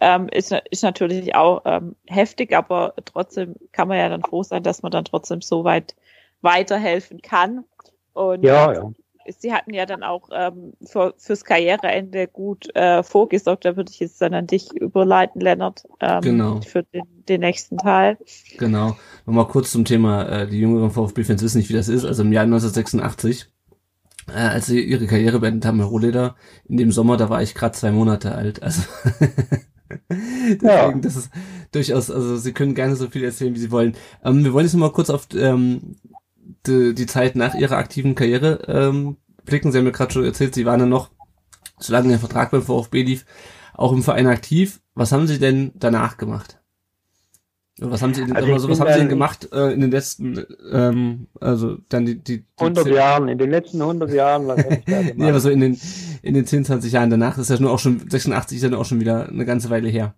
ähm, 0.01 0.28
ist, 0.30 0.53
ist 0.72 0.84
natürlich 0.84 1.36
auch 1.36 1.61
ähm, 1.65 1.95
heftig, 2.07 2.55
aber 2.55 2.93
trotzdem 3.05 3.55
kann 3.72 3.88
man 3.88 3.97
ja 3.97 4.09
dann 4.09 4.24
froh 4.24 4.43
sein, 4.43 4.63
dass 4.63 4.82
man 4.82 4.91
dann 4.91 5.05
trotzdem 5.05 5.41
so 5.41 5.63
weit 5.63 5.95
weiterhelfen 6.41 7.22
kann. 7.22 7.65
Und 8.13 8.43
ja, 8.43 8.74
ja. 8.74 8.91
Sie 9.38 9.53
hatten 9.53 9.74
ja 9.74 9.86
dann 9.86 10.03
auch 10.03 10.30
ähm, 10.32 10.74
für, 10.84 11.13
fürs 11.17 11.43
Karriereende 11.45 12.28
gut 12.28 12.74
äh, 12.76 13.03
vorgesorgt. 13.03 13.65
Da 13.65 13.76
würde 13.76 13.91
ich 13.91 13.99
jetzt 13.99 14.22
dann 14.22 14.34
an 14.34 14.47
dich 14.47 14.72
überleiten, 14.74 15.39
Lennart, 15.39 15.84
ähm, 15.99 16.22
genau. 16.22 16.61
für 16.61 16.84
den, 16.84 17.03
den 17.28 17.41
nächsten 17.41 17.78
Teil. 17.78 18.17
Genau. 18.57 18.97
Nochmal 19.26 19.47
kurz 19.47 19.72
zum 19.72 19.86
Thema, 19.86 20.24
äh, 20.24 20.47
die 20.47 20.59
jüngeren 20.59 20.89
VfB-Fans 20.89 21.43
wissen 21.43 21.59
nicht, 21.59 21.70
wie 21.70 21.76
das 21.76 21.89
ist. 21.89 22.05
Also 22.05 22.24
im 22.24 22.34
Jahr 22.34 22.45
1986, 22.45 23.51
äh, 24.30 24.39
als 24.39 24.67
sie 24.67 24.82
ihre 24.82 25.07
Karriere 25.07 25.39
beendet 25.39 25.65
haben, 25.65 25.80
Herr 25.80 25.88
Rohleder, 25.88 26.36
in 26.67 26.77
dem 26.77 26.91
Sommer, 26.91 27.17
da 27.17 27.30
war 27.30 27.41
ich 27.41 27.55
gerade 27.55 27.75
zwei 27.75 27.91
Monate 27.91 28.36
alt. 28.36 28.63
Also 28.63 28.84
Deswegen, 30.09 30.65
ja. 30.65 30.91
das 30.93 31.15
ist 31.15 31.30
durchaus, 31.71 32.11
also 32.11 32.38
Sie 32.38 32.53
können 32.53 32.75
gerne 32.75 32.95
so 32.95 33.09
viel 33.09 33.23
erzählen, 33.23 33.55
wie 33.55 33.59
Sie 33.59 33.71
wollen. 33.71 33.95
Ähm, 34.23 34.43
wir 34.43 34.53
wollen 34.53 34.65
jetzt 34.65 34.73
nochmal 34.73 34.91
kurz 34.91 35.09
auf 35.09 35.27
ähm, 35.36 35.95
die, 36.67 36.93
die 36.93 37.05
Zeit 37.05 37.36
nach 37.36 37.55
ihrer 37.55 37.77
aktiven 37.77 38.15
Karriere 38.15 38.61
ähm, 38.67 39.17
blicken. 39.45 39.71
Sie 39.71 39.77
haben 39.77 39.86
mir 39.86 39.91
gerade 39.91 40.13
schon 40.13 40.25
erzählt, 40.25 40.53
Sie 40.53 40.65
waren 40.65 40.80
ja 40.80 40.86
noch, 40.86 41.09
solange 41.80 42.09
der 42.09 42.19
Vertrag 42.19 42.51
beim 42.51 42.61
VfB 42.61 43.03
lief, 43.03 43.25
auch 43.73 43.91
im 43.91 44.03
Verein 44.03 44.27
aktiv. 44.27 44.82
Was 44.93 45.11
haben 45.11 45.27
Sie 45.27 45.39
denn 45.39 45.71
danach 45.75 46.17
gemacht? 46.17 46.59
Was 47.82 48.01
haben 48.01 48.13
Sie, 48.13 48.25
denn, 48.25 48.36
also 48.36 48.69
was 48.69 48.80
haben 48.80 48.91
Sie 48.91 48.99
denn 48.99 49.09
gemacht 49.09 49.49
äh, 49.53 49.71
in 49.73 49.82
den 49.82 49.91
letzten, 49.91 50.45
ähm, 50.71 51.27
also 51.39 51.77
dann 51.88 52.05
die, 52.05 52.15
die, 52.15 52.39
die 52.39 52.45
100 52.57 52.84
10, 52.86 52.93
Jahren, 52.93 53.27
in 53.30 53.38
den 53.38 53.49
letzten 53.51 53.82
100 53.82 54.11
Jahren, 54.11 54.47
was 54.47 54.63
habe 54.63 54.75
ich 54.75 54.86
da 54.86 54.97
gemacht? 55.01 55.17
nee, 55.17 55.30
aber 55.30 55.39
so 55.39 55.49
in 55.49 55.61
den, 55.61 55.80
in 56.21 56.34
den 56.34 56.45
10, 56.45 56.65
20 56.65 56.91
Jahren 56.91 57.09
danach, 57.09 57.36
das 57.36 57.49
ist 57.49 57.57
ja 57.57 57.61
nur 57.61 57.71
auch 57.71 57.80
schon, 57.80 58.09
86 58.09 58.57
ist 58.57 58.69
ja 58.69 58.77
auch 58.77 58.86
schon 58.86 58.99
wieder 58.99 59.30
eine 59.30 59.45
ganze 59.45 59.69
Weile 59.69 59.88
her. 59.88 60.13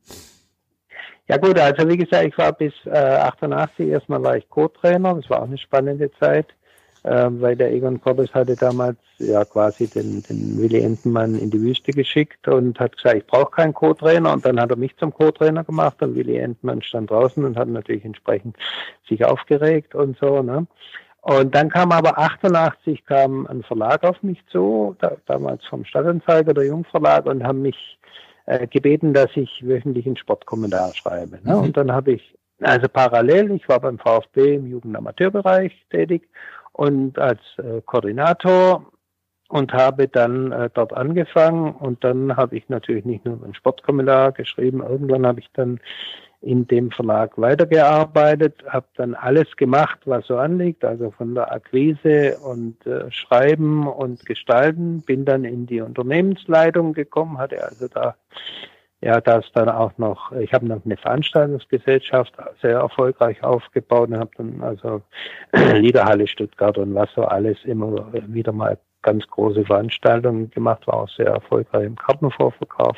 Ja 1.28 1.38
gut, 1.38 1.57
also 1.59 1.88
wie 1.88 1.97
gesagt, 1.97 2.26
ich 2.26 2.38
war 2.38 2.51
bis 2.51 2.74
äh, 2.86 2.89
88 2.89 3.88
erstmal 3.88 4.24
war 4.24 4.38
ich 4.38 4.49
Co-Trainer, 4.49 5.14
das 5.16 5.30
war 5.30 5.41
auch 5.41 5.47
eine 5.47 5.57
spannende 5.57 6.12
Zeit, 6.20 6.47
weil 7.04 7.56
der 7.56 7.72
Egon 7.74 7.99
Koppes 7.99 8.34
hatte 8.34 8.56
damals 8.56 8.97
ja 9.18 9.43
quasi 9.45 9.88
den, 9.88 10.22
den 10.24 10.58
Willi 10.60 10.82
Entenmann 10.82 11.36
in 11.36 11.49
die 11.49 11.62
Wüste 11.62 11.91
geschickt 11.91 12.47
und 12.47 12.80
hat 12.80 12.95
gesagt, 12.95 13.16
ich 13.16 13.26
brauche 13.26 13.52
keinen 13.52 13.74
Co-Trainer 13.74 14.34
und 14.34 14.45
dann 14.45 14.60
hat 14.60 14.70
er 14.70 14.76
mich 14.76 14.95
zum 14.97 15.14
Co-Trainer 15.14 15.64
gemacht 15.64 16.02
und 16.02 16.16
Willi 16.16 16.38
Entenmann 16.38 16.82
stand 16.82 17.10
draußen 17.10 17.43
und 17.43 17.58
hat 17.58 17.68
natürlich 17.68 18.06
entsprechend 18.06 18.56
sich 19.08 19.26
aufgeregt 19.26 19.95
und 19.95 20.18
so, 20.18 20.41
ne? 20.41 20.68
Und 21.22 21.54
dann 21.54 21.70
kam 21.70 21.92
aber 21.92 22.17
88 22.17 23.05
kam 23.05 23.46
ein 23.46 23.62
Verlag 23.62 24.04
auf 24.04 24.21
mich 24.24 24.43
zu, 24.47 24.96
da, 25.00 25.17
damals 25.28 25.63
vom 25.66 25.86
Stadtanzeiger, 25.86 26.54
der 26.54 26.66
Jungverlag, 26.66 27.28
und 27.28 27.43
haben 27.43 27.62
mich 27.62 28.00
äh, 28.47 28.66
gebeten, 28.66 29.13
dass 29.13 29.30
ich 29.36 29.62
wöchentlich 29.63 30.08
einen 30.08 30.17
Sportkommentar 30.17 30.96
schreibe. 30.96 31.39
Ne? 31.43 31.55
Mhm. 31.55 31.62
Und 31.62 31.78
dann 31.78 31.92
habe 31.92 32.13
ich, 32.13 32.36
also 32.59 32.89
parallel, 32.89 33.51
ich 33.51 33.70
war 33.70 33.80
beim 33.80 34.00
VfB 34.00 34.55
im 34.55 34.67
Jugendamateurbereich 34.67 35.74
tätig 35.92 36.28
und 36.74 37.20
als 37.20 37.39
äh, 37.58 37.82
Koordinator 37.86 38.86
und 39.50 39.74
habe 39.74 40.08
dann 40.08 40.52
äh, 40.52 40.70
dort 40.74 40.93
angefangen. 40.93 41.74
Und 41.74 42.04
dann 42.04 42.38
habe 42.38 42.58
ich 42.58 42.70
natürlich 42.70 43.06
nicht 43.06 43.26
nur 43.26 43.43
einen 43.43 43.54
Sportkommentar 43.54 44.32
geschrieben, 44.32 44.82
irgendwann 44.82 45.28
habe 45.28 45.39
ich 45.39 45.50
dann 45.54 45.80
in 46.42 46.66
dem 46.68 46.89
Verlag 46.89 47.38
weitergearbeitet, 47.38 48.64
habe 48.68 48.88
dann 48.96 49.14
alles 49.14 49.56
gemacht, 49.58 50.00
was 50.06 50.26
so 50.26 50.38
anliegt, 50.38 50.84
also 50.84 51.12
von 51.12 51.36
der 51.36 51.52
Akquise 51.52 52.39
und 52.39 52.84
äh, 52.88 53.12
Schreiben 53.12 53.88
und 53.88 54.26
Gestalten, 54.26 55.02
bin 55.02 55.24
dann 55.24 55.46
in 55.46 55.68
die 55.68 55.82
Unternehmensleitung 55.82 56.93
gekommen, 56.93 57.38
hatte 57.38 57.64
also 57.64 57.88
da 57.88 58.16
ja, 59.02 59.20
da 59.20 59.40
ist 59.40 59.52
dann 59.56 59.68
auch 59.68 59.98
noch, 59.98 60.32
ich 60.34 60.54
habe 60.54 60.68
noch 60.68 60.86
eine 60.86 60.96
Veranstaltungsgesellschaft 60.96 62.34
sehr 62.62 62.78
erfolgreich 62.78 63.44
aufgebaut 63.44 64.10
und 64.10 64.20
habe 64.20 64.30
dann 64.38 64.62
also 64.62 65.02
Liederhalle 65.74 66.28
Stuttgart 66.28 66.78
und 66.78 66.94
was 66.94 67.10
so 67.16 67.24
alles 67.24 67.58
immer 67.66 68.14
wieder 68.28 68.52
mal 68.52 68.78
ganz 69.02 69.26
große 69.28 69.66
Veranstaltungen 69.66 70.52
gemacht, 70.52 70.86
war 70.86 70.96
auch 71.02 71.10
sehr 71.10 71.28
erfolgreich 71.28 71.86
im 71.86 71.96
Kartenvorverkauf. 71.96 72.98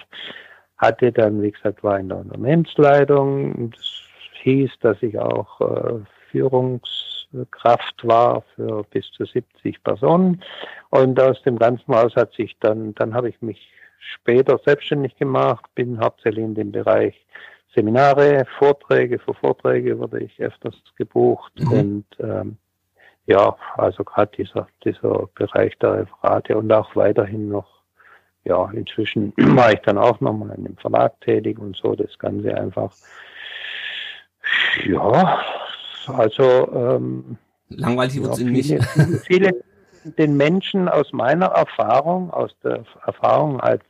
Hatte 0.78 1.14
dann, 1.14 1.42
wie 1.42 1.52
gesagt, 1.52 1.82
war 1.84 1.98
in 1.98 2.10
der 2.10 2.18
Unternehmensleitung. 2.18 3.72
Das 3.72 4.04
hieß, 4.42 4.72
dass 4.82 5.02
ich 5.02 5.18
auch 5.18 5.62
äh, 5.62 6.00
Führungskraft 6.32 8.06
war 8.06 8.44
für 8.56 8.84
bis 8.92 9.10
zu 9.12 9.24
70 9.24 9.82
Personen. 9.82 10.42
Und 10.90 11.18
aus 11.22 11.42
dem 11.44 11.58
ganzen 11.58 11.96
Haus 11.96 12.14
hat 12.18 12.34
sich 12.34 12.58
dann, 12.60 12.94
dann 12.96 13.14
habe 13.14 13.30
ich 13.30 13.42
mich 13.42 13.72
später 14.16 14.60
selbstständig 14.64 15.16
gemacht, 15.16 15.66
bin 15.76 16.00
hauptsächlich 16.00 16.44
in 16.44 16.56
dem 16.56 16.72
Bereich 16.72 17.26
Seminare, 17.76 18.46
Vorträge, 18.60 19.18
für 19.20 19.34
Vorträge 19.34 19.98
wurde 19.98 20.20
ich 20.20 20.40
öfters 20.40 20.76
gebucht 20.96 21.54
mhm. 21.60 21.72
und 21.72 22.06
ähm, 22.20 22.58
ja, 23.26 23.56
also 23.76 24.04
gerade 24.04 24.32
dieser, 24.38 24.68
dieser 24.84 25.28
Bereich 25.34 25.78
der 25.80 25.94
Referate 25.94 26.58
und 26.58 26.72
auch 26.72 26.96
weiterhin 26.96 27.50
noch, 27.50 27.82
ja, 28.44 28.70
inzwischen 28.72 29.34
war 29.38 29.74
ich 29.74 29.80
dann 29.80 29.98
auch 29.98 30.20
nochmal 30.20 30.56
in 30.58 30.66
dem 30.66 30.78
Verlag 30.78 31.20
tätig 31.22 31.58
und 31.58 31.76
so, 31.76 31.96
das 31.96 32.18
Ganze 32.20 32.54
einfach, 32.56 32.94
ja, 34.86 35.42
also 36.08 36.72
ähm, 36.74 37.38
langweilig 37.70 38.22
wird 38.22 38.34
es 38.34 38.40
nicht. 38.40 38.84
Viele 39.26 39.64
den 40.04 40.36
Menschen 40.36 40.90
aus 40.90 41.12
meiner 41.14 41.48
Erfahrung, 41.48 42.30
aus 42.32 42.56
der 42.64 42.84
Erfahrung 43.06 43.62
als 43.62 43.84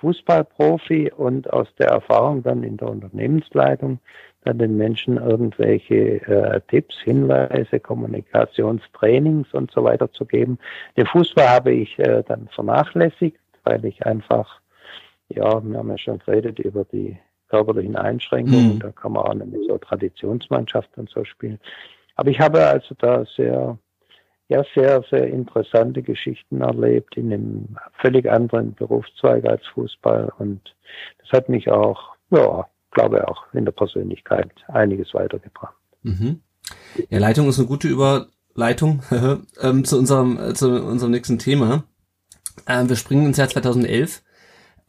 Fußballprofi 0.00 1.12
und 1.16 1.52
aus 1.52 1.68
der 1.78 1.88
Erfahrung 1.88 2.42
dann 2.42 2.62
in 2.62 2.76
der 2.76 2.88
Unternehmensleitung 2.88 3.98
dann 4.44 4.58
den 4.58 4.76
Menschen 4.76 5.16
irgendwelche 5.16 6.22
äh, 6.26 6.60
Tipps, 6.68 6.96
Hinweise, 7.02 7.80
Kommunikationstrainings 7.80 9.52
und 9.52 9.72
so 9.72 9.82
weiter 9.82 10.10
zu 10.12 10.24
geben. 10.24 10.58
Den 10.96 11.06
Fußball 11.06 11.48
habe 11.48 11.72
ich 11.72 11.98
äh, 11.98 12.22
dann 12.26 12.48
vernachlässigt, 12.54 13.40
weil 13.64 13.84
ich 13.84 14.06
einfach, 14.06 14.60
ja, 15.28 15.62
wir 15.64 15.78
haben 15.78 15.90
ja 15.90 15.98
schon 15.98 16.20
geredet 16.20 16.60
über 16.60 16.84
die 16.84 17.18
körperlichen 17.48 17.96
Einschränkungen, 17.96 18.74
mhm. 18.74 18.78
da 18.78 18.92
kann 18.92 19.12
man 19.12 19.24
auch 19.24 19.34
nicht 19.34 19.50
mit 19.50 19.66
so 19.66 19.78
Traditionsmannschaft 19.78 20.90
und 20.96 21.10
so 21.10 21.24
spielen. 21.24 21.58
Aber 22.14 22.30
ich 22.30 22.40
habe 22.40 22.64
also 22.64 22.94
da 22.98 23.24
sehr 23.24 23.78
ja 24.48 24.64
sehr, 24.74 25.02
sehr 25.10 25.26
interessante 25.26 26.02
Geschichten 26.02 26.60
erlebt 26.60 27.16
in 27.16 27.32
einem 27.32 27.76
völlig 28.00 28.30
anderen 28.30 28.74
Berufszweig 28.74 29.44
als 29.44 29.66
Fußball. 29.74 30.32
Und 30.38 30.60
das 31.20 31.30
hat 31.32 31.48
mich 31.48 31.70
auch, 31.70 32.14
ja, 32.30 32.66
glaube 32.92 33.26
auch 33.28 33.44
in 33.52 33.64
der 33.64 33.72
Persönlichkeit 33.72 34.50
einiges 34.68 35.12
weitergebracht. 35.14 35.76
Mhm. 36.02 36.40
Ja, 37.10 37.18
Leitung 37.18 37.48
ist 37.48 37.58
eine 37.58 37.68
gute 37.68 37.88
Überleitung 37.88 39.02
ähm, 39.60 39.84
zu 39.84 39.98
unserem, 39.98 40.38
äh, 40.38 40.54
zu 40.54 40.70
unserem 40.82 41.12
nächsten 41.12 41.38
Thema. 41.38 41.84
Ähm, 42.66 42.88
wir 42.88 42.96
springen 42.96 43.26
ins 43.26 43.36
Jahr 43.36 43.48
2011 43.48 44.22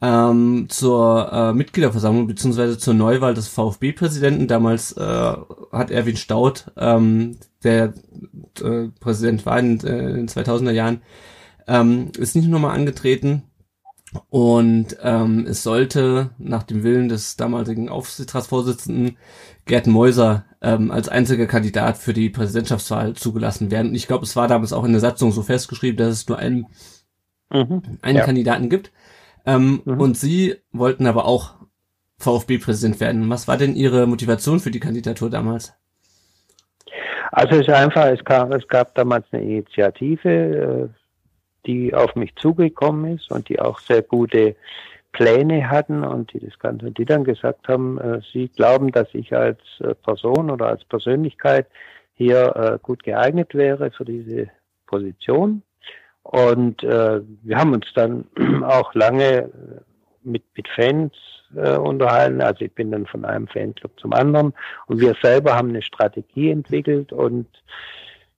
ähm, 0.00 0.66
zur 0.68 1.32
äh, 1.32 1.52
Mitgliederversammlung 1.52 2.26
beziehungsweise 2.26 2.78
zur 2.78 2.94
Neuwahl 2.94 3.34
des 3.34 3.48
VfB-Präsidenten. 3.48 4.46
Damals 4.46 4.92
äh, 4.92 5.32
hat 5.72 5.90
Erwin 5.90 6.16
Staud, 6.16 6.70
ähm, 6.76 7.38
der 7.64 7.94
äh, 8.62 8.88
Präsident 9.00 9.44
war 9.44 9.58
in, 9.58 9.80
äh, 9.80 10.10
in 10.10 10.14
den 10.14 10.28
2000er 10.28 10.70
Jahren, 10.70 11.02
ähm, 11.66 12.12
ist 12.16 12.36
nicht 12.36 12.48
nochmal 12.48 12.76
angetreten. 12.76 13.42
Und 14.30 14.96
ähm, 15.02 15.46
es 15.46 15.62
sollte 15.62 16.30
nach 16.38 16.62
dem 16.62 16.82
Willen 16.82 17.08
des 17.08 17.36
damaligen 17.36 17.90
Aufsichtsratsvorsitzenden 17.90 19.18
Gerd 19.66 19.86
Meuser 19.86 20.44
ähm, 20.62 20.90
als 20.90 21.08
einziger 21.08 21.46
Kandidat 21.46 21.98
für 21.98 22.14
die 22.14 22.30
Präsidentschaftswahl 22.30 23.14
zugelassen 23.14 23.70
werden. 23.70 23.88
Und 23.88 23.94
ich 23.94 24.06
glaube, 24.06 24.24
es 24.24 24.34
war 24.34 24.48
damals 24.48 24.72
auch 24.72 24.84
in 24.84 24.92
der 24.92 25.00
Satzung 25.00 25.30
so 25.30 25.42
festgeschrieben, 25.42 25.98
dass 25.98 26.14
es 26.14 26.28
nur 26.28 26.38
einen, 26.38 26.66
mhm, 27.50 27.98
einen 28.00 28.18
ja. 28.18 28.24
Kandidaten 28.24 28.70
gibt. 28.70 28.92
Ähm, 29.48 29.80
mhm. 29.84 30.00
Und 30.00 30.16
Sie 30.16 30.56
wollten 30.72 31.06
aber 31.06 31.24
auch 31.24 31.54
VfB-Präsident 32.18 33.00
werden. 33.00 33.30
Was 33.30 33.48
war 33.48 33.56
denn 33.56 33.74
Ihre 33.74 34.06
Motivation 34.06 34.60
für 34.60 34.70
die 34.70 34.80
Kandidatur 34.80 35.30
damals? 35.30 35.74
Also 37.32 37.56
es 37.56 37.60
ist 37.62 37.70
einfach, 37.70 38.06
es 38.06 38.22
gab, 38.24 38.52
es 38.54 38.66
gab 38.68 38.94
damals 38.94 39.26
eine 39.32 39.42
Initiative, 39.42 40.28
äh, 40.28 40.88
die 41.66 41.94
auf 41.94 42.14
mich 42.14 42.34
zugekommen 42.36 43.16
ist 43.16 43.30
und 43.30 43.48
die 43.48 43.58
auch 43.60 43.78
sehr 43.80 44.02
gute 44.02 44.56
Pläne 45.12 45.70
hatten 45.70 46.04
und 46.04 46.32
die 46.32 46.40
das 46.40 46.58
Ganze, 46.58 46.90
die 46.90 47.04
dann 47.04 47.24
gesagt 47.24 47.68
haben, 47.68 47.98
äh, 47.98 48.20
sie 48.32 48.48
glauben, 48.48 48.92
dass 48.92 49.08
ich 49.14 49.34
als 49.34 49.60
äh, 49.80 49.94
Person 49.94 50.50
oder 50.50 50.66
als 50.66 50.84
Persönlichkeit 50.84 51.66
hier 52.14 52.80
gut 52.82 53.04
geeignet 53.04 53.54
wäre 53.54 53.92
für 53.92 54.04
diese 54.04 54.48
Position. 54.86 55.62
Und 56.30 56.84
äh, 56.84 57.22
wir 57.42 57.56
haben 57.56 57.72
uns 57.72 57.86
dann 57.94 58.26
auch 58.62 58.92
lange 58.92 59.44
äh, 59.44 59.50
mit, 60.22 60.44
mit 60.54 60.68
Fans 60.68 61.14
äh, 61.56 61.78
unterhalten. 61.78 62.42
Also 62.42 62.66
ich 62.66 62.74
bin 62.74 62.90
dann 62.90 63.06
von 63.06 63.24
einem 63.24 63.48
Fanclub 63.48 63.98
zum 63.98 64.12
anderen. 64.12 64.52
Und 64.88 65.00
wir 65.00 65.14
selber 65.22 65.56
haben 65.56 65.70
eine 65.70 65.80
Strategie 65.80 66.50
entwickelt 66.50 67.14
und 67.14 67.46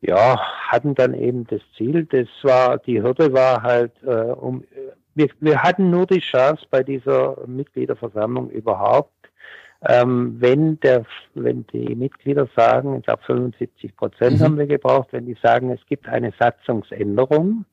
ja, 0.03 0.39
hatten 0.69 0.95
dann 0.95 1.15
eben 1.15 1.49
das 1.49 1.63
Ziel. 1.77 2.05
Das 2.05 2.29
war, 2.43 2.79
die 2.79 3.03
Hürde 3.03 3.33
war 3.33 3.65
halt, 3.65 3.93
äh, 4.05 4.09
um, 4.11 4.63
wir, 5.17 5.29
wir 5.41 5.61
hatten 5.61 5.91
nur 5.91 6.07
die 6.07 6.21
Chance 6.21 6.65
bei 6.71 6.85
dieser 6.85 7.45
Mitgliederversammlung 7.49 8.51
überhaupt, 8.51 9.13
ähm, 9.83 10.37
wenn 10.39 10.79
der, 10.79 11.07
wenn 11.35 11.67
die 11.73 11.97
Mitglieder 11.97 12.47
sagen, 12.55 12.99
ich 12.99 13.03
glaube 13.05 13.25
75 13.25 13.97
Prozent 13.97 14.39
mhm. 14.39 14.45
haben 14.45 14.59
wir 14.59 14.67
gebraucht, 14.67 15.09
wenn 15.11 15.27
die 15.27 15.37
sagen, 15.43 15.71
es 15.71 15.85
gibt 15.87 16.07
eine 16.07 16.33
Satzungsänderung, 16.39 17.65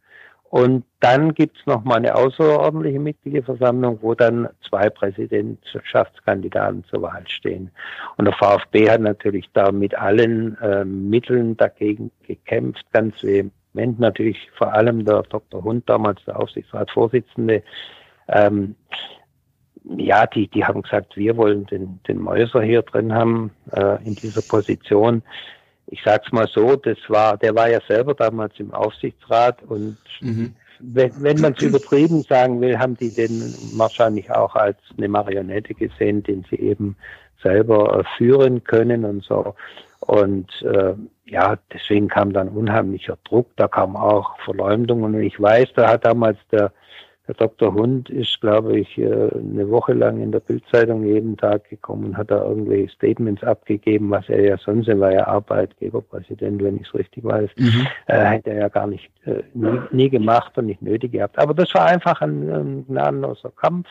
und 0.49 0.85
dann 1.01 1.33
gibt's 1.33 1.59
noch 1.65 1.83
mal 1.83 1.95
eine 1.95 2.15
außerordentliche 2.15 2.99
Mitgliederversammlung, 2.99 3.99
wo 4.01 4.13
dann 4.13 4.47
zwei 4.67 4.89
Präsidentschaftskandidaten 4.89 6.85
zur 6.85 7.01
Wahl 7.01 7.23
stehen. 7.27 7.69
Und 8.15 8.25
der 8.25 8.33
VfB 8.33 8.89
hat 8.89 9.01
natürlich 9.01 9.49
da 9.53 9.71
mit 9.71 9.95
allen 9.95 10.57
äh, 10.61 10.85
Mitteln 10.85 11.57
dagegen 11.57 12.11
gekämpft, 12.25 12.85
ganz 12.93 13.21
vehement. 13.21 13.99
Natürlich 13.99 14.49
vor 14.57 14.73
allem 14.73 15.03
der 15.03 15.23
Dr. 15.23 15.63
Hund, 15.63 15.89
damals 15.89 16.23
der 16.25 16.39
Aufsichtsratsvorsitzende. 16.39 17.61
Ähm, 18.29 18.75
ja, 19.97 20.25
die, 20.27 20.47
die 20.47 20.65
haben 20.65 20.81
gesagt, 20.81 21.15
wir 21.17 21.35
wollen 21.37 21.65
den, 21.65 21.99
den 22.07 22.19
Mäuser 22.19 22.61
hier 22.61 22.81
drin 22.81 23.13
haben 23.13 23.51
äh, 23.71 24.03
in 24.05 24.15
dieser 24.15 24.41
Position 24.41 25.23
ich 25.87 26.01
sag's 26.03 26.31
mal 26.31 26.47
so, 26.47 26.75
das 26.75 26.97
war, 27.07 27.37
der 27.37 27.55
war 27.55 27.69
ja 27.69 27.79
selber 27.87 28.13
damals 28.13 28.53
im 28.59 28.73
Aufsichtsrat 28.73 29.63
und 29.63 29.97
mhm. 30.21 30.53
wenn, 30.79 31.11
wenn 31.21 31.39
man 31.39 31.53
es 31.53 31.63
übertrieben 31.63 32.23
sagen 32.23 32.61
will, 32.61 32.77
haben 32.77 32.97
die 32.97 33.13
den 33.13 33.53
wahrscheinlich 33.75 34.29
auch 34.31 34.55
als 34.55 34.77
eine 34.97 35.07
Marionette 35.07 35.73
gesehen, 35.73 36.23
den 36.23 36.45
sie 36.49 36.57
eben 36.57 36.97
selber 37.41 37.99
äh, 37.99 38.03
führen 38.17 38.63
können 38.63 39.05
und 39.05 39.23
so. 39.23 39.55
Und 39.99 40.61
äh, 40.61 40.93
ja, 41.25 41.57
deswegen 41.73 42.07
kam 42.07 42.33
dann 42.33 42.49
unheimlicher 42.49 43.17
Druck, 43.23 43.47
da 43.55 43.67
kam 43.67 43.95
auch 43.95 44.39
Verleumdung 44.39 45.03
und 45.03 45.21
ich 45.21 45.39
weiß, 45.39 45.69
da 45.75 45.89
hat 45.89 46.05
damals 46.05 46.37
der 46.51 46.71
der 47.27 47.35
Dr. 47.35 47.73
Hund 47.73 48.09
ist, 48.09 48.39
glaube 48.39 48.79
ich, 48.79 48.97
äh, 48.97 49.05
eine 49.05 49.69
Woche 49.69 49.93
lang 49.93 50.21
in 50.21 50.31
der 50.31 50.39
Bildzeitung 50.39 51.03
jeden 51.03 51.35
Tag 51.35 51.69
gekommen 51.69 52.05
und 52.05 52.17
hat 52.17 52.31
da 52.31 52.43
irgendwelche 52.43 52.89
Statements 52.93 53.43
abgegeben, 53.43 54.09
was 54.09 54.29
er 54.29 54.43
ja 54.43 54.57
sonst, 54.57 54.87
er 54.87 54.99
war 54.99 55.11
ja 55.11 55.27
Arbeitgeberpräsident, 55.27 56.63
wenn 56.63 56.77
ich 56.77 56.87
es 56.87 56.93
richtig 56.93 57.25
weiß, 57.25 57.49
mhm. 57.57 57.87
äh, 58.07 58.17
hätte 58.17 58.51
er 58.51 58.59
ja 58.59 58.69
gar 58.69 58.87
nicht, 58.87 59.11
äh, 59.25 59.43
nie, 59.53 59.79
nie, 59.91 60.09
gemacht 60.09 60.57
und 60.57 60.67
nicht 60.67 60.81
nötig 60.81 61.11
gehabt. 61.11 61.37
Aber 61.37 61.53
das 61.53 61.73
war 61.73 61.85
einfach 61.85 62.21
ein, 62.21 62.49
ein 62.49 62.85
gnadenloser 62.87 63.51
Kampf 63.51 63.87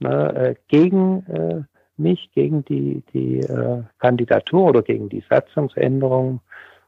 ne, 0.00 0.34
äh, 0.34 0.54
gegen 0.68 1.26
äh, 1.26 1.62
mich, 1.96 2.30
gegen 2.34 2.64
die, 2.66 3.02
die 3.14 3.38
äh, 3.38 3.82
Kandidatur 3.98 4.68
oder 4.68 4.82
gegen 4.82 5.08
die 5.08 5.24
Satzungsänderung. 5.28 6.40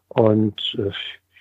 Und 0.08 0.76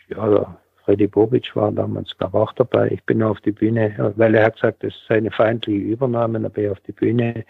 ja, 0.07 0.57
Freddy 0.85 1.07
Bobic 1.07 1.55
war 1.55 1.71
damals, 1.71 2.17
glaube 2.17 2.37
auch 2.37 2.51
dabei. 2.53 2.89
Ich 2.91 3.03
bin 3.03 3.23
auf 3.23 3.39
die 3.41 3.51
Bühne, 3.51 4.13
weil 4.17 4.35
er 4.35 4.45
hat 4.45 4.55
gesagt, 4.55 4.83
das 4.83 4.93
sei 5.07 5.15
eine 5.15 5.31
feindliche 5.31 5.79
Übernahme. 5.79 6.39
Dann 6.39 6.51
bin 6.51 6.65
ich 6.65 6.71
auf 6.71 6.79
die 6.81 6.91
Bühne 6.91 7.45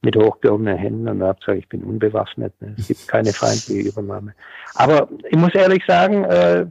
mit 0.00 0.16
hochgehobenen 0.16 0.76
Händen 0.76 1.08
und 1.08 1.22
habe 1.22 1.38
gesagt, 1.38 1.58
ich 1.58 1.68
bin 1.68 1.84
unbewaffnet. 1.84 2.54
Es 2.78 2.88
gibt 2.88 3.06
keine 3.08 3.32
feindliche 3.32 3.90
Übernahme. 3.90 4.34
Aber 4.74 5.08
ich 5.28 5.36
muss 5.36 5.54
ehrlich 5.54 5.84
sagen, 5.86 6.24
äh, 6.24 6.66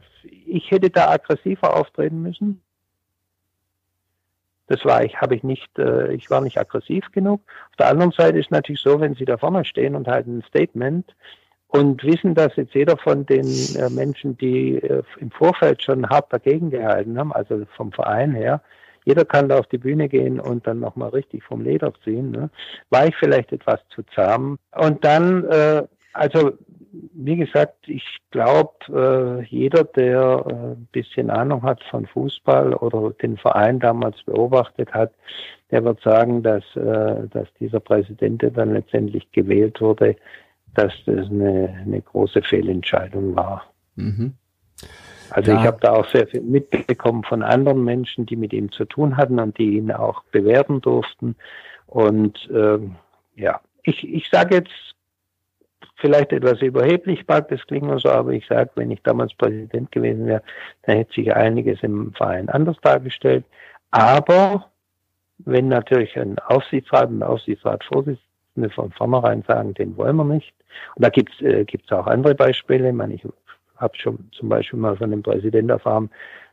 ich 0.46 0.70
hätte 0.70 0.90
da 0.90 1.10
aggressiver 1.10 1.76
auftreten 1.76 2.22
müssen. 2.22 2.62
Das 4.66 4.84
war 4.84 5.02
ich, 5.02 5.20
habe 5.20 5.34
ich 5.34 5.42
nicht, 5.42 5.78
äh, 5.78 6.12
ich 6.12 6.30
war 6.30 6.40
nicht 6.40 6.58
aggressiv 6.58 7.10
genug. 7.12 7.40
Auf 7.70 7.76
der 7.76 7.88
anderen 7.88 8.12
Seite 8.12 8.38
ist 8.38 8.50
natürlich 8.50 8.82
so, 8.82 9.00
wenn 9.00 9.14
Sie 9.14 9.24
da 9.24 9.38
vorne 9.38 9.64
stehen 9.64 9.94
und 9.94 10.08
halten 10.08 10.38
ein 10.38 10.42
Statement, 10.42 11.14
und 11.68 12.02
wissen, 12.02 12.34
dass 12.34 12.56
jetzt 12.56 12.74
jeder 12.74 12.96
von 12.96 13.26
den 13.26 13.46
äh, 13.76 13.90
Menschen, 13.90 14.36
die 14.38 14.76
äh, 14.76 15.02
im 15.20 15.30
Vorfeld 15.30 15.82
schon 15.82 16.08
hart 16.08 16.32
dagegen 16.32 16.70
gehalten 16.70 17.18
haben, 17.18 17.32
also 17.32 17.64
vom 17.76 17.92
Verein 17.92 18.32
her, 18.34 18.62
jeder 19.04 19.24
kann 19.24 19.48
da 19.48 19.58
auf 19.58 19.66
die 19.68 19.78
Bühne 19.78 20.08
gehen 20.08 20.38
und 20.40 20.66
dann 20.66 20.80
nochmal 20.80 21.10
richtig 21.10 21.42
vom 21.44 21.62
Leder 21.62 21.92
ziehen. 22.04 22.30
Ne? 22.30 22.50
War 22.90 23.06
ich 23.06 23.16
vielleicht 23.16 23.52
etwas 23.52 23.80
zu 23.94 24.02
zahm? 24.14 24.58
Und 24.74 25.04
dann, 25.04 25.44
äh, 25.44 25.82
also 26.12 26.52
wie 26.90 27.36
gesagt, 27.36 27.76
ich 27.86 28.04
glaube, 28.30 28.72
äh, 28.88 29.44
jeder, 29.44 29.84
der 29.84 30.44
äh, 30.46 30.52
ein 30.52 30.88
bisschen 30.92 31.30
Ahnung 31.30 31.62
hat 31.62 31.82
von 31.84 32.06
Fußball 32.06 32.74
oder 32.74 33.12
den 33.22 33.36
Verein 33.36 33.78
damals 33.78 34.22
beobachtet 34.24 34.92
hat, 34.92 35.12
der 35.70 35.84
wird 35.84 36.00
sagen, 36.00 36.42
dass, 36.42 36.64
äh, 36.76 37.28
dass 37.30 37.48
dieser 37.60 37.80
Präsident, 37.80 38.42
der 38.42 38.50
dann 38.50 38.72
letztendlich 38.72 39.30
gewählt 39.32 39.80
wurde, 39.80 40.16
dass 40.78 40.92
das 41.06 41.28
eine, 41.28 41.76
eine 41.84 42.00
große 42.00 42.40
Fehlentscheidung 42.42 43.34
war. 43.34 43.64
Mhm. 43.96 44.34
Also 45.30 45.50
ja. 45.50 45.60
ich 45.60 45.66
habe 45.66 45.78
da 45.80 45.92
auch 45.92 46.08
sehr 46.10 46.26
viel 46.28 46.40
mitbekommen 46.40 47.24
von 47.24 47.42
anderen 47.42 47.84
Menschen, 47.84 48.26
die 48.26 48.36
mit 48.36 48.52
ihm 48.52 48.70
zu 48.70 48.84
tun 48.84 49.16
hatten 49.16 49.40
und 49.40 49.58
die 49.58 49.76
ihn 49.76 49.90
auch 49.90 50.22
bewerten 50.30 50.80
durften. 50.80 51.34
Und 51.86 52.48
ähm, 52.54 52.94
ja, 53.34 53.60
ich, 53.82 54.08
ich 54.08 54.28
sage 54.30 54.54
jetzt 54.54 54.72
vielleicht 55.96 56.32
etwas 56.32 56.62
überheblich 56.62 57.26
mag 57.26 57.48
das 57.48 57.66
klingen 57.66 57.98
so, 57.98 58.08
aber 58.08 58.30
ich 58.30 58.46
sage, 58.46 58.70
wenn 58.76 58.92
ich 58.92 59.02
damals 59.02 59.34
Präsident 59.34 59.90
gewesen 59.90 60.26
wäre, 60.26 60.42
dann 60.82 60.96
hätte 60.96 61.14
sich 61.14 61.34
einiges 61.34 61.82
im 61.82 62.12
Verein 62.14 62.48
anders 62.48 62.76
dargestellt. 62.82 63.44
Aber 63.90 64.70
wenn 65.38 65.66
natürlich 65.68 66.16
ein 66.16 66.38
Aufsichtsrat 66.38 67.10
und 68.62 68.66
Aufsichtsratsvorsitzende 68.66 68.70
von 68.70 68.92
vornherein 68.92 69.44
sagen, 69.46 69.74
den 69.74 69.96
wollen 69.96 70.16
wir 70.16 70.24
nicht. 70.24 70.52
Und 70.96 71.04
da 71.04 71.08
gibt's 71.08 71.40
äh, 71.40 71.64
gibt's 71.64 71.90
auch 71.92 72.06
andere 72.06 72.34
Beispiele. 72.34 72.88
Ich 72.88 72.94
meine, 72.94 73.14
ich 73.14 73.26
habe 73.76 73.96
schon 73.96 74.18
zum 74.32 74.48
Beispiel 74.48 74.78
mal 74.78 74.96
von 74.96 75.10
dem 75.10 75.22
Präsidenten 75.22 75.70
erfahren, 75.70 76.10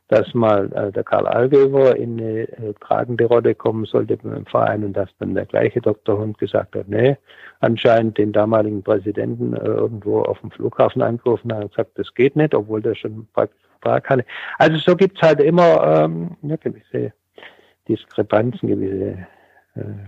dass 0.07 0.33
mal 0.35 0.71
äh, 0.73 0.91
der 0.91 1.03
Karl 1.03 1.25
Allgeber 1.25 1.95
in 1.95 2.19
eine 2.19 2.41
äh, 2.41 2.73
tragende 2.79 3.25
Rolle 3.25 3.55
kommen 3.55 3.85
sollte 3.85 4.17
beim 4.17 4.45
Verein 4.45 4.83
und 4.83 4.93
dass 4.93 5.09
dann 5.17 5.33
der 5.33 5.45
gleiche 5.45 5.81
Dr. 5.81 6.19
Hund 6.19 6.37
gesagt 6.37 6.75
hat, 6.75 6.87
nee, 6.87 7.17
anscheinend 7.59 8.17
den 8.17 8.31
damaligen 8.31 8.83
Präsidenten 8.83 9.53
äh, 9.53 9.65
irgendwo 9.65 10.21
auf 10.21 10.39
dem 10.41 10.51
Flughafen 10.51 11.01
angerufen 11.01 11.51
hat 11.51 11.63
und 11.63 11.69
gesagt, 11.71 11.97
das 11.97 12.13
geht 12.13 12.35
nicht, 12.35 12.53
obwohl 12.53 12.81
der 12.81 12.93
schon 12.93 13.27
praktisch 13.33 13.59
Vertrag 13.85 14.09
hatte. 14.09 14.25
Also 14.57 14.77
so 14.77 14.95
gibt's 14.95 15.21
halt 15.21 15.41
immer 15.41 16.03
ähm, 16.03 16.37
ja, 16.41 16.55
gewisse 16.57 17.13
Diskrepanzen, 17.87 18.67
gewisse 18.67 19.27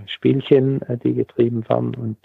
Spielchen, 0.06 0.82
äh, 0.84 0.98
die 0.98 1.14
getrieben 1.14 1.68
werden. 1.70 1.96
Und 1.96 2.18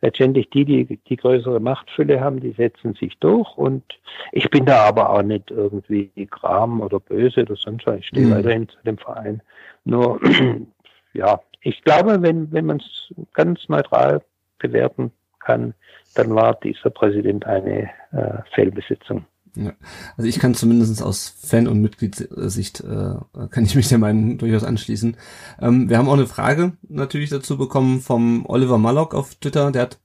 letztendlich 0.00 0.50
die, 0.50 0.64
die 0.64 0.96
die 0.96 1.16
größere 1.16 1.60
Machtfülle 1.60 2.20
haben, 2.20 2.40
die 2.40 2.52
setzen 2.52 2.94
sich 2.94 3.18
durch. 3.18 3.56
Und 3.56 3.84
ich 4.32 4.50
bin 4.50 4.66
da 4.66 4.84
aber 4.84 5.10
auch 5.10 5.22
nicht 5.22 5.50
irgendwie 5.50 6.10
Kram 6.30 6.80
oder 6.80 7.00
böse 7.00 7.42
oder 7.42 7.56
sonst 7.56 7.86
was. 7.86 8.00
Ich 8.00 8.08
stehe 8.08 8.26
mhm. 8.26 8.30
weiterhin 8.32 8.68
zu 8.68 8.78
dem 8.84 8.98
Verein. 8.98 9.42
Nur, 9.84 10.20
ja, 11.12 11.40
ich 11.60 11.82
glaube, 11.82 12.22
wenn, 12.22 12.50
wenn 12.52 12.66
man 12.66 12.78
es 12.78 13.14
ganz 13.34 13.68
neutral 13.68 14.22
bewerten 14.58 15.12
kann, 15.40 15.74
dann 16.14 16.34
war 16.34 16.54
dieser 16.54 16.90
Präsident 16.90 17.46
eine 17.46 17.90
äh, 18.12 18.42
Fehlbesitzung. 18.54 19.24
Ja. 19.54 19.72
Also 20.16 20.28
ich 20.28 20.38
kann 20.38 20.54
zumindest 20.54 21.02
aus 21.02 21.34
Fan- 21.40 21.68
und 21.68 21.80
Mitgliedssicht, 21.80 22.80
äh, 22.80 23.16
kann 23.50 23.64
ich 23.64 23.74
mich 23.74 23.88
der 23.88 23.98
Meinung 23.98 24.38
durchaus 24.38 24.64
anschließen. 24.64 25.16
Ähm, 25.60 25.88
wir 25.88 25.98
haben 25.98 26.08
auch 26.08 26.14
eine 26.14 26.26
Frage 26.26 26.76
natürlich 26.88 27.30
dazu 27.30 27.56
bekommen 27.56 28.00
vom 28.00 28.46
Oliver 28.46 28.78
Mallock 28.78 29.14
auf 29.14 29.34
Twitter, 29.34 29.72
der 29.72 29.82
hat 29.82 29.98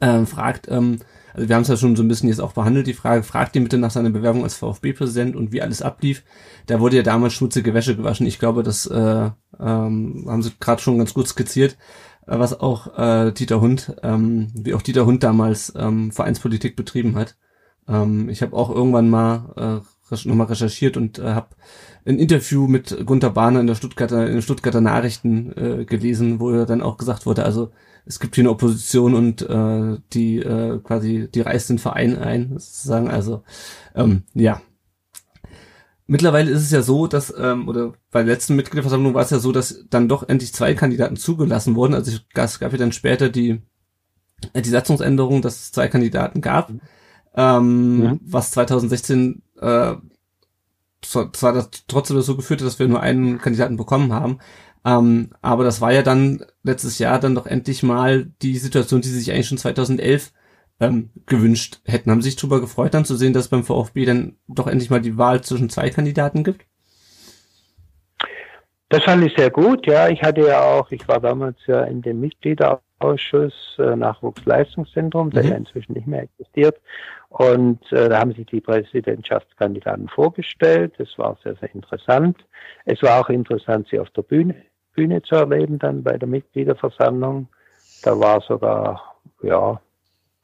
äh, 0.00 0.24
fragt, 0.24 0.68
ähm, 0.68 0.98
also 1.34 1.48
wir 1.48 1.54
haben 1.54 1.62
es 1.62 1.68
ja 1.68 1.76
schon 1.76 1.96
so 1.96 2.02
ein 2.02 2.08
bisschen 2.08 2.28
jetzt 2.28 2.40
auch 2.40 2.52
behandelt, 2.52 2.86
die 2.86 2.94
Frage, 2.94 3.22
fragt 3.22 3.54
ihn 3.54 3.62
bitte 3.62 3.78
nach 3.78 3.90
seiner 3.90 4.10
Bewerbung 4.10 4.42
als 4.42 4.56
VfB-Präsident 4.56 5.36
und 5.36 5.52
wie 5.52 5.62
alles 5.62 5.82
ablief. 5.82 6.24
Da 6.66 6.80
wurde 6.80 6.96
ja 6.96 7.02
damals 7.02 7.34
schmutzige 7.34 7.74
Wäsche 7.74 7.96
gewaschen. 7.96 8.26
Ich 8.26 8.38
glaube, 8.38 8.62
das 8.62 8.86
äh, 8.86 9.30
ähm, 9.60 10.26
haben 10.26 10.42
sie 10.42 10.52
gerade 10.58 10.82
schon 10.82 10.98
ganz 10.98 11.14
gut 11.14 11.28
skizziert, 11.28 11.76
äh, 12.26 12.38
was 12.38 12.58
auch 12.58 12.98
äh, 12.98 13.32
Dieter 13.32 13.60
Hund, 13.60 13.94
ähm, 14.02 14.50
wie 14.54 14.74
auch 14.74 14.82
Dieter 14.82 15.06
Hund 15.06 15.22
damals 15.22 15.72
ähm, 15.76 16.10
Vereinspolitik 16.10 16.76
betrieben 16.76 17.14
hat. 17.16 17.36
Ähm, 17.88 18.28
ich 18.28 18.42
habe 18.42 18.56
auch 18.56 18.70
irgendwann 18.70 19.08
mal 19.08 19.82
äh, 20.12 20.28
nochmal 20.28 20.46
recherchiert 20.46 20.96
und 20.96 21.18
äh, 21.18 21.34
habe 21.34 21.48
ein 22.04 22.18
Interview 22.18 22.66
mit 22.66 23.04
Gunter 23.04 23.30
Bahner 23.30 23.60
in 23.60 23.66
der 23.66 23.74
Stuttgarter, 23.74 24.26
in 24.26 24.32
den 24.34 24.42
Stuttgarter 24.42 24.80
Nachrichten 24.80 25.52
äh, 25.56 25.84
gelesen, 25.84 26.40
wo 26.40 26.50
er 26.50 26.66
dann 26.66 26.82
auch 26.82 26.96
gesagt 26.96 27.26
wurde, 27.26 27.44
also 27.44 27.70
es 28.06 28.20
gibt 28.20 28.34
hier 28.34 28.42
eine 28.42 28.50
Opposition 28.50 29.14
und 29.14 29.42
äh, 29.42 29.98
die 30.14 30.38
äh, 30.38 30.78
quasi 30.82 31.28
die 31.32 31.42
reißt 31.42 31.68
den 31.68 31.78
Verein 31.78 32.16
ein, 32.16 32.58
sozusagen. 32.58 33.10
Also 33.10 33.42
ähm, 33.94 34.22
ja. 34.32 34.62
Mittlerweile 36.06 36.50
ist 36.50 36.62
es 36.62 36.70
ja 36.70 36.80
so, 36.80 37.06
dass, 37.06 37.34
ähm, 37.38 37.68
oder 37.68 37.92
bei 38.10 38.22
der 38.22 38.32
letzten 38.32 38.56
Mitgliederversammlung 38.56 39.12
war 39.12 39.22
es 39.22 39.30
ja 39.30 39.38
so, 39.38 39.52
dass 39.52 39.84
dann 39.90 40.08
doch 40.08 40.26
endlich 40.26 40.54
zwei 40.54 40.72
Kandidaten 40.72 41.16
zugelassen 41.16 41.74
wurden. 41.74 41.92
Also 41.92 42.18
es 42.32 42.58
gab 42.58 42.72
ja 42.72 42.78
dann 42.78 42.92
später 42.92 43.28
die, 43.28 43.60
äh, 44.54 44.62
die 44.62 44.70
Satzungsänderung, 44.70 45.42
dass 45.42 45.56
es 45.56 45.72
zwei 45.72 45.88
Kandidaten 45.88 46.40
gab. 46.40 46.72
Ähm, 47.38 48.02
ja. 48.02 48.16
was 48.20 48.50
2016 48.50 49.42
äh, 49.60 49.94
zwar 51.00 51.52
das 51.52 51.70
trotzdem 51.86 52.16
dazu 52.16 52.36
geführt 52.36 52.60
hat, 52.60 52.66
dass 52.66 52.80
wir 52.80 52.88
nur 52.88 53.00
einen 53.00 53.38
Kandidaten 53.38 53.76
bekommen 53.76 54.12
haben, 54.12 54.40
ähm, 54.84 55.30
aber 55.40 55.64
das 55.64 55.80
war 55.80 55.92
ja 55.92 56.02
dann 56.02 56.44
letztes 56.62 56.98
Jahr 56.98 57.20
dann 57.20 57.34
doch 57.34 57.46
endlich 57.46 57.82
mal 57.82 58.26
die 58.42 58.56
Situation, 58.56 59.00
die 59.00 59.08
sie 59.08 59.18
sich 59.18 59.32
eigentlich 59.32 59.48
schon 59.48 59.58
2011 59.58 60.32
ähm, 60.80 61.10
gewünscht 61.26 61.80
hätten. 61.84 62.10
Haben 62.10 62.22
Sie 62.22 62.30
sich 62.30 62.36
darüber 62.36 62.60
gefreut, 62.60 62.94
dann 62.94 63.04
zu 63.04 63.16
sehen, 63.16 63.32
dass 63.32 63.44
es 63.44 63.50
beim 63.50 63.64
VfB 63.64 64.04
dann 64.04 64.36
doch 64.46 64.66
endlich 64.66 64.90
mal 64.90 65.00
die 65.00 65.18
Wahl 65.18 65.42
zwischen 65.42 65.70
zwei 65.70 65.90
Kandidaten 65.90 66.44
gibt? 66.44 66.64
Das 68.88 69.02
fand 69.04 69.24
ich 69.24 69.36
sehr 69.36 69.50
gut, 69.50 69.86
ja. 69.86 70.08
Ich 70.08 70.22
hatte 70.22 70.46
ja 70.46 70.62
auch, 70.62 70.90
ich 70.90 71.06
war 71.08 71.20
damals 71.20 71.58
ja 71.66 71.82
in 71.84 72.00
dem 72.00 72.20
Mitgliederausschuss 72.20 73.76
äh, 73.78 73.96
Nachwuchsleistungszentrum, 73.96 75.30
der 75.30 75.42
mhm. 75.42 75.48
ja 75.50 75.56
inzwischen 75.56 75.92
nicht 75.92 76.06
mehr 76.06 76.22
existiert. 76.22 76.76
Und 77.28 77.80
äh, 77.92 78.08
da 78.08 78.20
haben 78.20 78.32
sich 78.32 78.46
die 78.46 78.60
Präsidentschaftskandidaten 78.60 80.08
vorgestellt. 80.08 80.94
Das 80.98 81.18
war 81.18 81.36
sehr, 81.42 81.56
sehr 81.56 81.74
interessant. 81.74 82.38
Es 82.86 83.02
war 83.02 83.20
auch 83.20 83.28
interessant, 83.28 83.88
sie 83.90 84.00
auf 84.00 84.10
der 84.10 84.22
Bühne, 84.22 84.54
Bühne 84.94 85.22
zu 85.22 85.34
erleben, 85.34 85.78
dann 85.78 86.02
bei 86.02 86.16
der 86.16 86.28
Mitgliederversammlung. 86.28 87.48
Da 88.02 88.18
war 88.18 88.40
sogar, 88.40 89.16
ja, 89.42 89.80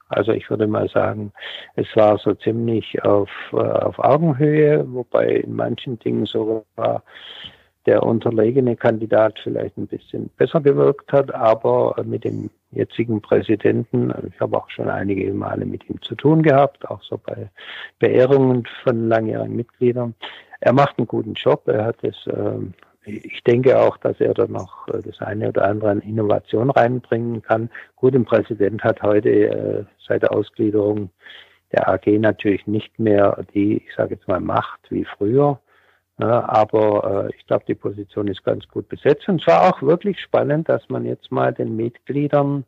also 0.09 0.33
ich 0.33 0.49
würde 0.51 0.67
mal 0.67 0.89
sagen, 0.89 1.33
es 1.77 1.87
war 1.97 2.19
so 2.19 2.35
ziemlich 2.35 3.03
auf, 3.03 3.31
äh, 3.53 3.57
auf 3.57 3.99
Augenhöhe, 3.99 4.85
wobei 4.93 5.27
in 5.29 5.57
manchen 5.57 5.99
Dingen 5.99 6.27
sogar 6.27 7.03
der 7.87 8.03
unterlegene 8.03 8.77
Kandidat 8.77 9.39
vielleicht 9.43 9.77
ein 9.77 9.87
bisschen 9.87 10.31
besser 10.37 10.61
gewirkt 10.61 11.13
hat, 11.13 11.35
aber 11.35 11.95
mit 12.05 12.25
dem 12.25 12.51
jetzigen 12.71 13.21
Präsidenten, 13.21 14.13
ich 14.27 14.41
habe 14.41 14.57
auch 14.57 14.69
schon 14.71 14.89
einige 14.89 15.33
Male 15.33 15.65
mit 15.65 15.89
ihm 15.89 16.01
zu 16.03 16.15
tun 16.15 16.43
gehabt, 16.43 16.89
auch 16.89 17.03
so 17.03 17.19
bei 17.19 17.51
Beehrungen 17.99 18.67
von 18.83 19.09
langjährigen 19.09 19.57
Mitgliedern. 19.57 20.15
Er 20.61 20.73
macht 20.73 20.99
einen 20.99 21.07
guten 21.07 21.35
Job, 21.35 21.69
er 21.69 21.85
hat 21.85 22.03
es, 22.03 22.27
äh, 22.27 22.59
ich 23.05 23.43
denke 23.45 23.79
auch, 23.79 23.99
dass 23.99 24.19
er 24.19 24.33
da 24.33 24.47
noch 24.47 24.89
äh, 24.89 25.03
das 25.03 25.21
eine 25.21 25.49
oder 25.49 25.67
andere 25.67 25.91
an 25.91 26.01
Innovation 26.01 26.71
reinbringen 26.71 27.43
kann. 27.43 27.71
Gut, 27.97 28.15
ein 28.15 28.25
Präsident 28.25 28.83
hat 28.83 29.03
heute 29.03 29.29
äh, 29.31 29.85
seit 30.07 30.23
der 30.23 30.33
Ausgliederung 30.33 31.11
der 31.73 31.89
AG 31.89 32.07
natürlich 32.19 32.67
nicht 32.67 32.99
mehr 32.99 33.45
die, 33.53 33.79
ich 33.79 33.95
sage 33.97 34.15
jetzt 34.15 34.29
mal, 34.29 34.41
Macht 34.41 34.81
wie 34.91 35.05
früher. 35.05 35.59
Ja, 36.19 36.49
aber 36.49 37.27
äh, 37.29 37.35
ich 37.37 37.47
glaube, 37.47 37.65
die 37.67 37.75
Position 37.75 38.29
ist 38.29 38.45
ganz 38.45 38.69
gut 38.69 38.89
besetzt. 38.89 39.29
Und 39.29 39.41
es 39.41 39.47
war 39.47 39.63
auch 39.63 39.83
wirklich 39.83 40.21
spannend, 40.21 40.69
dass 40.69 40.89
man 40.89 41.05
jetzt 41.05 41.33
mal 41.33 41.53
den 41.53 41.75
Mitgliedern 41.77 42.65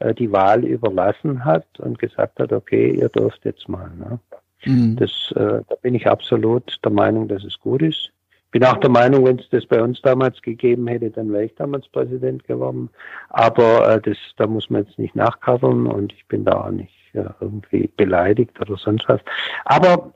äh, 0.00 0.14
die 0.14 0.30
Wahl 0.32 0.64
überlassen 0.64 1.44
hat 1.44 1.66
und 1.78 1.98
gesagt 1.98 2.38
hat, 2.40 2.52
okay, 2.52 2.90
ihr 2.90 3.08
dürft 3.08 3.44
jetzt 3.44 3.68
mal. 3.68 3.90
Ne? 3.96 4.18
Mhm. 4.64 4.96
Das, 4.96 5.10
äh, 5.34 5.62
da 5.66 5.74
bin 5.80 5.94
ich 5.94 6.06
absolut 6.06 6.78
der 6.84 6.92
Meinung, 6.92 7.26
dass 7.28 7.42
es 7.44 7.58
gut 7.58 7.80
ist. 7.82 8.10
Bin 8.50 8.64
auch 8.64 8.78
der 8.78 8.90
Meinung, 8.90 9.24
wenn 9.24 9.38
es 9.38 9.48
das 9.50 9.64
bei 9.64 9.80
uns 9.80 10.02
damals 10.02 10.42
gegeben 10.42 10.88
hätte, 10.88 11.10
dann 11.10 11.32
wäre 11.32 11.44
ich 11.44 11.54
damals 11.54 11.88
Präsident 11.88 12.44
geworden. 12.44 12.90
Aber 13.28 13.88
äh, 13.88 14.00
das, 14.00 14.16
da 14.36 14.46
muss 14.46 14.68
man 14.68 14.84
jetzt 14.84 14.98
nicht 14.98 15.14
nachcovern 15.14 15.86
und 15.86 16.12
ich 16.12 16.26
bin 16.26 16.44
da 16.44 16.64
auch 16.64 16.70
nicht 16.70 16.92
äh, 17.12 17.24
irgendwie 17.40 17.88
beleidigt 17.96 18.60
oder 18.60 18.76
sonst 18.76 19.08
was. 19.08 19.20
Aber 19.64 20.12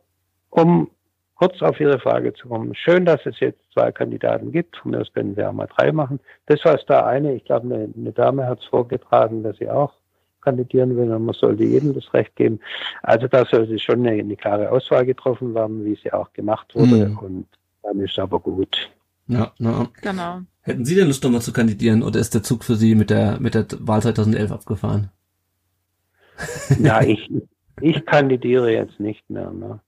um 0.50 0.90
kurz 1.34 1.60
auf 1.62 1.80
Ihre 1.80 1.98
Frage 1.98 2.32
zu 2.34 2.48
kommen. 2.48 2.74
Schön, 2.74 3.04
dass 3.04 3.24
es 3.26 3.40
jetzt 3.40 3.60
zwei 3.72 3.92
Kandidaten 3.92 4.52
gibt. 4.52 4.76
Von 4.76 4.92
mir 4.92 5.00
aus 5.00 5.12
können 5.12 5.36
wir 5.36 5.48
auch 5.48 5.52
mal 5.52 5.66
drei 5.66 5.92
machen. 5.92 6.20
Das 6.46 6.64
war 6.64 6.74
es 6.74 6.84
da 6.86 7.06
eine. 7.06 7.34
Ich 7.34 7.44
glaube, 7.44 7.66
eine, 7.66 7.88
eine 7.96 8.12
Dame 8.12 8.46
hat 8.46 8.60
es 8.60 8.66
vorgetragen, 8.66 9.42
dass 9.42 9.56
sie 9.58 9.68
auch 9.68 9.92
kandidieren 10.44 10.96
will 10.96 11.10
und 11.10 11.24
man 11.24 11.34
sollte 11.34 11.64
jedem 11.64 11.94
das 11.94 12.12
Recht 12.12 12.36
geben. 12.36 12.60
Also 13.02 13.26
da 13.28 13.44
sollte 13.46 13.78
schon 13.78 14.06
eine, 14.06 14.20
eine 14.20 14.36
klare 14.36 14.70
Auswahl 14.70 15.06
getroffen 15.06 15.54
werden, 15.54 15.84
wie 15.84 15.96
sie 15.96 16.12
auch 16.12 16.32
gemacht 16.34 16.74
wurde. 16.74 17.08
Mhm. 17.08 17.18
Und 17.18 17.46
dann 17.82 17.98
ist 18.00 18.18
aber 18.18 18.38
gut. 18.38 18.76
Ja, 19.26 19.52
na. 19.58 19.88
genau. 20.02 20.40
Hätten 20.60 20.84
Sie 20.84 20.94
denn 20.94 21.06
Lust, 21.08 21.24
nochmal 21.24 21.40
zu 21.40 21.52
kandidieren 21.52 22.02
oder 22.02 22.20
ist 22.20 22.34
der 22.34 22.42
Zug 22.42 22.64
für 22.64 22.74
Sie 22.74 22.94
mit 22.94 23.10
der, 23.10 23.40
mit 23.40 23.54
der 23.54 23.66
Wahl 23.80 24.02
2011 24.02 24.52
abgefahren? 24.52 25.10
Ja, 26.78 27.02
ich, 27.06 27.30
ich 27.80 28.04
kandidiere 28.06 28.70
jetzt 28.70 29.00
nicht 29.00 29.28
mehr. 29.28 29.50
Ne? 29.50 29.80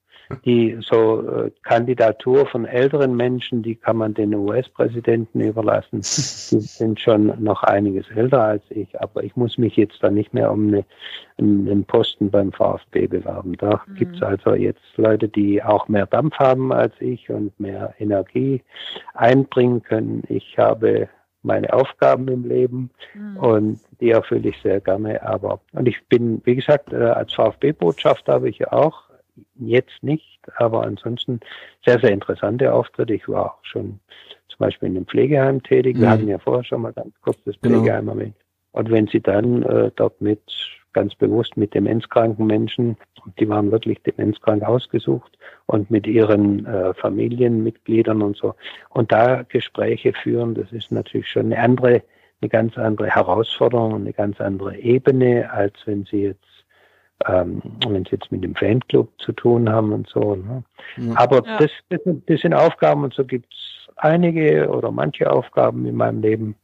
Die 0.44 0.77
so 0.81 1.23
äh, 1.28 1.51
Kandidatur 1.62 2.47
von 2.47 2.65
älteren 2.65 3.16
Menschen, 3.16 3.62
die 3.62 3.77
kann 3.77 3.97
man 3.97 4.15
den 4.15 4.35
US-Präsidenten 4.35 5.40
überlassen. 5.40 6.01
Die 6.01 6.61
sind 6.61 7.01
schon 7.01 7.32
noch 7.43 7.62
einiges 7.62 8.11
älter 8.11 8.43
als 8.43 8.62
ich, 8.70 9.01
aber 9.01 9.23
ich 9.23 9.36
muss 9.36 9.59
mich 9.59 9.77
jetzt 9.77 10.03
da 10.03 10.11
nicht 10.11 10.35
mehr 10.35 10.51
um 10.51 10.69
eine, 10.69 10.85
einen 11.39 11.85
Posten 11.85 12.31
beim 12.31 12.53
VfB 12.53 13.07
bewerben. 13.07 13.55
Da 13.59 13.82
mhm. 13.86 13.94
gibt 13.94 14.16
es 14.16 14.23
also 14.23 14.55
jetzt 14.55 14.82
Leute, 14.97 15.28
die 15.28 15.62
auch 15.62 15.89
mehr 15.89 16.07
Dampf 16.07 16.36
haben 16.39 16.73
als 16.73 16.94
ich 17.01 17.31
und 17.31 17.59
mehr 17.61 17.94
Energie 17.98 18.62
einbringen 19.15 19.82
können. 19.82 20.23
Ich 20.28 20.59
habe 20.59 21.09
meine 21.47 21.73
Aufgaben 21.73 22.28
im 22.28 22.44
Leben 22.47 22.90
mhm. 23.15 23.36
und 23.36 23.81
die 24.01 24.11
erfülle 24.11 24.48
ich 24.48 24.61
sehr 24.62 24.81
gerne. 24.81 25.23
Aber 25.23 25.61
und 25.73 25.89
ich 25.89 26.05
bin, 26.09 26.43
wie 26.44 26.57
gesagt, 26.57 26.93
äh, 26.93 26.97
als 26.97 27.32
VfB-Botschafter 27.32 28.35
habe 28.35 28.48
ich 28.48 28.59
ja 28.59 28.73
auch 28.73 29.06
jetzt 29.59 30.03
nicht, 30.03 30.41
aber 30.57 30.83
ansonsten 30.83 31.41
sehr, 31.85 31.99
sehr 31.99 32.11
interessante 32.11 32.73
Auftritte. 32.73 33.15
Ich 33.15 33.28
war 33.28 33.47
auch 33.47 33.65
schon 33.65 34.01
zum 34.49 34.59
Beispiel 34.59 34.89
in 34.89 34.97
einem 34.97 35.07
Pflegeheim 35.07 35.62
tätig. 35.62 35.97
Wir 35.99 36.07
mhm. 36.07 36.11
hatten 36.11 36.28
ja 36.28 36.39
vorher 36.39 36.65
schon 36.65 36.83
mal 36.83 36.93
ganz 36.93 37.15
kurz 37.23 37.39
das 37.45 37.57
genau. 37.61 37.78
Pflegeheim 37.78 38.09
erwähnt. 38.09 38.37
Und 38.73 38.91
wenn 38.91 39.07
Sie 39.07 39.20
dann 39.20 39.62
äh, 39.62 39.91
dort 39.97 40.20
mit 40.20 40.43
ganz 40.93 41.15
bewusst 41.15 41.59
mit 41.59 41.74
demenzkranken 41.74 42.47
Menschen, 42.47 42.97
die 43.39 43.49
waren 43.49 43.70
wirklich 43.70 44.03
demenzkrank 44.03 44.62
ausgesucht 44.62 45.37
und 45.66 45.91
mit 45.91 46.07
ihren 46.07 46.65
äh, 46.65 46.95
Familienmitgliedern 46.95 48.23
und 48.23 48.37
so. 48.37 48.55
Und 48.89 49.12
da 49.12 49.43
Gespräche 49.43 50.15
führen, 50.15 50.55
das 50.55 50.73
ist 50.73 50.91
natürlich 50.91 51.28
schon 51.28 51.47
eine 51.47 51.59
andere, 51.59 52.03
eine 52.41 52.49
ganz 52.49 52.78
andere 52.78 53.11
Herausforderung, 53.11 53.95
eine 53.95 54.15
ganz 54.15 54.41
andere 54.41 54.78
Ebene, 54.78 55.51
als 55.53 55.74
wenn 55.85 56.07
Sie 56.07 56.23
jetzt 56.23 56.56
ähm, 57.26 57.62
wenn 57.88 58.05
sie 58.05 58.12
jetzt 58.12 58.30
mit 58.30 58.44
dem 58.44 58.55
Fanclub 58.55 59.10
zu 59.18 59.32
tun 59.32 59.68
haben 59.68 59.93
und 59.93 60.09
so. 60.09 60.36
Ne? 60.36 60.62
Ja. 60.97 61.12
Aber 61.16 61.44
ja. 61.47 61.59
Das, 61.59 61.70
das, 61.88 62.01
das, 62.26 62.40
sind 62.40 62.55
Aufgaben 62.55 63.05
und 63.05 63.14
so 63.14 63.24
gibt 63.24 63.52
es 63.52 63.88
einige 63.97 64.68
oder 64.68 64.90
manche 64.90 65.30
Aufgaben 65.30 65.86
in 65.86 65.97
meinem 65.97 66.20
Leben. 66.20 66.56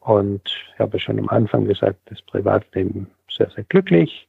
Und 0.00 0.42
ich 0.72 0.78
habe 0.78 1.00
schon 1.00 1.18
am 1.18 1.28
Anfang 1.28 1.66
gesagt, 1.66 1.98
das 2.06 2.22
Privatleben 2.22 3.08
sehr, 3.28 3.50
sehr 3.50 3.64
glücklich. 3.64 4.28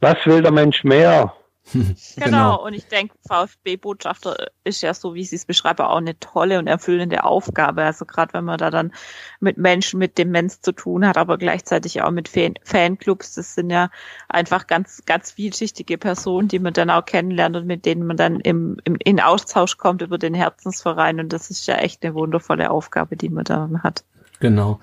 Was 0.00 0.16
will 0.26 0.42
der 0.42 0.52
Mensch 0.52 0.84
mehr? 0.84 1.32
genau. 1.72 1.94
genau, 2.16 2.64
und 2.64 2.74
ich 2.74 2.86
denke, 2.86 3.14
VfB-Botschafter 3.26 4.46
ist 4.62 4.82
ja 4.82 4.94
so, 4.94 5.14
wie 5.14 5.24
Sie 5.24 5.34
es 5.34 5.46
beschreiben, 5.46 5.82
auch 5.82 5.96
eine 5.96 6.18
tolle 6.20 6.58
und 6.58 6.68
erfüllende 6.68 7.24
Aufgabe. 7.24 7.82
Also 7.82 8.04
gerade 8.04 8.32
wenn 8.34 8.44
man 8.44 8.58
da 8.58 8.70
dann 8.70 8.92
mit 9.40 9.58
Menschen 9.58 9.98
mit 9.98 10.16
Demenz 10.16 10.60
zu 10.60 10.72
tun 10.72 11.06
hat, 11.06 11.18
aber 11.18 11.38
gleichzeitig 11.38 12.02
auch 12.02 12.12
mit 12.12 12.28
Fan 12.28 12.54
Fanclubs, 12.62 13.34
das 13.34 13.54
sind 13.54 13.70
ja 13.70 13.90
einfach 14.28 14.68
ganz, 14.68 15.02
ganz 15.06 15.32
vielschichtige 15.32 15.98
Personen, 15.98 16.48
die 16.48 16.60
man 16.60 16.72
dann 16.72 16.90
auch 16.90 17.04
kennenlernt 17.04 17.56
und 17.56 17.66
mit 17.66 17.84
denen 17.84 18.06
man 18.06 18.16
dann 18.16 18.38
im, 18.40 18.78
im, 18.84 18.96
in 19.02 19.20
Austausch 19.20 19.76
kommt 19.76 20.02
über 20.02 20.18
den 20.18 20.34
Herzensverein. 20.34 21.18
Und 21.18 21.32
das 21.32 21.50
ist 21.50 21.66
ja 21.66 21.76
echt 21.76 22.04
eine 22.04 22.14
wundervolle 22.14 22.70
Aufgabe, 22.70 23.16
die 23.16 23.28
man 23.28 23.44
dann 23.44 23.82
hat. 23.82 24.04
Genau. 24.38 24.78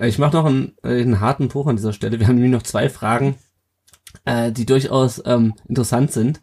Ich 0.00 0.18
mache 0.18 0.36
noch 0.36 0.44
einen, 0.44 0.76
einen 0.82 1.20
harten 1.20 1.48
Bruch 1.48 1.66
an 1.66 1.76
dieser 1.76 1.92
Stelle. 1.92 2.20
Wir 2.20 2.28
haben 2.28 2.36
nämlich 2.36 2.52
noch 2.52 2.62
zwei 2.62 2.88
Fragen 2.88 3.36
äh, 4.24 4.52
die 4.52 4.66
durchaus 4.66 5.22
ähm, 5.24 5.54
interessant 5.68 6.12
sind. 6.12 6.42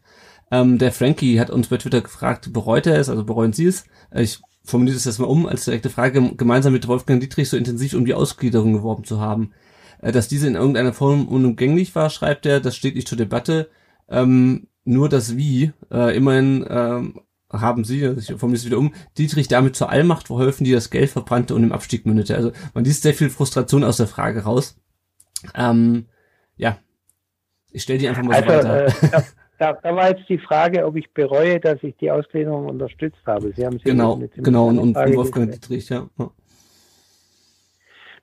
Ähm, 0.52 0.78
der 0.78 0.92
Frankie 0.92 1.40
hat 1.40 1.50
uns 1.50 1.68
bei 1.68 1.78
Twitter 1.78 2.02
gefragt, 2.02 2.54
bereut 2.54 2.88
er 2.88 3.00
es, 3.00 3.10
also 3.10 3.26
bereuen 3.26 3.54
Sie 3.54 3.66
es? 3.66 3.86
Äh, 4.12 4.24
ich 4.24 4.40
formuliere 4.64 4.96
das 4.96 5.06
jetzt 5.06 5.20
mal 5.20 5.26
um 5.26 5.46
als 5.46 5.66
direkte 5.66 5.90
Frage, 5.90 6.36
gemeinsam 6.36 6.74
mit 6.74 6.88
Wolfgang 6.88 7.22
Dietrich 7.22 7.50
so 7.50 7.58
intensiv 7.58 7.94
um 7.94 8.06
die 8.06 8.14
Ausgliederung 8.14 8.74
geworben 8.74 9.04
zu 9.04 9.20
haben. 9.20 9.52
Äh, 10.02 10.12
dass 10.12 10.28
diese 10.28 10.48
in 10.48 10.56
irgendeiner 10.56 10.94
Form 10.94 11.28
unumgänglich 11.28 11.96
war, 11.96 12.10
schreibt 12.10 12.46
er, 12.46 12.60
das 12.60 12.76
steht 12.76 12.96
nicht 12.96 13.08
zur 13.08 13.18
Debatte. 13.18 13.70
Ähm, 14.10 14.68
nur 14.84 15.10
das 15.10 15.36
Wie, 15.36 15.74
äh, 15.92 16.16
immerhin 16.16 16.66
ähm, 16.70 17.20
haben 17.52 17.84
sie, 17.84 18.06
also 18.06 18.20
ich 18.20 18.40
formuliere 18.40 18.60
es 18.60 18.66
wieder 18.66 18.78
um, 18.78 18.94
Dietrich 19.18 19.48
damit 19.48 19.76
zur 19.76 19.90
Allmacht 19.90 20.28
verholfen, 20.28 20.64
die 20.64 20.72
das 20.72 20.90
Geld 20.90 21.10
verbrannte 21.10 21.56
und 21.56 21.64
im 21.64 21.72
Abstieg 21.72 22.06
mündete. 22.06 22.36
Also 22.36 22.52
man 22.74 22.84
liest 22.84 23.04
sehr 23.04 23.14
viel 23.14 23.30
Frustration 23.30 23.84
aus 23.84 23.98
der 23.98 24.08
Frage 24.08 24.44
raus. 24.44 24.78
Ähm, 25.56 26.08
ja, 26.56 26.78
ich 27.78 27.84
stelle 27.84 28.00
die 28.00 28.08
einfach 28.08 28.24
mal 28.24 28.36
also, 28.36 28.50
so 28.50 28.68
weiter. 28.68 28.88
Äh, 28.88 29.22
da, 29.60 29.74
da, 29.74 29.96
war 29.96 30.10
jetzt 30.10 30.28
die 30.28 30.40
Frage, 30.40 30.84
ob 30.86 30.96
ich 30.96 31.14
bereue, 31.14 31.60
dass 31.60 31.82
ich 31.84 31.96
die 31.98 32.10
Ausgliederung 32.10 32.66
unterstützt 32.66 33.22
habe. 33.26 33.54
Sie 33.56 33.66
haben 33.66 33.78
genau, 33.84 34.20
genau 34.36 34.68
und, 34.68 34.80
und 34.80 34.96
Wolfgang 34.96 35.52
Dietrich, 35.52 35.90
ja. 35.90 36.10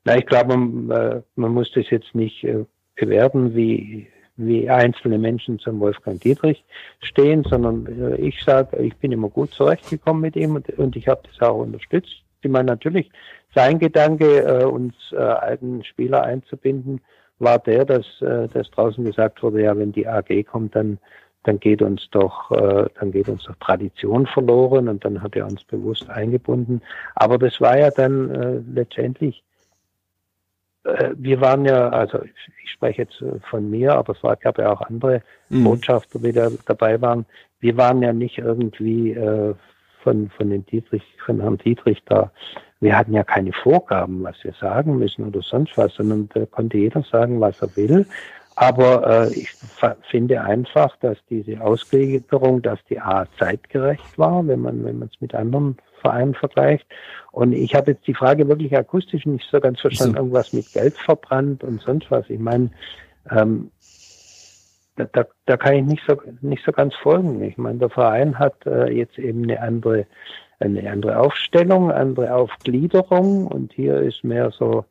Na, 0.05 0.19
ich 0.19 0.27
glaube, 0.27 0.57
man, 0.57 0.91
äh, 0.91 1.23
man 1.37 1.53
muss 1.53 1.71
das 1.73 1.89
jetzt 1.91 2.15
nicht 2.15 2.43
äh, 2.43 2.65
bewerten, 2.97 3.55
wie, 3.55 4.09
wie 4.37 4.69
einzelne 4.69 5.19
Menschen 5.19 5.61
zum 5.61 5.79
Wolfgang 5.79 6.21
Dietrich 6.21 6.65
stehen, 7.01 7.45
sondern 7.45 7.87
äh, 7.87 8.17
ich 8.17 8.43
sage, 8.43 8.77
ich 8.83 8.97
bin 8.97 9.13
immer 9.13 9.29
gut 9.29 9.55
zurechtgekommen 9.55 10.21
mit 10.21 10.35
ihm 10.35 10.57
und, 10.57 10.69
und 10.71 10.97
ich 10.97 11.07
habe 11.07 11.23
das 11.31 11.49
auch 11.49 11.59
unterstützt. 11.59 12.25
Ich 12.43 12.51
meine, 12.51 12.67
natürlich 12.67 13.11
sein 13.55 13.79
Gedanke, 13.79 14.69
uns 14.69 14.95
alten 15.15 15.85
Spieler 15.85 16.25
einzubinden, 16.25 17.01
war 17.39 17.59
der, 17.59 17.85
dass, 17.85 18.07
äh, 18.21 18.49
dass 18.49 18.71
draußen 18.71 19.05
gesagt 19.05 19.43
wurde, 19.43 19.63
ja, 19.63 19.77
wenn 19.77 19.93
die 19.93 20.07
AG 20.07 20.45
kommt, 20.45 20.75
dann 20.77 20.99
dann 21.45 21.61
geht 21.61 21.83
uns 21.83 22.09
doch, 22.11 22.51
äh, 22.51 22.87
dann 22.99 23.13
geht 23.13 23.29
uns 23.29 23.45
doch 23.45 23.55
Tradition 23.57 24.27
verloren 24.27 24.89
und 24.89 25.05
dann 25.05 25.23
hat 25.23 25.37
er 25.37 25.45
uns 25.45 25.63
bewusst 25.65 26.09
eingebunden. 26.09 26.81
Aber 27.15 27.39
das 27.39 27.61
war 27.61 27.79
ja 27.79 27.91
dann 27.91 28.31
äh, 28.31 28.61
letztendlich, 28.75 29.45
äh, 30.85 31.11
wir 31.17 31.41
waren 31.41 31.67
ja, 31.67 31.91
also 31.91 32.23
ich, 32.23 32.71
spreche 32.71 33.03
jetzt 33.03 33.21
äh, 33.21 33.39
von 33.51 33.71
mir, 33.71 33.95
aber 33.95 34.15
es 34.15 34.23
war, 34.25 34.37
gab 34.37 34.59
ja 34.59 34.73
auch 34.73 34.81
andere 34.81 35.23
mhm. 35.51 35.65
Botschafter, 35.65 36.19
die 36.19 36.33
da 36.33 36.49
dabei 36.67 37.01
waren. 37.01 37.27
Wir 37.61 37.77
waren 37.77 38.03
ja 38.03 38.13
nicht 38.13 38.39
irgendwie 38.39 39.13
äh, 39.13 39.55
von, 40.03 40.31
von 40.31 40.51
den 40.51 40.65
Dietrich, 40.67 41.05
von 41.25 41.41
Herrn 41.41 41.59
Dietrich 41.59 42.03
da 42.07 42.33
wir 42.81 42.97
hatten 42.97 43.15
ja 43.15 43.25
keine 43.25 43.53
Vorgaben, 43.53 44.23
was 44.23 44.37
wir 44.43 44.53
sagen 44.61 44.99
müssen 44.99 45.27
oder 45.27 45.43
sonst 45.43 45.77
was, 45.77 45.95
sondern 45.95 46.29
da 46.35 46.45
konnte 46.47 46.79
jeder 46.79 47.03
sagen, 47.03 47.41
was 47.41 47.61
er 47.63 47.75
will. 47.77 48.07
Aber 48.57 49.27
äh, 49.27 49.33
ich 49.33 49.51
finde 50.11 50.41
einfach, 50.43 50.97
dass 50.99 51.19
diese 51.29 51.61
Ausgliederung, 51.61 52.63
dass 52.63 52.79
die 52.89 53.01
A 53.01 53.27
zeitgerecht 53.39 54.17
war, 54.17 54.47
wenn 54.47 54.61
man 54.61 54.85
wenn 54.85 55.01
man 55.01 55.09
es 55.13 55.21
mit 55.21 55.35
anderen 55.35 55.77
Vereinen 56.01 56.35
vergleicht. 56.35 56.87
Und 57.33 57.53
ich 57.53 57.75
habe 57.75 57.93
jetzt 57.93 58.07
die 58.07 58.15
Frage 58.15 58.47
wirklich 58.47 58.77
akustisch 58.77 59.27
nicht 59.27 59.49
so 59.51 59.59
ganz 59.59 59.81
verstanden, 59.81 60.19
irgendwas 60.19 60.53
mit 60.53 60.73
Geld 60.73 60.95
verbrannt 60.95 61.65
und 61.65 61.81
sonst 61.81 62.11
was. 62.11 62.31
Ich 62.31 62.39
meine, 62.39 62.71
ähm, 63.31 63.71
da, 64.97 65.05
da, 65.13 65.25
da 65.47 65.57
kann 65.57 65.75
ich 65.75 65.85
nicht 65.85 66.03
so 66.07 66.21
nicht 66.41 66.65
so 66.65 66.71
ganz 66.71 66.95
folgen. 66.95 67.43
Ich 67.43 67.59
meine, 67.59 67.79
der 67.79 67.91
Verein 67.91 68.39
hat 68.39 68.55
äh, 68.67 68.89
jetzt 68.93 69.19
eben 69.19 69.43
eine 69.43 69.61
andere 69.61 70.07
eine 70.65 70.91
andere 70.91 71.19
Aufstellung, 71.19 71.91
andere 71.91 72.35
Aufgliederung. 72.35 73.47
Und 73.47 73.73
hier 73.73 74.01
ist 74.01 74.25
mehr 74.25 74.51
so, 74.51 74.85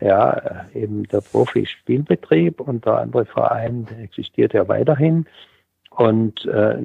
ja, 0.00 0.66
eben 0.74 1.04
der 1.04 1.20
Profi-Spielbetrieb 1.20 2.60
und 2.60 2.86
der 2.86 2.98
andere 2.98 3.26
Verein 3.26 3.86
der 3.86 4.00
existiert 4.00 4.52
ja 4.52 4.66
weiterhin. 4.68 5.26
Und 5.90 6.44
äh, 6.46 6.78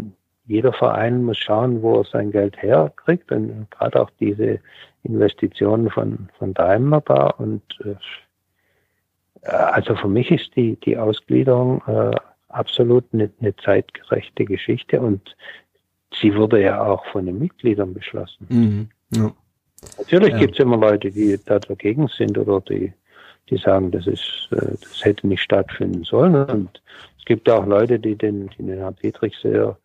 jeder 0.47 0.73
Verein 0.73 1.23
muss 1.23 1.37
schauen, 1.37 1.81
wo 1.81 1.99
er 1.99 2.03
sein 2.03 2.31
Geld 2.31 2.61
herkriegt. 2.61 3.31
Und 3.31 3.67
gerade 3.71 4.01
auch 4.01 4.09
diese 4.19 4.59
Investitionen 5.03 5.89
von, 5.89 6.29
von 6.37 6.53
Daimler 6.53 7.01
da. 7.01 7.27
Und 7.27 7.63
äh, 7.83 7.95
also 9.47 9.95
für 9.95 10.07
mich 10.07 10.31
ist 10.31 10.55
die, 10.55 10.75
die 10.77 10.97
Ausgliederung 10.97 11.81
äh, 11.87 12.15
absolut 12.49 13.05
eine, 13.13 13.29
eine 13.39 13.55
zeitgerechte 13.55 14.45
Geschichte. 14.45 14.99
Und 14.99 15.35
sie 16.21 16.35
wurde 16.35 16.61
ja 16.61 16.83
auch 16.83 17.05
von 17.07 17.25
den 17.25 17.39
Mitgliedern 17.39 17.93
beschlossen. 17.93 18.47
Mhm. 18.49 18.89
Ja. 19.11 19.31
Natürlich 19.97 20.31
ja. 20.31 20.37
gibt 20.37 20.53
es 20.53 20.59
immer 20.59 20.77
Leute, 20.77 21.11
die 21.11 21.37
da 21.45 21.59
dagegen 21.59 22.07
sind 22.07 22.37
oder 22.37 22.61
die, 22.61 22.93
die 23.49 23.57
sagen, 23.57 23.91
das 23.91 24.07
ist, 24.07 24.49
äh, 24.51 24.71
das 24.81 25.03
hätte 25.03 25.27
nicht 25.27 25.41
stattfinden 25.41 26.03
sollen. 26.03 26.35
Und 26.35 26.81
es 27.17 27.25
gibt 27.25 27.49
auch 27.49 27.65
Leute, 27.65 27.99
die 27.99 28.15
den, 28.15 28.49
die 28.57 28.63
den 28.63 28.77
Herrn 28.77 28.95
Dietrich 29.01 29.35
sehr 29.41 29.77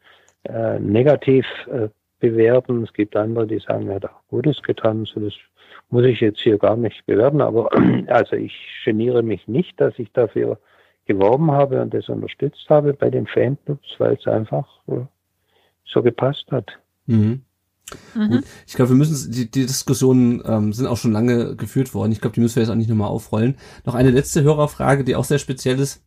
äh, 0.45 0.79
negativ 0.79 1.47
äh, 1.71 1.89
bewerten. 2.19 2.85
Es 2.85 2.93
gibt 2.93 3.17
andere, 3.17 3.47
die 3.47 3.59
sagen, 3.59 3.89
er 3.89 3.97
hat 3.97 4.07
auch 4.07 4.29
Gutes 4.29 4.63
getan. 4.63 5.05
So 5.05 5.21
das 5.21 5.35
muss 5.91 6.05
ich 6.05 6.21
jetzt 6.21 6.41
hier 6.41 6.59
gar 6.59 6.77
nicht 6.77 7.05
bewerten. 7.07 7.41
Aber 7.41 7.71
also 8.07 8.37
ich 8.37 8.55
geniere 8.85 9.23
mich 9.23 9.47
nicht, 9.49 9.81
dass 9.81 9.99
ich 9.99 10.11
dafür 10.13 10.59
geworben 11.07 11.51
habe 11.51 11.83
und 11.83 11.93
das 11.93 12.09
unterstützt 12.09 12.67
habe 12.69 12.95
bei 12.95 13.11
den 13.11 13.27
Fanclubs, 13.27 13.97
weil 13.99 14.15
es 14.15 14.27
einfach 14.27 14.67
äh, 14.87 15.01
so 15.93 16.03
gepasst 16.03 16.47
hat. 16.51 16.71
Mhm. 17.07 17.43
Mhm. 18.15 18.31
Gut. 18.31 18.45
Ich 18.67 18.75
glaube, 18.75 18.91
wir 18.91 18.97
müssen 18.97 19.33
die, 19.33 19.51
die 19.51 19.67
Diskussionen 19.67 20.43
ähm, 20.45 20.73
sind 20.73 20.87
auch 20.87 20.97
schon 20.97 21.13
lange 21.13 21.57
geführt 21.57 21.95
worden. 21.95 22.13
Ich 22.13 22.21
glaube, 22.21 22.35
die 22.35 22.41
müssen 22.41 22.57
wir 22.57 22.63
jetzt 22.63 22.71
auch 22.71 22.77
nicht 22.77 22.89
nochmal 22.89 23.09
aufrollen. 23.09 23.57
Noch 23.85 23.95
eine 23.95 24.11
letzte 24.11 24.43
Hörerfrage, 24.43 25.05
die 25.05 25.17
auch 25.17 25.25
sehr 25.25 25.39
speziell 25.39 25.79
ist. 25.79 26.03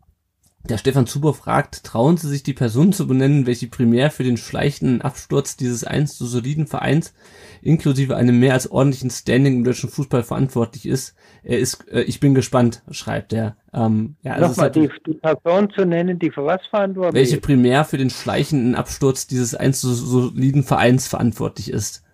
Der 0.70 0.78
Stefan 0.78 1.08
Zuber 1.08 1.34
fragt, 1.34 1.84
trauen 1.84 2.16
Sie 2.16 2.30
sich 2.30 2.42
die 2.42 2.54
Person 2.54 2.94
zu 2.94 3.06
benennen, 3.06 3.46
welche 3.46 3.68
primär 3.68 4.10
für 4.12 4.24
den 4.24 4.38
schleichenden 4.38 5.02
Absturz 5.02 5.58
dieses 5.58 5.84
einst 5.84 6.18
so 6.18 6.26
soliden 6.26 6.68
Vereins 6.68 7.14
inklusive 7.62 8.16
einem 8.16 8.40
mehr 8.40 8.54
als 8.54 8.72
ordentlichen 8.72 9.10
Standing 9.10 9.58
im 9.58 9.64
deutschen 9.66 9.90
Fußball 9.90 10.24
verantwortlich 10.24 10.86
ist? 10.86 11.16
Er 11.44 11.60
ist, 11.60 11.92
äh, 11.92 12.04
ich 12.04 12.22
bin 12.22 12.34
gespannt, 12.34 12.82
schreibt 12.92 13.34
er. 13.34 13.58
Ähm, 13.74 14.16
ja, 14.22 14.34
also 14.34 14.48
Nochmal, 14.48 14.64
halt, 14.66 14.76
die, 14.78 14.90
die 15.06 15.16
Person 15.16 15.70
zu 15.72 15.86
nennen, 15.86 16.18
die 16.18 16.32
für 16.32 16.46
was 16.46 16.66
verantwortlich 16.68 17.14
Welche 17.14 17.42
primär 17.42 17.84
für 17.84 17.98
den 17.98 18.10
schleichenden 18.10 18.76
Absturz 18.76 19.28
dieses 19.28 19.56
einst 19.56 19.82
so 19.82 19.94
soliden 19.94 20.64
Vereins 20.64 21.10
verantwortlich 21.10 21.72
ist. 21.72 22.06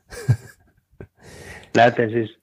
Na, 1.76 1.92
das 1.92 2.12
ist, 2.12 2.39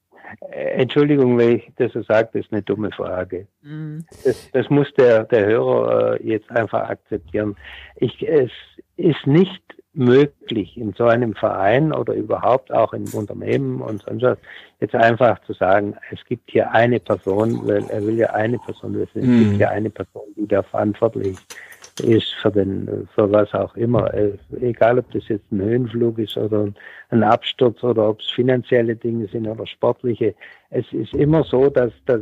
Entschuldigung, 0.50 1.38
wenn 1.38 1.56
ich 1.56 1.70
das 1.76 1.92
so 1.92 2.02
sage, 2.02 2.28
das 2.32 2.44
ist 2.44 2.52
eine 2.52 2.62
dumme 2.62 2.90
Frage. 2.90 3.46
Mhm. 3.62 4.04
Das, 4.24 4.50
das, 4.52 4.70
muss 4.70 4.92
der, 4.94 5.24
der 5.24 5.46
Hörer 5.46 6.20
äh, 6.20 6.26
jetzt 6.26 6.50
einfach 6.50 6.88
akzeptieren. 6.88 7.56
Ich, 7.96 8.26
es 8.26 8.50
ist 8.96 9.26
nicht 9.26 9.62
möglich, 9.92 10.76
in 10.76 10.92
so 10.92 11.04
einem 11.04 11.34
Verein 11.34 11.92
oder 11.92 12.12
überhaupt 12.12 12.70
auch 12.70 12.92
in 12.92 13.08
Unternehmen 13.14 13.80
und 13.80 14.02
sonst 14.02 14.22
was, 14.22 14.38
jetzt 14.80 14.94
einfach 14.94 15.40
zu 15.44 15.54
sagen, 15.54 15.96
es 16.12 16.22
gibt 16.26 16.50
hier 16.50 16.70
eine 16.72 17.00
Person, 17.00 17.66
weil 17.66 17.84
er 17.88 18.06
will 18.06 18.18
ja 18.18 18.30
eine 18.30 18.58
Person 18.58 18.94
wissen, 18.94 19.20
es 19.20 19.24
gibt 19.24 19.52
mhm. 19.52 19.56
hier 19.56 19.70
eine 19.70 19.88
Person, 19.88 20.24
die 20.36 20.46
da 20.46 20.62
verantwortlich 20.62 21.28
ist 21.28 21.56
für 22.00 22.50
den, 22.50 23.08
für 23.14 23.30
was 23.30 23.52
auch 23.54 23.74
immer. 23.76 24.12
Äh, 24.12 24.32
egal, 24.60 24.98
ob 24.98 25.10
das 25.12 25.28
jetzt 25.28 25.50
ein 25.50 25.60
Höhenflug 25.60 26.18
ist 26.18 26.36
oder 26.36 26.68
ein 27.10 27.22
Absturz 27.22 27.82
oder 27.82 28.10
ob 28.10 28.20
es 28.20 28.26
finanzielle 28.26 28.96
Dinge 28.96 29.26
sind 29.28 29.46
oder 29.46 29.66
sportliche. 29.66 30.34
Es 30.70 30.84
ist 30.92 31.14
immer 31.14 31.44
so, 31.44 31.70
dass, 31.70 31.92
dass 32.04 32.20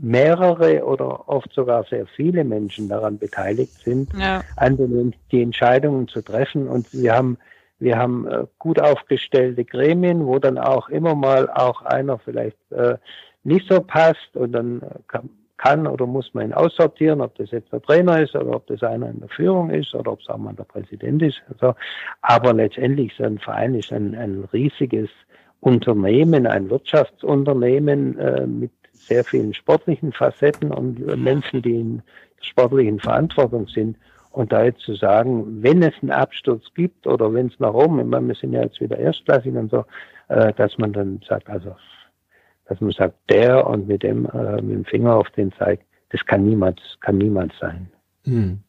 mehrere 0.00 0.84
oder 0.84 1.28
oft 1.28 1.52
sogar 1.52 1.84
sehr 1.84 2.06
viele 2.06 2.44
Menschen 2.44 2.88
daran 2.88 3.18
beteiligt 3.18 3.72
sind, 3.84 4.10
ja. 4.16 4.42
an 4.56 4.76
den, 4.76 5.14
die 5.32 5.42
Entscheidungen 5.42 6.08
zu 6.08 6.22
treffen. 6.22 6.68
Und 6.68 6.92
wir 6.92 7.14
haben, 7.14 7.38
wir 7.78 7.98
haben 7.98 8.26
äh, 8.26 8.46
gut 8.58 8.80
aufgestellte 8.80 9.64
Gremien, 9.64 10.26
wo 10.26 10.38
dann 10.38 10.58
auch 10.58 10.88
immer 10.88 11.14
mal 11.14 11.50
auch 11.50 11.82
einer 11.82 12.18
vielleicht 12.18 12.58
äh, 12.70 12.96
nicht 13.42 13.68
so 13.68 13.80
passt 13.80 14.36
und 14.36 14.52
dann 14.52 14.82
kann, 15.08 15.30
kann 15.60 15.86
oder 15.86 16.06
muss 16.06 16.32
man 16.32 16.46
ihn 16.46 16.52
aussortieren, 16.54 17.20
ob 17.20 17.34
das 17.36 17.50
jetzt 17.50 17.72
der 17.72 17.82
Trainer 17.82 18.20
ist 18.20 18.34
oder 18.34 18.56
ob 18.56 18.66
das 18.66 18.82
einer 18.82 19.10
in 19.10 19.20
der 19.20 19.28
Führung 19.28 19.70
ist 19.70 19.94
oder 19.94 20.12
ob 20.12 20.20
es 20.20 20.28
auch 20.28 20.38
mal 20.38 20.54
der 20.54 20.64
Präsident 20.64 21.22
ist. 21.22 21.42
Also, 21.50 21.74
aber 22.22 22.54
letztendlich 22.54 23.12
so 23.16 23.24
ein 23.24 23.38
Verein 23.38 23.74
ist 23.74 23.92
ein, 23.92 24.14
ein 24.14 24.48
riesiges 24.52 25.10
Unternehmen, 25.60 26.46
ein 26.46 26.70
Wirtschaftsunternehmen 26.70 28.18
äh, 28.18 28.46
mit 28.46 28.70
sehr 28.92 29.24
vielen 29.24 29.52
sportlichen 29.52 30.12
Facetten 30.12 30.70
und 30.70 30.98
Menschen, 31.16 31.62
die 31.62 31.76
in 31.76 32.02
sportlichen 32.40 32.98
Verantwortung 32.98 33.66
sind. 33.68 33.96
Und 34.32 34.52
da 34.52 34.64
jetzt 34.64 34.80
zu 34.82 34.94
sagen, 34.94 35.62
wenn 35.62 35.82
es 35.82 35.94
einen 36.00 36.12
Absturz 36.12 36.62
gibt 36.74 37.06
oder 37.06 37.34
wenn 37.34 37.48
es 37.48 37.58
nach 37.58 37.74
oben, 37.74 37.98
ich 37.98 38.06
meine, 38.06 38.28
wir 38.28 38.34
sind 38.34 38.52
ja 38.52 38.62
jetzt 38.62 38.80
wieder 38.80 38.96
erstklassig 38.96 39.54
und 39.54 39.70
so, 39.70 39.84
äh, 40.28 40.52
dass 40.54 40.78
man 40.78 40.92
dann 40.92 41.20
sagt, 41.28 41.50
also, 41.50 41.74
dass 42.70 42.80
man 42.80 42.92
sagt, 42.92 43.16
der 43.28 43.66
und 43.66 43.88
mit 43.88 44.04
dem, 44.04 44.26
äh, 44.26 44.62
mit 44.62 44.76
dem 44.76 44.84
Finger 44.84 45.16
auf 45.16 45.28
den 45.30 45.52
zeigt, 45.58 45.84
das 46.10 46.24
kann 46.24 46.44
niemand, 46.44 46.80
kann 47.00 47.18
niemand 47.18 47.52
sein. 47.60 47.90
Hm. 48.24 48.60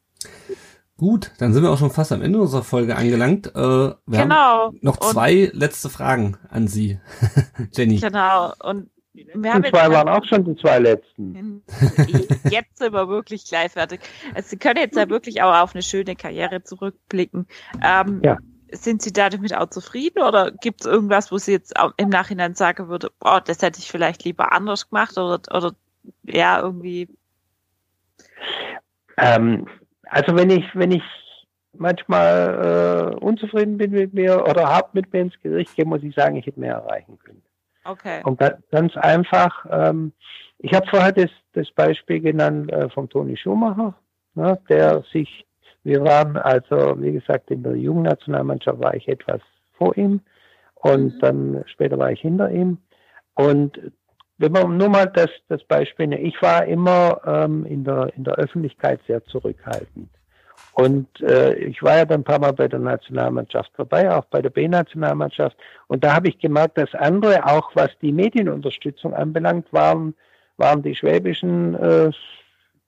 Gut, 0.98 1.32
dann 1.38 1.53
sind 1.53 1.64
wir 1.64 1.72
auch 1.72 1.78
schon 1.78 1.91
fast 1.91 2.11
am 2.11 2.22
Ende 2.22 2.40
unserer 2.40 2.64
Folge 2.64 2.95
angelangt. 2.95 3.48
Äh, 3.56 3.60
wir 3.60 3.95
genau. 4.07 4.36
haben 4.36 4.80
noch 4.82 4.98
zwei 4.98 5.52
und 5.52 5.60
letzte 5.60 5.90
Fragen 5.90 6.38
an 6.49 6.68
Sie, 6.68 6.99
Jenny. 7.73 7.98
Genau. 7.98 8.53
Und 8.64 8.90
die 9.14 9.28
zwei 9.34 9.91
waren 9.91 10.10
auch 10.10 10.26
schon 10.26 10.45
die 10.45 10.56
zwei 10.56 10.80
letzten. 10.80 11.64
Jetzt 12.49 12.78
sind 12.78 12.94
wir 12.94 13.07
wirklich 13.07 13.45
gleich 13.48 13.72
fertig. 13.72 13.99
Also 14.34 14.49
Sie 14.49 14.57
können 14.57 14.80
jetzt 14.80 14.95
ja 14.95 15.10
wirklich 15.10 15.44
auch 15.44 15.53
auf 15.53 15.76
eine 15.76 15.84
schöne 15.84 16.15
Karriere 16.15 16.64
zurückblicken. 16.64 17.45
Ähm, 17.84 18.22
ja. 18.23 18.38
Sind 18.72 19.02
Sie 19.02 19.11
damit 19.11 19.56
auch 19.56 19.69
zufrieden 19.69 20.23
oder 20.23 20.52
gibt 20.52 20.81
es 20.81 20.88
irgendwas, 20.88 21.31
wo 21.31 21.38
Sie 21.38 21.52
jetzt 21.52 21.73
im 21.98 22.10
Nachhinein 22.10 22.56
sagen 22.56 22.88
würde, 22.88 23.11
oh, 23.23 23.39
das 23.43 23.61
hätte 23.61 23.80
ich 23.80 23.91
vielleicht 23.91 24.23
lieber 24.23 24.52
anders 24.52 24.89
gemacht 24.89 25.18
oder, 25.18 25.41
oder 25.56 25.73
ja, 26.23 26.61
irgendwie? 26.61 27.07
Ähm, 29.18 29.68
also 30.06 30.35
wenn 30.35 30.49
ich, 30.49 30.65
wenn 30.73 30.91
ich 30.91 31.03
manchmal 31.73 33.14
äh, 33.14 33.23
unzufrieden 33.23 33.77
bin 33.77 33.91
mit 33.91 34.14
mir 34.14 34.45
oder 34.48 34.68
hart 34.68 34.93
mit 34.93 35.11
mir 35.11 35.22
ins 35.22 35.39
Gericht 35.41 35.76
gehe, 35.76 35.85
muss 35.85 36.03
ich 36.03 36.15
sagen, 36.15 36.35
ich 36.35 36.45
hätte 36.45 36.60
mehr 36.60 36.76
erreichen 36.76 37.18
können. 37.19 37.41
Okay. 37.84 38.22
Und 38.23 38.39
ganz 38.72 38.95
einfach, 38.98 39.65
ähm, 39.69 40.14
ich 40.60 40.73
habe 40.73 40.85
vorher 40.88 41.11
das, 41.11 41.31
das 41.53 41.72
Beispiel 41.72 42.19
genannt 42.19 42.72
äh, 42.72 42.89
von 42.89 43.10
Toni 43.10 43.35
Schumacher, 43.38 43.95
ne, 44.35 44.60
der 44.69 45.03
sich, 45.11 45.45
wir 45.84 46.03
waren 46.03 46.38
also, 46.38 46.95
wie 47.02 47.14
gesagt, 47.14 47.52
in 47.52 47.64
der 47.64 47.76
Jugendnationalmannschaft 47.76 48.80
war 48.80 48.94
ich 48.94 49.08
etwas 49.08 49.41
vor 49.74 49.98
ihm 49.98 50.22
und 50.76 51.16
mhm. 51.16 51.20
dann 51.20 51.64
später 51.68 51.98
war 51.98 52.12
ich 52.12 52.22
hinter 52.22 52.52
ihm. 52.52 52.78
Und 53.34 53.80
wenn 54.38 54.52
man 54.52 54.78
nur 54.78 54.90
mal 54.90 55.06
das, 55.06 55.30
das 55.49 55.64
Beispiel, 55.64 56.14
ich 56.14 56.41
war 56.41 56.66
immer 56.66 57.22
ähm, 57.26 57.66
in, 57.66 57.84
der, 57.84 58.12
in 58.16 58.24
der 58.24 58.36
Öffentlichkeit 58.36 58.99
sehr 59.08 59.24
zurückhaltend. 59.26 60.10
Und 60.74 61.08
äh, 61.22 61.53
ich 61.56 61.84
war 61.84 61.98
ja 61.98 62.06
dann 62.06 62.22
ein 62.22 62.24
paar 62.24 62.40
Mal 62.40 62.53
bei 62.53 62.68
der 62.68 62.80
Nationalmannschaft 62.80 63.72
dabei, 63.78 64.16
auch 64.16 64.26
bei 64.26 64.41
der 64.41 64.49
B-Nationalmannschaft. 64.49 65.58
Und 65.88 66.03
da 66.03 66.16
habe 66.16 66.30
ich 66.30 66.40
gemerkt, 66.40 66.78
dass 66.78 66.94
andere, 66.95 67.45
auch 67.45 67.72
was 67.76 67.90
die 68.02 68.12
Medienunterstützung 68.12 69.14
anbelangt, 69.14 69.72
waren, 69.74 70.16
waren 70.58 70.82
die 70.82 70.95
schwäbischen 70.95 71.76
äh, 71.76 72.12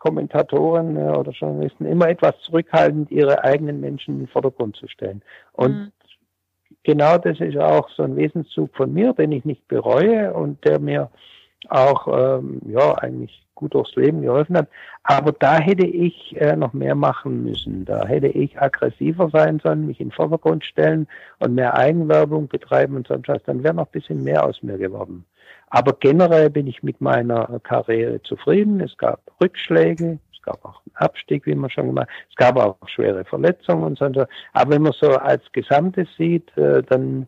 Kommentatoren 0.03 0.97
äh, 0.97 1.11
oder 1.11 1.31
Journalisten 1.31 1.85
immer 1.85 2.09
etwas 2.09 2.37
zurückhaltend, 2.41 3.09
ihre 3.09 3.41
eigenen 3.45 3.79
Menschen 3.79 4.15
in 4.15 4.19
den 4.23 4.27
Vordergrund 4.27 4.75
zu 4.75 4.89
stellen. 4.89 5.21
Und 5.53 5.71
mhm. 5.71 5.91
genau 6.83 7.17
das 7.17 7.39
ist 7.39 7.55
auch 7.55 7.89
so 7.89 8.03
ein 8.03 8.17
Wesenszug 8.17 8.75
von 8.75 8.93
mir, 8.93 9.13
den 9.13 9.31
ich 9.31 9.45
nicht 9.45 9.65
bereue 9.69 10.33
und 10.33 10.63
der 10.65 10.79
mir 10.79 11.09
auch 11.69 12.07
ähm, 12.09 12.61
ja 12.65 12.97
eigentlich 12.97 13.45
gut 13.55 13.75
durchs 13.75 13.95
Leben 13.95 14.21
geholfen 14.23 14.57
hat. 14.57 14.67
Aber 15.03 15.31
da 15.31 15.57
hätte 15.57 15.85
ich 15.85 16.35
äh, 16.35 16.57
noch 16.57 16.73
mehr 16.73 16.95
machen 16.95 17.45
müssen. 17.45 17.85
Da 17.85 18.05
hätte 18.05 18.27
ich 18.27 18.61
aggressiver 18.61 19.29
sein 19.29 19.61
sollen, 19.63 19.87
mich 19.87 20.01
in 20.01 20.09
den 20.09 20.13
Vordergrund 20.15 20.65
stellen 20.65 21.07
und 21.39 21.55
mehr 21.55 21.77
Eigenwerbung 21.77 22.49
betreiben 22.49 22.97
und 22.97 23.07
sonst 23.07 23.29
was. 23.29 23.41
Dann 23.43 23.63
wäre 23.63 23.73
noch 23.73 23.85
ein 23.85 23.91
bisschen 23.93 24.21
mehr 24.21 24.43
aus 24.43 24.61
mir 24.63 24.77
geworden. 24.77 25.23
Aber 25.73 25.93
generell 25.93 26.51
bin 26.51 26.67
ich 26.67 26.83
mit 26.83 27.01
meiner 27.01 27.59
Karriere 27.63 28.21
zufrieden. 28.21 28.79
Es 28.79 28.95
gab 28.95 29.19
Rückschläge, 29.41 30.19
es 30.31 30.39
gab 30.43 30.63
auch 30.63 30.79
einen 30.85 30.95
Abstieg, 30.97 31.47
wie 31.47 31.55
man 31.55 31.71
schon 31.71 31.87
gemacht 31.87 32.09
hat. 32.09 32.29
Es 32.29 32.35
gab 32.35 32.57
auch 32.57 32.77
schwere 32.87 33.25
Verletzungen 33.25 33.83
und 33.83 33.97
so. 33.97 34.25
Aber 34.53 34.71
wenn 34.71 34.83
man 34.83 34.93
so 34.93 35.09
als 35.13 35.41
Gesamtes 35.51 36.07
sieht, 36.15 36.55
äh, 36.59 36.83
dann 36.83 37.27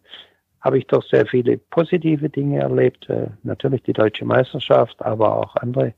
habe 0.62 0.78
ich 0.78 0.86
doch 0.86 1.04
sehr 1.04 1.26
viele 1.26 1.58
positive 1.58 2.30
Dinge 2.30 2.60
erlebt. 2.60 3.10
Äh, 3.10 3.30
natürlich 3.42 3.82
die 3.82 3.94
deutsche 3.94 4.26
Meisterschaft, 4.26 5.02
aber 5.02 5.38
auch 5.38 5.56
andere 5.56 5.96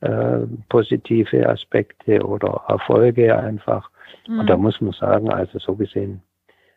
äh, 0.00 0.46
positive 0.68 1.48
Aspekte 1.48 2.24
oder 2.24 2.62
Erfolge 2.68 3.36
einfach. 3.36 3.90
Mhm. 4.28 4.38
Und 4.38 4.46
da 4.48 4.56
mhm. 4.56 4.62
muss 4.62 4.80
man 4.80 4.92
sagen, 4.92 5.32
also 5.32 5.58
so 5.58 5.74
gesehen. 5.74 6.22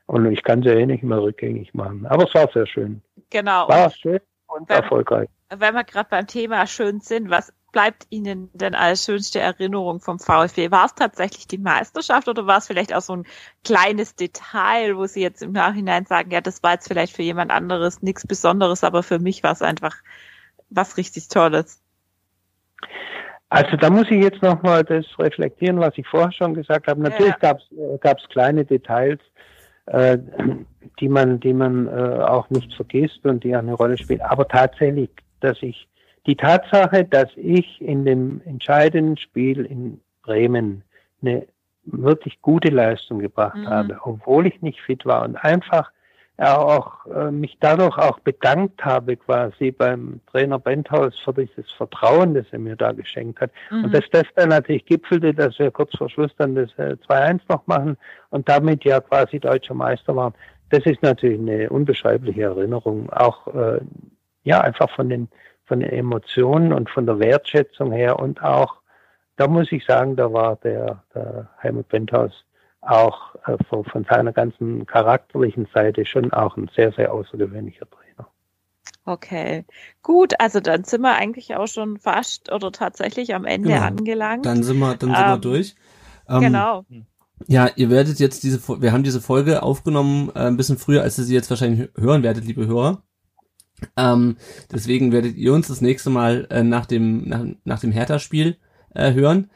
Und 0.08 0.32
ich 0.32 0.42
kann 0.42 0.64
sie 0.64 0.70
eh 0.70 0.88
nicht 0.88 1.04
mehr 1.04 1.22
rückgängig 1.22 1.76
machen. 1.76 2.08
Aber 2.08 2.24
es 2.24 2.34
war 2.34 2.50
sehr 2.52 2.66
schön. 2.66 3.04
Genau. 3.30 3.70
War 3.70 3.92
schön 3.92 4.20
und 4.52 4.70
wenn, 4.70 4.78
erfolgreich. 4.78 5.30
Wenn 5.50 5.74
wir 5.74 5.84
gerade 5.84 6.10
beim 6.10 6.28
Thema 6.28 6.68
schön 6.68 7.00
sind, 7.00 7.30
was 7.30 7.54
bleibt 7.72 8.08
Ihnen 8.10 8.50
denn 8.54 8.76
als 8.76 9.06
schönste 9.06 9.40
Erinnerung 9.40 10.00
vom 10.00 10.20
VfB? 10.20 10.72
War 10.72 10.86
es 10.86 10.96
tatsächlich 10.96 11.48
die 11.48 11.58
Meisterschaft 11.58 12.28
oder 12.28 12.46
war 12.48 12.58
es 12.58 12.68
vielleicht 12.68 12.94
auch 12.94 13.02
so 13.02 13.16
ein 13.16 13.26
kleines 13.64 14.16
Detail, 14.16 14.98
wo 14.98 15.06
Sie 15.06 15.22
jetzt 15.22 15.42
im 15.42 15.54
Nachhinein 15.54 16.06
sagen, 16.06 16.32
ja, 16.32 16.42
das 16.42 16.64
war 16.64 16.74
jetzt 16.74 16.88
vielleicht 16.88 17.16
für 17.16 17.24
jemand 17.24 17.52
anderes 17.52 18.02
nichts 18.02 18.28
Besonderes, 18.28 18.84
aber 18.84 19.04
für 19.04 19.20
mich 19.20 19.44
war 19.44 19.54
es 19.54 19.62
einfach 19.62 19.96
was 20.70 20.98
richtig 20.98 21.28
Tolles? 21.28 21.82
Also 23.50 23.76
da 23.76 23.90
muss 23.90 24.06
ich 24.10 24.24
jetzt 24.24 24.42
nochmal 24.42 24.84
das 24.84 25.06
reflektieren, 25.20 25.80
was 25.80 25.98
ich 25.98 26.08
vorher 26.08 26.32
schon 26.32 26.54
gesagt 26.54 26.88
habe. 26.88 27.02
Natürlich 27.02 27.36
ja. 27.42 27.54
gab 27.98 28.18
es 28.18 28.30
kleine 28.30 28.64
Details, 28.64 29.20
äh, 29.88 30.18
die 31.00 31.10
man, 31.10 31.40
die 31.40 31.54
man 31.54 31.88
äh, 31.88 32.24
auch 32.24 32.50
nicht 32.50 32.74
vergisst 32.74 33.26
und 33.26 33.44
die 33.44 33.56
eine 33.56 33.74
Rolle 33.74 33.98
spielen. 33.98 34.22
Aber 34.22 34.48
tatsächlich, 34.48 35.10
dass 35.40 35.62
ich 35.62 35.88
die 36.28 36.36
Tatsache, 36.36 37.06
dass 37.06 37.30
ich 37.36 37.82
in 37.82 38.06
dem 38.06 38.42
entscheidenden 38.46 39.18
Spiel 39.18 39.66
in 39.66 40.00
Bremen 40.22 40.84
eine 41.22 41.48
wirklich 41.86 42.42
gute 42.42 42.70
Leistung 42.70 43.20
gebracht 43.20 43.58
mhm. 43.58 43.68
habe, 43.68 44.00
obwohl 44.04 44.46
ich 44.46 44.62
nicht 44.62 44.80
fit 44.82 45.06
war 45.06 45.24
und 45.24 45.36
einfach 45.36 45.92
auch 46.42 47.06
äh, 47.06 47.30
mich 47.32 47.58
dadurch 47.60 47.98
auch 47.98 48.20
bedankt 48.20 48.84
habe 48.84 49.16
quasi 49.16 49.72
beim 49.72 50.22
Trainer 50.32 50.58
Benthaus 50.60 51.18
für 51.20 51.34
dieses 51.34 51.72
Vertrauen, 51.72 52.34
das 52.34 52.46
er 52.52 52.60
mir 52.60 52.76
da 52.76 52.92
geschenkt 52.92 53.42
hat. 53.42 53.52
Mhm. 53.70 53.86
Und 53.86 53.94
dass 53.94 54.10
das 54.12 54.24
dann 54.36 54.50
natürlich 54.50 54.86
gipfelte, 54.86 55.34
dass 55.34 55.60
wir 55.60 55.72
kurz 55.72 55.96
vor 55.96 56.10
Schluss 56.10 56.32
dann 56.38 56.56
das 56.56 56.70
äh, 56.78 56.96
2-1 57.08 57.42
noch 57.50 57.66
machen 57.68 57.98
und 58.30 58.50
damit 58.50 58.84
ja 58.84 59.00
quasi 59.02 59.40
deutscher 59.40 59.76
Meister 59.76 60.16
waren. 60.16 60.34
Das 60.70 60.86
ist 60.86 61.04
natürlich 61.04 61.40
eine 61.40 61.70
unbeschreibliche 61.70 62.44
Erinnerung, 62.44 63.10
auch 63.12 63.48
äh, 63.54 63.82
ja 64.44 64.62
einfach 64.62 64.90
von 64.90 65.10
den 65.10 65.28
von 65.66 65.80
den 65.80 65.90
Emotionen 65.90 66.74
und 66.74 66.90
von 66.90 67.06
der 67.06 67.20
Wertschätzung 67.20 67.92
her 67.92 68.20
und 68.20 68.44
auch 68.44 68.82
da 69.38 69.48
muss 69.48 69.72
ich 69.72 69.86
sagen, 69.86 70.16
da 70.16 70.32
war 70.32 70.58
der, 70.58 71.04
der 71.16 71.50
Helmut 71.60 71.88
Penthaus 71.88 72.46
auch 72.82 73.36
äh, 73.46 73.58
von, 73.70 73.86
von 73.86 74.06
seiner 74.06 74.34
ganzen 74.34 74.86
charakterlichen 74.86 75.68
Seite 75.74 76.06
schon 76.06 76.34
auch 76.34 76.58
ein 76.58 76.70
sehr, 76.76 76.92
sehr 76.92 77.14
außergewöhnlicher 77.14 77.88
Trainer. 77.90 78.28
Okay, 79.06 79.66
gut, 80.04 80.40
also 80.40 80.60
dann 80.60 80.84
sind 80.84 81.02
wir 81.02 81.16
eigentlich 81.16 81.56
auch 81.56 81.68
schon 81.68 81.98
fast 81.98 82.52
oder 82.52 82.72
tatsächlich 82.72 83.34
am 83.34 83.46
Ende 83.46 83.70
genau. 83.70 83.82
angelangt. 83.82 84.46
Dann 84.46 84.64
sind 84.64 84.80
wir, 84.80 84.96
dann 84.96 85.10
sind 85.10 85.20
ähm, 85.20 85.30
wir 85.30 85.38
durch. 85.38 85.76
Ähm, 86.30 86.42
genau. 86.42 86.86
Ja, 87.48 87.70
ihr 87.76 87.90
werdet 87.90 88.20
jetzt 88.20 88.44
diese, 88.44 88.60
wir 88.82 88.92
haben 88.92 89.04
diese 89.04 89.22
Folge 89.22 89.64
aufgenommen 89.64 90.30
äh, 90.36 90.42
ein 90.42 90.58
bisschen 90.58 90.78
früher, 90.78 91.02
als 91.02 91.18
ihr 91.18 91.24
sie 91.24 91.34
jetzt 91.34 91.50
wahrscheinlich 91.50 91.90
hören 91.98 92.22
werdet, 92.22 92.46
liebe 92.46 92.68
Hörer. 92.68 93.02
Ähm, 93.98 94.38
deswegen 94.72 95.12
werdet 95.12 95.36
ihr 95.36 95.54
uns 95.54 95.68
das 95.68 95.82
nächste 95.82 96.12
Mal 96.12 96.48
äh, 96.52 96.62
nach 96.62 96.86
dem 96.86 97.28
nach, 97.28 97.46
nach 97.64 97.80
dem 97.80 97.92
Hertha-Spiel 97.92 98.58
äh, 98.94 99.14
hören. 99.14 99.50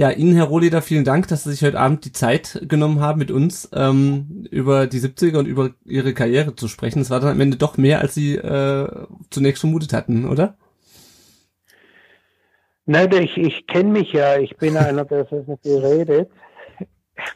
Ja, 0.00 0.08
Ihnen, 0.08 0.34
Herr 0.34 0.46
Rohleder, 0.46 0.80
vielen 0.80 1.04
Dank, 1.04 1.28
dass 1.28 1.44
Sie 1.44 1.50
sich 1.50 1.62
heute 1.62 1.78
Abend 1.78 2.06
die 2.06 2.12
Zeit 2.12 2.62
genommen 2.66 3.00
haben, 3.00 3.18
mit 3.18 3.30
uns 3.30 3.68
ähm, 3.74 4.46
über 4.50 4.86
die 4.86 4.98
70er 4.98 5.36
und 5.36 5.44
über 5.44 5.72
Ihre 5.84 6.14
Karriere 6.14 6.54
zu 6.54 6.68
sprechen. 6.68 7.02
Es 7.02 7.10
war 7.10 7.20
dann 7.20 7.32
am 7.32 7.40
Ende 7.42 7.58
doch 7.58 7.76
mehr, 7.76 8.00
als 8.00 8.14
Sie 8.14 8.36
äh, 8.36 8.88
zunächst 9.28 9.60
vermutet 9.60 9.92
hatten, 9.92 10.26
oder? 10.26 10.56
Nein, 12.86 13.12
ich, 13.12 13.36
ich 13.36 13.66
kenne 13.66 13.90
mich 13.90 14.14
ja. 14.14 14.38
Ich 14.38 14.56
bin 14.56 14.78
einer, 14.78 15.04
der 15.04 15.26
so 15.26 15.58
viel 15.62 15.76
redet. 15.76 16.30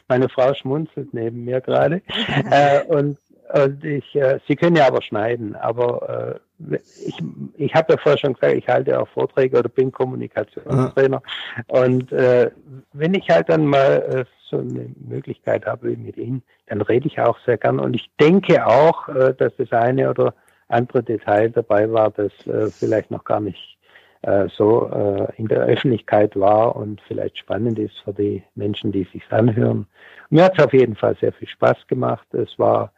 Meine 0.07 0.27
Frau 0.27 0.51
schmunzelt 0.55 1.13
neben 1.13 1.45
mir 1.45 1.61
gerade. 1.61 2.01
äh, 2.49 2.83
und 2.85 3.19
und 3.53 3.83
ich, 3.83 4.15
äh, 4.15 4.39
Sie 4.47 4.55
können 4.55 4.75
ja 4.75 4.87
aber 4.87 5.01
schneiden, 5.01 5.55
aber 5.55 6.39
äh, 6.69 6.77
ich, 7.05 7.21
ich 7.57 7.75
habe 7.75 7.93
ja 7.93 7.99
vorher 7.99 8.17
schon 8.17 8.33
gesagt, 8.33 8.53
ich 8.53 8.67
halte 8.67 8.99
auch 8.99 9.07
Vorträge 9.09 9.59
oder 9.59 9.69
bin 9.69 9.91
Kommunikationstrainer. 9.91 11.21
Ja. 11.57 11.81
Und 11.81 12.11
äh, 12.11 12.49
wenn 12.93 13.13
ich 13.13 13.29
halt 13.29 13.49
dann 13.49 13.65
mal 13.65 14.25
äh, 14.25 14.25
so 14.49 14.59
eine 14.59 14.89
Möglichkeit 14.97 15.65
habe 15.65 15.89
wie 15.89 15.95
mit 15.95 16.17
Ihnen, 16.17 16.43
dann 16.67 16.81
rede 16.81 17.07
ich 17.07 17.19
auch 17.19 17.37
sehr 17.45 17.57
gern. 17.57 17.79
Und 17.79 17.95
ich 17.95 18.09
denke 18.19 18.65
auch, 18.65 19.07
äh, 19.09 19.33
dass 19.33 19.55
das 19.57 19.71
eine 19.71 20.09
oder 20.09 20.33
andere 20.67 21.03
Detail 21.03 21.49
dabei 21.49 21.91
war, 21.91 22.11
das 22.11 22.31
äh, 22.47 22.71
vielleicht 22.71 23.11
noch 23.11 23.23
gar 23.23 23.39
nicht 23.39 23.77
äh, 24.23 24.47
so 24.55 24.89
äh, 24.89 25.27
in 25.37 25.47
der 25.47 25.61
Öffentlichkeit 25.61 26.35
war 26.35 26.75
und 26.75 26.99
vielleicht 27.07 27.37
spannend 27.37 27.77
ist 27.77 27.97
für 28.03 28.13
die 28.13 28.43
Menschen, 28.55 28.91
die 28.91 29.07
sich 29.13 29.23
anhören. 29.29 29.85
Mir 30.31 30.45
hat 30.45 30.57
es 30.57 30.65
auf 30.65 30.73
jeden 30.73 30.95
Fall 30.95 31.15
sehr 31.21 31.33
viel 31.33 31.47
Spaß 31.47 31.85
gemacht. 31.87 32.33
Es 32.33 32.57
war 32.57 32.91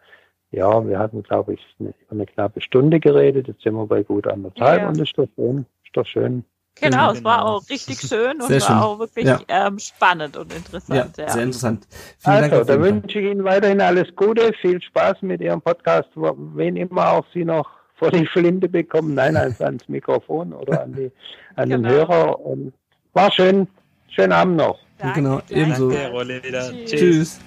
ja, 0.51 0.87
wir 0.87 0.99
hatten, 0.99 1.23
glaube 1.23 1.53
ich, 1.53 1.75
eine, 1.79 1.93
eine 2.09 2.25
knappe 2.25 2.61
Stunde 2.61 2.99
geredet. 2.99 3.47
Jetzt 3.47 3.63
sind 3.63 3.75
wir 3.75 3.85
bei 3.85 4.03
gut 4.03 4.27
anderthalb 4.27 4.81
ja. 4.81 4.87
und 4.87 4.99
ist 4.99 5.17
doch 5.17 5.27
schön. 5.35 5.65
Ist 5.83 5.95
doch 5.95 6.05
schön. 6.05 6.43
Genau, 6.79 6.97
genau, 6.97 7.11
es 7.11 7.23
war 7.23 7.39
genau. 7.39 7.49
auch 7.49 7.69
richtig 7.69 7.99
schön 8.07 8.39
und 8.39 8.47
sehr 8.47 8.61
war 8.61 8.85
auch 8.85 8.99
wirklich 8.99 9.25
ja. 9.25 9.39
ähm, 9.47 9.79
spannend 9.79 10.37
und 10.37 10.53
interessant. 10.53 11.17
Ja, 11.17 11.25
ja. 11.25 11.31
sehr 11.31 11.43
interessant. 11.43 11.87
Vielen 12.19 12.51
also, 12.51 12.63
da 12.63 12.79
wünsche 12.79 13.19
ich 13.19 13.25
Ihnen 13.25 13.43
weiterhin 13.43 13.81
alles 13.81 14.15
Gute, 14.15 14.53
viel 14.61 14.81
Spaß 14.81 15.21
mit 15.21 15.41
Ihrem 15.41 15.61
Podcast, 15.61 16.09
wen 16.15 16.75
immer 16.75 17.13
auch 17.13 17.25
Sie 17.33 17.43
noch 17.43 17.69
vor 17.95 18.11
die 18.11 18.27
Flinte 18.27 18.69
bekommen, 18.69 19.15
nein, 19.15 19.35
also 19.35 19.63
ans 19.63 19.89
Mikrofon 19.89 20.53
oder 20.53 20.83
an, 20.83 20.93
die, 20.93 21.11
an 21.55 21.69
genau. 21.69 21.89
den 21.89 21.95
Hörer. 21.95 22.39
Und 22.39 22.73
war 23.13 23.31
schön. 23.31 23.67
Schönen 24.09 24.33
Abend 24.33 24.57
noch. 24.57 24.79
Danke, 24.99 25.21
genau, 25.21 25.41
ebenso. 25.49 25.89
Danke, 25.91 26.85
Tschüss. 26.85 26.91
Tschüss. 26.91 27.39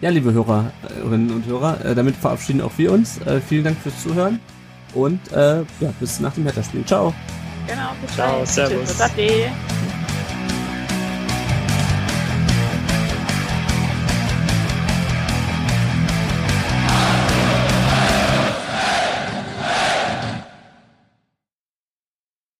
Ja, 0.00 0.10
liebe 0.10 0.32
Hörerinnen 0.32 1.30
und 1.30 1.46
Hörer, 1.46 1.84
äh, 1.84 1.94
damit 1.94 2.16
verabschieden 2.16 2.60
auch 2.60 2.72
wir 2.76 2.92
uns. 2.92 3.18
Äh, 3.22 3.40
vielen 3.40 3.64
Dank 3.64 3.78
fürs 3.78 4.02
Zuhören 4.02 4.40
und 4.94 5.20
äh, 5.32 5.60
ja, 5.80 5.92
bis 5.98 6.20
nach 6.20 6.34
dem 6.34 6.44
Wetterspiel. 6.44 6.84
Ciao. 6.84 7.14
Genau, 7.66 7.90
bis 8.02 8.14
Ciao, 8.14 8.44
servus. 8.44 8.96
Tschüss, 8.98 10.05